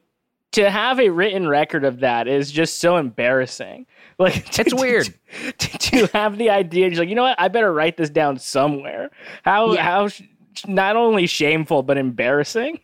to 0.52 0.68
have 0.68 1.00
a 1.00 1.08
written 1.08 1.48
record 1.48 1.84
of 1.84 2.00
that 2.00 2.28
is 2.28 2.50
just 2.52 2.78
so 2.78 2.98
embarrassing. 2.98 3.86
Like 4.20 4.44
to- 4.50 4.60
It's 4.60 4.74
weird. 4.74 5.14
to, 5.58 5.78
to 5.78 6.06
have 6.12 6.36
the 6.36 6.50
idea. 6.50 6.90
She's 6.90 6.98
like, 6.98 7.08
you 7.08 7.14
know 7.14 7.22
what? 7.22 7.40
I 7.40 7.48
better 7.48 7.72
write 7.72 7.96
this 7.96 8.10
down 8.10 8.38
somewhere. 8.38 9.08
How 9.44 9.72
Yeah. 9.72 9.82
how 9.82 10.08
sh- 10.08 10.20
not 10.68 10.94
only 10.96 11.26
shameful 11.26 11.82
but 11.82 11.96
embarrassing. 11.96 12.80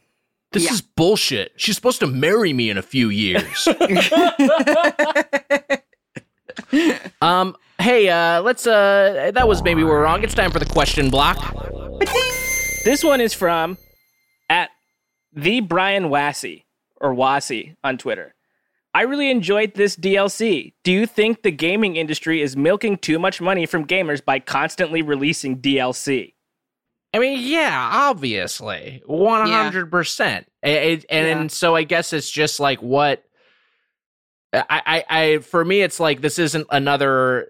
This 0.53 0.65
Yeah. 0.65 0.73
is 0.73 0.81
bullshit. 0.81 1.53
She's 1.57 1.75
supposed 1.77 2.01
to 2.01 2.07
marry 2.07 2.55
me 2.55 2.71
in 2.71 2.79
a 2.79 2.83
few 2.83 3.11
years. 3.11 3.69
um, 7.21 7.55
hey, 7.79 8.09
uh, 8.09 8.41
let's 8.43 8.67
uh 8.67 9.31
that 9.35 9.47
was 9.47 9.63
maybe 9.63 9.85
we're 9.85 10.03
wrong. 10.03 10.25
It's 10.25 10.35
time 10.35 10.51
for 10.51 10.59
the 10.59 10.65
question 10.67 11.11
block. 11.11 11.37
This 12.85 13.05
one 13.05 13.21
is 13.21 13.35
from 13.35 13.77
at 14.49 14.71
the 15.33 15.61
Brian 15.61 16.05
Wassey 16.05 16.65
or 17.01 17.15
Wassey 17.15 17.77
on 17.85 17.99
Twitter. 17.99 18.33
I 18.97 19.03
really 19.03 19.31
enjoyed 19.31 19.75
this 19.75 19.95
DLC. 19.95 20.73
Do 20.83 20.91
you 20.91 21.05
think 21.07 21.43
the 21.43 21.51
gaming 21.51 21.97
industry 21.97 22.41
is 22.41 22.57
milking 22.57 22.97
too 22.97 23.19
much 23.19 23.43
money 23.43 23.67
from 23.67 23.87
gamers 23.87 24.25
by 24.25 24.39
constantly 24.39 25.03
releasing 25.03 25.61
DLC? 25.61 26.33
I 27.13 27.19
mean, 27.19 27.39
yeah, 27.43 27.91
obviously, 27.93 29.03
one 29.05 29.47
hundred 29.47 29.91
percent. 29.91 30.47
And 30.63 31.05
Yeah. 31.11 31.47
so 31.49 31.77
I 31.77 31.83
guess 31.83 32.15
it's 32.15 32.31
just 32.31 32.59
like 32.59 32.81
what 32.81 33.23
I, 34.55 34.65
I, 34.71 35.05
I, 35.11 35.39
for 35.39 35.63
me, 35.63 35.83
it's 35.83 36.01
like 36.01 36.23
this 36.23 36.39
isn't 36.39 36.67
another. 36.71 37.49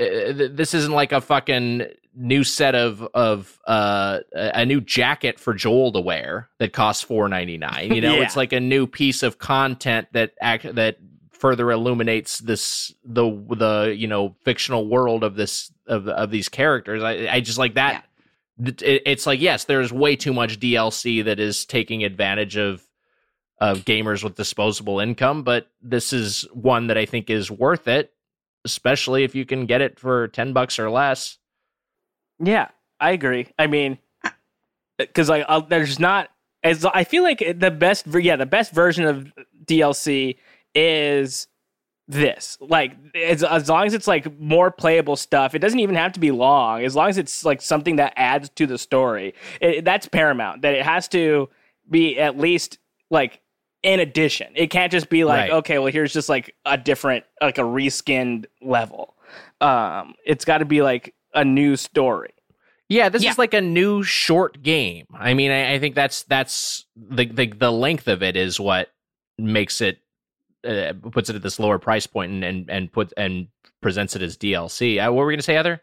Uh, 0.00 0.32
th- 0.32 0.50
this 0.54 0.74
isn't 0.74 0.92
like 0.92 1.12
a 1.12 1.20
fucking 1.20 1.82
new 2.16 2.42
set 2.42 2.74
of 2.74 3.02
of 3.14 3.58
uh 3.66 4.18
a 4.32 4.66
new 4.66 4.80
jacket 4.80 5.38
for 5.38 5.54
Joel 5.54 5.92
to 5.92 6.00
wear 6.00 6.48
that 6.58 6.72
costs 6.72 7.02
four 7.02 7.28
ninety 7.28 7.58
nine. 7.58 7.92
You 7.94 8.00
know, 8.06 8.16
Yeah. 8.16 8.22
it's 8.24 8.36
like 8.36 8.52
a 8.52 8.60
new 8.60 8.86
piece 8.86 9.22
of 9.22 9.38
content 9.38 10.08
that 10.12 10.32
act 10.40 10.74
that 10.74 10.96
further 11.30 11.70
illuminates 11.70 12.38
this 12.40 12.92
the 13.04 13.24
the 13.56 13.94
you 13.96 14.06
know 14.08 14.34
fictional 14.44 14.88
world 14.88 15.22
of 15.24 15.36
this 15.36 15.72
of 15.86 16.08
of 16.08 16.30
these 16.30 16.48
characters. 16.48 17.02
I 17.02 17.28
I 17.28 17.40
just 17.40 17.58
like 17.58 17.74
that 17.74 18.04
th- 18.62 18.82
it- 18.82 19.02
it's 19.06 19.26
like 19.26 19.40
yes 19.40 19.64
there's 19.64 19.92
way 19.92 20.16
too 20.16 20.34
much 20.34 20.60
dlc 20.60 21.24
that 21.24 21.40
is 21.40 21.64
taking 21.64 22.04
advantage 22.04 22.56
of 22.58 22.82
of 23.58 23.84
gamers 23.86 24.22
with 24.24 24.34
disposable 24.36 25.00
income 25.00 25.42
but 25.42 25.68
this 25.82 26.12
is 26.12 26.46
one 26.52 26.86
that 26.88 26.98
i 26.98 27.06
think 27.06 27.30
is 27.30 27.50
worth 27.50 27.88
it 27.88 28.12
especially 28.64 29.24
if 29.24 29.34
you 29.34 29.44
can 29.44 29.66
get 29.66 29.80
it 29.80 29.98
for 29.98 30.28
10 30.28 30.52
bucks 30.52 30.78
or 30.78 30.90
less 30.90 31.38
Yeah, 32.38 32.68
I 33.00 33.12
agree. 33.12 33.48
I 33.58 33.66
mean, 33.66 33.98
because 34.98 35.28
like 35.28 35.44
uh, 35.48 35.60
there's 35.60 35.98
not 35.98 36.30
as 36.62 36.84
I 36.84 37.04
feel 37.04 37.22
like 37.22 37.38
the 37.58 37.70
best. 37.70 38.06
Yeah, 38.06 38.36
the 38.36 38.46
best 38.46 38.72
version 38.72 39.04
of 39.04 39.32
DLC 39.64 40.36
is 40.74 41.48
this. 42.06 42.58
Like 42.60 42.92
as 43.14 43.42
as 43.42 43.68
long 43.68 43.86
as 43.86 43.94
it's 43.94 44.06
like 44.06 44.38
more 44.38 44.70
playable 44.70 45.16
stuff, 45.16 45.54
it 45.54 45.60
doesn't 45.60 45.78
even 45.78 45.94
have 45.94 46.12
to 46.12 46.20
be 46.20 46.30
long. 46.30 46.84
As 46.84 46.94
long 46.94 47.08
as 47.08 47.18
it's 47.18 47.44
like 47.44 47.62
something 47.62 47.96
that 47.96 48.12
adds 48.16 48.50
to 48.50 48.66
the 48.66 48.78
story, 48.78 49.34
it, 49.60 49.84
that's 49.84 50.06
paramount. 50.06 50.62
That 50.62 50.74
it 50.74 50.84
has 50.84 51.08
to 51.08 51.48
be 51.88 52.18
at 52.18 52.38
least 52.38 52.78
like 53.10 53.40
in 53.82 54.00
addition. 54.00 54.48
It 54.54 54.68
can't 54.68 54.92
just 54.92 55.08
be 55.08 55.24
like 55.24 55.50
Right. 55.50 55.50
okay, 55.58 55.78
well 55.78 55.92
here's 55.92 56.12
just 56.12 56.28
like 56.28 56.54
a 56.66 56.76
different 56.76 57.24
like 57.40 57.58
a 57.58 57.62
reskinned 57.62 58.46
level. 58.60 59.14
Um, 59.60 60.14
it's 60.24 60.44
got 60.44 60.58
to 60.58 60.64
be 60.64 60.82
like 60.82 61.14
a 61.34 61.44
new 61.44 61.76
story. 61.76 62.30
yeah 62.88 63.08
this 63.08 63.22
Yeah. 63.22 63.30
is 63.30 63.38
like 63.38 63.54
a 63.54 63.60
new 63.60 64.02
short 64.02 64.62
game 64.64 65.06
i 65.14 65.32
mean 65.32 65.52
i, 65.52 65.74
I 65.74 65.78
think 65.78 65.94
that's 65.94 66.24
that's 66.24 66.86
the, 66.96 67.26
the 67.26 67.46
the 67.46 67.70
length 67.70 68.08
of 68.08 68.20
it 68.24 68.34
is 68.36 68.58
what 68.58 68.90
makes 69.38 69.80
it 69.80 69.98
uh, 70.66 70.92
puts 71.12 71.30
it 71.30 71.36
at 71.36 71.42
this 71.42 71.60
lower 71.60 71.78
price 71.78 72.08
point 72.08 72.32
and 72.32 72.42
and, 72.44 72.68
and 72.70 72.92
put 72.92 73.12
and 73.16 73.46
presents 73.80 74.16
it 74.16 74.22
as 74.22 74.36
dlc 74.36 74.98
uh, 74.98 75.12
what 75.12 75.20
were 75.20 75.26
we 75.26 75.34
gonna 75.34 75.42
say 75.42 75.54
heather 75.54 75.80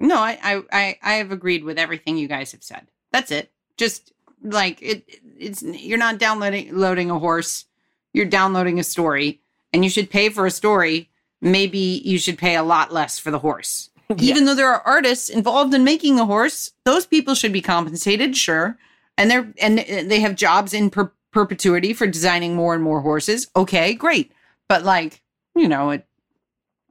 No, 0.00 0.16
I, 0.16 0.38
I, 0.42 0.62
I, 0.72 0.98
I 1.02 1.12
have 1.14 1.32
agreed 1.32 1.64
with 1.64 1.78
everything 1.78 2.16
you 2.16 2.28
guys 2.28 2.52
have 2.52 2.62
said. 2.62 2.86
That's 3.12 3.30
it. 3.32 3.50
Just 3.76 4.12
like 4.42 4.80
it, 4.82 5.04
it's 5.38 5.62
you're 5.62 5.98
not 5.98 6.18
downloading 6.18 6.76
loading 6.76 7.10
a 7.10 7.18
horse. 7.18 7.66
You're 8.12 8.26
downloading 8.26 8.78
a 8.78 8.84
story, 8.84 9.40
and 9.72 9.84
you 9.84 9.90
should 9.90 10.10
pay 10.10 10.28
for 10.28 10.46
a 10.46 10.50
story. 10.50 11.10
Maybe 11.40 12.02
you 12.04 12.18
should 12.18 12.38
pay 12.38 12.56
a 12.56 12.62
lot 12.62 12.92
less 12.92 13.18
for 13.18 13.30
the 13.30 13.38
horse. 13.38 13.90
Even 14.18 14.44
though 14.46 14.54
there 14.54 14.72
are 14.72 14.86
artists 14.86 15.28
involved 15.28 15.74
in 15.74 15.84
making 15.84 16.16
the 16.16 16.26
horse, 16.26 16.72
those 16.84 17.06
people 17.06 17.34
should 17.34 17.52
be 17.52 17.60
compensated, 17.60 18.36
sure. 18.36 18.78
And 19.16 19.30
they're 19.30 19.52
and 19.60 19.78
they 19.78 20.20
have 20.20 20.34
jobs 20.34 20.72
in 20.72 20.90
per- 20.90 21.12
perpetuity 21.32 21.92
for 21.92 22.06
designing 22.06 22.54
more 22.54 22.74
and 22.74 22.82
more 22.82 23.00
horses. 23.00 23.48
Okay, 23.54 23.94
great. 23.94 24.32
But 24.68 24.84
like, 24.84 25.22
you 25.54 25.68
know, 25.68 25.90
it 25.90 26.06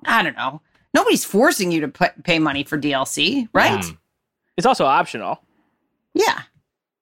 I 0.06 0.22
don't 0.24 0.38
know. 0.38 0.62
Nobody's 0.94 1.26
forcing 1.26 1.72
you 1.72 1.82
to 1.82 1.88
p- 1.90 2.22
pay 2.24 2.40
money 2.40 2.64
for 2.64 2.78
DLC, 2.78 3.50
right? 3.54 3.82
Mm. 3.82 3.98
It's 4.58 4.66
also 4.66 4.86
optional. 4.86 5.42
Yeah. 6.14 6.42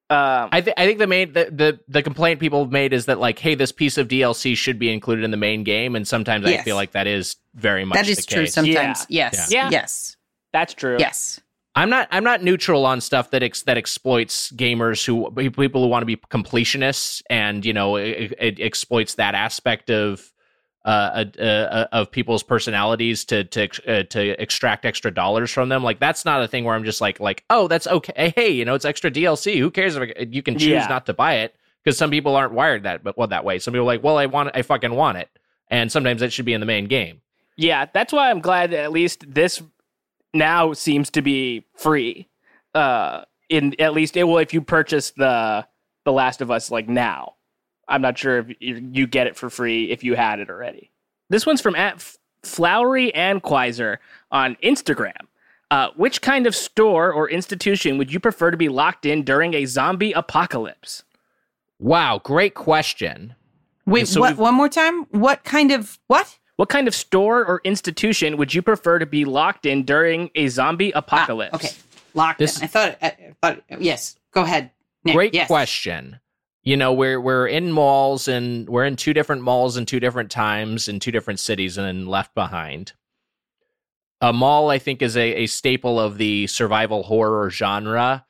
Um, 0.09 0.49
I, 0.51 0.61
th- 0.61 0.75
I 0.77 0.85
think 0.85 0.99
the 0.99 1.07
main 1.07 1.33
the, 1.33 1.45
the 1.51 1.79
the 1.87 2.03
complaint 2.03 2.39
people 2.39 2.63
have 2.63 2.71
made 2.71 2.93
is 2.93 3.07
that 3.07 3.19
like 3.19 3.39
hey 3.39 3.55
this 3.55 3.71
piece 3.71 3.97
of 3.97 4.07
DLC 4.07 4.55
should 4.55 4.77
be 4.77 4.91
included 4.93 5.23
in 5.23 5.31
the 5.31 5.37
main 5.37 5.63
game 5.63 5.95
and 5.95 6.07
sometimes 6.07 6.45
I 6.45 6.57
feel 6.57 6.75
like 6.75 6.91
that 6.91 7.07
is 7.07 7.37
very 7.55 7.85
much 7.85 7.97
That 7.97 8.15
the 8.15 8.21
true 8.21 8.43
case. 8.43 8.53
sometimes. 8.53 9.05
Yes. 9.09 9.51
Yeah. 9.51 9.69
Yes. 9.71 10.15
that's 10.53 10.75
true. 10.75 10.97
Yes. 10.99 11.39
I'm 11.73 11.89
not 11.89 12.07
I'm 12.11 12.23
not 12.23 12.43
neutral 12.43 12.85
on 12.85 13.01
stuff 13.01 13.31
that 13.31 13.41
ex- 13.41 13.63
that 13.63 13.77
exploits 13.77 14.51
gamers 14.51 15.03
who 15.05 15.31
people 15.31 15.81
who 15.81 15.87
want 15.87 16.03
to 16.03 16.05
be 16.05 16.17
completionists 16.17 17.23
and 17.29 17.65
you 17.65 17.73
know 17.73 17.95
it, 17.95 18.33
it 18.39 18.59
exploits 18.59 19.15
that 19.15 19.33
aspect 19.33 19.89
of 19.89 20.31
uh, 20.85 21.25
uh, 21.39 21.41
uh 21.43 21.87
of 21.91 22.11
people's 22.11 22.43
personalities 22.43 23.25
to 23.25 23.43
to 23.45 23.67
uh, 23.87 24.03
to 24.03 24.41
extract 24.41 24.85
extra 24.85 25.11
dollars 25.11 25.51
from 25.51 25.67
them 25.69 25.83
like 25.83 25.99
that's 25.99 26.23
not 26.25 26.41
a 26.43 26.47
thing 26.47 26.63
where 26.63 26.75
I'm 26.75 26.83
just 26.83 27.01
like 27.01 27.19
like 27.19 27.43
oh 27.49 27.67
that's 27.67 27.87
okay 27.87 28.33
hey 28.35 28.51
you 28.51 28.63
know 28.65 28.75
it's 28.75 28.85
extra 28.85 29.09
DLC 29.11 29.59
who 29.59 29.71
cares 29.71 29.95
if 29.95 30.33
you 30.33 30.43
can 30.43 30.55
choose 30.55 30.67
Yeah. 30.69 30.87
not 30.87 31.05
to 31.07 31.13
buy 31.13 31.35
it 31.35 31.55
because 31.83 31.97
some 31.97 32.11
people 32.11 32.35
aren't 32.35 32.53
wired 32.53 32.83
that 32.83 33.03
but 33.03 33.17
well 33.17 33.27
that 33.27 33.43
way 33.43 33.59
some 33.59 33.73
people 33.73 33.83
are 33.89 33.93
like 33.93 34.03
well 34.03 34.17
I 34.17 34.27
want 34.27 34.49
it, 34.49 34.55
I 34.55 34.61
fucking 34.61 34.93
want 34.93 35.17
it 35.17 35.29
and 35.69 35.91
sometimes 35.91 36.21
it 36.21 36.31
should 36.31 36.45
be 36.45 36.53
in 36.53 36.59
the 36.59 36.67
main 36.67 36.85
game 36.85 37.21
Yeah, 37.57 37.85
that's 37.91 38.13
why 38.13 38.29
I'm 38.29 38.39
glad 38.41 38.71
that 38.71 38.79
at 38.79 38.91
least 38.91 39.25
this 39.27 39.63
now 40.33 40.73
seems 40.73 41.09
to 41.11 41.21
be 41.21 41.65
free. 41.75 42.27
Uh, 42.73 43.23
in 43.49 43.73
at 43.79 43.93
least 43.93 44.17
it 44.17 44.25
will 44.25 44.39
if 44.39 44.53
you 44.53 44.61
purchase 44.61 45.11
the 45.11 45.65
the 46.03 46.11
Last 46.11 46.41
of 46.41 46.51
Us 46.51 46.69
like 46.69 46.87
now. 46.89 47.35
I'm 47.87 48.01
not 48.01 48.17
sure 48.17 48.39
if 48.39 48.47
you 48.59 48.89
you 48.93 49.07
get 49.07 49.27
it 49.27 49.35
for 49.35 49.49
free 49.49 49.91
if 49.91 50.03
you 50.03 50.15
had 50.15 50.39
it 50.39 50.49
already. 50.49 50.91
This 51.29 51.45
one's 51.45 51.61
from 51.61 51.75
at 51.75 52.01
Flowery 52.43 53.13
and 53.13 53.41
Quizer 53.43 53.97
on 54.31 54.55
Instagram. 54.63 55.15
Uh, 55.71 55.89
which 55.95 56.21
kind 56.21 56.45
of 56.45 56.55
store 56.55 57.11
or 57.11 57.27
institution 57.29 57.97
would 57.97 58.13
you 58.13 58.19
prefer 58.19 58.51
to 58.51 58.57
be 58.57 58.69
locked 58.69 59.05
in 59.05 59.23
during 59.23 59.53
a 59.55 59.65
zombie 59.65 60.11
apocalypse? 60.11 61.03
wow 61.79 62.19
great 62.23 62.53
question 62.53 63.35
Wait, 63.87 64.07
So 64.07 64.21
what? 64.21 64.37
One 64.37 64.55
more 64.55 64.69
time. 64.69 65.03
What 65.11 65.43
kind 65.43 65.71
of 65.71 65.99
what? 66.07 66.39
What 66.55 66.69
kind 66.69 66.87
of 66.87 66.95
store 66.95 67.45
or 67.45 67.61
institution 67.63 68.37
would 68.37 68.51
you 68.51 68.63
prefer 68.63 68.97
to 68.97 69.05
be 69.05 69.25
locked 69.25 69.65
in 69.67 69.83
during 69.83 70.31
a 70.33 70.47
zombie 70.47 70.91
Ah, 70.95 70.99
apocalypse? 70.99 71.53
okay, 71.53 71.69
locked 72.15 72.39
This- 72.39 72.57
in. 72.57 72.63
I 72.63 72.67
thought. 72.67 72.97
I, 73.01 73.05
I 73.07 73.33
thought. 73.41 73.63
Yes. 73.79 74.15
Go 74.31 74.41
ahead. 74.41 74.71
Nick. 75.03 75.13
Great 75.15 75.33
Yes. 75.35 75.45
question. 75.47 76.19
You 76.65 76.75
know 76.75 76.91
we're 76.91 77.21
we're 77.21 77.47
in 77.47 77.71
malls 77.71 78.27
and 78.27 78.67
we're 78.67 78.85
in 78.85 78.95
two 78.97 79.13
different 79.13 79.41
malls 79.43 79.77
in 79.77 79.85
two 79.85 79.99
different 80.01 80.29
times 80.31 80.87
in 80.87 80.99
two 80.99 81.11
different 81.11 81.39
cities 81.39 81.77
and 81.77 81.87
then 81.87 82.05
left 82.07 82.33
behind. 82.35 82.93
A 84.21 84.33
mall 84.33 84.69
i 84.69 84.79
think 84.79 85.01
is 85.01 85.15
a, 85.15 85.43
a 85.43 85.45
staple 85.45 85.99
of 85.99 86.17
the 86.17 86.47
survival 86.47 87.03
horror 87.03 87.49
genre. 87.49 88.25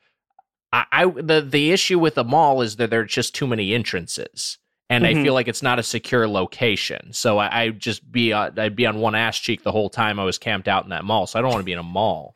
I, 0.72 0.84
I 0.92 1.06
the 1.06 1.40
the 1.40 1.72
issue 1.72 1.98
with 1.98 2.18
a 2.18 2.24
mall 2.24 2.60
is 2.62 2.76
that 2.76 2.90
there 2.90 3.00
are 3.00 3.04
just 3.04 3.34
too 3.34 3.46
many 3.46 3.72
entrances 3.74 4.58
and 4.90 5.04
Mhm. 5.04 5.08
i 5.08 5.22
feel 5.22 5.34
like 5.34 5.48
it's 5.48 5.62
not 5.62 5.78
a 5.78 5.82
secure 5.82 6.28
location. 6.28 7.12
So 7.12 7.38
i 7.38 7.62
i 7.62 7.68
just 7.70 8.10
be 8.12 8.32
uh, 8.32 8.50
i'd 8.58 8.76
be 8.76 8.86
on 8.86 8.98
one 9.00 9.14
ass 9.14 9.38
cheek 9.38 9.62
the 9.62 9.72
whole 9.72 9.88
time 9.90 10.20
i 10.20 10.24
was 10.24 10.38
camped 10.38 10.68
out 10.68 10.84
in 10.84 10.90
that 10.90 11.04
mall. 11.04 11.26
So 11.26 11.38
i 11.38 11.42
don't 11.42 11.50
want 11.50 11.62
to 11.62 11.64
be 11.64 11.72
in 11.72 11.78
a 11.78 11.82
mall. 11.82 12.34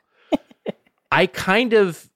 I 1.13 1.27
kind 1.27 1.73
of 1.73 2.10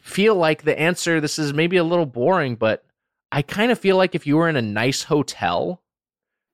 feel 0.00 0.34
like 0.34 0.62
the 0.62 0.78
answer 0.78 1.20
this 1.20 1.38
is 1.38 1.52
maybe 1.52 1.76
a 1.76 1.84
little 1.84 2.06
boring 2.06 2.54
but 2.54 2.84
i 3.32 3.42
kind 3.42 3.70
of 3.70 3.78
feel 3.78 3.96
like 3.96 4.14
if 4.14 4.26
you 4.26 4.36
were 4.36 4.48
in 4.48 4.56
a 4.56 4.62
nice 4.62 5.02
hotel 5.02 5.82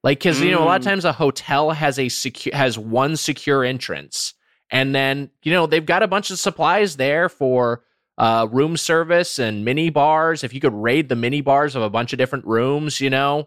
like 0.03 0.19
because 0.19 0.41
you 0.41 0.51
know 0.51 0.63
a 0.63 0.65
lot 0.65 0.81
of 0.81 0.83
Mm. 0.83 0.91
times 0.91 1.05
a 1.05 1.13
hotel 1.13 1.71
has 1.71 1.99
a 1.99 2.09
secure 2.09 2.55
has 2.55 2.79
one 2.79 3.17
secure 3.17 3.65
entrance 3.65 4.35
and 4.71 4.95
then 4.95 5.31
you 5.43 5.53
know 5.53 5.67
they've 5.67 5.87
got 5.87 6.03
a 6.03 6.09
bunch 6.09 6.31
of 6.31 6.39
supplies 6.39 6.97
there 6.97 7.29
for 7.29 7.83
uh, 8.19 8.49
room 8.51 8.77
service 8.77 9.39
and 9.39 9.65
mini 9.65 9.91
bars 9.91 10.43
if 10.43 10.55
you 10.55 10.61
could 10.61 10.73
raid 10.75 11.09
the 11.09 11.17
mini 11.17 11.41
bars 11.43 11.77
of 11.77 11.83
a 11.83 11.91
bunch 11.91 12.13
of 12.13 12.19
different 12.19 12.47
rooms 12.47 13.01
you 13.01 13.11
know 13.11 13.47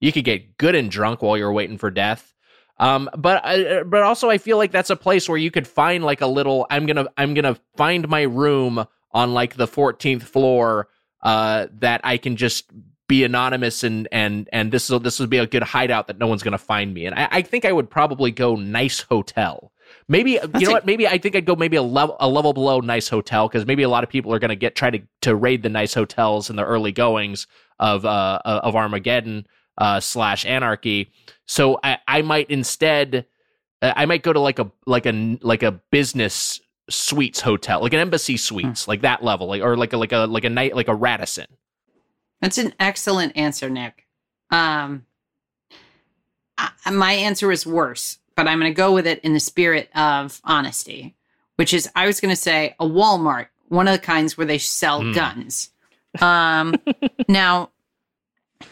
you 0.00 0.12
could 0.12 0.24
get 0.24 0.56
good 0.58 0.74
and 0.74 0.90
drunk 0.90 1.22
while 1.22 1.36
you're 1.38 1.52
waiting 1.52 1.78
for 1.78 1.90
death 1.90 2.34
um, 2.78 3.10
but 3.16 3.44
uh, 3.44 3.84
but 3.84 4.02
also 4.02 4.30
I 4.30 4.38
feel 4.38 4.56
like 4.56 4.72
that's 4.72 4.88
a 4.88 4.96
place 4.96 5.28
where 5.28 5.36
you 5.36 5.50
could 5.50 5.68
find 5.68 6.02
like 6.02 6.22
a 6.22 6.26
little. 6.26 6.66
I'm 6.70 6.86
gonna 6.86 7.08
I'm 7.18 7.34
gonna 7.34 7.58
find 7.76 8.08
my 8.08 8.22
room 8.22 8.86
on 9.12 9.34
like 9.34 9.56
the 9.56 9.68
14th 9.68 10.22
floor. 10.22 10.88
Uh, 11.22 11.66
that 11.80 12.00
I 12.02 12.16
can 12.16 12.36
just 12.36 12.70
be 13.10 13.24
anonymous 13.24 13.82
and 13.82 14.06
and 14.12 14.48
and 14.52 14.70
this 14.70 14.88
will 14.88 15.00
this 15.00 15.18
would 15.18 15.28
be 15.28 15.38
a 15.38 15.46
good 15.46 15.64
hideout 15.64 16.06
that 16.06 16.18
no 16.18 16.28
one's 16.28 16.44
gonna 16.44 16.56
find 16.56 16.94
me. 16.94 17.06
And 17.06 17.14
I, 17.16 17.28
I 17.30 17.42
think 17.42 17.64
I 17.64 17.72
would 17.72 17.90
probably 17.90 18.30
go 18.30 18.54
nice 18.54 19.00
hotel. 19.00 19.72
Maybe 20.06 20.32
you 20.32 20.40
know 20.60 20.70
what? 20.70 20.86
Maybe 20.86 21.08
I 21.08 21.18
think 21.18 21.34
I'd 21.34 21.44
go 21.44 21.56
maybe 21.56 21.76
a 21.76 21.82
level 21.82 22.16
a 22.20 22.28
level 22.28 22.52
below 22.52 22.78
nice 22.78 23.08
hotel 23.08 23.48
because 23.48 23.66
maybe 23.66 23.82
a 23.82 23.88
lot 23.88 24.04
of 24.04 24.10
people 24.10 24.32
are 24.32 24.38
gonna 24.38 24.54
get 24.54 24.76
try 24.76 24.90
to 24.90 25.00
to 25.22 25.34
raid 25.34 25.64
the 25.64 25.68
nice 25.68 25.92
hotels 25.92 26.50
in 26.50 26.56
the 26.56 26.64
early 26.64 26.92
goings 26.92 27.48
of 27.80 28.04
uh 28.04 28.38
of 28.44 28.76
Armageddon 28.76 29.44
uh 29.76 29.98
slash 29.98 30.46
Anarchy. 30.46 31.10
So 31.46 31.80
I, 31.82 31.98
I 32.06 32.22
might 32.22 32.48
instead, 32.48 33.26
uh, 33.82 33.92
I 33.96 34.06
might 34.06 34.22
go 34.22 34.32
to 34.32 34.38
like 34.38 34.60
a 34.60 34.70
like 34.86 35.06
a 35.06 35.36
like 35.42 35.64
a 35.64 35.72
business 35.90 36.60
suites 36.90 37.40
hotel, 37.40 37.80
like 37.80 37.92
an 37.92 38.00
embassy 38.00 38.36
suites, 38.36 38.86
like 38.88 39.00
that 39.02 39.22
level, 39.22 39.46
like 39.48 39.62
or 39.62 39.76
like 39.76 39.92
a 39.92 39.96
like 39.96 40.12
a 40.12 40.26
like 40.26 40.44
a 40.44 40.50
night 40.50 40.74
like 40.76 40.88
a 40.88 40.94
Radisson. 40.94 41.46
That's 42.40 42.58
an 42.58 42.74
excellent 42.80 43.36
answer, 43.36 43.68
Nick. 43.70 44.06
Um, 44.50 45.06
I, 46.58 46.90
my 46.90 47.12
answer 47.12 47.50
is 47.52 47.66
worse, 47.66 48.18
but 48.36 48.48
I'm 48.48 48.58
going 48.58 48.70
to 48.72 48.76
go 48.76 48.92
with 48.92 49.06
it 49.06 49.20
in 49.20 49.32
the 49.34 49.40
spirit 49.40 49.88
of 49.94 50.40
honesty, 50.44 51.14
which 51.56 51.72
is 51.72 51.88
I 51.94 52.06
was 52.06 52.20
going 52.20 52.34
to 52.34 52.40
say 52.40 52.74
a 52.80 52.86
Walmart, 52.86 53.48
one 53.68 53.88
of 53.88 53.92
the 53.92 53.98
kinds 54.04 54.36
where 54.36 54.46
they 54.46 54.58
sell 54.58 55.02
Hmm. 55.02 55.12
guns. 55.12 55.70
Um, 56.20 56.80
now, 57.28 57.70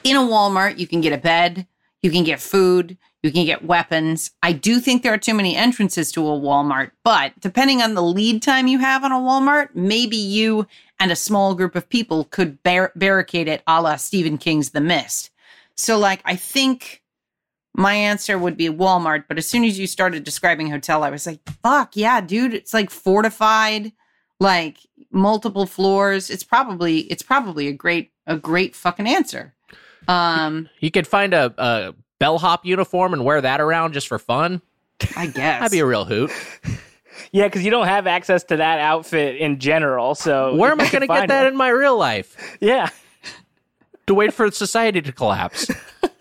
in 0.05 0.17
a 0.17 0.21
Walmart, 0.21 0.79
you 0.79 0.87
can 0.87 1.01
get 1.01 1.13
a 1.13 1.19
bed, 1.19 1.67
you 2.03 2.11
can 2.11 2.25
get 2.25 2.41
food, 2.41 2.97
you 3.23 3.33
can 3.33 3.45
get 3.45 3.65
weapons. 3.65 4.31
I 4.43 4.53
do 4.53 4.79
think 4.81 5.03
there 5.03 5.13
are 5.13 5.19
too 5.19 5.35
many 5.35 5.57
entrances 5.57 6.13
to 6.13 6.27
a 6.27 6.39
Walmart, 6.39 6.93
but 7.05 7.33
depending 7.41 7.83
on 7.83 7.95
the 7.95 8.03
lead 8.03 8.43
time 8.43 8.69
you 8.69 8.79
have 8.79 9.03
on 9.03 9.13
a 9.13 9.17
Walmart, 9.17 9.71
maybe 9.75 10.17
you 10.17 10.67
and 11.01 11.11
a 11.11 11.17
small 11.17 11.55
group 11.55 11.75
of 11.75 11.89
people 11.89 12.25
could 12.25 12.63
bar- 12.63 12.93
barricade 12.95 13.49
it 13.49 13.63
a 13.67 13.83
la 13.83 13.97
Stephen 13.97 14.39
King's 14.39 14.71
The 14.71 14.81
Mist. 14.81 15.31
So, 15.77 15.99
like, 15.99 16.21
I 16.25 16.37
think 16.37 17.03
my 17.75 17.95
answer 17.95 18.39
would 18.39 18.57
be 18.57 18.69
Walmart, 18.69 19.25
but 19.29 19.39
as 19.39 19.47
soon 19.47 19.65
as 19.65 19.79
you 19.79 19.87
started 19.87 20.25
describing 20.25 20.71
hotel, 20.71 21.05
I 21.05 21.11
was 21.11 21.27
like, 21.27 21.41
fuck, 21.63 21.97
yeah, 21.97 22.21
dude, 22.21 22.55
it's 22.55 22.75
like 22.75 22.91
fortified, 22.91 23.93
like 24.41 24.79
multiple 25.13 25.67
floors. 25.67 26.31
It's 26.31 26.43
probably, 26.43 27.01
it's 27.01 27.23
probably 27.23 27.69
a 27.69 27.73
great, 27.73 28.11
a 28.27 28.37
great 28.37 28.75
fucking 28.75 29.07
answer. 29.07 29.55
Um, 30.07 30.69
You 30.81 30.91
could 30.91 31.07
find 31.07 31.35
a, 31.35 31.53
a 31.59 31.95
bellhop 32.19 32.65
uniform 32.65 33.13
and 33.13 33.25
wear 33.25 33.41
that 33.41 33.61
around 33.61 33.93
just 33.95 34.09
for 34.09 34.19
fun. 34.19 34.63
I 35.17 35.27
guess. 35.27 35.61
That'd 35.61 35.73
be 35.73 35.81
a 35.81 35.87
real 35.87 36.05
hoot. 36.05 36.31
Yeah, 37.33 37.45
because 37.49 37.65
you 37.65 37.73
don't 37.73 37.89
have 37.89 38.07
access 38.07 38.45
to 38.45 38.57
that 38.59 38.79
outfit 38.79 39.37
in 39.37 39.59
general. 39.59 40.15
So 40.15 40.55
Where 40.55 40.71
am 40.71 40.81
I 40.81 40.89
going 40.89 41.01
to 41.01 41.09
get 41.09 41.27
that 41.29 41.43
one- 41.43 41.47
in 41.53 41.57
my 41.57 41.69
real 41.69 41.99
life? 41.99 42.57
Yeah. 42.61 42.91
To 44.07 44.15
wait 44.15 44.33
for 44.33 44.49
society 44.53 45.03
to 45.03 45.11
collapse. 45.13 45.69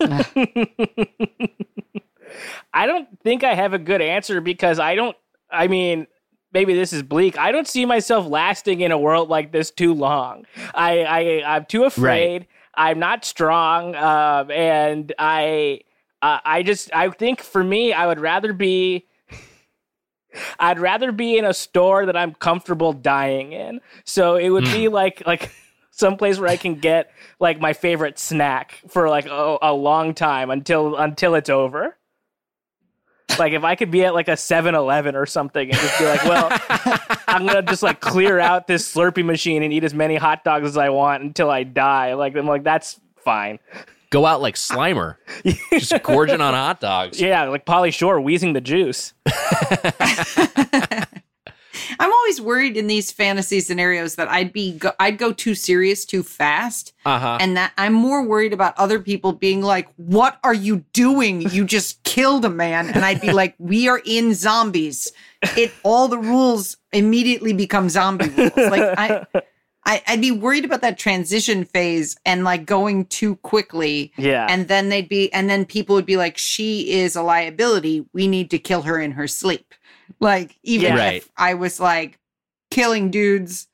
I 2.74 2.86
don't 2.86 3.08
think 3.22 3.44
I 3.44 3.54
have 3.54 3.72
a 3.74 3.78
good 3.78 4.02
answer 4.02 4.40
because 4.40 4.78
I 4.78 4.94
don't. 4.94 5.16
I 5.50 5.68
mean, 5.68 6.06
maybe 6.52 6.74
this 6.74 6.92
is 6.92 7.02
bleak. 7.02 7.38
I 7.38 7.52
don't 7.52 7.66
see 7.66 7.84
myself 7.86 8.26
lasting 8.26 8.80
in 8.80 8.92
a 8.92 8.98
world 8.98 9.28
like 9.28 9.52
this 9.52 9.70
too 9.70 9.94
long. 9.94 10.44
I, 10.74 11.04
I 11.04 11.54
I'm 11.56 11.64
too 11.64 11.84
afraid. 11.84 12.46
I'm 12.78 13.00
not 13.00 13.24
strong, 13.24 13.96
um, 13.96 14.50
and 14.52 15.12
I 15.18 15.80
uh, 16.22 16.38
I 16.44 16.62
just 16.62 16.94
I 16.94 17.10
think 17.10 17.40
for 17.42 17.62
me, 17.62 17.92
I 17.92 18.06
would 18.06 18.20
rather 18.20 18.52
be. 18.52 19.06
I'd 20.60 20.78
rather 20.78 21.10
be 21.10 21.36
in 21.36 21.44
a 21.44 21.52
store 21.52 22.06
that 22.06 22.16
I'm 22.16 22.34
comfortable 22.34 22.92
dying 22.92 23.52
in. 23.52 23.80
So 24.04 24.36
it 24.36 24.50
would 24.50 24.64
be 24.64 24.86
like 24.88 25.26
like 25.26 25.50
someplace 25.90 26.38
where 26.38 26.48
I 26.48 26.56
can 26.56 26.76
get 26.76 27.10
like 27.40 27.60
my 27.60 27.72
favorite 27.72 28.18
snack 28.18 28.80
for 28.88 29.08
like 29.08 29.26
a, 29.26 29.58
a 29.60 29.74
long 29.74 30.14
time 30.14 30.50
until 30.50 30.96
until 30.96 31.34
it's 31.34 31.50
over. 31.50 31.96
Like 33.38 33.52
if 33.52 33.64
I 33.64 33.74
could 33.74 33.90
be 33.90 34.04
at 34.04 34.14
like 34.14 34.28
a 34.28 34.32
7-Eleven 34.32 35.14
or 35.16 35.26
something 35.26 35.68
and 35.70 35.78
just 35.78 35.98
be 35.98 36.04
like, 36.04 36.24
well, 36.24 36.48
I'm 37.28 37.46
gonna 37.46 37.62
just 37.62 37.82
like 37.82 38.00
clear 38.00 38.38
out 38.38 38.66
this 38.66 38.92
Slurpee 38.92 39.24
machine 39.24 39.62
and 39.62 39.72
eat 39.72 39.84
as 39.84 39.94
many 39.94 40.16
hot 40.16 40.44
dogs 40.44 40.66
as 40.66 40.76
I 40.76 40.88
want 40.90 41.22
until 41.22 41.50
I 41.50 41.62
die. 41.64 42.14
Like 42.14 42.36
I'm 42.36 42.46
like 42.46 42.64
that's 42.64 43.00
fine. 43.24 43.58
Go 44.10 44.24
out 44.24 44.40
like 44.40 44.54
Slimer, 44.54 45.16
just 45.70 46.02
gorging 46.02 46.40
on 46.40 46.54
hot 46.54 46.80
dogs. 46.80 47.20
Yeah, 47.20 47.44
like 47.44 47.66
Pauly 47.66 47.92
Shore 47.92 48.18
wheezing 48.22 48.54
the 48.54 48.60
juice. 48.62 49.12
I'm 51.98 52.12
always 52.12 52.40
worried 52.40 52.76
in 52.76 52.86
these 52.86 53.10
fantasy 53.12 53.60
scenarios 53.60 54.14
that 54.16 54.28
I'd 54.28 54.52
be 54.52 54.78
go- 54.78 54.92
I'd 55.00 55.18
go 55.18 55.32
too 55.32 55.54
serious 55.54 56.04
too 56.04 56.22
fast, 56.22 56.92
Uh 57.04 57.18
huh. 57.18 57.38
and 57.40 57.56
that 57.56 57.72
I'm 57.78 57.92
more 57.92 58.22
worried 58.24 58.52
about 58.52 58.78
other 58.78 58.98
people 59.00 59.32
being 59.32 59.62
like, 59.62 59.88
"What 59.96 60.38
are 60.44 60.54
you 60.54 60.84
doing? 60.92 61.42
You 61.50 61.64
just 61.64 62.02
killed 62.04 62.44
a 62.44 62.50
man," 62.50 62.88
and 62.90 63.04
I'd 63.04 63.20
be 63.20 63.32
like, 63.32 63.54
"We 63.58 63.88
are 63.88 64.00
in 64.04 64.34
zombies. 64.34 65.10
It 65.56 65.72
all 65.82 66.08
the 66.08 66.18
rules 66.18 66.76
immediately 66.92 67.52
become 67.52 67.88
zombie 67.88 68.28
rules." 68.28 68.52
Like 68.56 68.98
I. 68.98 69.26
I, 69.86 70.02
I'd 70.06 70.20
be 70.20 70.32
worried 70.32 70.66
about 70.66 70.82
that 70.82 70.98
transition 70.98 71.64
phase 71.64 72.14
and 72.26 72.44
like 72.44 72.66
going 72.66 73.06
too 73.06 73.36
quickly. 73.36 74.12
Yeah. 74.18 74.46
And 74.50 74.68
then 74.68 74.90
they'd 74.90 75.08
be, 75.08 75.32
and 75.32 75.48
then 75.48 75.64
people 75.64 75.94
would 75.94 76.04
be 76.04 76.18
like, 76.18 76.36
she 76.36 76.90
is 76.90 77.16
a 77.16 77.22
liability. 77.22 78.04
We 78.12 78.26
need 78.28 78.50
to 78.50 78.58
kill 78.58 78.82
her 78.82 79.00
in 79.00 79.12
her 79.12 79.26
sleep. 79.26 79.72
Like, 80.20 80.56
even 80.62 80.96
Yeah. 80.96 81.10
if 81.10 81.30
I 81.36 81.54
was 81.54 81.78
like 81.80 82.18
killing 82.70 83.10
dudes. 83.10 83.66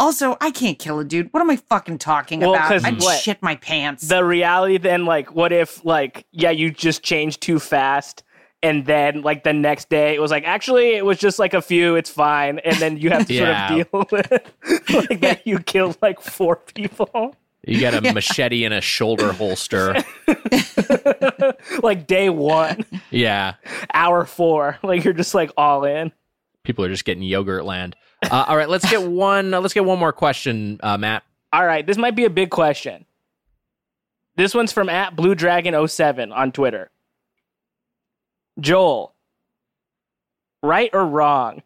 Also, 0.00 0.36
I 0.40 0.52
can't 0.52 0.78
kill 0.78 1.00
a 1.00 1.04
dude. 1.04 1.32
What 1.32 1.40
am 1.40 1.50
I 1.50 1.56
fucking 1.56 1.98
talking 1.98 2.38
Well, 2.40 2.54
about? 2.54 2.68
'cause 2.68 2.84
I'd 2.84 3.00
what? 3.02 3.20
shit 3.20 3.42
my 3.42 3.56
pants. 3.56 4.06
the 4.06 4.24
reality 4.24 4.78
then 4.78 5.04
like 5.04 5.34
what 5.34 5.52
if 5.52 5.84
like 5.84 6.24
yeah 6.30 6.50
you 6.50 6.70
just 6.70 7.02
changed 7.02 7.40
too 7.40 7.58
fast 7.58 8.22
and 8.62 8.86
then 8.86 9.22
like 9.22 9.42
the 9.42 9.52
next 9.52 9.88
day 9.88 10.14
it 10.14 10.20
was 10.20 10.30
like 10.30 10.44
actually 10.44 10.94
it 10.94 11.04
was 11.04 11.18
just 11.18 11.38
like 11.40 11.52
a 11.52 11.60
few 11.62 11.96
it's 11.96 12.10
fine 12.10 12.60
and 12.60 12.76
then 12.76 12.96
you 12.96 13.10
have 13.10 13.26
to 13.26 13.34
Yeah. 13.34 13.68
sort 13.68 13.80
of 13.80 13.90
deal 13.90 14.06
with 14.12 14.90
like 15.10 15.20
that 15.20 15.44
you 15.46 15.58
killed 15.58 15.96
like 16.00 16.20
four 16.20 16.56
people 16.56 17.34
You 17.66 17.80
got 17.80 17.94
a 17.94 18.00
machete 18.14 18.64
and 18.64 18.72
a 18.72 18.80
shoulder 18.80 19.32
holster. 19.32 19.96
like 21.82 22.06
day 22.06 22.28
one 22.30 22.84
Yeah. 23.10 23.54
hour 23.92 24.24
four 24.24 24.78
like 24.82 25.04
you're 25.04 25.14
just 25.14 25.34
like 25.34 25.50
all 25.56 25.84
in 25.84 26.12
People 26.64 26.84
are 26.84 26.88
just 26.88 27.04
getting 27.06 27.22
Yogurtland. 27.22 27.94
Uh, 28.30 28.44
all 28.46 28.56
right, 28.56 28.68
let's 28.68 28.88
get 28.90 29.02
one. 29.10 29.54
Uh, 29.54 29.60
let's 29.60 29.72
get 29.72 29.84
one 29.86 29.98
more 29.98 30.12
question, 30.12 30.78
uh, 30.82 30.98
Matt. 30.98 31.22
all 31.52 31.64
right 31.64 31.86
this 31.86 31.96
might 31.96 32.14
be 32.16 32.24
a 32.24 32.30
big 32.30 32.50
question 32.50 33.04
this 34.36 34.54
one's 34.54 34.72
from 34.72 34.88
at 34.88 35.16
blue 35.16 35.34
dragon 35.34 35.88
07 35.88 36.30
on 36.32 36.52
twitter 36.52 36.90
joel 38.60 39.14
right 40.62 40.90
or 40.92 41.04
wrong 41.06 41.62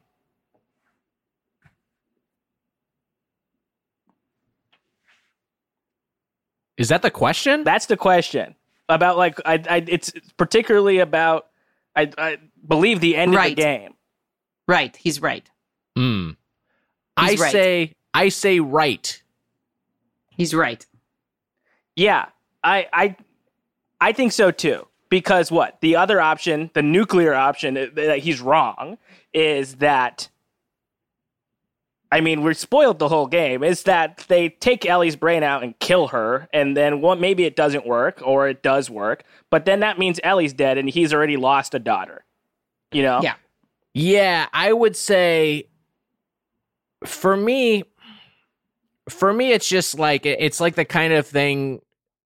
Is 6.76 6.88
that 6.88 7.02
the 7.02 7.10
question? 7.10 7.64
That's 7.64 7.86
the 7.86 7.96
question 7.96 8.54
about 8.88 9.16
like 9.16 9.38
I, 9.44 9.62
I 9.68 9.84
it's 9.86 10.12
particularly 10.36 10.98
about 10.98 11.48
I, 11.94 12.10
I 12.16 12.38
believe 12.66 13.00
the 13.00 13.16
end 13.16 13.34
of 13.34 13.42
the 13.42 13.54
game. 13.54 13.94
right. 14.66 14.96
He's 14.96 15.20
right. 15.20 15.48
Hmm. 15.96 16.30
I 17.16 17.34
right. 17.34 17.52
say. 17.52 17.94
I 18.14 18.28
say 18.28 18.60
right. 18.60 19.22
He's 20.30 20.54
right. 20.54 20.84
Yeah, 21.96 22.26
I 22.64 22.88
I 22.92 23.16
I 24.00 24.12
think 24.12 24.32
so 24.32 24.50
too. 24.50 24.86
Because 25.08 25.50
what 25.50 25.78
the 25.82 25.96
other 25.96 26.22
option, 26.22 26.70
the 26.72 26.82
nuclear 26.82 27.34
option 27.34 27.76
uh, 27.76 27.86
that 27.94 28.20
he's 28.20 28.40
wrong, 28.40 28.98
is 29.34 29.76
that. 29.76 30.28
I 32.12 32.20
mean, 32.20 32.42
we're 32.42 32.52
spoiled 32.52 32.98
the 32.98 33.08
whole 33.08 33.26
game. 33.26 33.64
Is 33.64 33.84
that 33.84 34.26
they 34.28 34.50
take 34.50 34.84
Ellie's 34.84 35.16
brain 35.16 35.42
out 35.42 35.64
and 35.64 35.76
kill 35.78 36.08
her, 36.08 36.46
and 36.52 36.76
then 36.76 37.00
well, 37.00 37.16
maybe 37.16 37.44
it 37.44 37.56
doesn't 37.56 37.86
work, 37.86 38.20
or 38.22 38.48
it 38.48 38.62
does 38.62 38.90
work, 38.90 39.24
but 39.50 39.64
then 39.64 39.80
that 39.80 39.98
means 39.98 40.20
Ellie's 40.22 40.52
dead, 40.52 40.76
and 40.76 40.90
he's 40.90 41.14
already 41.14 41.38
lost 41.38 41.74
a 41.74 41.78
daughter. 41.78 42.24
You 42.92 43.02
know? 43.02 43.20
Yeah. 43.22 43.34
Yeah, 43.94 44.46
I 44.52 44.72
would 44.72 44.94
say 44.96 45.68
for 47.04 47.36
me 47.36 47.84
for 49.08 49.32
me 49.32 49.52
it's 49.52 49.68
just 49.68 49.98
like 49.98 50.24
it's 50.24 50.60
like 50.60 50.76
the 50.76 50.84
kind 50.84 51.12
of 51.12 51.26
thing 51.26 51.80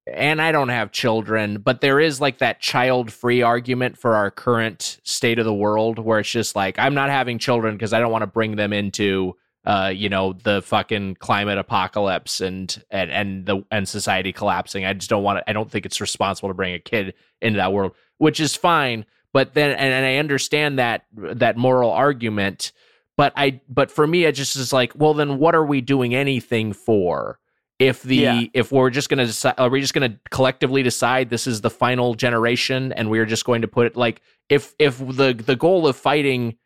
and 0.07 0.41
I 0.41 0.53
don't 0.53 0.69
have 0.69 0.93
children, 0.93 1.59
but 1.59 1.81
there 1.81 1.99
is 1.99 2.21
like 2.21 2.39
that 2.39 2.61
child 2.61 3.13
free 3.13 3.43
argument 3.43 3.99
for 3.99 4.15
our 4.15 4.31
current 4.31 5.01
state 5.03 5.41
of 5.41 5.45
the 5.45 5.55
world 5.55 5.99
where 5.99 6.21
it's 6.21 6.31
just 6.31 6.55
like 6.55 6.79
I'm 6.79 6.95
not 6.95 7.11
having 7.11 7.39
children 7.39 7.75
because 7.75 7.93
I 7.93 7.99
don't 7.99 8.13
want 8.13 8.23
to 8.23 8.29
bring 8.29 8.55
them 8.57 8.73
into 8.73 9.37
uh, 9.67 9.93
you 9.95 10.09
know, 10.09 10.33
the 10.33 10.63
fucking 10.63 11.17
climate 11.17 11.59
apocalypse 11.59 12.41
and 12.41 12.83
and 12.91 13.11
and 13.11 13.47
the 13.47 13.65
and 13.71 13.89
society 13.89 14.33
collapsing. 14.33 14.85
I 14.85 14.93
just 14.93 15.11
don't 15.11 15.25
want 15.25 15.39
to 15.41 15.51
I 15.51 15.53
don't 15.53 15.71
think 15.71 15.85
it's 15.85 16.01
responsible 16.01 16.49
to 16.49 16.55
bring 16.55 16.75
a 16.75 16.79
kid 16.79 17.15
into 17.43 17.57
that 17.57 17.73
world, 17.73 17.93
which 18.19 18.39
is 18.41 18.55
fine. 18.55 19.05
But 19.33 19.55
then 19.55 19.73
and, 19.73 19.93
and 19.93 20.07
I 20.07 20.17
understand 20.17 20.79
that 20.79 21.07
that 21.15 21.57
moral 21.57 21.91
argument, 21.91 22.73
but 23.17 23.33
I 23.37 23.61
but 23.69 23.91
for 23.91 24.07
me 24.07 24.25
it 24.25 24.33
just 24.33 24.55
is 24.57 24.73
like, 24.73 24.93
well 24.95 25.15
then 25.15 25.39
what 25.39 25.55
are 25.55 25.67
we 25.67 25.81
doing 25.81 26.15
anything 26.15 26.73
for? 26.73 27.39
if 27.79 28.03
the 28.03 28.17
Yeah. 28.17 28.41
if 28.55 28.73
we're 28.73 28.91
just 28.91 29.09
going 29.09 29.19
to 29.19 29.27
decide 29.27 29.55
are 29.59 29.69
we 29.69 29.81
just 29.81 29.93
going 29.93 30.11
to 30.11 30.19
collectively 30.31 30.83
decide 30.83 31.29
this 31.29 31.47
is 31.47 31.61
the 31.61 31.69
final 31.71 32.15
generation 32.15 32.93
and 32.93 33.11
we're 33.11 33.27
just 33.27 33.45
going 33.45 33.63
to 33.63 33.69
put 33.69 33.87
it 33.87 33.97
like 33.97 34.23
if 34.49 34.75
if 34.79 34.99
the 34.99 35.35
the 35.35 35.57
goal 35.57 35.87
of 35.87 35.95
fighting 35.97 36.57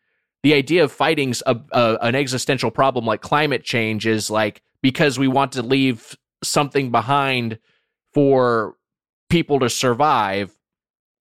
the 0.43 0.55
idea 0.55 0.85
of 0.85 0.93
fighting's 0.93 1.43
a, 1.47 1.59
a 1.73 1.99
an 2.03 2.15
existential 2.15 2.71
problem 2.71 3.05
like 3.05 3.21
climate 3.21 3.65
change 3.65 4.07
is 4.07 4.31
like 4.31 4.62
because 4.83 5.19
we 5.19 5.29
want 5.29 5.53
to 5.53 5.62
leave 5.62 6.17
something 6.43 6.91
behind 6.91 7.59
for 8.15 8.77
people 9.29 9.61
to 9.61 9.69
survive. 9.69 10.57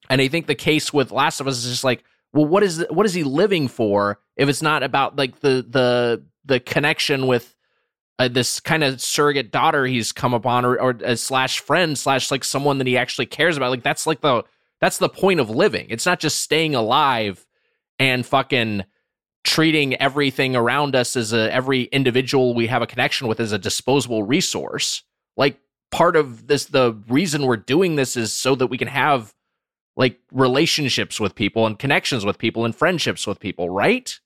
And 0.10 0.22
i 0.22 0.28
think 0.28 0.48
the 0.48 0.56
case 0.56 0.91
with 0.91 1.12
last 1.12 1.40
of 1.40 1.48
us 1.48 1.58
is 1.58 1.70
just 1.70 1.84
like 1.84 2.04
well 2.34 2.46
what 2.46 2.64
is 2.64 2.86
what 2.90 3.06
is 3.06 3.14
he 3.14 3.24
living 3.24 3.68
for 3.68 4.20
if 4.36 4.50
it's 4.50 4.62
not 4.62 4.84
about 4.84 5.16
like 5.16 5.40
the 5.41 5.66
the 5.68 6.24
the 6.46 6.60
connection 6.60 7.28
with 7.28 7.56
uh, 8.20 8.28
this 8.28 8.60
kind 8.60 8.84
of 8.84 9.02
surrogate 9.02 9.50
daughter 9.50 9.86
he's 9.86 10.12
come 10.12 10.34
upon 10.34 10.66
or, 10.66 10.80
or 10.80 10.98
uh, 11.06 11.16
slash 11.16 11.60
friend 11.60 11.98
slash 11.98 12.30
like 12.30 12.44
someone 12.44 12.78
that 12.78 12.86
he 12.88 12.98
actually 12.98 13.26
cares 13.26 13.56
about? 13.56 13.70
Like 13.72 13.84
that's 13.84 14.06
like 14.06 14.22
the 14.22 14.44
that's 14.82 14.98
the 14.98 15.10
point 15.10 15.40
of 15.40 15.50
living. 15.50 15.88
It's 15.90 16.06
not 16.06 16.20
just 16.20 16.41
staying 16.41 16.76
alive 16.76 17.46
and 17.98 18.26
fucking 18.26 18.84
treating 19.44 19.95
everything 19.95 20.56
around 20.56 20.95
us 20.95 21.16
as 21.16 21.34
a 21.34 21.53
every 21.53 21.84
individual 21.84 22.53
we 22.53 22.68
have 22.68 22.82
a 22.82 22.88
connection 22.88 23.28
with 23.28 23.40
as 23.40 23.52
a 23.52 23.57
disposable 23.57 24.24
resource. 24.24 25.03
Like 25.38 25.60
part 25.91 26.16
of 26.16 26.48
this 26.48 26.66
the 26.66 26.98
reason 27.07 27.44
we're 27.44 27.57
doing 27.57 27.95
this 27.95 28.16
is 28.16 28.34
so 28.34 28.56
that 28.56 28.68
we 28.68 28.78
can 28.78 28.88
have 28.88 29.34
like 29.95 30.20
relationships 30.32 31.20
with 31.20 31.36
people 31.36 31.66
and 31.66 31.80
connections 31.80 32.26
with 32.26 32.38
people 32.38 32.66
and 32.66 32.76
friendships 32.76 33.26
with 33.26 33.40
people 33.40 33.70
right? 33.70 34.20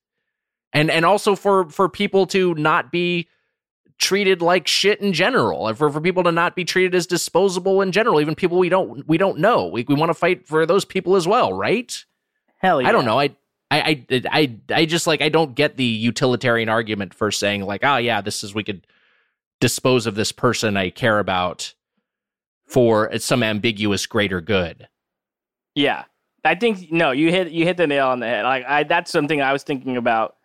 And 0.74 0.90
and 0.90 1.06
also 1.06 1.36
for 1.36 1.70
for 1.70 1.90
people 1.90 2.26
to 2.28 2.56
not 2.56 2.92
be 2.92 3.28
treated 4.00 4.42
like 4.42 4.68
shit 4.68 5.00
in 5.00 5.14
general 5.14 5.68
and 5.68 5.78
for, 5.78 5.90
for 5.90 6.02
people 6.02 6.24
to 6.24 6.32
not 6.32 6.56
be 6.56 6.66
treated 6.66 6.96
as 6.96 7.06
disposable 7.06 7.82
in 7.82 7.92
general 7.92 8.20
even 8.20 8.34
people 8.34 8.58
we 8.58 8.70
don't 8.70 9.08
we 9.08 9.18
don't 9.18 9.38
know. 9.38 9.68
We, 9.68 9.86
we 9.88 9.94
want 9.94 10.10
to 10.10 10.16
fight 10.16 10.48
for 10.48 10.66
those 10.66 10.86
people 10.86 11.16
as 11.16 11.28
well 11.28 11.54
right? 11.54 12.04
Hell 12.58 12.82
yeah. 12.82 12.88
i 12.88 12.92
don't 12.92 13.06
know 13.06 13.20
I, 13.20 13.36
I 13.74 14.06
i 14.12 14.22
i 14.32 14.58
i 14.74 14.86
just 14.86 15.08
like 15.08 15.22
i 15.22 15.30
don't 15.30 15.56
get 15.56 15.78
the 15.78 15.86
utilitarian 15.86 16.70
argument 16.70 17.14
for 17.14 17.32
saying 17.32 17.62
like 17.64 17.84
oh 17.84 17.98
yeah 17.98 18.22
this 18.22 18.44
is 18.44 18.54
we 18.54 18.64
could 18.64 18.86
dispose 19.60 20.06
of 20.06 20.16
this 20.16 20.32
person 20.32 20.78
i 20.78 20.90
care 20.90 21.20
about 21.20 21.74
for 22.66 23.18
some 23.20 23.44
ambiguous 23.44 24.06
greater 24.06 24.42
good 24.42 24.88
Yeah, 25.76 26.04
I 26.44 26.56
think 26.56 26.92
no, 26.92 27.12
you 27.12 27.32
hit 27.32 27.52
you 27.52 27.66
hit 27.66 27.78
the 27.78 27.88
nail 27.88 28.08
on 28.10 28.20
the 28.20 28.28
head. 28.28 28.44
Like 28.44 28.66
I, 28.66 28.84
that's 28.84 29.12
something 29.12 29.42
I 29.42 29.54
was 29.54 29.64
thinking 29.64 29.98
about, 29.98 30.36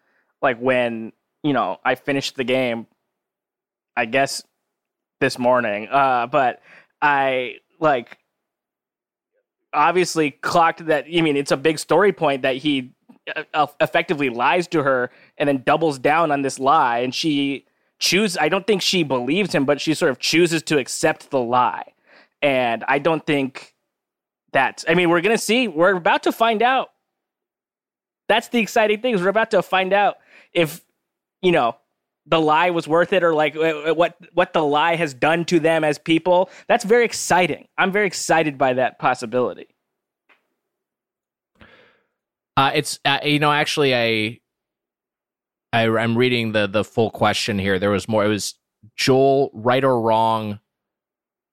like 0.41 0.59
when 0.59 1.13
you 1.43 1.53
know 1.53 1.79
I 1.85 1.95
finished 1.95 2.37
the 2.37 2.45
game. 2.45 2.87
I 3.97 4.05
guess 4.07 4.43
this 5.21 5.39
morning, 5.39 5.89
uh, 5.91 6.29
but 6.29 6.63
I 7.03 7.57
like 7.81 8.19
obviously 9.73 10.31
clocked 10.31 10.87
that. 10.87 11.07
I 11.13 11.21
mean, 11.21 11.37
it's 11.37 11.51
a 11.51 11.57
big 11.57 11.79
story 11.79 12.13
point 12.13 12.43
that 12.43 12.57
he 12.57 12.93
Uh, 13.35 13.45
uh, 13.55 13.67
effectively 13.81 14.31
lies 14.31 14.67
to 14.69 14.83
her 14.83 15.11
and 15.37 15.49
then 15.49 15.63
doubles 15.65 15.99
down 15.99 16.31
on 16.31 16.43
this 16.43 16.59
lie, 16.59 16.99
and 16.99 17.15
she 17.15 17.65
choose. 17.99 18.37
I 18.39 18.49
don't 18.49 18.67
think 18.67 18.83
she 18.83 19.03
believes 19.03 19.55
him, 19.55 19.65
but 19.65 19.81
she 19.81 19.95
sort 19.95 20.11
of 20.11 20.19
chooses 20.19 20.63
to 20.65 20.79
accept 20.79 21.31
the 21.31 21.41
lie, 21.41 21.93
and 22.43 22.85
I 22.87 22.99
don't 22.99 23.25
think 23.25 23.75
that 24.53 24.85
I 24.89 24.95
mean, 24.95 25.11
we're 25.11 25.21
gonna 25.21 25.39
see. 25.39 25.69
We're 25.69 25.97
about 25.97 26.23
to 26.25 26.33
find 26.33 26.63
out. 26.63 26.91
That's 28.29 28.49
the 28.49 28.59
exciting 28.59 29.01
thing. 29.01 29.15
Is 29.15 29.23
we're 29.23 29.29
about 29.29 29.51
to 29.53 29.63
find 29.63 29.93
out 29.93 30.19
if 30.53 30.83
you 31.43 31.53
know 31.53 31.77
the 32.27 32.41
lie 32.41 32.71
was 32.71 32.87
worth 32.87 33.13
it, 33.13 33.23
or 33.23 33.35
like 33.35 33.57
uh, 33.57 33.61
uh 33.91 33.95
what 33.95 34.17
what 34.33 34.53
the 34.53 34.63
lie 34.63 34.97
has 34.97 35.15
done 35.15 35.45
to 35.47 35.61
them 35.61 35.85
as 35.85 35.99
people. 35.99 36.51
That's 36.67 36.85
very 36.85 37.05
exciting. 37.05 37.69
I'm 37.77 37.93
very 37.93 38.07
excited 38.07 38.59
by 38.59 38.75
that 38.75 38.99
possibility. 38.99 39.69
Uh, 42.59 42.73
it's 42.75 42.99
uh, 43.05 43.21
you 43.23 43.39
know 43.39 43.53
actually 43.53 43.95
I, 43.95 44.41
I 45.73 45.89
I'm 45.89 46.19
reading 46.19 46.51
the 46.51 46.67
the 46.67 46.83
full 46.83 47.09
question 47.11 47.57
here. 47.57 47.79
There 47.79 47.91
was 47.91 48.09
more. 48.09 48.25
It 48.25 48.29
was 48.29 48.57
Joel 48.97 49.53
right 49.55 49.85
or 49.85 50.01
wrong, 50.01 50.59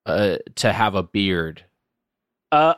uh, 0.08 0.38
to 0.56 0.74
have 0.74 0.96
a 0.96 1.04
beard. 1.04 1.64
Uh, 2.52 2.74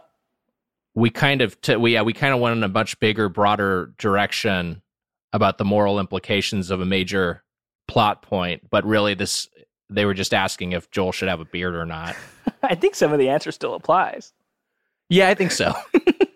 We 0.94 1.10
kind 1.10 1.42
of 1.42 1.62
t- 1.62 1.78
we 1.78 1.94
yeah 1.94 2.02
we 2.02 2.12
kind 2.12 2.34
of 2.34 2.42
went 2.42 2.58
in 2.58 2.64
a 2.64 2.68
much 2.68 3.00
bigger, 3.00 3.30
broader 3.30 3.94
direction 3.98 4.82
about 5.32 5.58
the 5.58 5.64
moral 5.66 5.98
implications 5.98 6.70
of 6.70 6.82
a 6.82 6.86
major 6.86 7.44
plot 7.88 8.24
point, 8.24 8.70
but 8.70 8.84
really 8.86 9.14
this 9.14 9.48
they 9.90 10.04
were 10.04 10.14
just 10.14 10.34
asking 10.34 10.74
if 10.74 10.92
Joel 10.92 11.14
should 11.14 11.30
have 11.30 11.40
a 11.40 11.46
beard 11.46 11.76
or 11.76 11.86
not. 11.86 12.14
I 12.62 12.76
think 12.76 12.96
some 12.96 13.14
of 13.14 13.20
the 13.20 13.30
answer 13.30 13.54
still 13.54 13.74
applies. 13.74 14.34
Yeah, 15.08 15.30
I 15.30 15.34
think 15.34 15.52
so. 15.52 15.74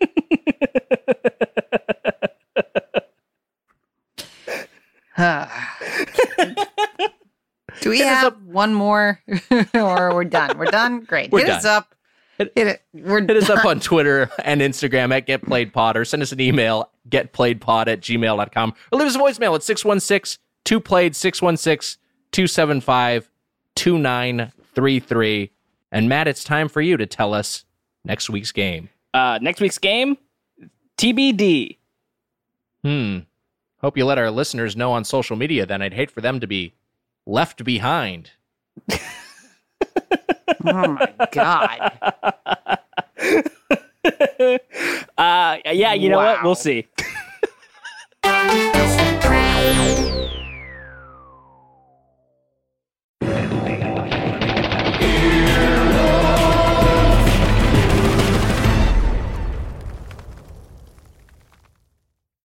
Do 7.80 7.90
we 7.90 7.98
Hit 7.98 8.06
us 8.06 8.22
have 8.22 8.42
one 8.44 8.74
more, 8.74 9.20
or 9.74 10.14
we're 10.14 10.24
done? 10.24 10.58
We're 10.58 10.66
done. 10.66 11.00
Great. 11.00 11.30
We're 11.32 11.40
Hit 11.40 11.48
us 11.50 11.62
done. 11.64 11.76
up. 11.78 11.94
Hit 12.38 12.52
it. 12.56 12.82
We're 12.92 13.20
Hit 13.20 13.36
us 13.36 13.50
up 13.50 13.64
on 13.64 13.80
Twitter 13.80 14.30
and 14.44 14.60
Instagram 14.60 15.14
at 15.16 15.26
GetPlayedPod 15.26 15.96
or 15.96 16.04
send 16.04 16.22
us 16.22 16.32
an 16.32 16.40
email, 16.40 16.90
getplayedpod 17.08 17.88
at 17.88 18.00
gmail.com 18.00 18.74
or 18.90 18.98
leave 18.98 19.08
us 19.08 19.16
a 19.16 19.18
voicemail 19.18 19.54
at 19.54 19.62
616 19.62 20.40
2 20.64 20.80
played 20.80 21.16
616 21.16 22.00
275 22.32 23.28
2933. 23.74 25.50
And 25.90 26.08
Matt, 26.08 26.28
it's 26.28 26.44
time 26.44 26.68
for 26.68 26.80
you 26.80 26.96
to 26.96 27.06
tell 27.06 27.34
us 27.34 27.64
next 28.04 28.30
week's 28.30 28.52
game. 28.52 28.88
Uh, 29.12 29.38
next 29.42 29.60
week's 29.60 29.78
game, 29.78 30.16
TBD. 30.96 31.78
Hmm. 32.82 33.18
Hope 33.82 33.96
you 33.96 34.04
let 34.04 34.18
our 34.18 34.30
listeners 34.30 34.76
know 34.76 34.92
on 34.92 35.04
social 35.04 35.36
media 35.36 35.66
then. 35.66 35.82
I'd 35.82 35.94
hate 35.94 36.10
for 36.10 36.20
them 36.20 36.38
to 36.40 36.46
be 36.46 36.74
left 37.26 37.64
behind. 37.64 38.30
Oh 40.64 40.92
my 40.92 41.12
god. 41.32 41.98
Uh, 45.18 45.58
yeah, 45.72 45.92
you 45.92 46.08
know 46.08 46.16
what? 46.16 46.42
We'll 46.42 46.54
see. 46.56 46.86